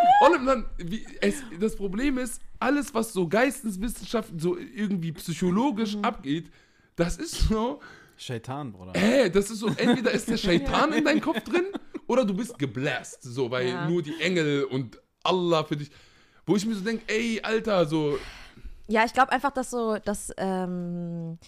dann, 0.46 0.66
wie, 0.78 1.06
es, 1.20 1.42
das 1.60 1.76
Problem 1.76 2.18
ist, 2.18 2.40
alles, 2.58 2.92
was 2.94 3.12
so 3.12 3.28
Geisteswissenschaften, 3.28 4.38
so 4.38 4.56
irgendwie 4.56 5.12
psychologisch 5.12 5.96
Mhm. 5.96 6.04
abgeht, 6.04 6.50
das 6.96 7.16
ist 7.18 7.48
so, 7.48 7.80
Shaitan, 8.16 8.72
Bruder. 8.72 8.92
hä, 8.98 9.28
das 9.28 9.50
ist 9.50 9.58
so, 9.58 9.66
entweder 9.68 10.10
ist 10.12 10.28
der 10.28 10.36
Shaitan 10.38 10.92
in 10.94 11.04
deinem 11.04 11.20
Kopf 11.20 11.40
drin 11.40 11.66
oder 12.06 12.24
du 12.24 12.32
bist 12.34 12.58
gebläst, 12.58 13.22
so, 13.22 13.50
weil 13.50 13.68
Ja. 13.68 13.88
nur 13.88 14.02
die 14.02 14.18
Engel 14.20 14.64
und 14.64 14.98
Allah 15.22 15.64
für 15.64 15.76
dich, 15.76 15.90
wo 16.46 16.56
ich 16.56 16.64
mir 16.64 16.74
so 16.74 16.80
denke, 16.82 17.02
ey, 17.08 17.40
Alter, 17.42 17.84
so, 17.84 18.18
Ja, 18.88 19.04
ich 19.04 19.12
glaube 19.12 19.32
einfach, 19.32 19.50
dass 19.50 19.70
so, 19.70 19.98
dass, 19.98 20.32
ähm, 20.38 21.38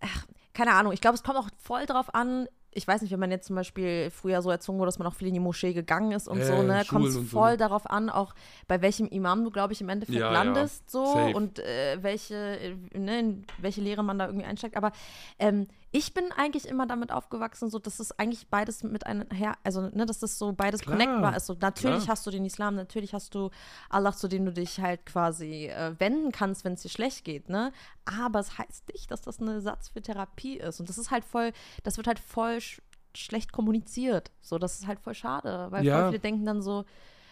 ach, 0.00 0.26
keine 0.52 0.72
Ahnung, 0.74 0.92
ich 0.92 1.00
glaube, 1.00 1.14
es 1.14 1.22
kommt 1.22 1.38
auch 1.38 1.48
voll 1.56 1.86
drauf 1.86 2.12
an. 2.14 2.48
Ich 2.74 2.86
weiß 2.88 3.02
nicht, 3.02 3.10
wenn 3.12 3.20
man 3.20 3.30
jetzt 3.30 3.46
zum 3.46 3.56
Beispiel 3.56 4.10
früher 4.10 4.42
so 4.42 4.50
erzogen 4.50 4.78
wurde, 4.78 4.88
dass 4.88 4.98
man 4.98 5.06
auch 5.08 5.14
viel 5.14 5.28
in 5.28 5.34
die 5.34 5.40
Moschee 5.40 5.72
gegangen 5.72 6.12
ist 6.12 6.26
und 6.28 6.38
Ja, 6.38 6.44
so, 6.44 6.62
ne, 6.62 6.84
kommt 6.88 7.06
es 7.06 7.14
so, 7.14 7.22
voll 7.22 7.52
ne? 7.52 7.56
darauf 7.56 7.88
an, 7.88 8.10
auch 8.10 8.34
bei 8.66 8.82
welchem 8.82 9.06
Imam 9.06 9.44
du, 9.44 9.50
glaube 9.50 9.72
ich, 9.72 9.80
im 9.80 9.88
Endeffekt 9.88 10.18
Ja, 10.18 10.26
ja. 10.26 10.32
landest, 10.44 10.90
so 10.90 11.04
Safe. 11.06 11.34
und 11.34 11.58
äh, 11.60 11.98
welche, 12.02 12.34
äh, 12.34 12.76
ne, 12.98 13.18
in 13.20 13.44
welche 13.58 13.80
Lehre 13.80 14.02
man 14.02 14.18
da 14.18 14.26
irgendwie 14.26 14.44
einsteigt. 14.46 14.76
Aber 14.76 14.92
ähm, 15.38 15.68
ich 15.96 16.12
bin 16.12 16.24
eigentlich 16.32 16.66
immer 16.66 16.86
damit 16.86 17.12
aufgewachsen, 17.12 17.70
so 17.70 17.78
dass 17.78 18.00
es 18.00 18.18
eigentlich 18.18 18.48
beides 18.48 18.82
mit 18.82 19.06
einher, 19.06 19.56
also 19.62 19.82
ne, 19.90 20.06
dass 20.06 20.18
das 20.18 20.38
so 20.38 20.52
beides 20.52 20.80
Klar, 20.80 20.98
connectbar 20.98 21.36
ist. 21.36 21.46
So 21.46 21.54
natürlich 21.60 22.02
klar. 22.02 22.08
hast 22.16 22.26
du 22.26 22.32
den 22.32 22.44
Islam, 22.44 22.74
natürlich 22.74 23.14
hast 23.14 23.32
du 23.36 23.50
Allah, 23.88 24.12
zu 24.12 24.26
dem 24.26 24.44
du 24.44 24.52
dich 24.52 24.80
halt 24.80 25.06
quasi 25.06 25.66
äh, 25.66 25.94
wenden 26.00 26.32
kannst, 26.32 26.64
wenn 26.64 26.72
es 26.72 26.82
dir 26.82 26.88
schlecht 26.88 27.24
geht, 27.24 27.48
ne? 27.48 27.72
Aber 28.06 28.40
es 28.40 28.58
heißt 28.58 28.92
nicht, 28.92 29.12
dass 29.12 29.22
das 29.22 29.38
ein 29.38 29.46
Ersatz 29.46 29.88
für 29.90 30.02
Therapie 30.02 30.56
ist. 30.58 30.80
Und 30.80 30.88
das 30.88 30.98
ist 30.98 31.12
halt 31.12 31.24
voll, 31.24 31.52
das 31.84 31.96
wird 31.96 32.08
halt 32.08 32.18
voll 32.18 32.60
sch 32.60 32.82
schlecht 33.16 33.52
kommuniziert. 33.52 34.32
So, 34.40 34.58
das 34.58 34.80
ist 34.80 34.88
halt 34.88 34.98
voll 34.98 35.14
schade, 35.14 35.68
weil 35.70 35.84
Ja. 35.84 36.08
viele 36.08 36.18
denken 36.18 36.44
dann 36.44 36.60
so, 36.60 36.84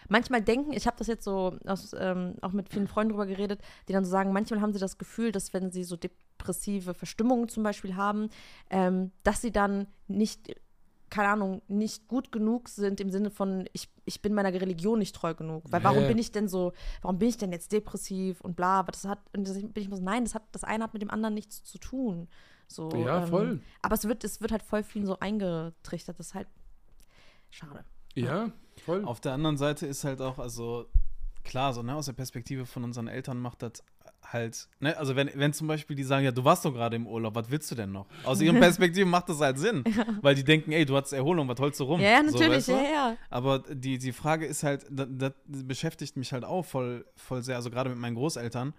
manchmal 0.09 0.41
denken, 0.41 0.73
ich 0.73 0.87
habe 0.87 0.97
das 0.97 1.07
jetzt 1.07 1.23
so 1.23 1.57
aus, 1.65 1.95
ähm, 1.97 2.35
auch 2.41 2.51
mit 2.51 2.69
vielen 2.69 2.87
Freunden 2.87 3.11
drüber 3.11 3.25
geredet, 3.25 3.61
die 3.87 3.93
dann 3.93 4.05
so 4.05 4.11
sagen, 4.11 4.33
manchmal 4.33 4.61
haben 4.61 4.73
sie 4.73 4.79
das 4.79 4.97
Gefühl, 4.97 5.31
dass 5.31 5.53
wenn 5.53 5.71
sie 5.71 5.83
so 5.83 5.97
depressive 5.97 6.93
Verstimmungen 6.93 7.49
zum 7.49 7.63
Beispiel 7.63 7.95
haben, 7.95 8.29
ähm, 8.69 9.11
dass 9.23 9.41
sie 9.41 9.51
dann 9.51 9.87
nicht, 10.07 10.55
keine 11.09 11.29
Ahnung, 11.29 11.61
nicht 11.67 12.07
gut 12.07 12.31
genug 12.31 12.69
sind 12.69 12.99
im 12.99 13.11
Sinne 13.11 13.29
von, 13.29 13.65
ich, 13.73 13.89
ich 14.05 14.21
bin 14.21 14.33
meiner 14.33 14.53
Religion 14.53 14.99
nicht 14.99 15.15
treu 15.15 15.33
genug. 15.33 15.63
Weil 15.69 15.83
warum 15.83 16.07
bin 16.07 16.17
ich 16.17 16.31
denn 16.31 16.47
so, 16.47 16.73
warum 17.01 17.19
bin 17.19 17.29
ich 17.29 17.37
denn 17.37 17.51
jetzt 17.51 17.71
depressiv 17.71 18.41
und 18.41 18.55
bla, 18.55 18.79
aber 18.79 18.91
das 18.91 19.05
hat, 19.05 19.19
und 19.35 19.47
das 19.47 19.61
bin 19.61 19.71
ich 19.75 19.89
so, 19.89 20.03
nein, 20.03 20.23
das 20.25 20.35
hat, 20.35 20.43
das 20.51 20.63
eine 20.63 20.83
hat 20.83 20.93
mit 20.93 21.01
dem 21.01 21.11
anderen 21.11 21.33
nichts 21.33 21.63
zu 21.63 21.77
tun. 21.77 22.27
So, 22.67 22.89
Ja, 22.95 23.21
ähm, 23.21 23.27
voll. 23.27 23.61
Aber 23.81 23.93
es 23.95 24.07
wird, 24.07 24.23
es 24.23 24.41
wird 24.41 24.51
halt 24.51 24.63
voll 24.63 24.83
vielen 24.83 25.05
so 25.05 25.19
eingetrichtert, 25.19 26.17
das 26.19 26.27
ist 26.27 26.33
halt 26.33 26.47
schade. 27.51 27.85
ja, 28.15 28.51
voll. 28.85 29.03
Auf 29.05 29.19
der 29.21 29.33
anderen 29.33 29.57
Seite 29.57 29.85
ist 29.87 30.03
halt 30.03 30.21
auch, 30.21 30.39
also 30.39 30.85
klar, 31.43 31.73
so 31.73 31.83
ne, 31.83 31.95
aus 31.95 32.05
der 32.05 32.13
Perspektive 32.13 32.65
von 32.65 32.83
unseren 32.83 33.07
Eltern 33.07 33.39
macht 33.39 33.61
das 33.61 33.83
halt, 34.23 34.67
ne, 34.79 34.97
also 34.97 35.15
wenn, 35.15 35.29
wenn 35.35 35.51
zum 35.53 35.67
Beispiel 35.67 35.95
die 35.95 36.03
sagen, 36.03 36.23
ja, 36.23 36.31
du 36.31 36.43
warst 36.45 36.63
doch 36.63 36.71
gerade 36.73 36.95
im 36.95 37.05
Urlaub, 37.05 37.35
was 37.35 37.51
willst 37.51 37.69
du 37.71 37.75
denn 37.75 37.91
noch? 37.91 38.05
Aus 38.23 38.39
ihren 38.41 38.55
Perspektiven 38.59 39.09
macht 39.09 39.27
das 39.29 39.39
halt 39.41 39.59
Sinn, 39.59 39.83
weil 40.21 40.35
die 40.35 40.43
denken, 40.45 40.71
ey, 40.71 40.85
du 40.85 40.95
hattest 40.95 41.13
Erholung, 41.13 41.47
was 41.49 41.59
holst 41.59 41.79
du 41.79 41.83
rum? 41.83 41.99
Ja, 42.01 42.11
ja, 42.11 42.23
So, 42.29 42.39
natürlich, 42.39 42.49
weißt 42.59 42.67
du? 42.69 42.73
ja, 42.73 42.83
ja. 42.83 43.17
Aber 43.29 43.59
die, 43.59 43.97
die 43.97 44.13
Frage 44.13 44.45
ist 44.45 44.63
halt, 44.63 44.85
das, 44.89 45.07
das 45.11 45.33
beschäftigt 45.47 46.15
mich 46.17 46.31
halt 46.31 46.45
auch 46.45 46.63
voll, 46.63 47.05
voll 47.15 47.43
sehr, 47.43 47.57
also 47.57 47.69
gerade 47.69 47.89
mit 47.89 47.99
meinen 47.99 48.15
Großeltern, 48.15 48.73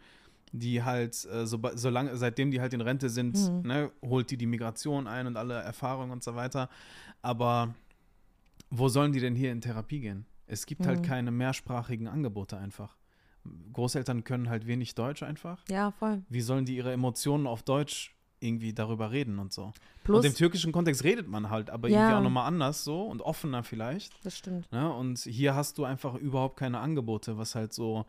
die 0.53 0.83
halt, 0.83 1.25
äh, 1.27 1.47
so, 1.47 1.61
solange, 1.75 2.17
seitdem 2.17 2.51
die 2.51 2.61
halt 2.61 2.73
in 2.73 2.81
Rente 2.81 3.11
sind, 3.11 3.37
Mhm. 3.37 3.63
ne, 3.69 3.91
holt 4.03 4.31
die 4.31 4.37
die 4.39 4.47
Migration 4.47 5.07
ein 5.07 5.27
und 5.27 5.37
alle 5.37 5.55
Erfahrungen 5.55 6.11
und 6.13 6.23
so 6.25 6.35
weiter. 6.37 6.69
Aber 7.23 7.75
wo 8.79 8.89
sollen 8.89 9.13
die 9.13 9.21
denn 9.21 9.35
hier 9.35 9.53
in 9.53 9.61
Therapie 9.61 10.01
gehen? 10.01 10.27
Es 10.47 10.67
gibt 10.67 10.87
halt 10.87 11.01
Mhm. 11.01 11.05
keine 11.05 11.31
mehrsprachigen 11.31 12.09
Angebote 12.09 12.57
einfach. 12.59 12.97
Großeltern 13.73 14.25
können 14.25 14.49
halt 14.49 14.67
wenig 14.67 14.95
Deutsch 14.95 15.23
einfach. 15.23 15.63
Ja, 15.69 15.91
voll. 15.93 16.23
Wie 16.29 16.41
sollen 16.41 16.65
die 16.65 16.77
ihre 16.77 16.93
Emotionen 16.93 17.47
auf 17.47 17.63
Deutsch 17.63 18.15
irgendwie 18.41 18.73
darüber 18.73 19.11
reden 19.11 19.39
und 19.39 19.53
so? 19.53 19.73
Plus, 20.03 20.19
und 20.25 20.31
im 20.31 20.35
türkischen 20.35 20.73
Kontext 20.73 21.05
redet 21.05 21.29
man 21.29 21.51
halt, 21.51 21.71
aber 21.71 21.89
Ja. 21.89 22.01
irgendwie 22.01 22.15
auch 22.15 22.23
nochmal 22.23 22.47
anders 22.47 22.85
so 22.85 23.03
und 23.07 23.21
offener 23.23 23.63
vielleicht. 23.63 24.25
das 24.25 24.37
stimmt. 24.39 24.71
Ne? 24.73 24.93
Und 24.93 25.19
hier 25.21 25.55
hast 25.55 25.79
du 25.79 25.85
einfach 25.85 26.15
überhaupt 26.15 26.59
keine 26.59 26.79
Angebote, 26.81 27.37
was 27.39 27.55
halt 27.55 27.73
so 27.73 28.05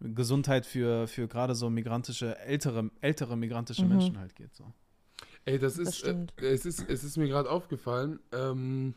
Gesundheit 0.00 0.66
für, 0.66 1.06
für 1.08 1.28
gerade 1.28 1.54
so 1.54 1.70
migrantische, 1.70 2.38
ältere, 2.40 2.90
ältere 3.00 3.36
migrantische 3.36 3.82
Mhm. 3.84 3.88
Menschen 3.88 4.18
halt 4.18 4.34
geht. 4.34 4.54
So. 4.54 4.72
Ey, 5.44 5.58
das 5.58 5.74
Das 5.74 5.88
ist, 5.88 6.02
äh, 6.02 6.08
stimmt. 6.08 6.34
es 6.38 6.66
ist, 6.66 6.88
es 6.88 7.04
ist 7.04 7.16
mir 7.16 7.28
gerade 7.28 7.50
aufgefallen, 7.50 8.18
ähm, 8.32 8.94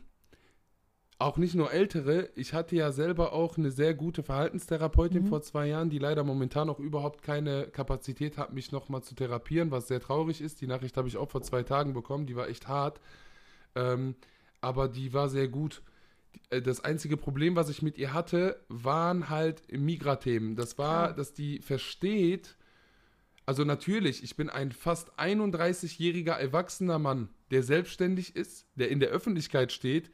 auch 1.20 1.36
nicht 1.36 1.54
nur 1.56 1.72
ältere, 1.72 2.28
ich 2.36 2.52
hatte 2.52 2.76
ja 2.76 2.92
selber 2.92 3.32
auch 3.32 3.58
eine 3.58 3.72
sehr 3.72 3.92
gute 3.94 4.22
Verhaltenstherapeutin 4.22 5.24
Mhm. 5.24 5.26
vor 5.26 5.42
zwei 5.42 5.66
Jahren, 5.66 5.90
die 5.90 5.98
leider 5.98 6.22
momentan 6.22 6.70
auch 6.70 6.78
überhaupt 6.78 7.22
keine 7.22 7.66
Kapazität 7.66 8.38
hat, 8.38 8.52
mich 8.52 8.70
nochmal 8.70 9.02
zu 9.02 9.16
therapieren, 9.16 9.72
was 9.72 9.88
sehr 9.88 10.00
traurig 10.00 10.40
ist. 10.40 10.60
Die 10.60 10.68
Nachricht 10.68 10.96
habe 10.96 11.08
ich 11.08 11.16
auch 11.16 11.28
vor 11.30 11.42
zwei 11.42 11.64
Tagen 11.64 11.92
bekommen, 11.92 12.26
die 12.26 12.36
war 12.36 12.48
echt 12.48 12.68
hart, 12.68 13.00
ähm, 13.74 14.14
aber 14.60 14.86
die 14.88 15.12
war 15.12 15.28
sehr 15.28 15.48
gut. 15.48 15.82
Äh, 16.50 16.62
Das 16.62 16.84
einzige 16.84 17.16
Problem, 17.16 17.56
was 17.56 17.68
ich 17.68 17.82
mit 17.82 17.98
ihr 17.98 18.12
hatte, 18.12 18.60
waren 18.68 19.28
halt 19.28 19.62
Migrathemen. 19.72 20.54
Das 20.54 20.78
war, 20.78 21.12
dass 21.14 21.32
die 21.32 21.58
versteht, 21.58 22.56
also 23.44 23.64
natürlich, 23.64 24.22
ich 24.22 24.36
bin 24.36 24.50
ein 24.50 24.70
fast 24.70 25.18
31-jähriger 25.18 26.34
erwachsener 26.38 27.00
Mann, 27.00 27.28
der 27.50 27.64
selbstständig 27.64 28.36
ist, 28.36 28.66
der 28.76 28.90
in 28.90 29.00
der 29.00 29.08
Öffentlichkeit 29.08 29.72
steht, 29.72 30.10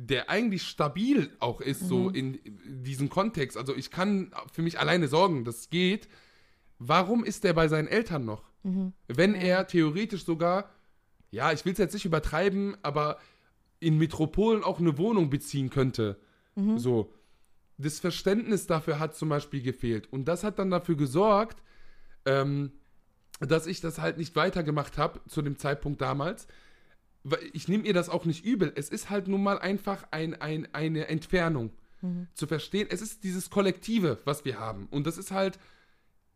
der 0.00 0.30
eigentlich 0.30 0.62
stabil 0.62 1.28
auch 1.40 1.60
ist, 1.60 1.80
so 1.88 2.08
in 2.08 2.38
diesem 2.64 3.08
Kontext. 3.08 3.56
Also 3.56 3.74
ich 3.74 3.90
kann 3.90 4.30
für 4.52 4.62
mich 4.62 4.78
alleine 4.78 5.08
sorgen, 5.08 5.44
das 5.44 5.70
geht. 5.70 6.08
Warum 6.78 7.24
ist 7.24 7.42
der 7.42 7.52
bei 7.52 7.66
seinen 7.66 7.88
Eltern 7.88 8.24
noch? 8.24 8.48
Wenn 9.08 9.34
er 9.34 9.66
theoretisch 9.66 10.24
sogar, 10.24 10.70
ja, 11.32 11.50
ich 11.50 11.64
will 11.64 11.72
es 11.72 11.78
jetzt 11.78 11.94
nicht 11.94 12.04
übertreiben, 12.04 12.76
aber 12.82 13.18
in 13.80 13.98
Metropolen 13.98 14.62
auch 14.62 14.78
eine 14.78 14.98
Wohnung 14.98 15.30
beziehen 15.30 15.68
könnte. 15.68 16.20
So. 16.78 17.12
Das 17.76 17.98
Verständnis 17.98 18.66
dafür 18.68 19.00
hat 19.00 19.16
zum 19.16 19.28
Beispiel 19.28 19.62
gefehlt. 19.62 20.12
Und 20.12 20.26
das 20.26 20.44
hat 20.44 20.60
dann 20.60 20.70
dafür 20.70 20.96
gesorgt, 20.96 21.60
ähm, 22.24 22.70
dass 23.40 23.66
ich 23.66 23.80
das 23.80 23.98
halt 23.98 24.16
nicht 24.16 24.36
weitergemacht 24.36 24.96
habe 24.96 25.20
zu 25.28 25.42
dem 25.42 25.58
Zeitpunkt 25.58 26.00
damals. 26.00 26.46
Ich 27.52 27.68
nehme 27.68 27.84
ihr 27.84 27.94
das 27.94 28.08
auch 28.08 28.24
nicht 28.24 28.44
übel. 28.44 28.72
Es 28.74 28.88
ist 28.88 29.10
halt 29.10 29.28
nun 29.28 29.42
mal 29.42 29.58
einfach 29.58 30.06
ein, 30.10 30.40
ein, 30.40 30.68
eine 30.72 31.08
Entfernung 31.08 31.72
zu 32.34 32.46
verstehen. 32.46 32.86
Es 32.90 33.02
ist 33.02 33.24
dieses 33.24 33.50
Kollektive, 33.50 34.18
was 34.24 34.44
wir 34.44 34.60
haben. 34.60 34.86
Und 34.90 35.06
das 35.06 35.18
ist 35.18 35.32
halt 35.32 35.58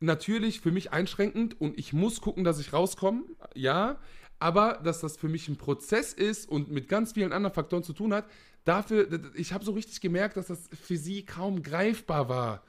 natürlich 0.00 0.60
für 0.60 0.72
mich 0.72 0.92
einschränkend 0.92 1.60
und 1.60 1.78
ich 1.78 1.92
muss 1.92 2.20
gucken, 2.20 2.42
dass 2.42 2.58
ich 2.58 2.72
rauskomme, 2.72 3.22
ja. 3.54 3.98
Aber 4.40 4.80
dass 4.82 5.00
das 5.00 5.16
für 5.16 5.28
mich 5.28 5.48
ein 5.48 5.56
Prozess 5.56 6.12
ist 6.12 6.48
und 6.48 6.68
mit 6.68 6.88
ganz 6.88 7.12
vielen 7.12 7.32
anderen 7.32 7.54
Faktoren 7.54 7.84
zu 7.84 7.92
tun 7.92 8.12
hat, 8.12 8.26
dafür, 8.64 9.06
ich 9.34 9.52
habe 9.52 9.64
so 9.64 9.70
richtig 9.70 10.00
gemerkt, 10.00 10.36
dass 10.36 10.48
das 10.48 10.68
für 10.72 10.96
sie 10.96 11.24
kaum 11.24 11.62
greifbar 11.62 12.28
war. 12.28 12.64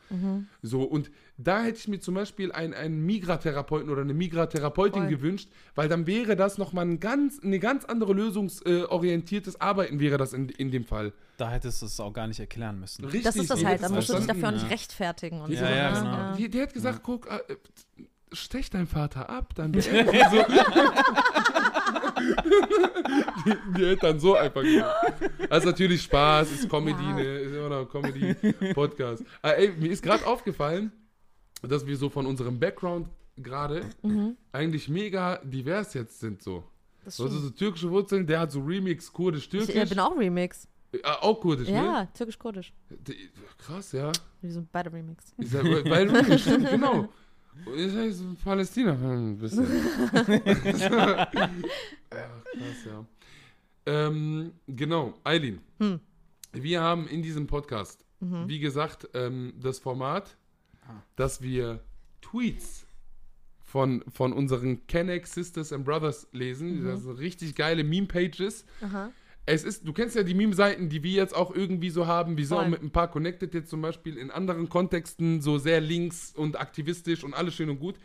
So, 0.62 0.84
und 0.84 1.10
Da 1.38 1.64
hätte 1.64 1.80
ich 1.80 1.88
mir 1.88 2.00
zum 2.00 2.14
Beispiel 2.14 2.52
einen, 2.52 2.74
einen 2.76 3.06
Migratherapeuten 3.06 3.90
oder 3.90 4.02
eine 4.04 4.14
Migratherapeutin 4.14 5.02
Voll. 5.04 5.10
gewünscht, 5.10 5.50
weil 5.74 5.90
dann 5.90 6.06
wäre 6.06 6.36
das 6.36 6.60
nochmal 6.60 6.86
ein 6.86 7.00
ganz, 7.00 7.40
eine 7.44 7.58
ganz 7.60 7.86
andere 7.86 8.14
lösungsorientiertes 8.14 9.60
Arbeiten 9.60 10.00
wäre 10.00 10.18
das 10.18 10.34
in, 10.34 10.50
in 10.50 10.70
dem 10.70 10.86
Fall. 10.86 11.12
Da 11.38 11.50
hättest 11.50 11.82
du 11.82 11.88
es 11.88 12.00
auch 12.00 12.14
gar 12.14 12.28
nicht 12.28 12.40
erklären 12.40 12.80
müssen. 12.80 13.04
Richtig, 13.06 13.24
Das 13.24 13.36
ist 13.36 13.50
das 13.50 13.66
halt, 13.66 13.82
es 13.82 13.90
musst 13.90 14.10
du 14.10 14.16
dich 14.18 14.28
dafür 14.28 14.50
auch 14.50 14.52
nicht 14.54 14.64
ja. 14.64 14.70
rechtfertigen. 14.70 15.42
Und 15.42 15.50
Die, 15.50 15.56
so, 15.56 15.64
Ja, 15.66 15.72
ja, 15.76 15.92
ne? 15.92 16.00
genau. 16.00 16.36
die, 16.38 16.50
die 16.50 16.62
hat 16.62 16.72
gesagt, 16.74 17.00
guck, 17.02 17.26
äh, 17.28 17.40
stech 18.32 18.70
deinen 18.70 18.86
Vater 18.88 19.28
ab, 19.30 19.54
dann 19.56 19.72
beenden 19.74 20.06
so. 20.32 20.46
die, 23.46 23.58
die 23.78 23.86
hätte 23.86 23.98
dann 24.02 24.20
so 24.20 24.36
einfach 24.36 24.62
gesagt. 24.62 25.24
Das 25.50 25.60
ist 25.60 25.66
natürlich 25.66 26.02
Spaß, 26.04 26.52
ist 26.52 26.70
Comedy, 26.70 27.02
Ja. 27.04 27.14
ne? 27.16 27.24
ist 27.40 27.54
immer 27.56 27.70
noch 27.70 27.80
ein 27.82 27.90
Comedy-Podcast. 27.90 29.24
Ah, 29.42 29.50
ey, 29.52 29.72
mir 29.78 29.90
ist 29.92 30.04
gerade 30.04 30.26
aufgefallen, 30.26 30.92
dass 31.68 31.86
wir 31.86 31.98
so 31.98 32.10
von 32.10 32.26
unserem 32.26 32.60
Background 32.60 33.08
gerade 33.38 33.84
Mhm. 34.04 34.38
eigentlich 34.52 34.88
mega 34.90 35.38
divers 35.44 35.94
jetzt 35.96 36.20
sind 36.20 36.42
so. 36.42 36.64
Das 37.04 37.20
Also 37.20 37.36
stimmt. 37.36 37.44
so 37.44 37.50
türkische 37.58 37.90
Wurzeln, 37.92 38.26
der 38.28 38.40
hat 38.42 38.52
so 38.52 38.62
Remix, 38.62 39.12
kurdisch, 39.12 39.44
Ich 39.46 39.50
türkisch. 39.50 39.76
äh, 39.76 39.86
bin 39.86 40.00
auch 40.00 40.16
Remix. 40.18 40.68
Ah, 41.04 41.18
auch 41.22 41.42
kurdisch, 41.42 41.68
ne? 41.68 41.74
Ja, 41.76 42.06
türkisch-kurdisch. 42.14 42.72
Krass, 43.58 43.92
ja. 43.94 44.12
Wir 44.42 44.52
sind 44.52 44.72
beide 44.72 44.94
Remix. 44.94 45.34
Ich 45.40 45.50
sag, 45.50 45.64
weil 45.64 46.08
Remix, 46.10 46.42
stimmt, 46.42 46.70
genau. 46.70 47.10
Ich 47.76 47.94
heiße 47.96 48.36
Palästina 48.44 48.92
ein 48.94 49.38
bisschen. 49.38 49.66
ja, 50.14 51.26
krass, 51.26 52.86
ja. 52.86 53.06
Ähm, 53.86 54.54
genau, 54.68 55.14
Eileen. 55.24 55.60
Hm. 55.80 56.00
Wir 56.54 56.82
haben 56.82 57.08
in 57.08 57.22
diesem 57.24 57.48
Podcast, 57.48 58.06
wie 58.20 58.60
gesagt, 58.60 59.10
ähm, 59.16 59.54
das 59.60 59.80
Format, 59.80 60.38
dass 61.16 61.42
wir 61.42 61.84
Tweets 62.22 62.86
von, 63.62 64.04
von 64.08 64.34
unseren 64.34 64.86
Kennex 64.88 65.34
Sisters 65.34 65.74
and 65.74 65.84
Brothers 65.86 66.28
lesen. 66.32 66.84
Das 66.86 67.02
sind 67.04 67.18
richtig 67.20 67.56
geile 67.56 67.84
Meme-Pages. 67.84 68.66
Es 69.46 69.64
ist, 69.64 69.86
du 69.86 69.92
kennst 69.94 70.16
ja 70.16 70.24
die 70.24 70.36
Meme-Seiten, 70.36 70.88
die 70.90 71.04
wir 71.04 71.12
jetzt 71.12 71.36
auch 71.36 71.54
irgendwie 71.54 71.90
so 71.90 72.08
haben. 72.08 72.38
Wir 72.38 72.46
sind 72.46 72.56
Voll. 72.56 72.66
auch 72.66 72.70
mit 72.70 72.82
ein 72.82 72.92
paar 72.92 73.10
Connected 73.12 73.54
jetzt 73.54 73.70
zum 73.70 73.82
Beispiel 73.82 74.18
in 74.18 74.32
anderen 74.32 74.70
Kontexten 74.70 75.42
so 75.42 75.58
sehr 75.58 75.82
links 75.82 76.34
und 76.36 76.60
aktivistisch 76.60 77.24
und 77.24 77.34
alles 77.34 77.54
schön 77.56 77.70
und 77.70 77.80
gut. 77.80 77.96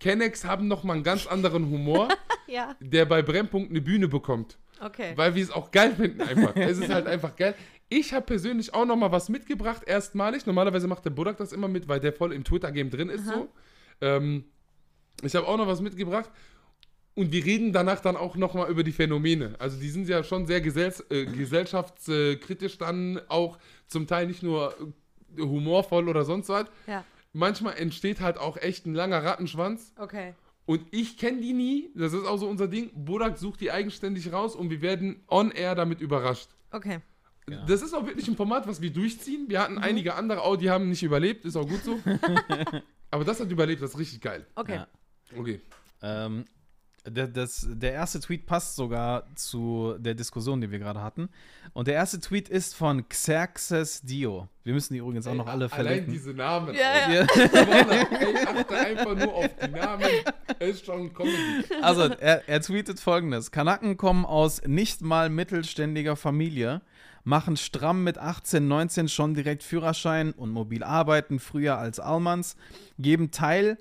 Kennex 0.00 0.44
haben 0.44 0.68
nochmal 0.68 0.96
einen 0.96 1.04
ganz 1.04 1.26
anderen 1.26 1.70
Humor, 1.70 2.08
Ja, 2.46 2.76
der 2.80 3.06
bei 3.06 3.22
Brennpunkt 3.22 3.70
eine 3.70 3.80
Bühne 3.80 4.08
bekommt. 4.08 4.58
okay. 4.80 5.12
Weil 5.16 5.34
wir 5.34 5.42
es 5.42 5.50
auch 5.50 5.70
geil 5.70 5.94
finden 5.96 6.20
einfach. 6.20 6.54
es 6.56 6.78
ist 6.78 6.90
halt 6.90 7.06
einfach 7.06 7.34
geil. 7.36 7.54
Ich 7.88 8.12
habe 8.12 8.26
persönlich 8.26 8.74
auch 8.74 8.84
nochmal 8.84 9.12
was 9.12 9.28
mitgebracht, 9.28 9.82
erstmalig. 9.86 10.44
Normalerweise 10.46 10.88
macht 10.88 11.04
der 11.04 11.10
Budak 11.10 11.36
das 11.36 11.52
immer 11.52 11.68
mit, 11.68 11.86
weil 11.88 12.00
der 12.00 12.12
voll 12.12 12.32
im 12.32 12.42
Twitter-Game 12.42 12.90
drin 12.90 13.08
ist 13.08 13.26
so. 13.26 13.48
Ähm, 14.00 14.44
ich 15.22 15.34
habe 15.36 15.46
auch 15.46 15.56
noch 15.56 15.66
was 15.66 15.80
mitgebracht. 15.80 16.30
Und 17.14 17.32
wir 17.32 17.44
reden 17.44 17.72
danach 17.72 18.00
dann 18.00 18.16
auch 18.16 18.36
nochmal 18.36 18.70
über 18.70 18.82
die 18.82 18.92
Phänomene. 18.92 19.54
Also 19.58 19.80
die 19.80 19.88
sind 19.88 20.08
ja 20.08 20.22
schon 20.22 20.46
sehr 20.46 20.60
gesells 20.60 21.00
äh, 21.10 21.24
gesellschaftskritisch 21.24 22.76
dann 22.76 23.20
auch 23.28 23.58
zum 23.86 24.06
Teil 24.06 24.26
nicht 24.26 24.42
nur 24.42 24.74
äh, 25.38 25.40
humorvoll 25.40 26.08
oder 26.08 26.24
sonst 26.24 26.48
was. 26.50 26.66
Ja, 26.86 27.04
Manchmal 27.32 27.76
entsteht 27.76 28.20
halt 28.20 28.38
auch 28.38 28.56
echt 28.56 28.86
ein 28.86 28.94
langer 28.94 29.22
Rattenschwanz. 29.22 29.92
okay. 29.98 30.34
Und 30.64 30.84
ich 30.90 31.16
kenne 31.16 31.40
die 31.40 31.52
nie. 31.52 31.90
Das 31.94 32.12
ist 32.12 32.26
auch 32.26 32.38
so 32.38 32.48
unser 32.48 32.66
Ding. 32.66 32.90
Budak 32.92 33.38
sucht 33.38 33.60
die 33.60 33.70
eigenständig 33.70 34.32
raus 34.32 34.56
und 34.56 34.68
wir 34.68 34.82
werden 34.82 35.22
on 35.28 35.52
air 35.52 35.76
damit 35.76 36.00
überrascht. 36.00 36.48
Okay. 36.72 36.98
Genau. 37.46 37.64
Das 37.66 37.80
ist 37.80 37.94
auch 37.94 38.04
wirklich 38.04 38.26
ein 38.26 38.36
Format, 38.36 38.66
was 38.66 38.80
wir 38.80 38.92
durchziehen. 38.92 39.48
Wir 39.48 39.60
hatten 39.60 39.78
einige 39.78 40.14
andere 40.14 40.42
auch, 40.42 40.56
die 40.56 40.68
haben 40.68 40.88
nicht 40.88 41.04
überlebt. 41.04 41.44
Ist 41.44 41.56
auch 41.56 41.68
gut 41.68 41.82
so. 41.84 42.00
Aber 43.10 43.24
das 43.24 43.38
hat 43.38 43.50
überlebt. 43.50 43.80
Das 43.82 43.90
ist 43.90 43.98
richtig 43.98 44.20
geil. 44.20 44.44
Okay. 44.56 44.74
Ja. 44.74 44.88
Okay. 45.38 45.60
Ähm, 46.02 46.44
der, 47.08 47.28
das, 47.28 47.66
der 47.70 47.92
erste 47.92 48.20
Tweet 48.20 48.46
passt 48.46 48.76
sogar 48.76 49.26
zu 49.34 49.94
der 49.98 50.14
Diskussion, 50.14 50.60
die 50.60 50.70
wir 50.70 50.78
gerade 50.78 51.02
hatten. 51.02 51.28
Und 51.72 51.88
der 51.88 51.94
erste 51.94 52.20
Tweet 52.20 52.48
ist 52.48 52.74
von 52.74 53.08
Xerxes 53.08 54.02
Dio. 54.02 54.48
Wir 54.64 54.74
müssen 54.74 54.94
die 54.94 55.00
übrigens 55.00 55.26
auch 55.26 55.34
noch 55.34 55.46
alle 55.46 55.70
Allein 55.70 55.86
verlinken. 55.86 56.12
diese 56.12 56.30
Namen. 56.34 56.74
Ja, 56.74 57.10
Ja. 57.12 57.20
Ey, 57.20 58.46
achte 58.46 58.76
einfach 58.76 59.14
nur 59.14 59.34
auf 59.34 59.48
die 59.64 59.70
Namen. 59.70 60.04
Ist 60.58 60.86
schon 60.86 61.12
Comedy. 61.12 61.64
Also, 61.82 62.02
er, 62.02 62.48
er 62.48 62.60
tweetet 62.60 62.98
folgendes: 63.00 63.50
Kanaken 63.50 63.96
kommen 63.96 64.24
aus 64.24 64.62
nicht 64.66 65.02
mal 65.02 65.28
mittelständiger 65.28 66.16
Familie, 66.16 66.82
machen 67.24 67.56
stramm 67.56 68.04
mit 68.04 68.18
18, 68.18 68.66
19 68.66 69.08
schon 69.08 69.34
direkt 69.34 69.62
Führerschein 69.62 70.32
und 70.32 70.50
mobil 70.50 70.82
arbeiten, 70.82 71.38
früher 71.38 71.78
als 71.78 72.00
Almans, 72.00 72.56
geben 72.98 73.30
Teil 73.30 73.78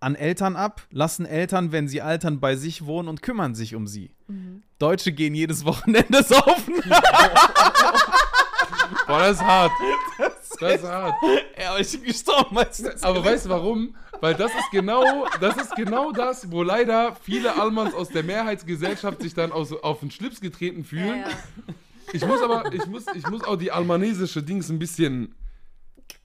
an 0.00 0.14
Eltern 0.14 0.56
ab, 0.56 0.82
lassen 0.90 1.26
Eltern, 1.26 1.72
wenn 1.72 1.86
sie 1.88 2.00
altern, 2.02 2.40
bei 2.40 2.56
sich 2.56 2.86
wohnen 2.86 3.08
und 3.08 3.22
kümmern 3.22 3.54
sich 3.54 3.74
um 3.74 3.86
sie. 3.86 4.14
Deutsche 4.78 5.12
gehen 5.12 5.34
jedes 5.34 5.64
Wochenende 5.64 6.22
saufen. 6.22 6.74
Boah, 9.06 9.18
das 9.20 9.32
ist 9.36 9.42
hart. 9.42 9.72
Das 10.60 10.74
ist 10.76 10.84
hart. 10.84 11.14
er 11.54 11.78
ist 11.78 12.02
gestorben, 12.04 12.58
als 12.58 12.82
das 12.82 13.02
Aber 13.02 13.24
weißt 13.24 13.46
du 13.46 13.50
warum? 13.50 13.94
Weil 14.20 14.34
das 14.34 14.50
ist 14.52 14.70
genau, 14.70 15.26
das 15.40 15.56
ist 15.56 15.74
genau 15.76 16.12
das, 16.12 16.50
wo 16.50 16.62
leider 16.62 17.16
viele 17.22 17.58
Almans 17.60 17.94
aus 17.94 18.08
der 18.10 18.22
Mehrheitsgesellschaft 18.22 19.22
sich 19.22 19.34
dann 19.34 19.50
aus, 19.52 19.72
auf 19.72 20.00
den 20.00 20.10
Schlips 20.10 20.40
getreten 20.40 20.80
Ja, 20.80 20.84
fühlen. 20.84 21.20
ja. 21.20 21.28
Ich 22.12 22.26
muss 22.26 22.42
aber, 22.42 22.72
ich 22.72 22.86
muss, 22.86 23.04
ich 23.14 23.26
muss 23.28 23.42
auch 23.44 23.56
die 23.56 23.70
almanesische 23.72 24.42
Dings 24.42 24.68
ein 24.68 24.78
bisschen 24.78 25.34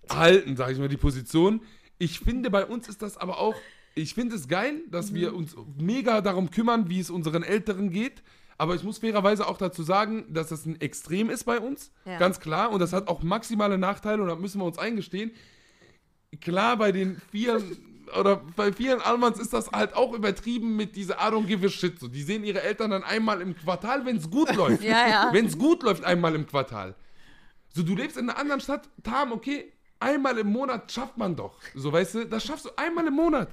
halten, 0.09 0.55
sag 0.57 0.71
ich 0.71 0.77
mal, 0.79 0.89
die 0.89 0.97
Position. 0.97 1.61
Ich 1.97 2.19
finde, 2.19 2.49
bei 2.49 2.65
uns 2.65 2.87
ist 2.87 3.01
das 3.01 3.17
aber 3.17 3.39
auch, 3.39 3.55
ich 3.95 4.13
finde 4.13 4.35
es 4.35 4.47
geil, 4.47 4.81
dass 4.89 5.13
wir 5.13 5.31
Mhm. 5.31 5.37
uns 5.37 5.55
mega 5.77 6.21
darum 6.21 6.51
kümmern, 6.51 6.89
wie 6.89 6.99
es 6.99 7.09
unseren 7.09 7.43
Älteren 7.43 7.89
geht. 7.91 8.21
Aber 8.57 8.75
ich 8.75 8.83
muss 8.83 8.99
fairerweise 8.99 9.47
auch 9.47 9.57
dazu 9.57 9.83
sagen, 9.83 10.25
dass 10.33 10.47
das 10.49 10.65
ein 10.65 10.79
Extrem 10.79 11.29
ist 11.29 11.43
bei 11.43 11.59
uns. 11.59 11.91
Ja. 12.05 12.17
Ganz 12.19 12.39
klar. 12.39 12.71
Und 12.71 12.79
das 12.79 12.93
hat 12.93 13.07
auch 13.09 13.21
maximale 13.23 13.77
Nachteile 13.77 14.21
und 14.21 14.27
da 14.29 14.35
müssen 14.35 14.59
wir 14.61 14.65
uns 14.65 14.77
eingestehen. 14.77 15.31
Klar, 16.41 16.77
bei 16.77 16.91
den 16.91 17.21
vielen 17.31 17.77
oder 18.19 18.37
bei 18.55 18.71
vielen 18.71 19.01
Almans 19.01 19.39
ist 19.39 19.51
das 19.53 19.71
halt 19.71 19.93
auch 19.95 20.13
übertrieben 20.13 20.75
mit 20.75 20.95
dieser 20.95 21.15
I 21.15 21.31
don't 21.31 21.45
give 21.47 21.65
a 21.65 21.69
shit. 21.69 21.99
So, 21.99 22.07
die 22.07 22.21
sehen 22.23 22.43
ihre 22.43 22.61
Eltern 22.61 22.91
dann 22.91 23.03
einmal 23.03 23.41
im 23.41 23.55
Quartal, 23.55 24.05
wenn 24.05 24.17
es 24.17 24.29
gut 24.29 24.53
läuft. 24.55 24.83
Ja, 24.83 25.07
ja. 25.07 25.29
Wenn 25.33 25.45
es 25.47 25.57
gut 25.57 25.83
läuft, 25.83 26.03
einmal 26.03 26.35
im 26.35 26.45
Quartal. 26.45 26.95
So, 27.73 27.83
du 27.83 27.95
lebst 27.95 28.15
in 28.17 28.29
einer 28.29 28.39
anderen 28.39 28.61
Stadt, 28.61 28.87
Tam, 29.03 29.31
okay, 29.33 29.71
einmal 29.99 30.37
im 30.37 30.47
Monat 30.47 30.91
schafft 30.91 31.17
man 31.17 31.35
doch. 31.35 31.55
So, 31.73 31.91
weißt 31.91 32.15
du, 32.15 32.25
das 32.25 32.43
schaffst 32.43 32.65
du 32.65 32.69
einmal 32.75 33.07
im 33.07 33.13
Monat. 33.13 33.49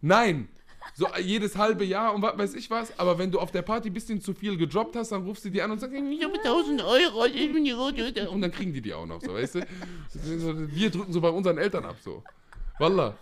Nein. 0.00 0.48
So 0.94 1.08
jedes 1.20 1.56
halbe 1.56 1.84
Jahr 1.84 2.14
und 2.14 2.22
was 2.22 2.38
weiß 2.38 2.54
ich 2.54 2.70
was, 2.70 2.96
aber 2.98 3.18
wenn 3.18 3.30
du 3.30 3.40
auf 3.40 3.50
der 3.50 3.62
Party 3.62 3.90
ein 3.90 3.92
bisschen 3.92 4.20
zu 4.20 4.32
viel 4.34 4.56
gedroppt 4.56 4.94
hast, 4.96 5.10
dann 5.10 5.24
rufst 5.24 5.44
du 5.44 5.50
die 5.50 5.60
an 5.60 5.70
und 5.70 5.80
sagst, 5.80 5.94
ich 5.94 6.24
habe 6.24 6.38
1000 6.38 6.82
Euro, 6.82 7.26
ich 7.26 7.52
bin 7.52 7.64
hier 7.64 7.76
gut. 7.76 7.98
und 8.28 8.40
dann 8.40 8.52
kriegen 8.52 8.72
die 8.72 8.80
die 8.80 8.94
auch 8.94 9.04
noch, 9.04 9.20
so, 9.20 9.34
weißt 9.34 9.56
du. 9.56 9.66
Wir 10.72 10.90
drücken 10.90 11.12
so 11.12 11.20
bei 11.20 11.28
unseren 11.28 11.58
Eltern 11.58 11.84
ab, 11.84 11.96
so. 12.00 12.22
Wallah. 12.78 13.18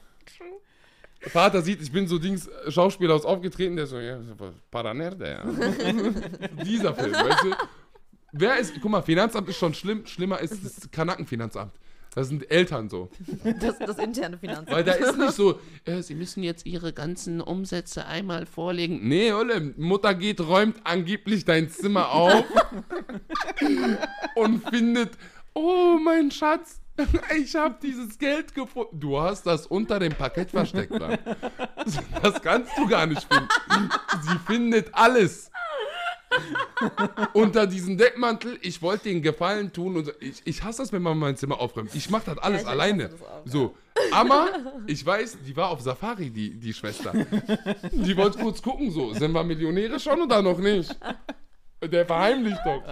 Vater 1.22 1.62
sieht, 1.62 1.80
ich 1.80 1.90
bin 1.90 2.06
so 2.06 2.18
Dings 2.18 2.50
Schauspieler 2.68 3.14
aus 3.14 3.24
aufgetreten, 3.24 3.76
der 3.76 3.86
so, 3.86 3.98
ja, 3.98 4.20
Paranerde, 4.70 5.30
ja. 5.30 5.44
Dieser 6.64 6.94
Film, 6.94 7.14
weißt 7.14 7.44
du? 7.44 7.54
Wer 8.32 8.58
ist, 8.58 8.74
guck 8.80 8.90
mal, 8.90 9.02
Finanzamt 9.02 9.48
ist 9.48 9.56
schon 9.56 9.72
schlimm, 9.72 10.06
schlimmer 10.06 10.40
ist 10.40 10.64
das 10.64 10.90
Kanakenfinanzamt. 10.90 11.72
Das 12.14 12.28
sind 12.28 12.50
Eltern 12.50 12.88
so. 12.88 13.10
Das, 13.60 13.78
das 13.78 13.98
interne 13.98 14.38
Finanzamt. 14.38 14.70
Weil 14.70 14.84
da 14.84 14.92
ist 14.92 15.18
nicht 15.18 15.32
so, 15.32 15.58
äh, 15.84 16.00
sie 16.02 16.14
müssen 16.14 16.42
jetzt 16.42 16.64
ihre 16.64 16.92
ganzen 16.92 17.40
Umsätze 17.40 18.06
einmal 18.06 18.46
vorlegen. 18.46 19.06
Nee, 19.08 19.32
Olle, 19.32 19.72
Mutter 19.76 20.14
geht, 20.14 20.40
räumt 20.40 20.76
angeblich 20.84 21.44
dein 21.44 21.68
Zimmer 21.70 22.10
auf 22.10 22.44
und 24.36 24.68
findet, 24.68 25.12
oh 25.54 25.98
mein 26.02 26.30
Schatz, 26.30 26.80
ich 27.36 27.54
habe 27.54 27.76
dieses 27.82 28.18
Geld 28.18 28.54
gefunden. 28.54 29.00
Du 29.00 29.20
hast 29.20 29.46
das 29.46 29.66
unter 29.66 29.98
dem 29.98 30.12
Parkett 30.12 30.50
versteckt. 30.50 30.92
Mann. 30.92 31.18
Das 32.22 32.40
kannst 32.40 32.76
du 32.78 32.86
gar 32.86 33.06
nicht 33.06 33.26
finden. 33.26 33.48
Sie 34.22 34.38
findet 34.46 34.94
alles. 34.94 35.50
Unter 37.32 37.66
diesem 37.66 37.96
Deckmantel, 37.96 38.58
ich 38.62 38.82
wollte 38.82 39.08
den 39.08 39.22
Gefallen 39.22 39.72
tun 39.72 39.96
und 39.96 40.06
so. 40.06 40.12
ich, 40.20 40.42
ich 40.44 40.62
hasse 40.62 40.82
das, 40.82 40.92
wenn 40.92 41.02
man 41.02 41.18
mein 41.18 41.36
Zimmer 41.36 41.60
aufräumt. 41.60 41.94
Ich 41.94 42.10
mache 42.10 42.24
das 42.26 42.38
alles 42.38 42.62
ich 42.62 42.68
alleine. 42.68 43.08
das 43.08 43.22
auch, 43.22 43.42
so, 43.44 43.74
aber 44.12 44.48
ich 44.86 45.04
weiß, 45.04 45.38
die 45.46 45.56
war 45.56 45.70
auf 45.70 45.80
Safari, 45.80 46.30
die, 46.30 46.50
die 46.54 46.72
Schwester. 46.72 47.12
Die 47.92 48.16
wollte 48.16 48.38
kurz 48.38 48.60
gucken, 48.62 48.90
so, 48.90 49.12
sind 49.14 49.32
wir 49.32 49.44
Millionäre 49.44 49.98
schon 50.00 50.20
oder 50.22 50.42
noch 50.42 50.58
nicht? 50.58 50.94
Der 51.82 52.06
verheimlicht 52.06 52.60
doch. 52.64 52.82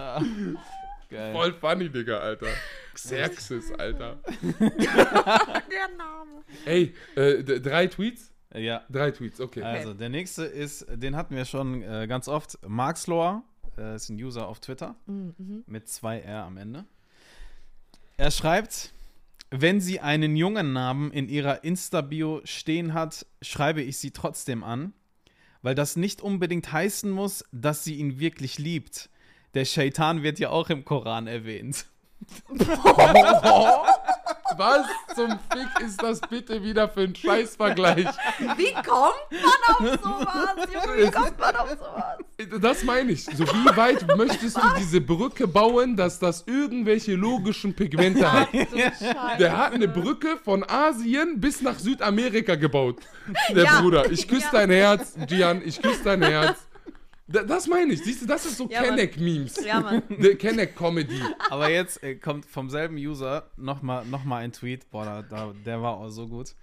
Geil. 1.09 1.33
Voll 1.33 1.53
funny, 1.53 1.89
Digga, 1.89 2.17
Alter. 2.17 2.47
Xerxes, 2.93 3.71
Alter. 3.71 4.17
Der 4.59 5.87
Name. 5.97 6.43
Ey, 6.65 6.93
äh, 7.15 7.43
drei 7.43 7.87
Tweets? 7.87 8.32
Ja, 8.55 8.83
Drei 8.89 9.11
Tweets, 9.11 9.39
okay. 9.39 9.61
also 9.63 9.93
der 9.93 10.09
nächste 10.09 10.43
ist, 10.43 10.85
den 10.89 11.15
hatten 11.15 11.35
wir 11.35 11.45
schon 11.45 11.81
äh, 11.81 12.05
ganz 12.07 12.27
oft. 12.27 12.57
Marxlore 12.67 13.41
äh, 13.77 13.95
ist 13.95 14.09
ein 14.09 14.15
User 14.15 14.47
auf 14.47 14.59
Twitter 14.59 14.95
Mhm. 15.07 15.63
mit 15.65 15.87
zwei 15.89 16.19
R 16.19 16.43
am 16.43 16.57
Ende. 16.57 16.85
Er 18.17 18.29
schreibt: 18.31 18.93
Wenn 19.49 19.81
sie 19.81 19.99
einen 19.99 20.35
jungen 20.35 20.71
Namen 20.73 21.11
in 21.11 21.29
ihrer 21.29 21.63
Insta-Bio 21.63 22.41
stehen 22.43 22.93
hat, 22.93 23.25
schreibe 23.41 23.81
ich 23.81 23.97
sie 23.97 24.11
trotzdem 24.11 24.63
an, 24.63 24.93
weil 25.63 25.73
das 25.75 25.95
nicht 25.95 26.21
unbedingt 26.21 26.71
heißen 26.71 27.09
muss, 27.09 27.43
dass 27.51 27.83
sie 27.83 27.95
ihn 27.95 28.19
wirklich 28.19 28.59
liebt. 28.59 29.09
Der 29.55 29.65
Shaitan 29.65 30.21
wird 30.23 30.37
ja 30.39 30.49
auch 30.49 30.69
im 30.69 30.85
Koran 30.85 31.25
erwähnt. 31.27 31.85
Was 34.57 34.85
zum 35.15 35.29
Fick 35.51 35.85
ist 35.85 36.01
das 36.01 36.19
bitte 36.21 36.61
wieder 36.63 36.87
für 36.89 37.01
ein 37.01 37.15
Scheißvergleich? 37.15 38.07
Wie 38.57 38.73
kommt 38.73 39.31
man 39.31 39.75
auf 39.75 40.01
sowas? 40.03 40.67
Wie 40.97 41.11
kommt 41.11 41.39
man 41.39 41.55
auf 41.55 41.69
sowas? 41.69 42.61
Das 42.61 42.83
meine 42.83 43.11
ich. 43.11 43.25
So, 43.25 43.45
wie 43.45 43.77
weit 43.77 44.05
möchtest 44.17 44.57
du 44.57 44.61
diese 44.77 44.99
Brücke 45.01 45.47
bauen, 45.47 45.95
dass 45.95 46.19
das 46.19 46.43
irgendwelche 46.47 47.15
logischen 47.15 47.73
Pigmente 47.73 48.31
hat? 48.31 48.49
Der 49.39 49.57
hat 49.57 49.73
eine 49.73 49.87
Brücke 49.87 50.37
von 50.43 50.63
Asien 50.69 51.39
bis 51.39 51.61
nach 51.61 51.79
Südamerika 51.79 52.55
gebaut. 52.55 52.97
Der 53.49 53.63
Ja. 53.63 53.81
Bruder. 53.81 54.11
Ich 54.11 54.27
küsse 54.27 54.45
Ja. 54.45 54.51
dein 54.59 54.69
Herz, 54.71 55.13
Gian, 55.27 55.61
ich 55.65 55.81
küsse 55.81 56.03
dein 56.03 56.21
Herz. 56.21 56.57
Da, 57.27 57.43
das 57.43 57.67
meine 57.67 57.93
ich. 57.93 58.03
Siehst 58.03 58.21
du, 58.21 58.25
das 58.25 58.45
ist 58.45 58.57
so 58.57 58.67
Ja. 58.69 58.83
Kenneck-Memes. 58.83 59.63
Ja, 59.65 59.79
Mann. 59.79 60.03
Kenneck-Comedy. 60.37 61.21
Aber 61.49 61.69
jetzt 61.69 62.03
äh, 62.03 62.15
kommt 62.15 62.45
vom 62.45 62.69
selben 62.69 62.97
User 62.97 63.49
nochmal 63.55 64.05
noch 64.05 64.25
mal 64.25 64.43
ein 64.43 64.51
Tweet. 64.51 64.89
Boah, 64.91 65.05
da, 65.05 65.21
da, 65.21 65.53
der 65.65 65.81
war 65.81 65.97
auch 65.97 66.09
so 66.09 66.27
gut. 66.27 66.53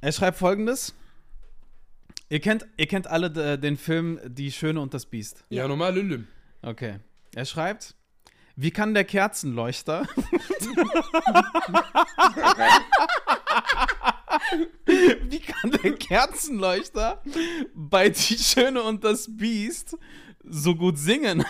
Er 0.00 0.12
schreibt 0.12 0.38
folgendes. 0.38 0.94
Ihr 2.28 2.40
kennt, 2.40 2.66
ihr 2.76 2.86
kennt 2.86 3.06
alle 3.06 3.52
äh, 3.52 3.58
den 3.58 3.76
Film 3.76 4.18
Die 4.24 4.50
Schöne 4.50 4.80
und 4.80 4.92
das 4.92 5.06
Biest. 5.06 5.44
Ja, 5.50 5.68
normal 5.68 5.94
Lülüm. 5.94 6.26
Okay. 6.62 6.98
Er 7.34 7.44
schreibt, 7.44 7.94
wie 8.56 8.70
kann 8.70 8.94
der 8.94 9.04
Kerzenleuchter 9.04 10.06
Wie 14.86 15.40
kann 15.40 15.70
der 15.70 15.92
Kerzenleuchter 15.92 17.22
bei 17.74 18.08
Die 18.08 18.38
Schöne 18.38 18.82
und 18.82 19.04
das 19.04 19.26
Biest 19.28 19.96
so 20.42 20.74
gut 20.74 20.98
singen? 20.98 21.44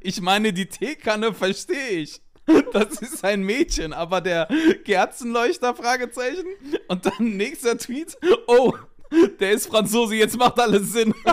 Ich 0.00 0.20
meine, 0.20 0.52
die 0.52 0.66
Teekanne 0.66 1.34
verstehe 1.34 2.00
ich. 2.00 2.20
Das 2.72 3.02
ist 3.02 3.24
ein 3.24 3.42
Mädchen, 3.42 3.92
aber 3.92 4.20
der 4.20 4.48
Kerzenleuchter, 4.84 5.74
Fragezeichen. 5.74 6.46
Und 6.86 7.06
dann 7.06 7.36
nächster 7.36 7.76
Tweet. 7.76 8.16
Oh, 8.46 8.72
der 9.40 9.52
ist 9.52 9.66
Franzose, 9.66 10.14
jetzt 10.14 10.36
macht 10.36 10.58
alles 10.60 10.92
Sinn. 10.92 11.12
Hä, 11.24 11.32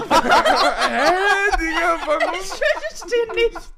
Digga, 1.60 2.00
warum? 2.06 2.40
Ich 2.42 2.50
verstehe 2.98 3.34
nichts. 3.36 3.74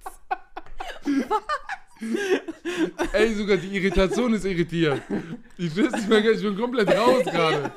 Ey, 3.14 3.34
sogar 3.34 3.58
die 3.58 3.76
Irritation 3.78 4.34
ist 4.34 4.46
irritiert. 4.46 5.02
Ich 5.58 5.76
weiß 5.76 5.92
nicht 5.94 6.10
mehr, 6.10 6.32
ich 6.32 6.42
bin 6.42 6.58
komplett 6.58 6.90
raus 6.90 7.24
gerade. 7.24 7.72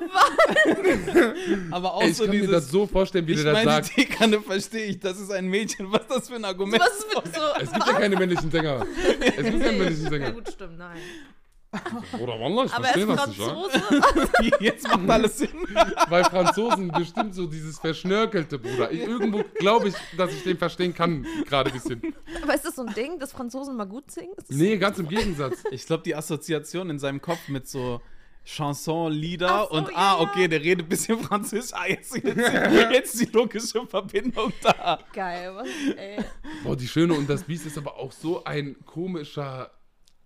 Aber 1.70 1.94
auch 1.94 2.02
Ey, 2.02 2.10
ich 2.10 2.16
so 2.16 2.24
kann 2.24 2.34
mir 2.34 2.40
dieses. 2.40 2.54
das 2.54 2.70
so 2.70 2.86
vorstellen, 2.86 3.26
wie 3.26 3.32
ich 3.32 3.42
der 3.42 3.52
das 3.52 3.64
meine, 3.64 3.70
sagt. 3.82 3.96
die 3.96 4.04
Teekanne 4.04 4.40
verstehe 4.40 4.86
ich, 4.86 4.98
das 5.00 5.20
ist 5.20 5.30
ein 5.30 5.46
Mädchen. 5.46 5.90
Was 5.92 6.02
ist 6.02 6.10
das 6.10 6.28
für 6.28 6.36
ein 6.36 6.44
Argument? 6.44 6.80
Was 6.82 6.98
ist 6.98 7.06
mit 7.24 7.34
so. 7.34 7.40
Es 7.60 7.72
gibt 7.72 7.86
ja 7.86 7.92
keine 7.92 8.16
männlichen 8.16 8.50
Sänger. 8.50 8.84
Es 9.20 9.44
gibt 9.44 9.60
keine 9.60 9.78
männlichen 9.78 10.04
Ja, 10.04 10.10
Sänger. 10.10 10.32
gut, 10.32 10.48
stimmt, 10.52 10.78
nein. 10.78 10.98
Oder 12.18 12.40
Wallah, 12.40 12.64
ich 12.64 12.72
Aber 12.72 12.86
er 12.86 12.94
verstehe 12.94 13.14
ist 13.14 13.18
das 13.18 13.28
nicht, 13.28 13.38
ja? 13.38 13.46
Franzose. 13.46 14.52
Jetzt 14.60 14.88
macht 14.88 15.10
alles 15.10 15.38
Sinn. 15.38 15.50
Weil 16.08 16.24
Franzosen 16.24 16.88
bestimmt 16.88 17.34
so 17.34 17.46
dieses 17.46 17.78
Verschnörkelte, 17.78 18.58
Bruder. 18.58 18.90
Ich, 18.90 19.00
irgendwo 19.00 19.44
glaube 19.58 19.88
ich, 19.88 19.94
dass 20.16 20.32
ich 20.32 20.42
den 20.44 20.56
verstehen 20.56 20.94
kann, 20.94 21.26
gerade 21.46 21.70
ein 21.70 21.74
bisschen. 21.74 22.14
Aber 22.42 22.54
ist 22.54 22.64
das 22.64 22.76
so 22.76 22.86
ein 22.86 22.94
Ding, 22.94 23.18
dass 23.18 23.32
Franzosen 23.32 23.76
mal 23.76 23.86
gut 23.86 24.10
singen? 24.10 24.32
Nee, 24.48 24.78
ganz 24.78 24.98
im 24.98 25.08
Gegensatz. 25.08 25.62
Ich 25.70 25.84
glaube, 25.84 26.02
die 26.04 26.14
Assoziation 26.14 26.88
in 26.88 26.98
seinem 26.98 27.20
Kopf 27.20 27.48
mit 27.48 27.68
so 27.68 28.00
Chanson-Lieder 28.44 29.50
Ach 29.50 29.68
so, 29.68 29.76
und 29.76 29.88
ja, 29.88 29.94
ah, 29.94 30.16
ja. 30.16 30.20
okay, 30.20 30.48
der 30.48 30.62
redet 30.62 30.86
ein 30.86 30.88
bisschen 30.88 31.18
Französisch. 31.18 31.74
Ah, 31.74 31.86
jetzt, 31.86 32.16
jetzt, 32.16 32.52
jetzt 32.92 33.14
ist 33.14 33.20
die 33.20 33.36
logische 33.36 33.86
Verbindung 33.86 34.54
da. 34.62 34.98
geil, 35.12 35.54
was? 35.54 35.68
Ey. 35.96 36.24
Boah, 36.64 36.74
die 36.74 36.88
Schöne 36.88 37.12
und 37.12 37.28
das 37.28 37.42
Biest 37.42 37.66
ist 37.66 37.76
aber 37.76 37.98
auch 37.98 38.10
so 38.10 38.42
ein 38.44 38.76
komischer 38.86 39.70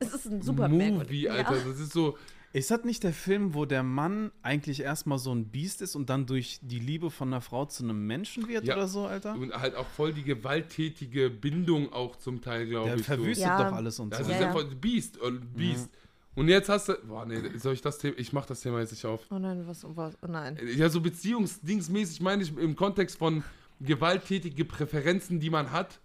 Es 0.03 0.15
ist 0.15 0.27
ein 0.27 0.43
super 0.43 0.69
Movie, 0.69 0.91
merkwürdig. 0.91 1.31
Alter. 1.31 1.57
Ja. 1.57 1.65
Das 1.69 1.81
ist 1.81 1.93
so. 1.93 2.17
Ist 2.55 2.71
das 2.71 2.85
nicht 2.85 3.03
der 3.03 3.15
Film, 3.15 3.55
wo 3.55 3.65
der 3.65 3.83
Mann 3.83 4.31
eigentlich 4.43 4.81
erstmal 4.83 5.19
so 5.19 5.35
ein 5.35 5.47
Biest 5.47 5.81
ist 5.81 5.97
und 5.97 6.11
dann 6.11 6.27
durch 6.27 6.59
die 6.61 6.81
Liebe 6.81 7.11
von 7.11 7.29
einer 7.29 7.41
Frau 7.41 7.65
zu 7.65 7.83
einem 7.83 8.07
Menschen 8.07 8.47
wird 8.47 8.65
Ja. 8.67 8.75
oder 8.75 8.89
so, 8.89 9.07
Alter? 9.07 9.35
Und 9.35 9.55
halt 9.55 9.75
auch 9.75 9.87
voll 9.87 10.13
die 10.13 10.23
gewalttätige 10.23 11.31
Bindung 11.31 11.91
auch 11.95 12.17
zum 12.17 12.43
Teil, 12.43 12.67
glaube 12.67 12.89
Der 12.91 12.97
ich. 12.97 13.07
verwüstet 13.07 13.37
So. 13.45 13.51
Ja. 13.51 13.71
doch 13.71 13.75
alles 13.77 13.99
und 14.01 14.11
Das 14.13 14.27
so. 14.27 14.31
ist 14.33 14.39
Ja, 14.41 14.53
voll 14.53 14.67
Biest. 14.67 15.17
äh, 15.17 15.31
Biest. 15.57 15.89
Und 16.35 16.49
jetzt 16.49 16.69
hast 16.69 16.91
du. 16.91 16.95
Boah, 17.09 17.25
nee, 17.25 17.41
soll 17.57 17.73
ich 17.73 17.81
das 17.81 17.97
Thema. 17.99 18.19
Ich 18.19 18.35
mach 18.35 18.45
das 18.45 18.61
Thema 18.61 18.81
jetzt 18.81 18.93
nicht 18.93 19.05
auf. 19.07 19.21
Oh 19.31 19.39
nein, 19.39 19.67
was, 19.67 19.87
was, 19.89 20.15
oh 20.23 20.27
nein. 20.29 20.59
Ja, 20.77 20.91
so 20.91 21.01
beziehungsdingsmäßig 21.01 22.21
meine 22.21 22.43
ich 22.43 22.55
im 22.57 22.77
Kontext 22.77 23.17
von 23.19 23.43
gewalttätige 23.81 24.65
Präferenzen, 24.67 25.41
die 25.41 25.49
man 25.51 25.73
hat. 25.73 26.01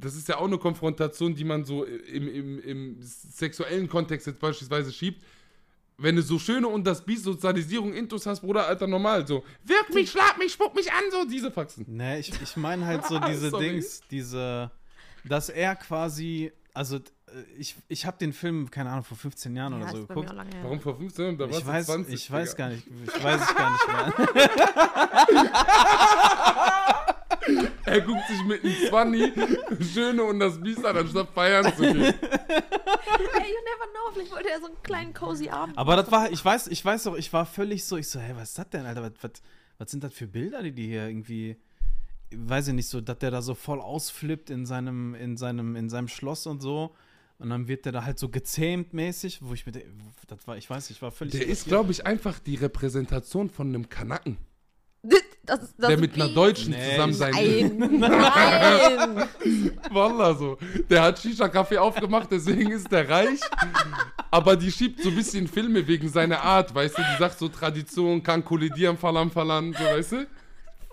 Das 0.00 0.14
ist 0.14 0.28
ja 0.28 0.36
auch 0.38 0.46
eine 0.46 0.58
Konfrontation, 0.58 1.34
die 1.34 1.42
man 1.44 1.64
so 1.64 1.84
im, 1.84 2.28
im, 2.28 2.58
im 2.60 2.96
sexuellen 3.02 3.88
Kontext 3.88 4.28
jetzt 4.28 4.38
beispielsweise 4.38 4.92
schiebt. 4.92 5.24
Wenn 6.00 6.14
du 6.14 6.22
so 6.22 6.38
schöne 6.38 6.68
und 6.68 6.84
das 6.86 7.04
Biest 7.04 7.24
Sozialisierung 7.24 7.92
Intus 7.92 8.24
hast, 8.24 8.40
Bruder, 8.40 8.68
Alter, 8.68 8.86
normal. 8.86 9.26
So, 9.26 9.42
wirk 9.64 9.92
mich, 9.92 10.12
schlag 10.12 10.38
mich, 10.38 10.52
spuck 10.52 10.72
mich 10.76 10.92
an, 10.92 11.02
so 11.10 11.24
diese 11.28 11.50
Faxen. 11.50 11.84
Nee, 11.88 12.20
ich, 12.20 12.30
ich 12.40 12.56
meine 12.56 12.86
halt 12.86 13.04
so 13.06 13.18
diese. 13.28 13.50
Dings, 13.50 14.02
diese, 14.08 14.70
dass 15.24 15.48
er 15.48 15.74
quasi, 15.74 16.52
also 16.72 16.98
äh, 16.98 17.00
ich, 17.58 17.74
ich 17.88 18.06
habe 18.06 18.16
den 18.18 18.32
Film, 18.32 18.70
keine 18.70 18.90
Ahnung, 18.90 19.02
vor 19.02 19.16
15 19.16 19.56
Jahren 19.56 19.72
Ja, 19.72 19.78
oder 19.80 19.88
so 19.96 20.06
geguckt. 20.06 20.32
lange 20.32 20.50
her. 20.54 20.62
Warum 20.62 20.80
vor 20.80 20.96
15 20.96 21.24
Jahren? 21.24 21.38
Da 21.38 21.46
Ich 21.46 21.66
weiß, 21.66 21.86
20, 21.86 22.14
ich 22.14 22.30
weiß 22.30 22.54
gar 22.54 22.68
nicht, 22.68 22.86
ich 22.86 23.24
weiß 23.24 23.40
es 23.40 23.56
gar 23.56 23.72
nicht 23.72 23.88
mehr. 23.88 24.28
Er 27.88 28.00
guckt 28.00 28.26
sich 28.28 28.42
mit 28.44 28.64
einem 28.64 28.74
20 28.88 29.92
Schöne 29.92 30.22
und 30.22 30.40
das 30.40 30.60
Biest 30.60 30.84
an, 30.84 30.96
anstatt 30.96 31.28
feiern 31.34 31.72
zu 31.74 31.82
gehen. 31.82 32.00
Hey, 32.00 32.12
you 32.12 33.62
never 33.64 33.88
know, 33.92 34.12
vielleicht 34.12 34.32
wollte 34.32 34.50
er 34.50 34.60
so 34.60 34.66
einen 34.66 34.82
kleinen 34.82 35.14
cozy 35.14 35.48
Abend. 35.48 35.76
Aber 35.76 35.96
das 35.96 36.10
war, 36.10 36.30
ich 36.30 36.44
weiß, 36.44 36.68
ich 36.68 36.84
weiß 36.84 37.04
doch, 37.04 37.16
ich 37.16 37.32
war 37.32 37.46
völlig 37.46 37.84
so, 37.84 37.96
ich 37.96 38.08
so, 38.08 38.20
hey, 38.20 38.34
was 38.36 38.50
ist 38.50 38.58
das 38.58 38.70
denn, 38.70 38.86
Alter? 38.86 39.02
Was, 39.02 39.12
was, 39.22 39.42
was 39.78 39.90
sind 39.90 40.04
das 40.04 40.12
für 40.12 40.26
Bilder, 40.26 40.62
die 40.62 40.72
die 40.72 40.86
hier 40.86 41.06
irgendwie, 41.08 41.56
weiß 42.34 42.68
ich 42.68 42.74
nicht, 42.74 42.88
so, 42.88 43.00
dass 43.00 43.18
der 43.18 43.30
da 43.30 43.42
so 43.42 43.54
voll 43.54 43.80
ausflippt 43.80 44.50
in 44.50 44.66
seinem, 44.66 45.14
in 45.14 45.36
seinem, 45.36 45.76
in 45.76 45.88
seinem 45.88 46.08
Schloss 46.08 46.46
und 46.46 46.60
so. 46.60 46.94
Und 47.38 47.50
dann 47.50 47.68
wird 47.68 47.84
der 47.84 47.92
da 47.92 48.04
halt 48.04 48.18
so 48.18 48.28
gezähmt 48.28 48.92
mäßig, 48.92 49.40
wo 49.42 49.54
ich 49.54 49.64
mir, 49.64 49.72
das 50.26 50.46
war, 50.46 50.56
ich 50.56 50.68
weiß, 50.68 50.90
ich 50.90 51.00
war 51.00 51.12
völlig. 51.12 51.34
Der 51.34 51.46
ist, 51.46 51.66
glaube 51.66 51.92
ich, 51.92 52.04
einfach 52.04 52.40
die 52.40 52.56
Repräsentation 52.56 53.48
von 53.48 53.68
einem 53.68 53.88
Kanaken, 53.88 54.38
Das, 55.02 55.74
das 55.76 55.88
der 55.88 55.98
mit 55.98 56.14
einer 56.14 56.28
Deutschen 56.28 56.72
Nee, 56.72 56.90
zusammen 56.90 57.14
sein 57.14 57.34
will. 57.34 57.70
Nein, 57.70 58.00
nein. 58.00 59.28
Wallah 59.90 60.34
so. 60.34 60.58
Der 60.90 61.02
hat 61.02 61.18
Shisha-Kaffee 61.18 61.78
aufgemacht, 61.78 62.28
deswegen 62.30 62.70
ist 62.72 62.90
der 62.92 63.08
reich. 63.08 63.40
Aber 64.30 64.56
die 64.56 64.70
schiebt 64.70 65.02
so 65.02 65.08
ein 65.08 65.14
bisschen 65.16 65.48
Filme 65.48 65.86
wegen 65.86 66.08
seiner 66.08 66.42
Art, 66.42 66.74
weißt 66.74 66.98
du? 66.98 67.02
Die 67.02 67.18
sagt 67.18 67.38
so 67.38 67.48
Tradition, 67.48 68.22
kann 68.22 68.44
kollidieren, 68.44 68.98
falam, 68.98 69.30
falam, 69.30 69.72
so, 69.72 69.84
weißt 69.84 70.12
du? 70.12 70.26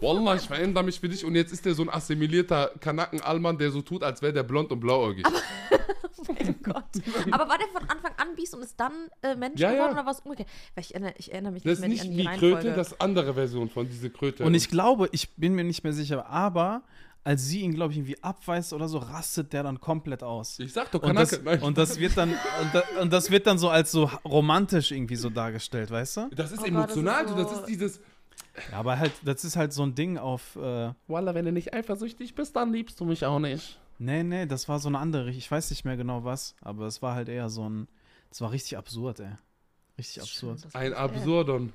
Wallah, 0.01 0.35
ich 0.35 0.43
verändere 0.43 0.83
mich 0.83 0.99
für 0.99 1.09
dich. 1.09 1.23
Und 1.25 1.35
jetzt 1.35 1.51
ist 1.53 1.65
der 1.65 1.73
so 1.73 1.83
ein 1.83 1.89
assimilierter 1.89 2.71
Kanaken-Alman, 2.79 3.57
der 3.57 3.71
so 3.71 3.81
tut, 3.81 4.03
als 4.03 4.21
wäre 4.21 4.33
der 4.33 4.43
blond 4.43 4.71
und 4.71 4.79
blauäugig. 4.79 5.25
mein 6.27 6.55
Gott. 6.63 6.83
Aber 7.31 7.47
war 7.47 7.57
der 7.57 7.67
von 7.67 7.89
Anfang 7.89 8.11
an 8.17 8.35
Biest 8.35 8.55
und 8.55 8.63
ist 8.63 8.79
dann 8.79 8.91
äh, 9.21 9.35
Mensch 9.35 9.59
Ja, 9.59 9.69
ja. 9.71 9.75
geworden 9.77 9.93
oder 9.99 10.05
was 10.05 10.19
umgekehrt? 10.21 10.49
Weil 10.75 10.83
ich 10.83 10.93
erinnere, 10.93 11.13
ich 11.17 11.31
erinnere 11.31 11.53
mich 11.53 11.63
Das 11.63 11.79
nicht 11.79 12.03
ist 12.03 12.03
mehr 12.05 12.09
nicht 12.09 12.09
an 12.09 12.11
die 12.11 12.17
wie 12.23 12.27
Reihenfolge. 12.27 12.55
Kröte, 12.57 12.75
das 12.75 12.91
ist 12.93 13.01
andere 13.01 13.33
Version 13.33 13.69
von 13.69 13.87
diese 13.87 14.09
Kröte. 14.09 14.43
Und 14.43 14.53
ich 14.53 14.69
glaube, 14.69 15.09
ich 15.11 15.33
bin 15.35 15.53
mir 15.53 15.63
nicht 15.63 15.83
mehr 15.83 15.93
sicher, 15.93 16.27
aber 16.27 16.83
als 17.23 17.45
sie 17.47 17.61
ihn, 17.61 17.73
glaube 17.73 17.91
ich, 17.91 17.97
irgendwie 17.97 18.21
abweist 18.21 18.71
oder 18.71 18.87
so, 18.87 18.99
rastet 18.99 19.51
der 19.51 19.63
dann 19.63 19.79
komplett 19.81 20.21
aus. 20.21 20.59
ich 20.59 20.71
sag 20.73 20.91
doch 20.91 21.01
Und 21.01 21.15
das, 21.15 21.31
Kanake. 21.43 21.65
Und 21.65 21.75
das 21.77 21.99
wird 21.99 22.15
dann 22.17 22.29
und, 22.29 22.73
da, 22.73 22.83
und 23.01 23.11
das 23.11 23.31
wird 23.31 23.47
dann 23.47 23.57
so 23.57 23.69
als 23.69 23.91
so 23.91 24.11
romantisch 24.23 24.91
irgendwie 24.91 25.15
so 25.15 25.31
dargestellt, 25.31 25.89
weißt 25.89 26.17
du? 26.17 26.29
das 26.35 26.51
ist 26.51 26.59
Oh 26.59 26.61
Gott, 26.61 26.67
emotional, 26.67 27.23
das 27.25 27.31
ist 27.31 27.37
so, 27.37 27.43
das 27.43 27.59
ist 27.61 27.65
dieses. 27.65 27.99
Ja, 28.71 28.77
aber 28.79 28.99
halt, 28.99 29.11
das 29.23 29.43
ist 29.43 29.55
halt 29.55 29.73
so 29.73 29.83
ein 29.83 29.95
Ding 29.95 30.17
auf. 30.17 30.55
Äh, 30.55 30.93
Wallah, 31.07 31.33
wenn 31.35 31.45
du 31.45 31.51
nicht 31.51 31.73
eifersüchtig 31.73 32.35
bist, 32.35 32.55
dann 32.55 32.71
liebst 32.71 32.99
du 32.99 33.05
mich 33.05 33.25
auch 33.25 33.39
nicht. 33.39 33.79
nee, 33.99 34.23
nee, 34.23 34.45
das 34.45 34.69
war 34.69 34.79
so 34.79 34.87
eine 34.89 34.99
andere. 34.99 35.29
Ich 35.31 35.49
weiß 35.49 35.69
nicht 35.71 35.85
mehr 35.85 35.97
genau 35.97 36.23
was, 36.23 36.55
aber 36.61 36.85
es 36.85 37.01
war 37.01 37.15
halt 37.15 37.29
eher 37.29 37.49
so 37.49 37.67
ein. 37.69 37.87
Das 38.29 38.41
war 38.41 38.51
richtig 38.51 38.77
absurd, 38.77 39.19
ey. 39.21 39.31
Richtig 39.97 40.21
absurd. 40.21 40.65
Das 40.65 40.75
Ein 40.75 40.93
Absurdon. 40.93 41.71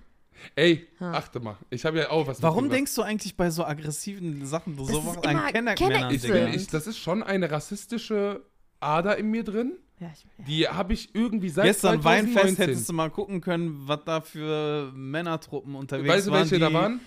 Ey, 0.54 0.86
Ha. 1.00 1.12
achte 1.12 1.40
mal, 1.40 1.56
ich 1.70 1.84
habe 1.84 1.98
ja 1.98 2.10
auch 2.10 2.26
was 2.26 2.42
Warum 2.42 2.70
denkst 2.70 2.94
du 2.94 3.02
eigentlich 3.02 3.36
bei 3.36 3.50
so 3.50 3.64
aggressiven 3.64 4.46
Sachen 4.46 4.76
so 4.76 4.86
Das 4.86 5.06
was 5.06 5.16
ist 5.16 5.26
an 5.26 5.74
Kennermännern, 5.74 6.14
Ich 6.14 6.24
ich, 6.24 6.66
das 6.68 6.86
ist 6.86 6.98
schon 6.98 7.22
eine 7.22 7.50
rassistische 7.50 8.42
Ader 8.78 9.18
in 9.18 9.30
mir 9.30 9.44
drin. 9.44 9.78
Ja, 10.00 10.08
ich, 10.14 10.24
ja. 10.38 10.44
Die 10.46 10.68
habe 10.68 10.92
ich 10.94 11.14
irgendwie 11.14 11.50
seit 11.50 11.66
Gestern 11.66 12.00
2019. 12.00 12.34
Weinfest 12.36 12.58
hättest 12.58 12.88
du 12.88 12.92
mal 12.94 13.10
gucken 13.10 13.40
können, 13.40 13.82
was 13.86 14.00
da 14.06 14.20
für 14.22 14.90
Männertruppen 14.94 15.74
unterwegs 15.74 16.08
Weißt 16.08 16.26
du, 16.26 16.30
waren. 16.32 16.40
welche 16.40 16.54
die, 16.56 16.60
da 16.60 16.72
waren? 16.72 17.00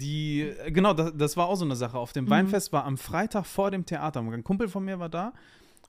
Die, 0.00 0.40
äh, 0.42 0.70
genau, 0.70 0.94
das, 0.94 1.12
das 1.16 1.36
war 1.36 1.46
auch 1.46 1.56
so 1.56 1.64
eine 1.64 1.76
Sache. 1.76 1.98
Auf 1.98 2.12
dem 2.12 2.24
Mhm. 2.24 2.30
Weinfest 2.30 2.72
war 2.72 2.84
am 2.84 2.96
Freitag 2.96 3.44
vor 3.46 3.70
dem 3.70 3.84
Theater. 3.84 4.20
Ein 4.20 4.44
Kumpel 4.44 4.68
von 4.68 4.84
mir 4.84 4.98
war 4.98 5.08
da 5.08 5.32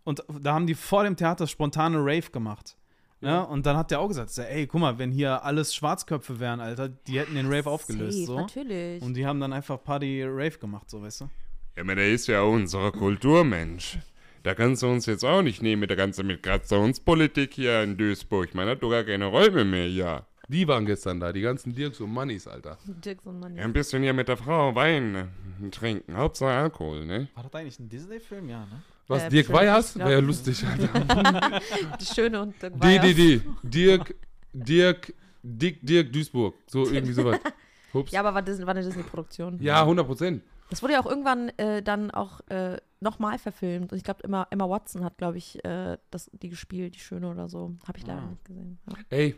und 0.03 0.23
da 0.41 0.53
haben 0.53 0.67
die 0.67 0.75
vor 0.75 1.03
dem 1.03 1.15
Theater 1.15 1.47
spontane 1.47 1.97
Rave 1.99 2.29
gemacht. 2.31 2.75
Ja, 3.21 3.41
und 3.41 3.65
dann 3.65 3.75
hat 3.75 3.91
der 3.91 3.99
auch 3.99 4.07
gesagt, 4.07 4.31
ey, 4.37 4.65
guck 4.65 4.79
mal, 4.79 4.97
wenn 4.97 5.11
hier 5.11 5.43
alles 5.43 5.75
Schwarzköpfe 5.75 6.39
wären, 6.39 6.61
Alter, 6.61 6.87
die 6.87 7.19
hätten 7.19 7.35
den 7.35 7.51
Rave 7.51 7.69
aufgelöst, 7.69 8.17
Safe, 8.19 8.25
so. 8.27 8.39
Natürlich. 8.39 9.01
Und 9.03 9.13
die 9.15 9.25
haben 9.27 9.41
dann 9.41 9.51
einfach 9.51 9.83
Party 9.83 10.23
Rave 10.23 10.57
gemacht, 10.57 10.89
so, 10.89 11.01
weißt 11.01 11.21
du? 11.21 11.29
Ja, 11.75 11.83
aber 11.83 11.95
der 11.95 12.09
ist 12.11 12.27
ja 12.27 12.41
unsere 12.43 12.93
Kulturmensch. 12.93 13.97
Da 14.43 14.55
kannst 14.55 14.83
du 14.83 14.87
uns 14.87 15.05
jetzt 15.05 15.23
auch 15.25 15.41
nicht 15.41 15.61
nehmen 15.61 15.81
mit 15.81 15.89
der 15.89 15.97
ganzen 15.97 16.25
Migrationspolitik 16.27 17.53
hier 17.53 17.83
in 17.83 17.97
Duisburg. 17.97 18.55
Man 18.55 18.67
hat 18.67 18.81
doch 18.81 18.89
gar 18.89 19.03
keine 19.03 19.25
Räume 19.25 19.65
mehr 19.65 19.85
hier. 19.87 20.25
Die 20.47 20.67
waren 20.67 20.85
gestern 20.85 21.19
da, 21.19 21.31
die 21.31 21.41
ganzen 21.41 21.75
Dirks 21.75 21.99
und 21.99 22.11
Mannis, 22.11 22.47
Alter. 22.47 22.77
Dirks 22.85 23.25
und 23.25 23.39
Manni. 23.39 23.59
Ja, 23.59 23.65
ein 23.65 23.73
bisschen 23.73 24.01
hier 24.01 24.13
mit 24.13 24.27
der 24.27 24.37
Frau 24.37 24.73
Wein 24.73 25.27
trinken. 25.71 26.15
Hauptsache 26.17 26.49
Alkohol, 26.51 27.05
ne? 27.05 27.27
War 27.35 27.43
das 27.43 27.53
eigentlich 27.53 27.79
ein 27.79 27.87
Disney-Film? 27.89 28.49
Ja, 28.49 28.61
ne? 28.61 28.81
Was, 29.07 29.23
Äh, 29.25 29.29
Dirk 29.29 29.51
Weihers? 29.53 29.93
glaub- 29.93 30.07
Wäre 30.09 30.21
lustig, 30.21 30.63
Alter. 30.65 31.59
Die 32.01 32.05
Schöne 32.05 32.41
und 32.41 32.59
Dirk 32.61 32.73
Weihers. 32.81 33.05
DDD. 33.05 33.41
Dirk, 33.61 34.15
Dirk, 34.53 35.13
Dick, 35.43 35.79
Dirk 35.85 36.11
Duisburg. 36.13 36.55
So 36.65 36.89
irgendwie 36.89 37.13
sowas. 37.13 37.39
Hups. 37.93 38.11
Ja, 38.11 38.21
aber 38.21 38.33
war, 38.33 38.41
Disney, 38.41 38.65
war 38.65 38.75
eine 38.75 38.83
Disney-Produktion. 38.83 39.57
Ja, 39.61 39.81
100 39.81 40.05
Prozent. 40.07 40.43
Das 40.69 40.81
wurde 40.83 40.93
ja 40.93 41.01
auch 41.01 41.05
irgendwann 41.07 41.49
äh, 41.57 41.81
dann 41.81 42.11
auch 42.11 42.41
äh, 42.49 42.77
nochmal 42.99 43.39
verfilmt. 43.39 43.91
Und 43.91 43.97
ich 43.97 44.03
glaube, 44.03 44.23
Emma, 44.23 44.45
Emma 44.51 44.69
Watson 44.69 45.03
hat, 45.03 45.17
glaube 45.17 45.37
ich, 45.37 45.63
äh, 45.65 45.97
das, 46.11 46.29
die 46.33 46.49
gespielt, 46.49 46.95
die 46.95 46.99
Schöne 46.99 47.29
oder 47.29 47.49
so. 47.49 47.75
Habe 47.87 47.97
ich 47.97 48.05
leider 48.05 48.21
Ah. 48.21 48.27
nicht 48.27 48.45
gesehen. 48.45 48.79
Ja. 48.87 48.95
Ey, 49.09 49.35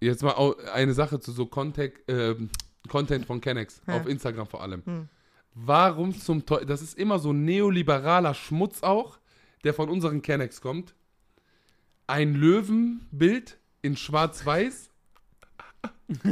jetzt 0.00 0.22
mal 0.22 0.34
eine 0.72 0.94
Sache 0.94 1.20
zu 1.20 1.32
so 1.32 1.46
Content, 1.46 1.94
ähm, 2.08 2.50
Content 2.88 3.26
von 3.26 3.40
Kennex, 3.40 3.82
Ja. 3.86 3.96
auf 3.98 4.06
Instagram 4.06 4.46
vor 4.46 4.62
allem. 4.62 4.82
Hm. 4.86 5.08
Warum 5.54 6.14
zum 6.18 6.44
Teufel, 6.46 6.66
das 6.66 6.82
ist 6.82 6.98
immer 6.98 7.18
so 7.18 7.32
neoliberaler 7.32 8.34
Schmutz 8.34 8.82
auch, 8.82 9.18
der 9.64 9.74
von 9.74 9.88
unseren 9.88 10.22
Kennex 10.22 10.60
kommt. 10.60 10.94
Ein 12.06 12.34
Löwenbild 12.34 13.58
in 13.82 13.96
schwarz-weiß 13.96 14.90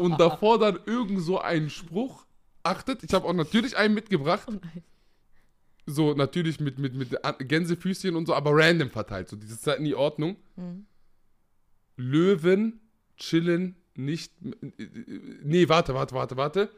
und 0.00 0.20
davor 0.20 0.58
dann 0.58 0.78
irgend 0.86 1.20
so 1.20 1.40
ein 1.40 1.68
Spruch. 1.70 2.24
Achtet, 2.62 3.02
ich 3.02 3.12
habe 3.12 3.26
auch 3.26 3.32
natürlich 3.32 3.76
einen 3.76 3.94
mitgebracht. 3.94 4.48
Oh 4.48 4.52
nein. 4.52 4.82
So, 5.84 6.14
natürlich 6.14 6.60
mit, 6.60 6.78
mit, 6.78 6.94
mit 6.94 7.16
Gänsefüßchen 7.38 8.14
und 8.14 8.26
so, 8.26 8.34
aber 8.34 8.52
random 8.54 8.90
verteilt. 8.90 9.28
So, 9.28 9.36
dieses 9.36 9.58
ist 9.58 9.66
halt 9.66 9.80
nie 9.80 9.94
Ordnung. 9.94 10.36
Hm. 10.54 10.86
Löwen 11.96 12.80
chillen 13.16 13.76
nicht. 13.94 14.32
Nee, 15.42 15.68
warte, 15.68 15.94
warte, 15.94 16.14
warte, 16.14 16.36
warte. 16.36 16.70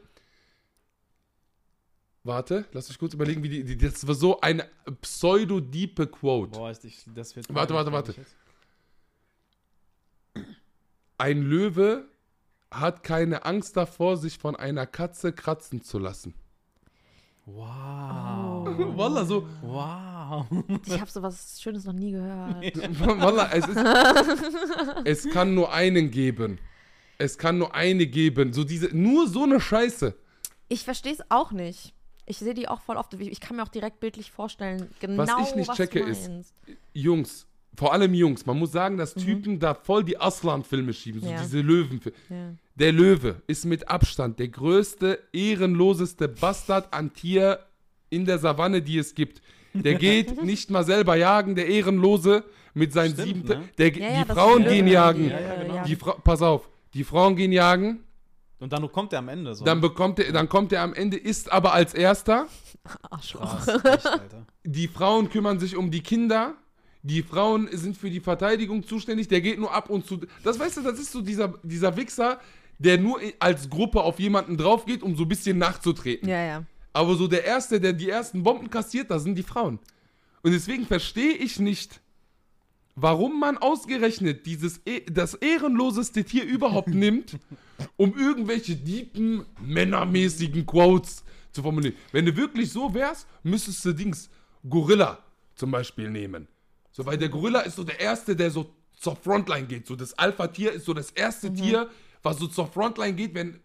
Warte, 2.23 2.65
lass 2.71 2.89
mich 2.89 2.97
kurz 2.97 3.13
überlegen, 3.13 3.43
wie 3.43 3.49
die. 3.49 3.63
die 3.63 3.77
das 3.77 4.07
war 4.07 4.15
so 4.15 4.41
eine 4.41 4.67
pseudo-diepe 5.01 6.07
Quote. 6.07 6.57
Boah, 6.57 6.71
ist 6.71 6.83
ich, 6.83 7.03
das 7.13 7.35
wird. 7.35 7.53
Warte, 7.53 7.75
warte, 7.75 7.91
warte. 7.91 8.15
Ein 11.19 11.43
Löwe 11.43 12.07
hat 12.79 13.03
keine 13.03 13.45
Angst 13.45 13.75
davor, 13.77 14.17
sich 14.17 14.37
von 14.37 14.55
einer 14.55 14.85
Katze 14.85 15.33
kratzen 15.33 15.81
zu 15.81 15.99
lassen. 15.99 16.33
Wow. 17.45 18.65
Wallah, 18.97 19.25
so. 19.25 19.47
Wow. 19.61 20.45
Ich 20.87 20.99
habe 20.99 21.11
sowas 21.11 21.59
Schönes 21.61 21.85
noch 21.85 21.93
nie 21.93 22.11
gehört. 22.11 22.75
Wallah, 22.99 23.49
es, 23.53 23.67
ist, 23.67 23.77
es 25.27 25.29
kann 25.33 25.53
nur 25.53 25.71
einen 25.71 26.09
geben. 26.11 26.59
Es 27.17 27.37
kann 27.37 27.57
nur 27.59 27.73
eine 27.75 28.07
geben. 28.07 28.51
So 28.53 28.63
diese, 28.63 28.87
nur 28.95 29.27
so 29.27 29.43
eine 29.43 29.61
Scheiße. 29.61 30.15
Ich 30.67 30.83
verstehe 30.83 31.13
es 31.13 31.19
auch 31.29 31.51
nicht. 31.51 31.93
Ich 32.25 32.37
sehe 32.37 32.55
die 32.55 32.67
auch 32.67 32.81
voll 32.81 32.97
oft. 32.97 33.13
Ich 33.13 33.39
kann 33.39 33.57
mir 33.57 33.63
auch 33.63 33.67
direkt 33.69 33.99
bildlich 33.99 34.31
vorstellen, 34.31 34.89
genau 34.99 35.23
ich 35.43 35.55
nicht 35.55 35.67
was 35.69 35.77
checke, 35.77 35.99
du 35.99 36.07
ist- 36.07 36.27
meinst. 36.27 36.55
Jungs, 36.91 37.45
vor 37.77 37.93
allem 37.93 38.15
Jungs, 38.15 38.47
man 38.47 38.57
muss 38.57 38.71
sagen, 38.71 38.97
dass 38.97 39.13
Typen 39.13 39.59
da 39.59 39.75
voll 39.75 40.03
die 40.03 40.19
Aslan-Filme 40.19 40.91
schieben, 40.93 41.21
so 41.21 41.29
Ja. 41.29 41.39
diese 41.39 41.61
Löwenfilme. 41.61 42.17
Ja. 42.29 42.53
Der 42.75 42.91
Löwe 42.91 43.41
ist 43.47 43.65
mit 43.65 43.87
Abstand 43.89 44.37
der 44.39 44.49
größte, 44.49 45.19
ehrenloseste 45.31 46.27
Bastard 46.27 46.93
an 46.93 47.13
Tier 47.13 47.59
in 48.09 48.25
der 48.25 48.37
Savanne, 48.37 48.81
die 48.81 48.97
es 48.97 49.15
gibt. 49.15 49.41
Der 49.73 49.95
geht 49.95 50.43
nicht 50.43 50.69
mal 50.69 50.83
selber 50.83 51.15
jagen, 51.15 51.55
der 51.55 51.67
Ehrenlose 51.67 52.43
mit 52.73 52.91
seinen 52.91 53.13
Stimmt, 53.13 53.47
sieben. 53.47 53.47
ne? 53.47 53.69
Der, 53.77 53.93
Ja, 53.97 54.09
ja, 54.11 54.23
die 54.25 54.31
Frauen 54.33 54.63
gehen 54.65 54.87
jagen. 54.87 55.23
die, 55.23 55.29
Ja, 55.29 55.39
ja, 55.39 55.55
genau. 55.63 55.83
Die 55.85 55.95
Fra 55.95 56.11
pass 56.13 56.41
auf, 56.41 56.69
die 56.93 57.03
Frauen 57.05 57.35
gehen 57.37 57.53
jagen, 57.53 58.03
Und 58.59 58.73
dann 58.73 58.89
kommt 58.91 59.13
er 59.13 59.19
am 59.19 59.29
Ende 59.29 59.55
so. 59.55 59.63
dann 59.63 59.79
bekommt 59.79 60.19
er, 60.19 60.31
dann 60.33 60.49
kommt 60.49 60.73
er 60.73 60.81
am 60.81 60.93
Ende, 60.93 61.15
isst 61.17 61.51
aber 61.51 61.73
als 61.73 61.93
erster. 61.93 62.47
Arschloch. 63.09 63.65
Krass, 63.65 63.67
echt, 63.85 64.05
Alter. 64.05 64.45
Die 64.65 64.87
Frauen 64.89 65.29
kümmern 65.29 65.59
sich 65.59 65.77
um 65.77 65.91
die 65.91 66.01
Kinder. 66.03 66.55
Die 67.03 67.21
Frauen 67.21 67.69
sind 67.71 67.95
für 67.97 68.09
die 68.09 68.19
Verteidigung 68.19 68.83
zuständig. 68.85 69.27
Der 69.27 69.39
geht 69.39 69.59
nur 69.59 69.73
ab 69.73 69.89
und 69.89 70.05
zu. 70.07 70.19
Das 70.43 70.59
weißt 70.59 70.77
du, 70.77 70.81
das 70.81 70.99
ist 70.99 71.11
so 71.11 71.21
dieser, 71.21 71.53
dieser 71.63 71.95
Wichser, 71.97 72.39
der 72.77 72.97
nur 72.97 73.19
als 73.39 73.69
Gruppe 73.69 74.01
auf 74.01 74.19
jemanden 74.19 74.57
drauf 74.57 74.85
geht, 74.85 75.03
um 75.03 75.15
so 75.15 75.23
ein 75.23 75.29
bisschen 75.29 75.57
nachzutreten. 75.57 76.27
Ja, 76.27 76.43
ja. 76.43 76.63
Aber 76.93 77.15
so 77.15 77.27
der 77.27 77.43
Erste, 77.43 77.79
der 77.79 77.93
die 77.93 78.09
ersten 78.09 78.43
Bomben 78.43 78.69
kassiert, 78.69 79.11
das 79.11 79.23
sind 79.23 79.35
die 79.35 79.43
Frauen. 79.43 79.79
Und 80.43 80.51
deswegen 80.51 80.85
verstehe 80.85 81.33
ich 81.33 81.59
nicht, 81.59 82.01
warum 82.95 83.39
man 83.39 83.57
ausgerechnet 83.57 84.45
dieses 84.45 84.79
e 84.85 85.01
das 85.01 85.33
ehrenloseste 85.33 86.23
Tier 86.23 86.45
überhaupt 86.45 86.87
nimmt, 86.93 87.37
um 87.97 88.17
irgendwelche 88.17 88.75
deepen, 88.75 89.45
männermäßigen 89.61 90.65
Quotes 90.65 91.23
zu 91.51 91.63
formulieren. 91.63 91.95
Wenn 92.11 92.25
du 92.25 92.35
wirklich 92.35 92.71
so 92.71 92.93
wärst, 92.93 93.27
müsstest 93.43 93.83
du 93.85 93.93
Dings 93.93 94.29
Gorilla 94.69 95.19
zum 95.55 95.71
Beispiel 95.71 96.09
nehmen. 96.09 96.47
So, 96.91 97.05
weil 97.05 97.17
der 97.17 97.29
Gorilla 97.29 97.61
ist 97.61 97.75
so 97.75 97.83
der 97.83 97.99
Erste, 97.99 98.35
der 98.35 98.51
so 98.51 98.73
zur 98.97 99.15
Frontline 99.15 99.67
geht. 99.67 99.85
So 99.87 99.95
das 99.95 100.17
Alpha-Tier 100.17 100.71
ist 100.71 100.85
so 100.85 100.93
das 100.93 101.11
erste 101.11 101.53
Tier, 101.53 101.89
was 102.25 102.37
so 102.37 102.47
zur 102.47 102.67
Frontline 102.67 103.13
geht, 103.13 103.33
wenn 103.35 103.59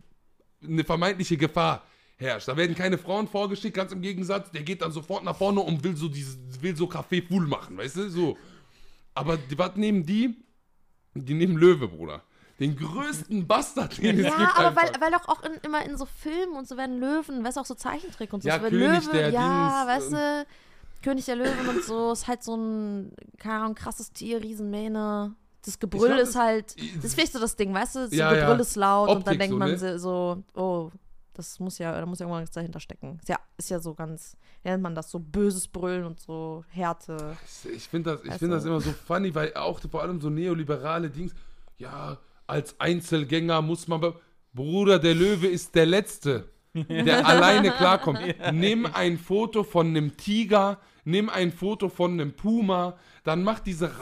eine 0.62 0.84
vermeintliche 0.84 1.36
Gefahr 1.36 1.82
herrscht. 2.16 2.48
Da 2.48 2.56
werden 2.56 2.76
keine 2.76 2.98
Frauen 2.98 3.26
vorgeschickt, 3.26 3.74
ganz 3.74 3.92
im 3.92 4.02
Gegensatz. 4.02 4.50
Der 4.52 4.62
geht 4.62 4.82
dann 4.82 4.92
sofort 4.92 5.24
nach 5.24 5.36
vorne 5.36 5.60
und 5.60 5.82
will 5.82 5.96
so 5.96 6.08
dieses, 6.08 6.38
will 6.60 6.76
so 6.76 6.84
Café 6.84 7.26
full 7.26 7.46
machen, 7.46 7.78
weißt 7.78 7.96
du? 7.96 8.10
So. 8.10 8.36
Aber 9.14 9.36
die, 9.38 9.58
was 9.58 9.76
nehmen 9.76 10.04
die? 10.04 10.36
Die 11.14 11.34
nehmen 11.34 11.56
Löwe, 11.56 11.88
Bruder. 11.88 12.22
Den 12.60 12.76
größten 12.76 13.46
Bastard, 13.46 13.96
den 13.96 14.18
es 14.20 14.26
Ja, 14.26 14.36
gibt. 14.36 14.58
aber 14.58 14.68
einfach. 14.68 14.82
weil, 14.82 15.00
weil 15.00 15.12
doch 15.12 15.28
auch 15.28 15.42
in, 15.42 15.52
immer 15.62 15.82
in 15.84 15.96
so 15.96 16.04
Filmen 16.04 16.56
und 16.56 16.68
so 16.68 16.76
werden 16.76 17.00
Löwen, 17.00 17.42
weißt 17.42 17.56
du, 17.56 17.62
auch 17.62 17.66
so 17.66 17.74
Zeichentrick 17.74 18.32
und 18.34 18.42
so. 18.42 18.50
Ja, 18.50 18.60
wird 18.60 18.72
König 18.72 19.06
Löwe, 19.06 19.16
der 19.16 19.30
ja, 19.30 19.86
Dings 19.86 19.94
weißt 19.96 20.12
du, 20.12 20.46
König 21.02 21.24
der 21.24 21.36
Löwen 21.36 21.68
und 21.68 21.82
so, 21.82 22.12
ist 22.12 22.28
halt 22.28 22.42
so 22.42 22.54
ein, 22.56 23.12
keine 23.38 23.60
Ahnung, 23.62 23.74
krasses 23.74 24.12
Tier, 24.12 24.42
Riesenmähne. 24.42 25.34
Das 25.64 25.78
Gebrüll 25.78 26.08
glaub, 26.08 26.20
ist 26.20 26.36
halt, 26.36 26.74
das 26.96 27.04
ist 27.04 27.14
vielleicht 27.14 27.32
so 27.32 27.38
das 27.40 27.54
Ding, 27.56 27.74
weißt 27.74 27.94
du, 27.96 27.98
das 28.00 28.12
Ja, 28.14 28.32
ja. 28.34 28.40
Gebrüll 28.46 28.60
ist 28.60 28.76
laut 28.76 29.08
und 29.10 29.26
dann 29.26 29.34
Optik 29.34 29.38
denkt 29.38 29.52
so, 29.52 29.58
man 29.58 29.70
ne? 29.72 29.98
so, 29.98 30.42
oh, 30.54 30.90
das 31.34 31.58
muss 31.60 31.78
ja, 31.78 31.98
da 31.98 32.06
muss 32.06 32.18
ja 32.18 32.26
irgendwas 32.26 32.50
dahinter 32.50 32.80
stecken. 32.80 33.18
Ist 33.20 33.28
ja, 33.28 33.38
ist 33.56 33.70
ja 33.70 33.78
so 33.78 33.94
ganz, 33.94 34.36
nennt 34.64 34.82
man 34.82 34.94
das, 34.94 35.10
so 35.10 35.18
böses 35.18 35.68
Brüllen 35.68 36.04
und 36.04 36.18
so 36.20 36.64
Härte. 36.68 37.36
Ich 37.74 37.88
finde 37.88 38.12
das, 38.12 38.24
ich 38.24 38.30
Also- 38.30 38.38
find 38.40 38.52
das 38.52 38.64
immer 38.64 38.80
so 38.80 38.92
funny, 38.92 39.34
weil 39.34 39.54
auch 39.54 39.80
vor 39.90 40.02
allem 40.02 40.20
so 40.20 40.30
neoliberale 40.30 41.10
Dings, 41.10 41.32
ja, 41.78 42.18
als 42.46 42.78
Einzelgänger 42.80 43.62
muss 43.62 43.86
man. 43.88 44.12
Bruder, 44.52 44.98
der 44.98 45.14
Löwe 45.14 45.46
ist 45.46 45.74
der 45.76 45.86
Letzte, 45.86 46.48
der 46.74 47.24
alleine 47.26 47.70
klarkommt. 47.70 48.18
Nimm 48.52 48.84
ein 48.86 49.16
Foto 49.16 49.62
von 49.62 49.86
einem 49.86 50.16
Tiger, 50.16 50.78
nimm 51.04 51.28
ein 51.30 51.52
Foto 51.52 51.88
von 51.88 52.12
einem 52.14 52.32
Puma, 52.32 52.96
dann 53.22 53.44
macht 53.44 53.66
diese 53.66 54.00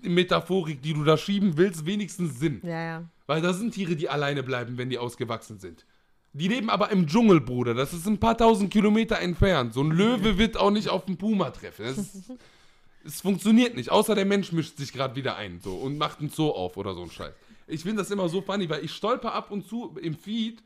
Raubtier-Metaphorik, 0.00 0.82
die 0.82 0.94
du 0.94 1.04
da 1.04 1.16
schieben 1.16 1.56
willst, 1.56 1.86
wenigstens 1.86 2.38
Sinn. 2.38 2.60
Ja, 2.62 2.82
ja. 2.82 3.04
Weil 3.26 3.42
das 3.42 3.58
sind 3.58 3.72
Tiere, 3.72 3.96
die 3.96 4.08
alleine 4.08 4.42
bleiben, 4.42 4.78
wenn 4.78 4.90
die 4.90 4.98
ausgewachsen 4.98 5.58
sind. 5.58 5.86
Die 6.32 6.48
leben 6.48 6.70
aber 6.70 6.90
im 6.90 7.06
Dschungel, 7.06 7.40
Bruder. 7.40 7.74
Das 7.74 7.92
ist 7.92 8.06
ein 8.06 8.18
paar 8.18 8.38
tausend 8.38 8.72
Kilometer 8.72 9.18
entfernt. 9.18 9.74
So 9.74 9.82
ein 9.82 9.90
Löwe 9.90 10.38
wird 10.38 10.56
auch 10.56 10.70
nicht 10.70 10.88
auf 10.88 11.06
einen 11.06 11.16
Puma 11.16 11.50
treffen. 11.50 11.86
Das 11.86 11.96
es 13.04 13.20
funktioniert 13.20 13.74
nicht. 13.74 13.90
Außer 13.90 14.14
der 14.14 14.26
Mensch 14.26 14.52
mischt 14.52 14.76
sich 14.76 14.92
gerade 14.92 15.16
wieder 15.16 15.36
ein 15.36 15.60
so 15.60 15.74
und 15.74 15.98
macht 15.98 16.20
einen 16.20 16.30
Zoo 16.30 16.50
auf 16.50 16.76
oder 16.76 16.94
so 16.94 17.02
ein 17.02 17.10
Scheiß. 17.10 17.34
Ich 17.66 17.82
finde 17.82 17.98
das 18.02 18.10
immer 18.10 18.28
so 18.28 18.42
funny, 18.42 18.68
weil 18.68 18.84
ich 18.84 18.92
stolper 18.92 19.32
ab 19.32 19.50
und 19.50 19.66
zu 19.66 19.96
im 20.00 20.14
Feed, 20.14 20.62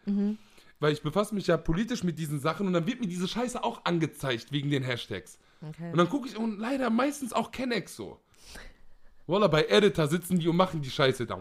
weil 0.80 0.92
ich 0.92 1.02
befasse 1.02 1.34
mich 1.34 1.46
ja 1.46 1.56
politisch 1.56 2.02
mit 2.02 2.18
diesen 2.18 2.40
Sachen 2.40 2.66
und 2.66 2.72
dann 2.72 2.86
wird 2.86 3.00
mir 3.00 3.06
diese 3.06 3.28
Scheiße 3.28 3.62
auch 3.62 3.84
angezeigt 3.84 4.52
wegen 4.52 4.70
den 4.70 4.82
Hashtags. 4.82 5.38
Okay. 5.62 5.90
Und 5.92 5.98
dann 5.98 6.08
gucke 6.08 6.28
ich 6.28 6.36
und 6.36 6.58
leider 6.58 6.90
meistens 6.90 7.32
auch 7.32 7.50
Kennex 7.50 7.96
so. 7.96 8.20
Voila, 9.26 9.46
bei 9.48 9.64
Editor 9.64 10.06
sitzen 10.06 10.38
die 10.38 10.48
und 10.48 10.56
machen 10.56 10.82
die 10.82 10.90
Scheiße. 10.90 11.26
da. 11.26 11.36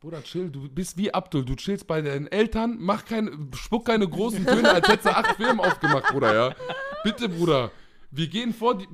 Bruder, 0.00 0.22
chill, 0.22 0.50
du 0.50 0.68
bist 0.68 0.96
wie 0.98 1.12
Abdul, 1.12 1.44
du 1.44 1.56
chillst 1.56 1.86
bei 1.86 2.02
deinen 2.02 2.26
Eltern, 2.26 2.76
mach 2.78 3.04
kein, 3.04 3.50
spuck 3.54 3.86
keine 3.86 4.06
großen 4.06 4.44
Töne, 4.44 4.70
als 4.70 4.88
hättest 4.88 5.06
du 5.06 5.16
acht 5.16 5.36
Filme 5.36 5.62
aufgemacht, 5.62 6.12
Bruder, 6.12 6.34
ja. 6.34 6.54
Bitte, 7.02 7.28
Bruder. 7.28 7.70
Wir 8.10 8.28
gehen 8.28 8.52
vor, 8.54 8.78
die, 8.78 8.86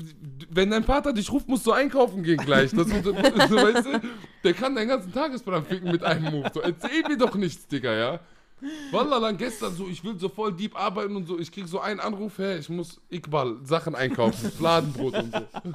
wenn 0.50 0.70
dein 0.70 0.84
Vater 0.84 1.12
dich 1.12 1.30
ruft, 1.30 1.48
musst 1.48 1.66
du 1.66 1.72
einkaufen 1.72 2.22
gehen 2.22 2.38
gleich. 2.38 2.70
Das, 2.70 2.88
weißt 2.90 3.86
du, 3.86 4.00
der 4.42 4.54
kann 4.54 4.74
deinen 4.74 4.88
ganzen 4.88 5.12
Tagesplan 5.12 5.64
ficken 5.64 5.90
mit 5.90 6.02
einem 6.02 6.30
Move. 6.32 6.50
So, 6.54 6.60
erzähl 6.60 7.02
mir 7.06 7.18
doch 7.18 7.34
nichts, 7.34 7.66
Digga, 7.66 7.92
ja. 7.92 8.20
Wallah, 8.90 9.20
dann 9.20 9.36
gestern 9.36 9.74
so, 9.74 9.88
ich 9.88 10.02
will 10.04 10.18
so 10.18 10.28
voll 10.28 10.52
deep 10.52 10.78
arbeiten 10.78 11.16
und 11.16 11.26
so, 11.26 11.38
ich 11.38 11.50
krieg 11.52 11.66
so 11.66 11.80
einen 11.80 12.00
Anruf, 12.00 12.38
hey, 12.38 12.58
ich 12.58 12.68
muss 12.68 13.00
Iqbal 13.10 13.56
Sachen 13.64 13.94
einkaufen, 13.94 14.50
Fladenbrot 14.58 15.14
und 15.14 15.32
so. 15.34 15.72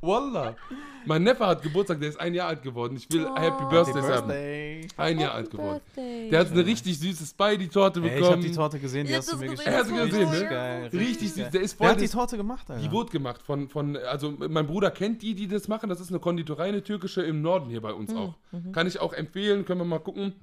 Wallah. 0.00 0.56
Mein 1.04 1.22
Neffe 1.24 1.46
hat 1.46 1.62
Geburtstag, 1.62 1.98
der 2.00 2.08
ist 2.10 2.20
ein 2.20 2.34
Jahr 2.34 2.48
alt 2.48 2.62
geworden. 2.62 2.96
Ich 2.96 3.10
will 3.12 3.28
Happy 3.36 3.64
Birthday 3.64 4.02
sagen. 4.02 4.26
Birthday. 4.28 4.88
Ein 4.96 5.18
Jahr 5.18 5.34
alt 5.34 5.50
geworden. 5.50 5.80
Birthday. 5.94 6.30
Der 6.30 6.40
hat 6.40 6.50
eine 6.52 6.64
richtig 6.66 6.98
süße 6.98 7.24
Spidey-Torte 7.26 8.00
Ey, 8.00 8.02
bekommen. 8.08 8.22
ich 8.22 8.30
hab 8.30 8.40
die 8.40 8.52
Torte 8.52 8.78
gesehen, 8.80 9.06
die 9.06 9.12
Ja, 9.12 9.18
hast 9.18 9.32
du 9.32 9.36
mir 9.36 9.48
gesehen, 9.48 9.56
geschickt. 9.64 9.76
hast 9.76 9.90
du 9.90 9.94
gesehen, 9.96 10.28
Richtig 10.28 10.42
ne? 10.42 10.48
geil. 10.48 10.90
Richtig 10.92 11.28
süß. 11.32 11.36
geil. 11.42 11.50
Der 11.52 11.60
ist 11.60 11.78
Wer 11.80 11.86
voll 11.86 11.94
hat 11.96 12.00
die 12.02 12.08
Torte 12.08 12.36
gemacht, 12.36 12.70
Alter? 12.70 12.82
Die 12.82 12.90
wurde 12.92 13.10
gemacht 13.10 13.42
von, 13.42 13.68
von, 13.68 13.96
also 13.96 14.32
mein 14.48 14.66
Bruder 14.66 14.90
kennt 14.92 15.22
die, 15.22 15.34
die 15.34 15.46
das 15.48 15.66
machen. 15.68 15.88
Das 15.88 16.00
ist 16.00 16.10
eine 16.10 16.18
Konditorei, 16.20 16.68
eine 16.68 16.82
türkische 16.84 17.22
im 17.22 17.42
Norden 17.42 17.68
hier 17.70 17.80
bei 17.80 17.92
uns 17.92 18.14
auch. 18.14 18.34
Kann 18.72 18.86
ich 18.86 19.00
auch 19.00 19.12
empfehlen, 19.12 19.64
können 19.64 19.80
wir 19.80 19.84
mal 19.84 19.98
gucken. 20.00 20.34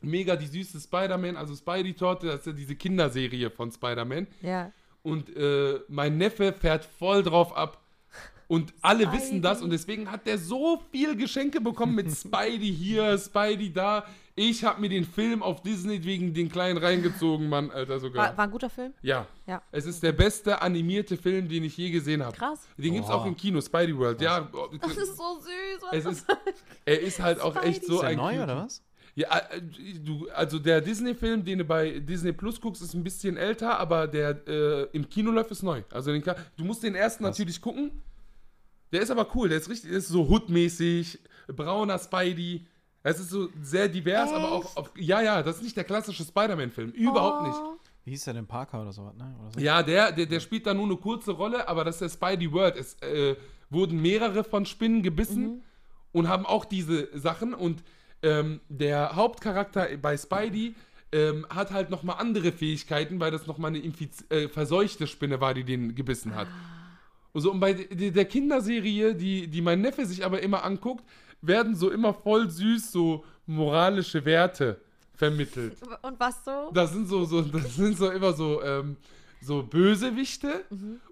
Mega 0.00 0.36
die 0.36 0.46
süße 0.46 0.80
Spider-Man, 0.80 1.36
also 1.36 1.54
Spidey-Torte, 1.54 2.26
das 2.28 2.40
ist 2.40 2.46
ja 2.46 2.52
diese 2.52 2.76
Kinderserie 2.76 3.50
von 3.50 3.72
Spider-Man. 3.72 4.26
Ja. 4.42 4.72
Und 5.02 5.34
äh, 5.36 5.80
mein 5.88 6.16
Neffe 6.18 6.52
fährt 6.52 6.84
voll 6.84 7.22
drauf 7.22 7.56
ab. 7.56 7.82
Und 8.46 8.72
alle 8.82 9.10
wissen 9.12 9.42
das 9.42 9.60
und 9.62 9.70
deswegen 9.70 10.10
hat 10.10 10.26
der 10.26 10.38
so 10.38 10.80
viel 10.90 11.16
Geschenke 11.16 11.60
bekommen 11.60 11.94
mit 11.94 12.10
Spidey 12.16 12.72
hier, 12.74 13.18
Spidey 13.18 13.72
da. 13.72 14.04
Ich 14.40 14.62
habe 14.62 14.80
mir 14.80 14.88
den 14.88 15.04
Film 15.04 15.42
auf 15.42 15.62
Disney 15.62 16.04
wegen 16.04 16.32
den 16.32 16.48
Kleinen 16.48 16.78
reingezogen, 16.78 17.48
Mann, 17.48 17.72
Alter, 17.72 17.98
sogar. 17.98 18.28
War, 18.28 18.36
war 18.38 18.44
ein 18.44 18.50
guter 18.52 18.70
Film? 18.70 18.94
Ja. 19.02 19.26
Ja. 19.48 19.60
Es 19.72 19.84
ist 19.84 20.00
der 20.00 20.12
beste 20.12 20.62
animierte 20.62 21.16
Film, 21.16 21.48
den 21.48 21.64
ich 21.64 21.76
je 21.76 21.90
gesehen 21.90 22.22
habe. 22.24 22.36
Krass. 22.36 22.68
Den 22.76 22.94
gibt's 22.94 23.08
Boah. 23.08 23.16
auch 23.16 23.26
im 23.26 23.36
Kino, 23.36 23.60
Spidey 23.60 23.98
World. 23.98 24.20
Ja, 24.20 24.48
Das 24.80 24.96
ist 24.96 25.16
so 25.16 25.40
süß. 25.40 25.88
es 25.90 26.04
ist, 26.04 26.26
er 26.84 27.00
ist 27.00 27.18
halt 27.20 27.40
auch 27.40 27.60
echt 27.64 27.84
so 27.84 27.94
Ist 27.96 28.02
der 28.02 28.08
ein 28.10 28.16
neu 28.16 28.30
Cutie. 28.30 28.42
oder 28.44 28.56
was? 28.64 28.82
Ja, 29.18 29.36
äh, 29.50 29.60
du, 30.04 30.28
also 30.30 30.60
der 30.60 30.80
Disney-Film, 30.80 31.44
den 31.44 31.58
du 31.58 31.64
bei 31.64 31.98
Disney 31.98 32.32
Plus 32.32 32.60
guckst, 32.60 32.80
ist 32.82 32.94
ein 32.94 33.02
bisschen 33.02 33.36
älter, 33.36 33.76
aber 33.76 34.06
der 34.06 34.46
äh, 34.46 34.82
im 34.92 35.08
Kino 35.08 35.32
läuft 35.32 35.50
ist 35.50 35.64
neu. 35.64 35.82
Also 35.90 36.12
den, 36.12 36.22
du 36.56 36.64
musst 36.64 36.84
den 36.84 36.94
ersten 36.94 37.24
natürlich 37.24 37.60
gucken. 37.60 37.90
Der 38.92 39.02
ist 39.02 39.10
aber 39.10 39.26
cool, 39.34 39.48
der 39.48 39.58
ist 39.58 39.68
richtig, 39.68 39.90
der 39.90 39.98
ist 39.98 40.06
so 40.06 40.28
hoodmäßig, 40.28 41.18
brauner 41.48 41.98
Spidey. 41.98 42.64
Es 43.02 43.18
ist 43.18 43.30
so 43.30 43.48
sehr 43.60 43.88
divers, 43.88 44.30
aber 44.30 44.52
auch, 44.52 44.76
auf, 44.76 44.92
ja, 44.96 45.20
ja, 45.20 45.42
das 45.42 45.56
ist 45.56 45.62
nicht 45.64 45.76
der 45.76 45.84
klassische 45.84 46.22
Spider-Man-Film, 46.22 46.92
überhaupt 46.92 47.48
nicht. 47.48 47.58
Wie 48.04 48.10
hieß 48.12 48.24
der 48.24 48.34
denn? 48.34 48.46
Parker 48.46 48.82
oder 48.82 48.92
so, 48.92 49.02
ne? 49.02 49.36
Oder 49.40 49.50
so? 49.50 49.58
Ja, 49.58 49.82
der, 49.82 50.12
der, 50.12 50.26
der 50.26 50.38
spielt 50.38 50.64
da 50.64 50.74
nur 50.74 50.84
eine 50.84 50.96
kurze 50.96 51.32
Rolle, 51.32 51.66
aber 51.66 51.82
das 51.82 52.00
ist 52.00 52.20
der 52.20 52.28
Spidey 52.28 52.52
World. 52.52 52.76
Es 52.76 52.94
äh, 53.02 53.34
wurden 53.68 54.00
mehrere 54.00 54.44
von 54.44 54.64
Spinnen 54.64 55.02
gebissen 55.02 55.64
und 56.12 56.28
haben 56.28 56.46
auch 56.46 56.64
diese 56.64 57.08
Sachen. 57.18 57.52
Und 57.52 57.82
ähm, 58.22 58.60
der 58.68 59.14
Hauptcharakter 59.16 59.86
bei 60.00 60.16
Spidey 60.16 60.74
ähm, 61.12 61.46
hat 61.50 61.70
halt 61.70 61.90
nochmal 61.90 62.16
andere 62.18 62.52
Fähigkeiten, 62.52 63.18
weil 63.20 63.30
das 63.30 63.46
nochmal 63.46 63.70
eine 63.70 63.78
infiz 63.78 64.24
äh, 64.30 64.48
verseuchte 64.48 65.06
Spinne 65.06 65.40
war, 65.40 65.54
die 65.54 65.64
den 65.64 65.94
gebissen 65.94 66.34
hat. 66.34 66.48
Und, 67.32 67.42
so, 67.42 67.52
und 67.52 67.60
bei 67.60 67.72
de- 67.72 68.10
der 68.10 68.24
Kinderserie, 68.24 69.14
die, 69.14 69.46
die 69.48 69.60
mein 69.62 69.80
Neffe 69.80 70.04
sich 70.06 70.24
aber 70.24 70.42
immer 70.42 70.64
anguckt, 70.64 71.04
werden 71.40 71.74
so 71.76 71.90
immer 71.90 72.12
voll 72.12 72.50
süß 72.50 72.90
so 72.92 73.24
moralische 73.46 74.24
Werte 74.24 74.80
vermittelt. 75.14 75.76
Und 76.02 76.18
was 76.18 76.44
so? 76.44 76.70
Das 76.74 76.92
sind 76.92 77.08
so, 77.08 77.24
so, 77.24 77.42
das 77.42 77.76
sind 77.76 77.96
so 77.96 78.10
immer 78.10 78.32
so, 78.32 78.62
ähm, 78.62 78.96
so 79.40 79.62
Bösewichte 79.62 80.64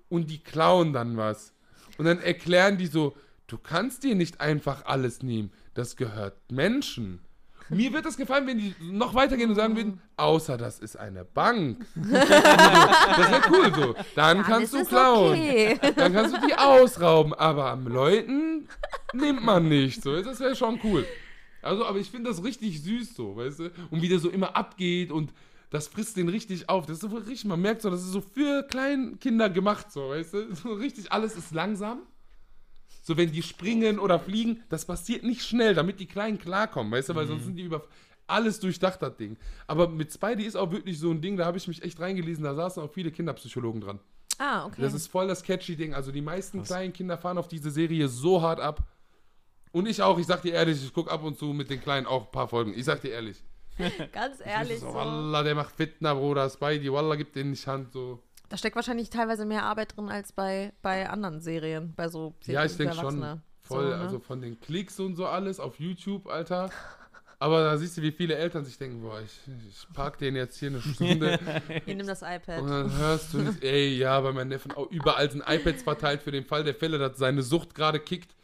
und 0.09 0.31
die 0.31 0.39
klauen 0.39 0.93
dann 0.93 1.17
was. 1.17 1.53
Und 1.97 2.05
dann 2.07 2.19
erklären 2.21 2.77
die 2.77 2.87
so, 2.87 3.17
du 3.47 3.57
kannst 3.57 4.03
dir 4.03 4.15
nicht 4.15 4.41
einfach 4.41 4.85
alles 4.85 5.23
nehmen. 5.23 5.51
Das 5.77 5.95
gehört 5.95 6.51
Menschen. 6.51 7.21
Mir 7.69 7.93
wird 7.93 8.07
das 8.07 8.17
gefallen, 8.17 8.47
wenn 8.47 8.59
die 8.59 8.75
noch 8.81 9.13
weitergehen 9.13 9.51
und 9.51 9.57
sagen 9.57 9.77
würden, 9.77 10.01
außer 10.17 10.57
das 10.57 10.79
ist 10.79 10.97
eine 10.97 11.25
Bank. 11.25 11.85
das 11.95 13.31
wäre 13.31 13.43
cool 13.51 13.75
so. 13.75 13.95
Dann 14.15 14.43
kannst 14.43 14.73
du 14.73 14.85
klauen. 14.87 15.33
Okay. 15.33 15.79
Dann 15.97 16.15
kannst 16.15 16.35
du 16.35 16.47
die 16.47 16.55
ausrauben. 16.55 17.35
Aber 17.35 17.67
am 17.67 17.87
Leuten 17.89 18.69
nimmt 19.13 19.45
man 19.45 19.69
nicht. 19.69 20.03
So, 20.03 20.23
das 20.23 20.41
wäre 20.41 20.57
schon 20.57 20.81
cool. 20.83 21.05
Also, 21.61 21.85
aber 21.85 21.99
ich 21.99 22.11
finde 22.11 22.31
das 22.31 22.43
richtig 22.43 22.83
süß 22.83 23.15
so, 23.15 23.37
weißt 23.37 23.59
du? 23.59 23.71
Und 23.91 24.01
wie 24.01 24.09
der 24.09 24.21
so 24.21 24.31
immer 24.31 24.57
abgeht 24.57 25.13
und 25.13 25.35
das 25.69 25.89
frisst 25.89 26.17
den 26.17 26.31
richtig 26.31 26.71
auf. 26.71 26.87
Das 26.87 27.03
ist 27.03 27.11
so 27.11 27.17
richtig, 27.17 27.45
man 27.45 27.61
merkt 27.61 27.83
so, 27.83 27.91
das 27.91 28.01
ist 28.01 28.13
so 28.13 28.23
für 28.23 28.63
Kleinkinder 28.63 29.51
gemacht, 29.51 29.93
so, 29.93 30.09
weißt 30.09 30.33
du? 30.33 30.55
So 30.55 30.73
richtig, 30.73 31.13
alles 31.13 31.37
ist 31.37 31.53
langsam. 31.53 32.03
So, 33.07 33.17
wenn 33.17 33.31
die 33.31 33.45
springen 33.45 34.01
oder 34.01 34.19
fliegen, 34.19 34.65
das 34.69 34.85
passiert 34.85 35.23
nicht 35.23 35.43
schnell, 35.45 35.75
damit 35.75 36.01
die 36.01 36.07
Kleinen 36.07 36.41
klarkommen, 36.41 36.93
weißt 36.93 37.11
du? 37.11 37.15
Weil 37.15 37.29
sonst 37.29 37.45
sind 37.45 37.55
die 37.55 37.63
über 37.63 37.85
alles 38.27 38.59
durchdacht, 38.59 39.01
das 39.01 39.17
Ding. 39.17 39.37
Aber 39.69 39.87
mit 39.87 40.13
Spidey 40.13 40.43
ist 40.45 40.57
auch 40.57 40.73
wirklich 40.73 40.99
so 40.99 41.13
ein 41.13 41.21
Ding, 41.21 41.37
da 41.37 41.45
habe 41.45 41.57
ich 41.57 41.69
mich 41.69 41.85
echt 41.85 42.01
reingelesen, 42.01 42.43
da 42.43 42.57
saßen 42.57 42.83
auch 42.83 42.93
viele 42.93 43.13
Kinderpsychologen 43.13 43.81
dran. 43.81 44.01
Ah, 44.39 44.67
okay. 44.67 44.83
Das 44.83 44.93
ist 44.93 45.07
voll 45.07 45.29
das 45.29 45.45
catchy 45.45 45.77
Ding. 45.77 45.95
Also 45.95 46.11
die 46.11 46.21
meisten 46.21 46.65
kleinen 46.65 46.93
Kinder 46.93 47.17
fahren 47.17 47.39
auf 47.39 47.47
diese 47.47 47.71
Serie 47.71 48.09
so 48.09 48.43
hart 48.43 48.59
ab. 48.59 48.83
Und 49.71 49.87
ich 49.87 50.03
auch, 50.03 50.19
ich 50.19 50.27
sag 50.27 50.43
dir 50.43 50.55
ehrlich, 50.55 50.83
ich 50.83 50.93
gucke 50.93 51.13
ab 51.13 51.23
und 51.23 51.39
zu 51.39 51.53
mit 51.53 51.71
den 51.71 51.81
Kleinen 51.81 52.09
auch 52.09 52.27
ein 52.27 52.33
paar 52.33 52.49
Folgen. 52.49 52.75
Ich 52.77 52.87
sag 52.87 53.03
dir 53.03 53.13
ehrlich. 53.13 53.41
Ganz 54.13 54.41
ehrlich. 54.45 54.81
so, 54.81 54.89
So. 54.89 54.95
Wallah, 54.95 55.45
der 55.45 55.55
macht 55.55 55.77
Fitner, 55.77 56.17
Bruder, 56.17 56.51
Spidey, 56.51 56.93
Wallah, 56.93 57.15
gibt 57.15 57.37
den 57.37 57.51
nicht 57.51 57.69
Hand, 57.69 57.93
so. 57.93 58.21
Da 58.49 58.57
steckt 58.57 58.77
wahrscheinlich 58.77 59.11
teilweise 59.11 59.45
mehr 59.45 59.65
Arbeit 59.65 59.97
drin 59.97 60.09
als 60.09 60.33
bei, 60.33 60.73
bei 60.83 61.09
anderen 61.09 61.41
Serien. 61.41 61.93
Bei 61.97 62.09
so 62.09 62.35
Ja, 62.45 62.65
ich 62.65 62.77
denke 62.77 62.95
schon. 62.95 63.21
Voll, 63.63 63.83
So, 63.85 63.89
ne? 63.89 63.95
also 63.97 64.19
von 64.21 64.41
den 64.41 64.61
Klicks 64.61 65.01
und 65.01 65.17
so 65.17 65.27
alles 65.27 65.59
auf 65.59 65.81
YouTube, 65.81 66.29
Alter. 66.29 66.71
Aber 67.39 67.65
da 67.65 67.77
siehst 67.77 67.99
du, 67.99 68.03
wie 68.03 68.13
viele 68.13 68.35
Eltern 68.37 68.65
sich 68.65 68.79
denken, 68.79 69.03
boah, 69.03 69.21
ich, 69.21 69.41
ich 69.69 69.87
park 69.93 70.17
den 70.19 70.37
jetzt 70.37 70.57
hier 70.59 70.69
eine 70.71 70.81
Stunde 70.81 71.39
Hier, 71.85 71.95
nimm 71.97 72.07
das 72.07 72.23
iPad. 72.23 72.63
und 72.63 72.71
dann 72.71 72.97
hörst 72.97 73.35
du 73.35 73.39
nicht, 73.39 73.63
ey, 73.63 73.95
ja, 73.99 74.19
bei 74.21 74.33
meinen 74.33 74.49
Neffen 74.49 74.73
auch 74.73 74.91
überall 74.91 75.31
sind 75.31 75.43
iPads 75.47 75.83
verteilt 75.83 76.23
für 76.23 76.31
den 76.31 76.45
Fall 76.45 76.65
der 76.65 76.75
Fälle, 76.75 76.97
dass 76.99 77.19
seine 77.19 77.43
Sucht 77.43 77.75
gerade 77.75 78.01
kickt. 78.01 78.35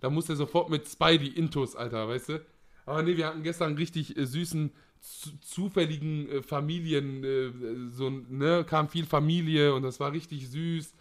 Da 0.00 0.10
muss 0.10 0.28
er 0.28 0.34
sofort 0.36 0.68
mit 0.70 0.88
Spidey 0.88 1.28
Intus, 1.28 1.76
Alter, 1.76 2.08
weißt 2.08 2.30
du? 2.30 2.44
Aber 2.86 3.02
nee, 3.02 3.16
wir 3.16 3.26
hatten 3.26 3.42
gestern 3.44 3.68
einen 3.68 3.76
richtig 3.76 4.16
äh, 4.16 4.26
süßen, 4.26 4.72
zufälligen 5.00 6.28
äh, 6.28 6.42
Familien, 6.42 7.24
äh, 7.24 7.90
so, 7.90 8.10
ne, 8.10 8.64
kam 8.68 8.88
viel 8.88 9.06
Familie 9.06 9.74
und 9.74 9.82
das 9.82 9.98
war 10.00 10.12
richtig 10.12 10.48
süß. 10.50 10.92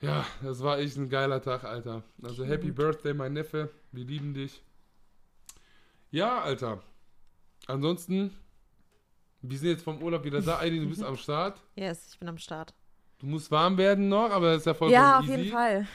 Ja, 0.00 0.24
das 0.42 0.62
war 0.62 0.78
echt 0.78 0.96
ein 0.96 1.08
geiler 1.10 1.42
Tag, 1.42 1.64
Alter. 1.64 2.02
Also 2.22 2.44
Happy 2.44 2.70
Birthday, 2.70 3.12
mein 3.12 3.34
Neffe. 3.34 3.70
Wir 3.92 4.04
lieben 4.04 4.32
dich. 4.32 4.62
Ja, 6.10 6.40
Alter. 6.40 6.82
Ansonsten, 7.66 8.30
wir 9.42 9.58
sind 9.58 9.68
jetzt 9.68 9.82
vom 9.84 10.02
Urlaub 10.02 10.24
wieder 10.24 10.40
da. 10.40 10.58
Eini, 10.58 10.80
du 10.80 10.88
bist 10.88 11.02
am 11.04 11.16
Start. 11.16 11.60
Yes, 11.76 12.12
ich 12.12 12.18
bin 12.18 12.28
am 12.28 12.38
Start. 12.38 12.72
Du 13.18 13.26
musst 13.26 13.50
warm 13.50 13.76
werden 13.76 14.08
noch, 14.08 14.30
aber 14.30 14.52
das 14.52 14.58
ist 14.62 14.66
ja 14.66 14.74
vollkommen 14.74 14.94
ja, 15.02 15.18
auf 15.18 15.24
easy. 15.26 15.36
jeden 15.36 15.50
Fall. 15.52 15.86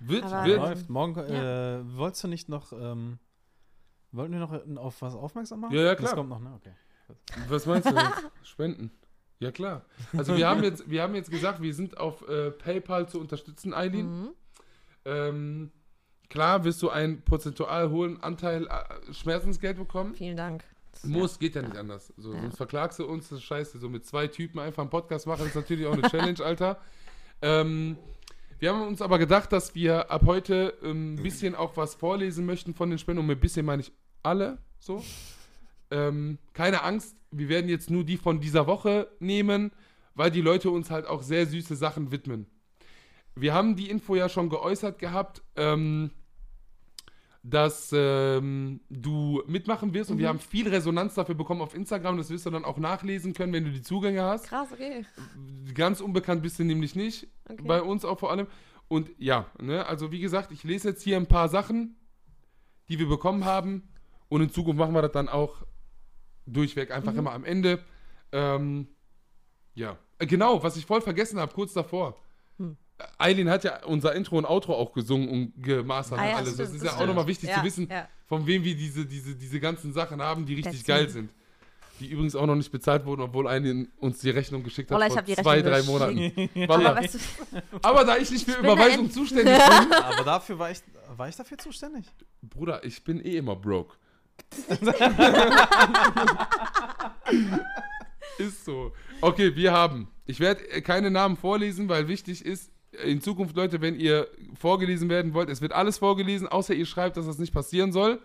Wird, 0.00 0.24
Aber- 0.24 0.44
wird. 0.44 0.58
Läuft. 0.58 0.90
Morgen, 0.90 1.16
äh, 1.20 1.80
wolltest 1.96 2.24
du 2.24 2.28
nicht 2.28 2.48
noch, 2.48 2.72
ähm, 2.72 3.18
wollten 4.16 4.32
wir 4.32 4.40
noch 4.40 4.82
auf 4.84 5.02
was 5.02 5.14
aufmerksam 5.14 5.60
machen? 5.60 5.74
Ja, 5.74 5.82
ja, 5.82 5.90
Das 5.94 5.98
klar. 6.00 6.14
kommt 6.14 6.30
noch, 6.30 6.40
ne? 6.40 6.52
Okay. 6.56 6.72
Was 7.48 7.66
meinst 7.66 7.90
du 7.90 7.94
jetzt? 7.94 8.30
Spenden. 8.42 8.90
Ja, 9.40 9.50
klar. 9.50 9.84
Also 10.16 10.36
wir 10.36 10.48
haben 10.48 10.62
jetzt, 10.62 10.88
wir 10.88 11.02
haben 11.02 11.14
jetzt 11.14 11.30
gesagt, 11.30 11.60
wir 11.60 11.74
sind 11.74 11.98
auf 11.98 12.26
äh, 12.28 12.50
PayPal 12.50 13.08
zu 13.08 13.20
unterstützen, 13.20 13.74
Eileen. 13.74 14.20
Mhm. 14.22 14.28
Ähm, 15.04 15.70
klar 16.30 16.64
wirst 16.64 16.80
du 16.82 16.88
einen 16.90 17.22
prozentual 17.22 17.90
hohen 17.90 18.22
Anteil 18.22 18.66
äh, 18.66 19.12
Schmerzensgeld 19.12 19.76
bekommen. 19.76 20.14
Vielen 20.14 20.36
Dank. 20.36 20.64
Das- 20.92 21.04
Muss, 21.04 21.38
geht 21.38 21.56
ja 21.56 21.62
nicht 21.62 21.76
anders. 21.76 22.12
So, 22.16 22.32
Ja. 22.32 22.40
Sonst 22.40 22.56
verklagst 22.56 22.98
du 23.00 23.06
uns, 23.06 23.28
das 23.28 23.38
ist 23.40 23.44
scheiße. 23.44 23.78
So 23.78 23.88
mit 23.88 24.06
zwei 24.06 24.28
Typen 24.28 24.60
einfach 24.60 24.82
einen 24.82 24.90
Podcast 24.90 25.26
machen, 25.26 25.46
ist 25.46 25.56
natürlich 25.56 25.86
auch 25.86 25.92
eine 25.92 26.02
Challenge, 26.08 26.38
Alter. 26.44 26.80
Ähm, 27.42 27.98
wir 28.60 28.72
haben 28.72 28.86
uns 28.86 29.02
aber 29.02 29.18
gedacht, 29.18 29.52
dass 29.52 29.74
wir 29.74 30.10
ab 30.10 30.22
heute 30.24 30.72
ähm, 30.82 31.14
ein 31.16 31.22
bisschen 31.22 31.54
auch 31.54 31.76
was 31.76 31.96
vorlesen 31.96 32.46
möchten 32.46 32.72
von 32.74 32.88
den 32.88 32.98
Spenden. 32.98 33.18
Und 33.20 33.26
mit 33.26 33.40
bisschen 33.40 33.66
meine 33.66 33.82
ich 33.82 33.92
alle 34.24 34.58
so. 34.78 35.02
Ähm, 35.90 36.38
keine 36.52 36.82
Angst, 36.82 37.16
wir 37.30 37.48
werden 37.48 37.68
jetzt 37.68 37.90
nur 37.90 38.04
die 38.04 38.16
von 38.16 38.40
dieser 38.40 38.66
Woche 38.66 39.08
nehmen, 39.18 39.72
weil 40.14 40.30
die 40.30 40.40
Leute 40.40 40.70
uns 40.70 40.90
halt 40.90 41.06
auch 41.06 41.22
sehr 41.22 41.46
süße 41.46 41.76
Sachen 41.76 42.10
widmen. 42.10 42.46
Wir 43.34 43.52
haben 43.52 43.76
die 43.76 43.90
Info 43.90 44.14
ja 44.14 44.28
schon 44.28 44.48
geäußert 44.48 44.98
gehabt, 44.98 45.42
ähm, 45.56 46.10
dass 47.42 47.90
ähm, 47.92 48.80
du 48.88 49.42
mitmachen 49.46 49.92
wirst 49.92 50.10
und 50.10 50.18
wir 50.18 50.28
haben 50.28 50.38
viel 50.38 50.66
Resonanz 50.68 51.14
dafür 51.14 51.34
bekommen 51.34 51.60
auf 51.60 51.74
Instagram. 51.74 52.16
Das 52.16 52.30
wirst 52.30 52.46
du 52.46 52.50
dann 52.50 52.64
auch 52.64 52.78
nachlesen 52.78 53.34
können, 53.34 53.52
wenn 53.52 53.64
du 53.64 53.70
die 53.70 53.82
Zugänge 53.82 54.22
hast. 54.22 54.46
Krass, 54.46 54.72
okay. 54.72 55.04
Ganz 55.74 56.00
unbekannt 56.00 56.42
bist 56.42 56.58
du 56.58 56.64
nämlich 56.64 56.94
nicht, 56.94 57.28
okay. 57.48 57.62
bei 57.66 57.82
uns 57.82 58.04
auch 58.04 58.18
vor 58.18 58.30
allem. 58.30 58.46
Und 58.88 59.10
ja, 59.18 59.46
ne, 59.60 59.86
also 59.86 60.10
wie 60.10 60.20
gesagt, 60.20 60.52
ich 60.52 60.64
lese 60.64 60.88
jetzt 60.88 61.02
hier 61.02 61.16
ein 61.16 61.26
paar 61.26 61.48
Sachen, 61.48 61.96
die 62.88 62.98
wir 62.98 63.08
bekommen 63.08 63.44
haben. 63.44 63.88
Und 64.34 64.40
in 64.42 64.50
Zukunft 64.50 64.78
machen 64.80 64.92
wir 64.94 65.02
das 65.02 65.12
dann 65.12 65.28
auch 65.28 65.64
durchweg, 66.46 66.90
einfach 66.90 67.12
Mhm. 67.12 67.18
immer 67.20 67.32
am 67.32 67.44
Ende. 67.44 67.78
Ähm, 68.32 68.88
ja, 69.74 69.96
Äh, 70.18 70.26
genau, 70.26 70.60
was 70.62 70.76
ich 70.76 70.86
voll 70.86 71.00
vergessen 71.00 71.38
habe, 71.38 71.52
kurz 71.52 71.72
davor. 71.72 72.16
Hm. 72.58 72.76
Eileen 73.18 73.48
hat 73.48 73.62
ja 73.64 73.84
unser 73.84 74.14
Intro 74.14 74.38
und 74.38 74.44
Outro 74.44 74.74
auch 74.74 74.92
gesungen 74.92 75.28
und 75.28 75.62
gemastert 75.62 76.18
Ah 76.18 76.22
und 76.22 76.28
ja, 76.30 76.36
alles. 76.36 76.56
das 76.56 76.68
stimmt, 76.68 76.74
ist 76.74 76.80
das 76.82 76.82
ja 76.86 76.90
auch 76.90 76.94
stimmt. 76.96 77.08
nochmal 77.10 77.26
wichtig 77.28 77.48
Ja, 77.50 77.58
zu 77.58 77.64
wissen, 77.64 77.88
ja. 77.90 78.08
von 78.26 78.44
wem 78.46 78.62
wir 78.64 78.74
diese, 78.76 79.06
diese, 79.06 79.34
diese 79.36 79.58
ganzen 79.60 79.92
Sachen 79.92 80.20
haben, 80.22 80.46
die 80.46 80.54
richtig 80.54 80.80
Deswegen. 80.84 80.86
geil 80.98 81.08
sind. 81.08 81.30
die 82.00 82.08
übrigens 82.08 82.34
auch 82.34 82.46
noch 82.46 82.56
nicht 82.56 82.72
bezahlt 82.72 83.04
wurden, 83.06 83.22
obwohl 83.22 83.46
eine 83.46 83.86
uns 83.98 84.18
die 84.18 84.30
Rechnung 84.30 84.64
geschickt 84.64 84.90
hat 84.90 85.00
ich 85.06 85.12
vor 85.14 85.24
zwei, 85.44 85.62
drei 85.62 85.80
geschickt. 85.80 85.86
Monaten. 85.88 86.50
Aber 86.68 86.96
weißt 86.96 87.14
du, 87.14 87.18
Aber 87.82 88.04
da 88.04 88.16
ich 88.16 88.30
nicht 88.32 88.44
für 88.50 88.52
da 88.52 88.58
Überweisung 88.72 89.08
zuständig 89.12 89.54
bin, 89.56 89.92
Aber 89.92 90.24
dafür 90.24 90.58
war 90.58 90.70
ich, 90.72 90.80
war 91.16 91.28
ich 91.28 91.36
dafür 91.36 91.56
zuständig? 91.58 92.06
Bruder, 92.42 92.82
ich 92.84 93.02
bin 93.04 93.24
eh 93.24 93.36
immer 93.36 93.54
broke. 93.56 93.96
ist 98.38 98.64
so. 98.64 98.92
Okay, 99.20 99.54
wir 99.56 99.72
haben. 99.72 100.08
Ich 100.26 100.40
werde 100.40 100.82
keine 100.82 101.10
Namen 101.10 101.36
vorlesen, 101.36 101.88
weil 101.88 102.08
wichtig 102.08 102.44
ist, 102.44 102.70
in 103.02 103.20
Zukunft, 103.20 103.56
Leute, 103.56 103.80
wenn 103.80 103.98
ihr 103.98 104.28
vorgelesen 104.58 105.08
werden 105.08 105.34
wollt, 105.34 105.48
es 105.48 105.60
wird 105.60 105.72
alles 105.72 105.98
vorgelesen, 105.98 106.46
außer 106.46 106.74
ihr 106.74 106.86
schreibt, 106.86 107.16
dass 107.16 107.26
das 107.26 107.38
nicht 107.38 107.52
passieren 107.52 107.92
soll. 107.92 108.20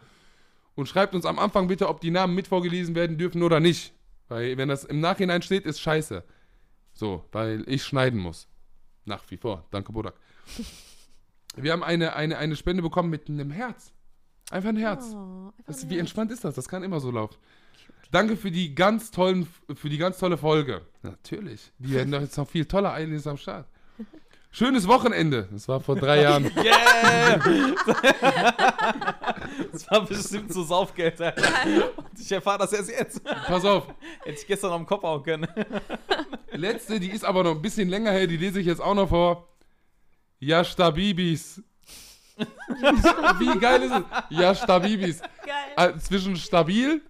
Und 0.75 0.87
schreibt 0.87 1.15
uns 1.15 1.25
am 1.25 1.39
Anfang 1.39 1.67
bitte, 1.67 1.89
ob 1.89 1.99
die 1.99 2.11
Namen 2.11 2.35
mit 2.35 2.47
vorgelesen 2.47 2.95
werden 2.95 3.17
dürfen 3.17 3.43
oder 3.43 3.59
nicht. 3.59 3.93
Weil, 4.29 4.57
wenn 4.57 4.69
das 4.69 4.85
im 4.85 5.01
Nachhinein 5.01 5.41
steht, 5.41 5.65
ist 5.65 5.81
scheiße. 5.81 6.23
So, 6.93 7.25
weil 7.31 7.63
ich 7.67 7.83
schneiden 7.83 8.19
muss. 8.19 8.47
Nach 9.05 9.23
wie 9.29 9.37
vor. 9.37 9.65
Danke, 9.71 9.91
Bodak. 9.91 10.13
Wir 11.55 11.71
haben 11.71 11.83
eine, 11.83 12.15
eine, 12.15 12.37
eine 12.37 12.55
Spende 12.55 12.81
bekommen 12.81 13.09
mit 13.09 13.27
einem 13.27 13.51
Herz. 13.51 13.91
Einfach 14.51 14.69
ein 14.69 14.77
Herz. 14.77 15.05
Oh, 15.13 15.17
einfach 15.47 15.53
Das, 15.67 15.83
ein 15.83 15.89
wie 15.89 15.93
Herz. 15.95 15.99
entspannt 16.01 16.31
ist 16.31 16.43
das? 16.43 16.55
Das 16.55 16.67
kann 16.67 16.83
immer 16.83 16.99
so 16.99 17.11
laufen. 17.11 17.35
Danke 18.11 18.35
für 18.37 18.49
die 18.49 18.73
ganz 18.73 19.11
tollen, 19.11 19.47
für 19.75 19.89
die 19.89 19.97
ganz 19.99 20.17
tolle 20.17 20.37
Folge. 20.37 20.81
Natürlich. 21.03 21.71
Die 21.77 21.91
werden 21.93 22.11
doch 22.11 22.21
jetzt 22.21 22.37
noch 22.37 22.47
viel 22.49 22.65
toller. 22.65 22.97
Ist 22.97 23.27
am 23.27 23.37
Start. 23.37 23.67
Schönes 24.51 24.87
Wochenende. 24.87 25.47
Das 25.51 25.67
war 25.67 25.79
vor 25.79 25.95
drei 25.95 26.23
Jahren. 26.23 26.45
Yeah! 26.63 27.37
das 29.71 29.89
war 29.91 30.05
bestimmt 30.05 30.51
so 30.51 30.63
Saufgeld, 30.63 31.21
Alter. 31.21 31.43
Und 31.97 32.19
ich 32.19 32.31
erfahre 32.31 32.57
das 32.57 32.73
erst 32.73 32.89
jetzt. 32.89 33.23
Pass 33.23 33.63
auf. 33.63 33.87
Hätte 34.23 34.39
ich 34.41 34.47
gestern 34.47 34.71
am 34.71 34.87
Kopf 34.87 35.03
hauen 35.03 35.21
können. 35.21 35.47
Letzte, 36.51 36.99
die 36.99 37.11
ist 37.11 37.23
aber 37.23 37.43
noch 37.43 37.51
ein 37.51 37.61
bisschen 37.61 37.89
länger 37.89 38.09
her. 38.11 38.25
Die 38.25 38.37
lese 38.37 38.59
ich 38.59 38.65
jetzt 38.65 38.81
auch 38.81 38.95
noch 38.95 39.09
vor. 39.09 39.47
Ja, 40.39 40.63
Stabibis. 40.63 41.61
Wie 43.39 43.59
geil 43.59 43.83
ist 43.83 43.91
es? 43.91 44.03
Ja, 44.29 44.55
Stabibis. 44.55 45.21
Geil. 45.45 45.93
Äh, 45.95 45.99
zwischen 45.99 46.35
stabil 46.35 47.01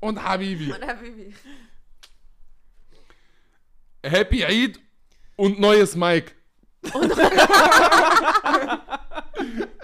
und 0.00 0.22
Habibi. 0.22 0.72
Und 0.72 0.86
Habibi. 0.86 1.34
Happy 4.04 4.44
Eid 4.44 4.80
und 5.36 5.60
neues 5.60 5.94
Mike. 5.94 6.32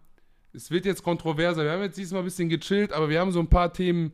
Es 0.53 0.69
wird 0.71 0.85
jetzt 0.85 1.03
kontroverser. 1.03 1.63
Wir 1.63 1.71
haben 1.71 1.81
jetzt 1.81 1.97
diesmal 1.97 2.21
ein 2.21 2.25
bisschen 2.25 2.49
gechillt, 2.49 2.91
aber 2.91 3.09
wir 3.09 3.19
haben 3.19 3.31
so 3.31 3.39
ein 3.39 3.47
paar 3.47 3.71
Themen 3.71 4.13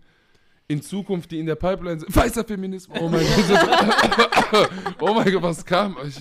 in 0.68 0.82
Zukunft, 0.82 1.32
die 1.32 1.40
in 1.40 1.46
der 1.46 1.56
Pipeline 1.56 2.00
sind. 2.00 2.16
Weißer 2.16 2.44
Feminismus. 2.44 2.98
Oh 3.02 3.10
mein 3.10 3.26
Gott. 3.26 4.70
oh 5.00 5.14
mein 5.14 5.32
Gott, 5.32 5.42
was 5.42 5.66
kam? 5.66 5.98
Ich, 6.06 6.18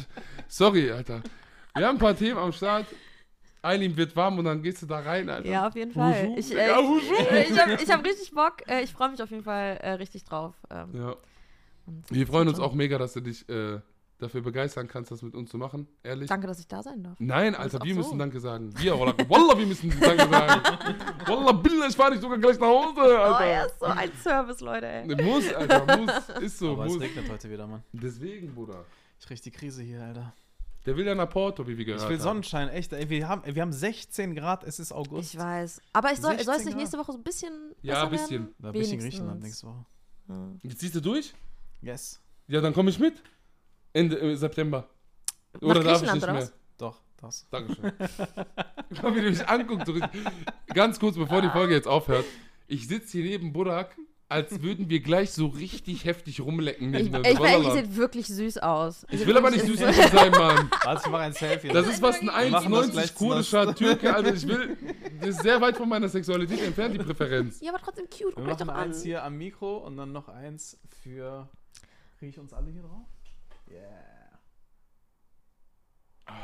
sorry, 0.48 0.90
Alter. 0.90 1.22
Wir 1.74 1.86
haben 1.86 1.96
ein 1.96 2.00
paar 2.00 2.16
Themen 2.16 2.38
am 2.38 2.52
Start. 2.52 2.86
Eileen 3.62 3.96
wird 3.96 4.14
warm 4.14 4.38
und 4.38 4.44
dann 4.44 4.62
gehst 4.62 4.82
du 4.82 4.86
da 4.86 5.00
rein, 5.00 5.28
Alter. 5.28 5.48
Ja, 5.48 5.66
auf 5.66 5.74
jeden 5.74 5.90
Fall. 5.92 6.28
Wushu, 6.28 6.38
Ich, 6.38 6.54
äh, 6.56 6.68
wushu. 6.76 7.12
ich, 7.32 7.50
ich 7.50 7.58
habe 7.60 7.76
hab 7.76 8.04
richtig 8.04 8.30
Bock. 8.32 8.62
Äh, 8.68 8.82
ich 8.82 8.92
freue 8.92 9.10
mich 9.10 9.20
auf 9.22 9.30
jeden 9.30 9.42
Fall 9.42 9.78
äh, 9.82 9.90
richtig 9.92 10.24
drauf. 10.24 10.54
Ähm, 10.70 10.90
Ja. 10.94 11.16
Wir 12.10 12.26
freuen 12.26 12.48
uns 12.48 12.58
auch 12.58 12.74
mega, 12.74 12.98
dass 12.98 13.12
du 13.12 13.20
dich 13.20 13.48
äh, 13.48 13.78
dafür 14.18 14.40
begeistern 14.40 14.88
kannst, 14.88 15.10
das 15.10 15.22
mit 15.22 15.34
uns 15.34 15.50
zu 15.50 15.58
machen. 15.58 15.86
Ehrlich. 16.02 16.28
Danke, 16.28 16.46
dass 16.46 16.58
ich 16.58 16.66
da 16.68 16.82
sein 16.82 17.02
darf. 17.02 17.16
Nein, 17.18 17.54
Alter, 17.54 17.82
wir 17.82 17.92
so. 17.94 18.00
müssen 18.00 18.18
Danke 18.18 18.40
sagen. 18.40 18.72
Wir, 18.78 18.98
Wallah, 18.98 19.14
Wallah 19.28 19.58
wir 19.58 19.66
müssen 19.66 19.90
Danke 20.00 20.28
sagen. 20.28 20.62
Wallah, 21.26 21.52
Billah, 21.52 21.86
ich 21.88 21.96
fahre 21.96 22.12
dich 22.12 22.20
sogar 22.20 22.38
gleich 22.38 22.58
nach 22.58 22.66
Hause, 22.66 22.94
Oh, 22.96 23.00
Alter. 23.22 23.44
er 23.44 23.66
ist 23.66 23.78
so 23.80 23.86
ein 23.86 24.10
Service, 24.22 24.60
Leute, 24.60 24.86
ey. 24.86 25.22
Muss, 25.24 25.52
Alter, 25.52 25.96
muss. 25.98 26.42
Ist 26.42 26.58
so, 26.58 26.72
Aber 26.72 26.86
es 26.86 26.92
muss. 26.94 27.02
regnet 27.02 27.30
heute 27.30 27.50
wieder, 27.50 27.66
Mann. 27.66 27.82
Deswegen, 27.92 28.54
Bruder. 28.54 28.84
Ich 29.20 29.28
riech 29.30 29.40
die 29.40 29.50
Krise 29.50 29.82
hier, 29.82 30.02
Alter. 30.02 30.32
Der 30.86 30.96
will 30.96 31.04
ja 31.04 31.14
nach 31.16 31.28
Porto, 31.28 31.66
wie 31.66 31.76
wir 31.76 31.84
gehört 31.84 32.02
Ich 32.02 32.08
will 32.08 32.16
haben. 32.18 32.22
Sonnenschein, 32.22 32.68
echt. 32.68 32.92
Ey, 32.92 33.08
wir, 33.10 33.28
haben, 33.28 33.42
wir 33.44 33.60
haben 33.60 33.72
16 33.72 34.34
Grad, 34.36 34.62
es 34.62 34.78
ist 34.78 34.92
August. 34.92 35.34
Ich 35.34 35.40
weiß. 35.40 35.80
Aber 35.92 36.12
ich 36.12 36.20
soll, 36.20 36.30
16 36.30 36.46
soll 36.46 36.54
es 36.54 36.64
nicht 36.64 36.76
nächste 36.76 36.96
Woche 36.98 37.10
so 37.12 37.18
ein 37.18 37.24
bisschen. 37.24 37.52
Ja, 37.82 38.04
ein 38.04 38.10
bisschen. 38.10 38.30
Werden? 38.44 38.54
Da 38.60 38.70
bin 38.70 38.80
ich 38.82 38.86
in 38.86 38.92
Wenigstens. 38.92 39.10
Griechenland 39.18 39.42
nächste 39.42 39.66
Woche. 39.66 39.84
Jetzt 40.62 40.78
ziehst 40.78 40.94
du 40.94 41.00
durch? 41.00 41.34
Yes. 41.82 42.20
Ja, 42.46 42.60
dann 42.60 42.72
komme 42.72 42.90
ich 42.90 42.98
mit. 43.00 43.14
Ende 43.96 44.20
äh, 44.20 44.36
September. 44.36 44.88
Nach 45.54 45.62
Oder 45.62 45.82
darf 45.82 46.02
ich 46.02 46.12
nicht 46.12 46.26
mehr? 46.26 46.34
was? 46.34 46.52
Doch, 46.76 47.00
das. 47.20 47.46
Dankeschön. 47.50 47.92
Guck 48.90 49.02
mal, 49.02 49.16
wie 49.16 49.20
du 49.22 49.30
mich 49.30 49.48
anguckst. 49.48 49.90
Ganz 50.74 51.00
kurz, 51.00 51.16
bevor 51.16 51.40
die 51.40 51.48
Folge 51.48 51.74
jetzt 51.74 51.88
aufhört. 51.88 52.26
Ich 52.68 52.86
sitze 52.88 53.18
hier 53.18 53.24
neben 53.24 53.54
Burak, 53.54 53.96
als 54.28 54.60
würden 54.60 54.90
wir 54.90 55.00
gleich 55.00 55.30
so 55.30 55.46
richtig 55.46 56.04
heftig 56.04 56.40
rumlecken. 56.40 56.92
Ich, 56.92 57.06
ich, 57.06 57.14
ich, 57.14 57.38
Wallah. 57.38 57.70
sieht 57.70 57.96
wirklich 57.96 58.26
süß 58.26 58.58
aus. 58.58 59.06
ich 59.08 59.24
will 59.26 59.36
aber 59.38 59.50
nicht 59.50 59.64
süß 59.64 59.78
dir 59.78 59.92
sein, 59.92 60.30
Mann. 60.32 60.70
Warte, 60.84 61.02
ich 61.06 61.10
mache 61.10 61.22
ein 61.22 61.32
Selfie. 61.32 61.68
Das 61.68 61.86
ist 61.86 62.00
fast 62.00 62.20
ein 62.20 62.26
Wir 62.26 62.50
machen 62.50 62.72
das 62.72 62.88
1,90 62.88 62.92
gleich 62.92 63.14
kurdischer 63.14 63.74
Türke. 63.74 64.14
Also 64.14 64.30
ich 64.34 64.46
will, 64.46 64.76
das 65.20 65.28
ist 65.30 65.42
sehr 65.42 65.58
weit 65.62 65.76
von 65.78 65.88
meiner 65.88 66.08
Sexualität 66.08 66.60
entfernt, 66.60 66.94
die 66.94 66.98
Präferenz. 66.98 67.60
Ja, 67.62 67.72
aber 67.72 67.82
trotzdem 67.82 68.06
cute. 68.10 68.36
Wir 68.36 68.44
Guck 68.44 68.58
doch 68.58 68.66
machen 68.66 68.76
an. 68.76 68.88
eins 68.88 69.02
hier 69.02 69.24
am 69.24 69.38
Mikro 69.38 69.78
und 69.78 69.96
dann 69.96 70.12
noch 70.12 70.28
eins 70.28 70.78
für. 71.02 71.48
Kriege 72.18 72.30
ich 72.30 72.38
uns 72.38 72.52
alle 72.52 72.70
hier 72.70 72.82
drauf? 72.82 73.06
Yeah. 73.68 74.06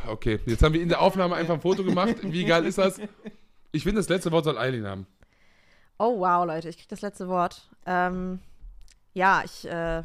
Okay, 0.06 0.40
jetzt 0.46 0.62
haben 0.62 0.74
wir 0.74 0.82
in 0.82 0.88
der 0.88 1.00
Aufnahme 1.00 1.36
einfach 1.36 1.54
ein 1.54 1.60
Foto 1.60 1.84
gemacht. 1.84 2.16
Wie 2.22 2.44
geil 2.44 2.66
ist 2.66 2.78
das? 2.78 3.00
Ich 3.72 3.84
finde, 3.84 4.00
das 4.00 4.08
letzte 4.08 4.32
Wort 4.32 4.44
soll 4.44 4.58
Eileen 4.58 4.86
haben. 4.86 5.06
Oh, 5.98 6.18
wow, 6.18 6.44
Leute, 6.46 6.68
ich 6.68 6.78
krieg 6.78 6.88
das 6.88 7.00
letzte 7.00 7.28
Wort. 7.28 7.68
Ähm, 7.86 8.40
ja, 9.14 9.42
ich, 9.44 9.66
äh, 9.68 10.02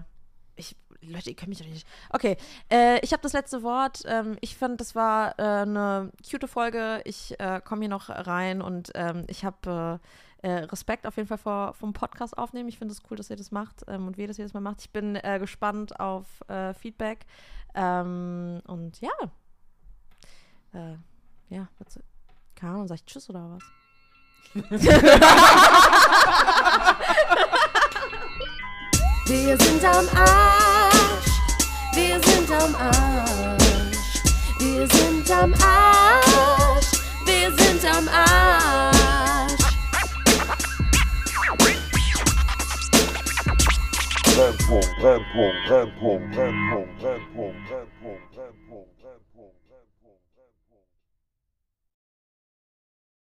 ich, 0.55 0.75
Leute, 1.01 1.29
ihr 1.29 1.35
könnt 1.35 1.49
mich 1.49 1.59
doch 1.59 1.65
nicht. 1.65 1.87
Okay, 2.11 2.37
äh, 2.71 2.99
ich 3.01 3.13
habe 3.13 3.23
das 3.23 3.33
letzte 3.33 3.63
Wort. 3.63 4.03
Ähm, 4.05 4.37
ich 4.41 4.55
fand, 4.57 4.79
das 4.79 4.95
war 4.95 5.37
äh, 5.39 5.43
eine 5.43 6.11
cute 6.29 6.47
Folge. 6.47 7.01
Ich 7.05 7.39
äh, 7.39 7.61
komme 7.63 7.81
hier 7.81 7.89
noch 7.89 8.09
rein 8.09 8.61
und 8.61 8.91
ähm, 8.95 9.25
ich 9.27 9.43
habe 9.43 9.99
äh, 10.41 10.51
Respekt 10.51 11.07
auf 11.07 11.17
jeden 11.17 11.27
Fall 11.27 11.37
vor, 11.37 11.73
vom 11.73 11.93
Podcast 11.93 12.37
aufnehmen. 12.37 12.69
Ich 12.69 12.77
finde 12.77 12.93
es 12.93 13.01
cool, 13.09 13.17
dass 13.17 13.29
ihr 13.29 13.35
das 13.35 13.51
macht 13.51 13.83
ähm, 13.87 14.07
und 14.07 14.17
wir 14.17 14.27
das 14.27 14.37
jedes 14.37 14.53
Mal 14.53 14.61
macht. 14.61 14.81
Ich 14.81 14.91
bin 14.91 15.15
äh, 15.15 15.39
gespannt 15.39 15.99
auf 15.99 16.27
äh, 16.47 16.73
Feedback. 16.73 17.25
Ähm, 17.73 18.61
und 18.67 19.01
ja. 19.01 19.11
Äh, 20.73 20.97
ja, 21.49 21.67
was, 21.79 21.99
keine 22.55 22.73
Ahnung, 22.73 22.87
sag 22.87 22.95
ich 22.95 23.05
Tschüss 23.05 23.29
oder 23.29 23.49
was? 23.49 23.63
Wir 29.27 29.57
sind 29.57 29.83
am 29.83 30.07
Arsch. 30.15 31.27
Wir 31.93 32.23
sind 32.23 32.49
am 32.49 32.73
Arsch. 32.75 34.23
Wir 34.57 34.87
sind 34.87 35.29
am 35.29 35.53
Arsch. 35.55 36.91
Wir 37.25 37.53
sind 37.57 37.85
am 37.85 38.07
Arsch. 38.07 39.66
Brennpunkt, 44.37 44.95
Brennpunkt, 44.99 45.67
Brennpunkt, 45.67 46.31
Brennpunkt, 46.35 46.99
Brennpunkt, 46.99 46.99
Brennpunkt, 46.99 47.67
Brennpunkt, 47.67 48.35
Brennpunkt. 48.35 48.96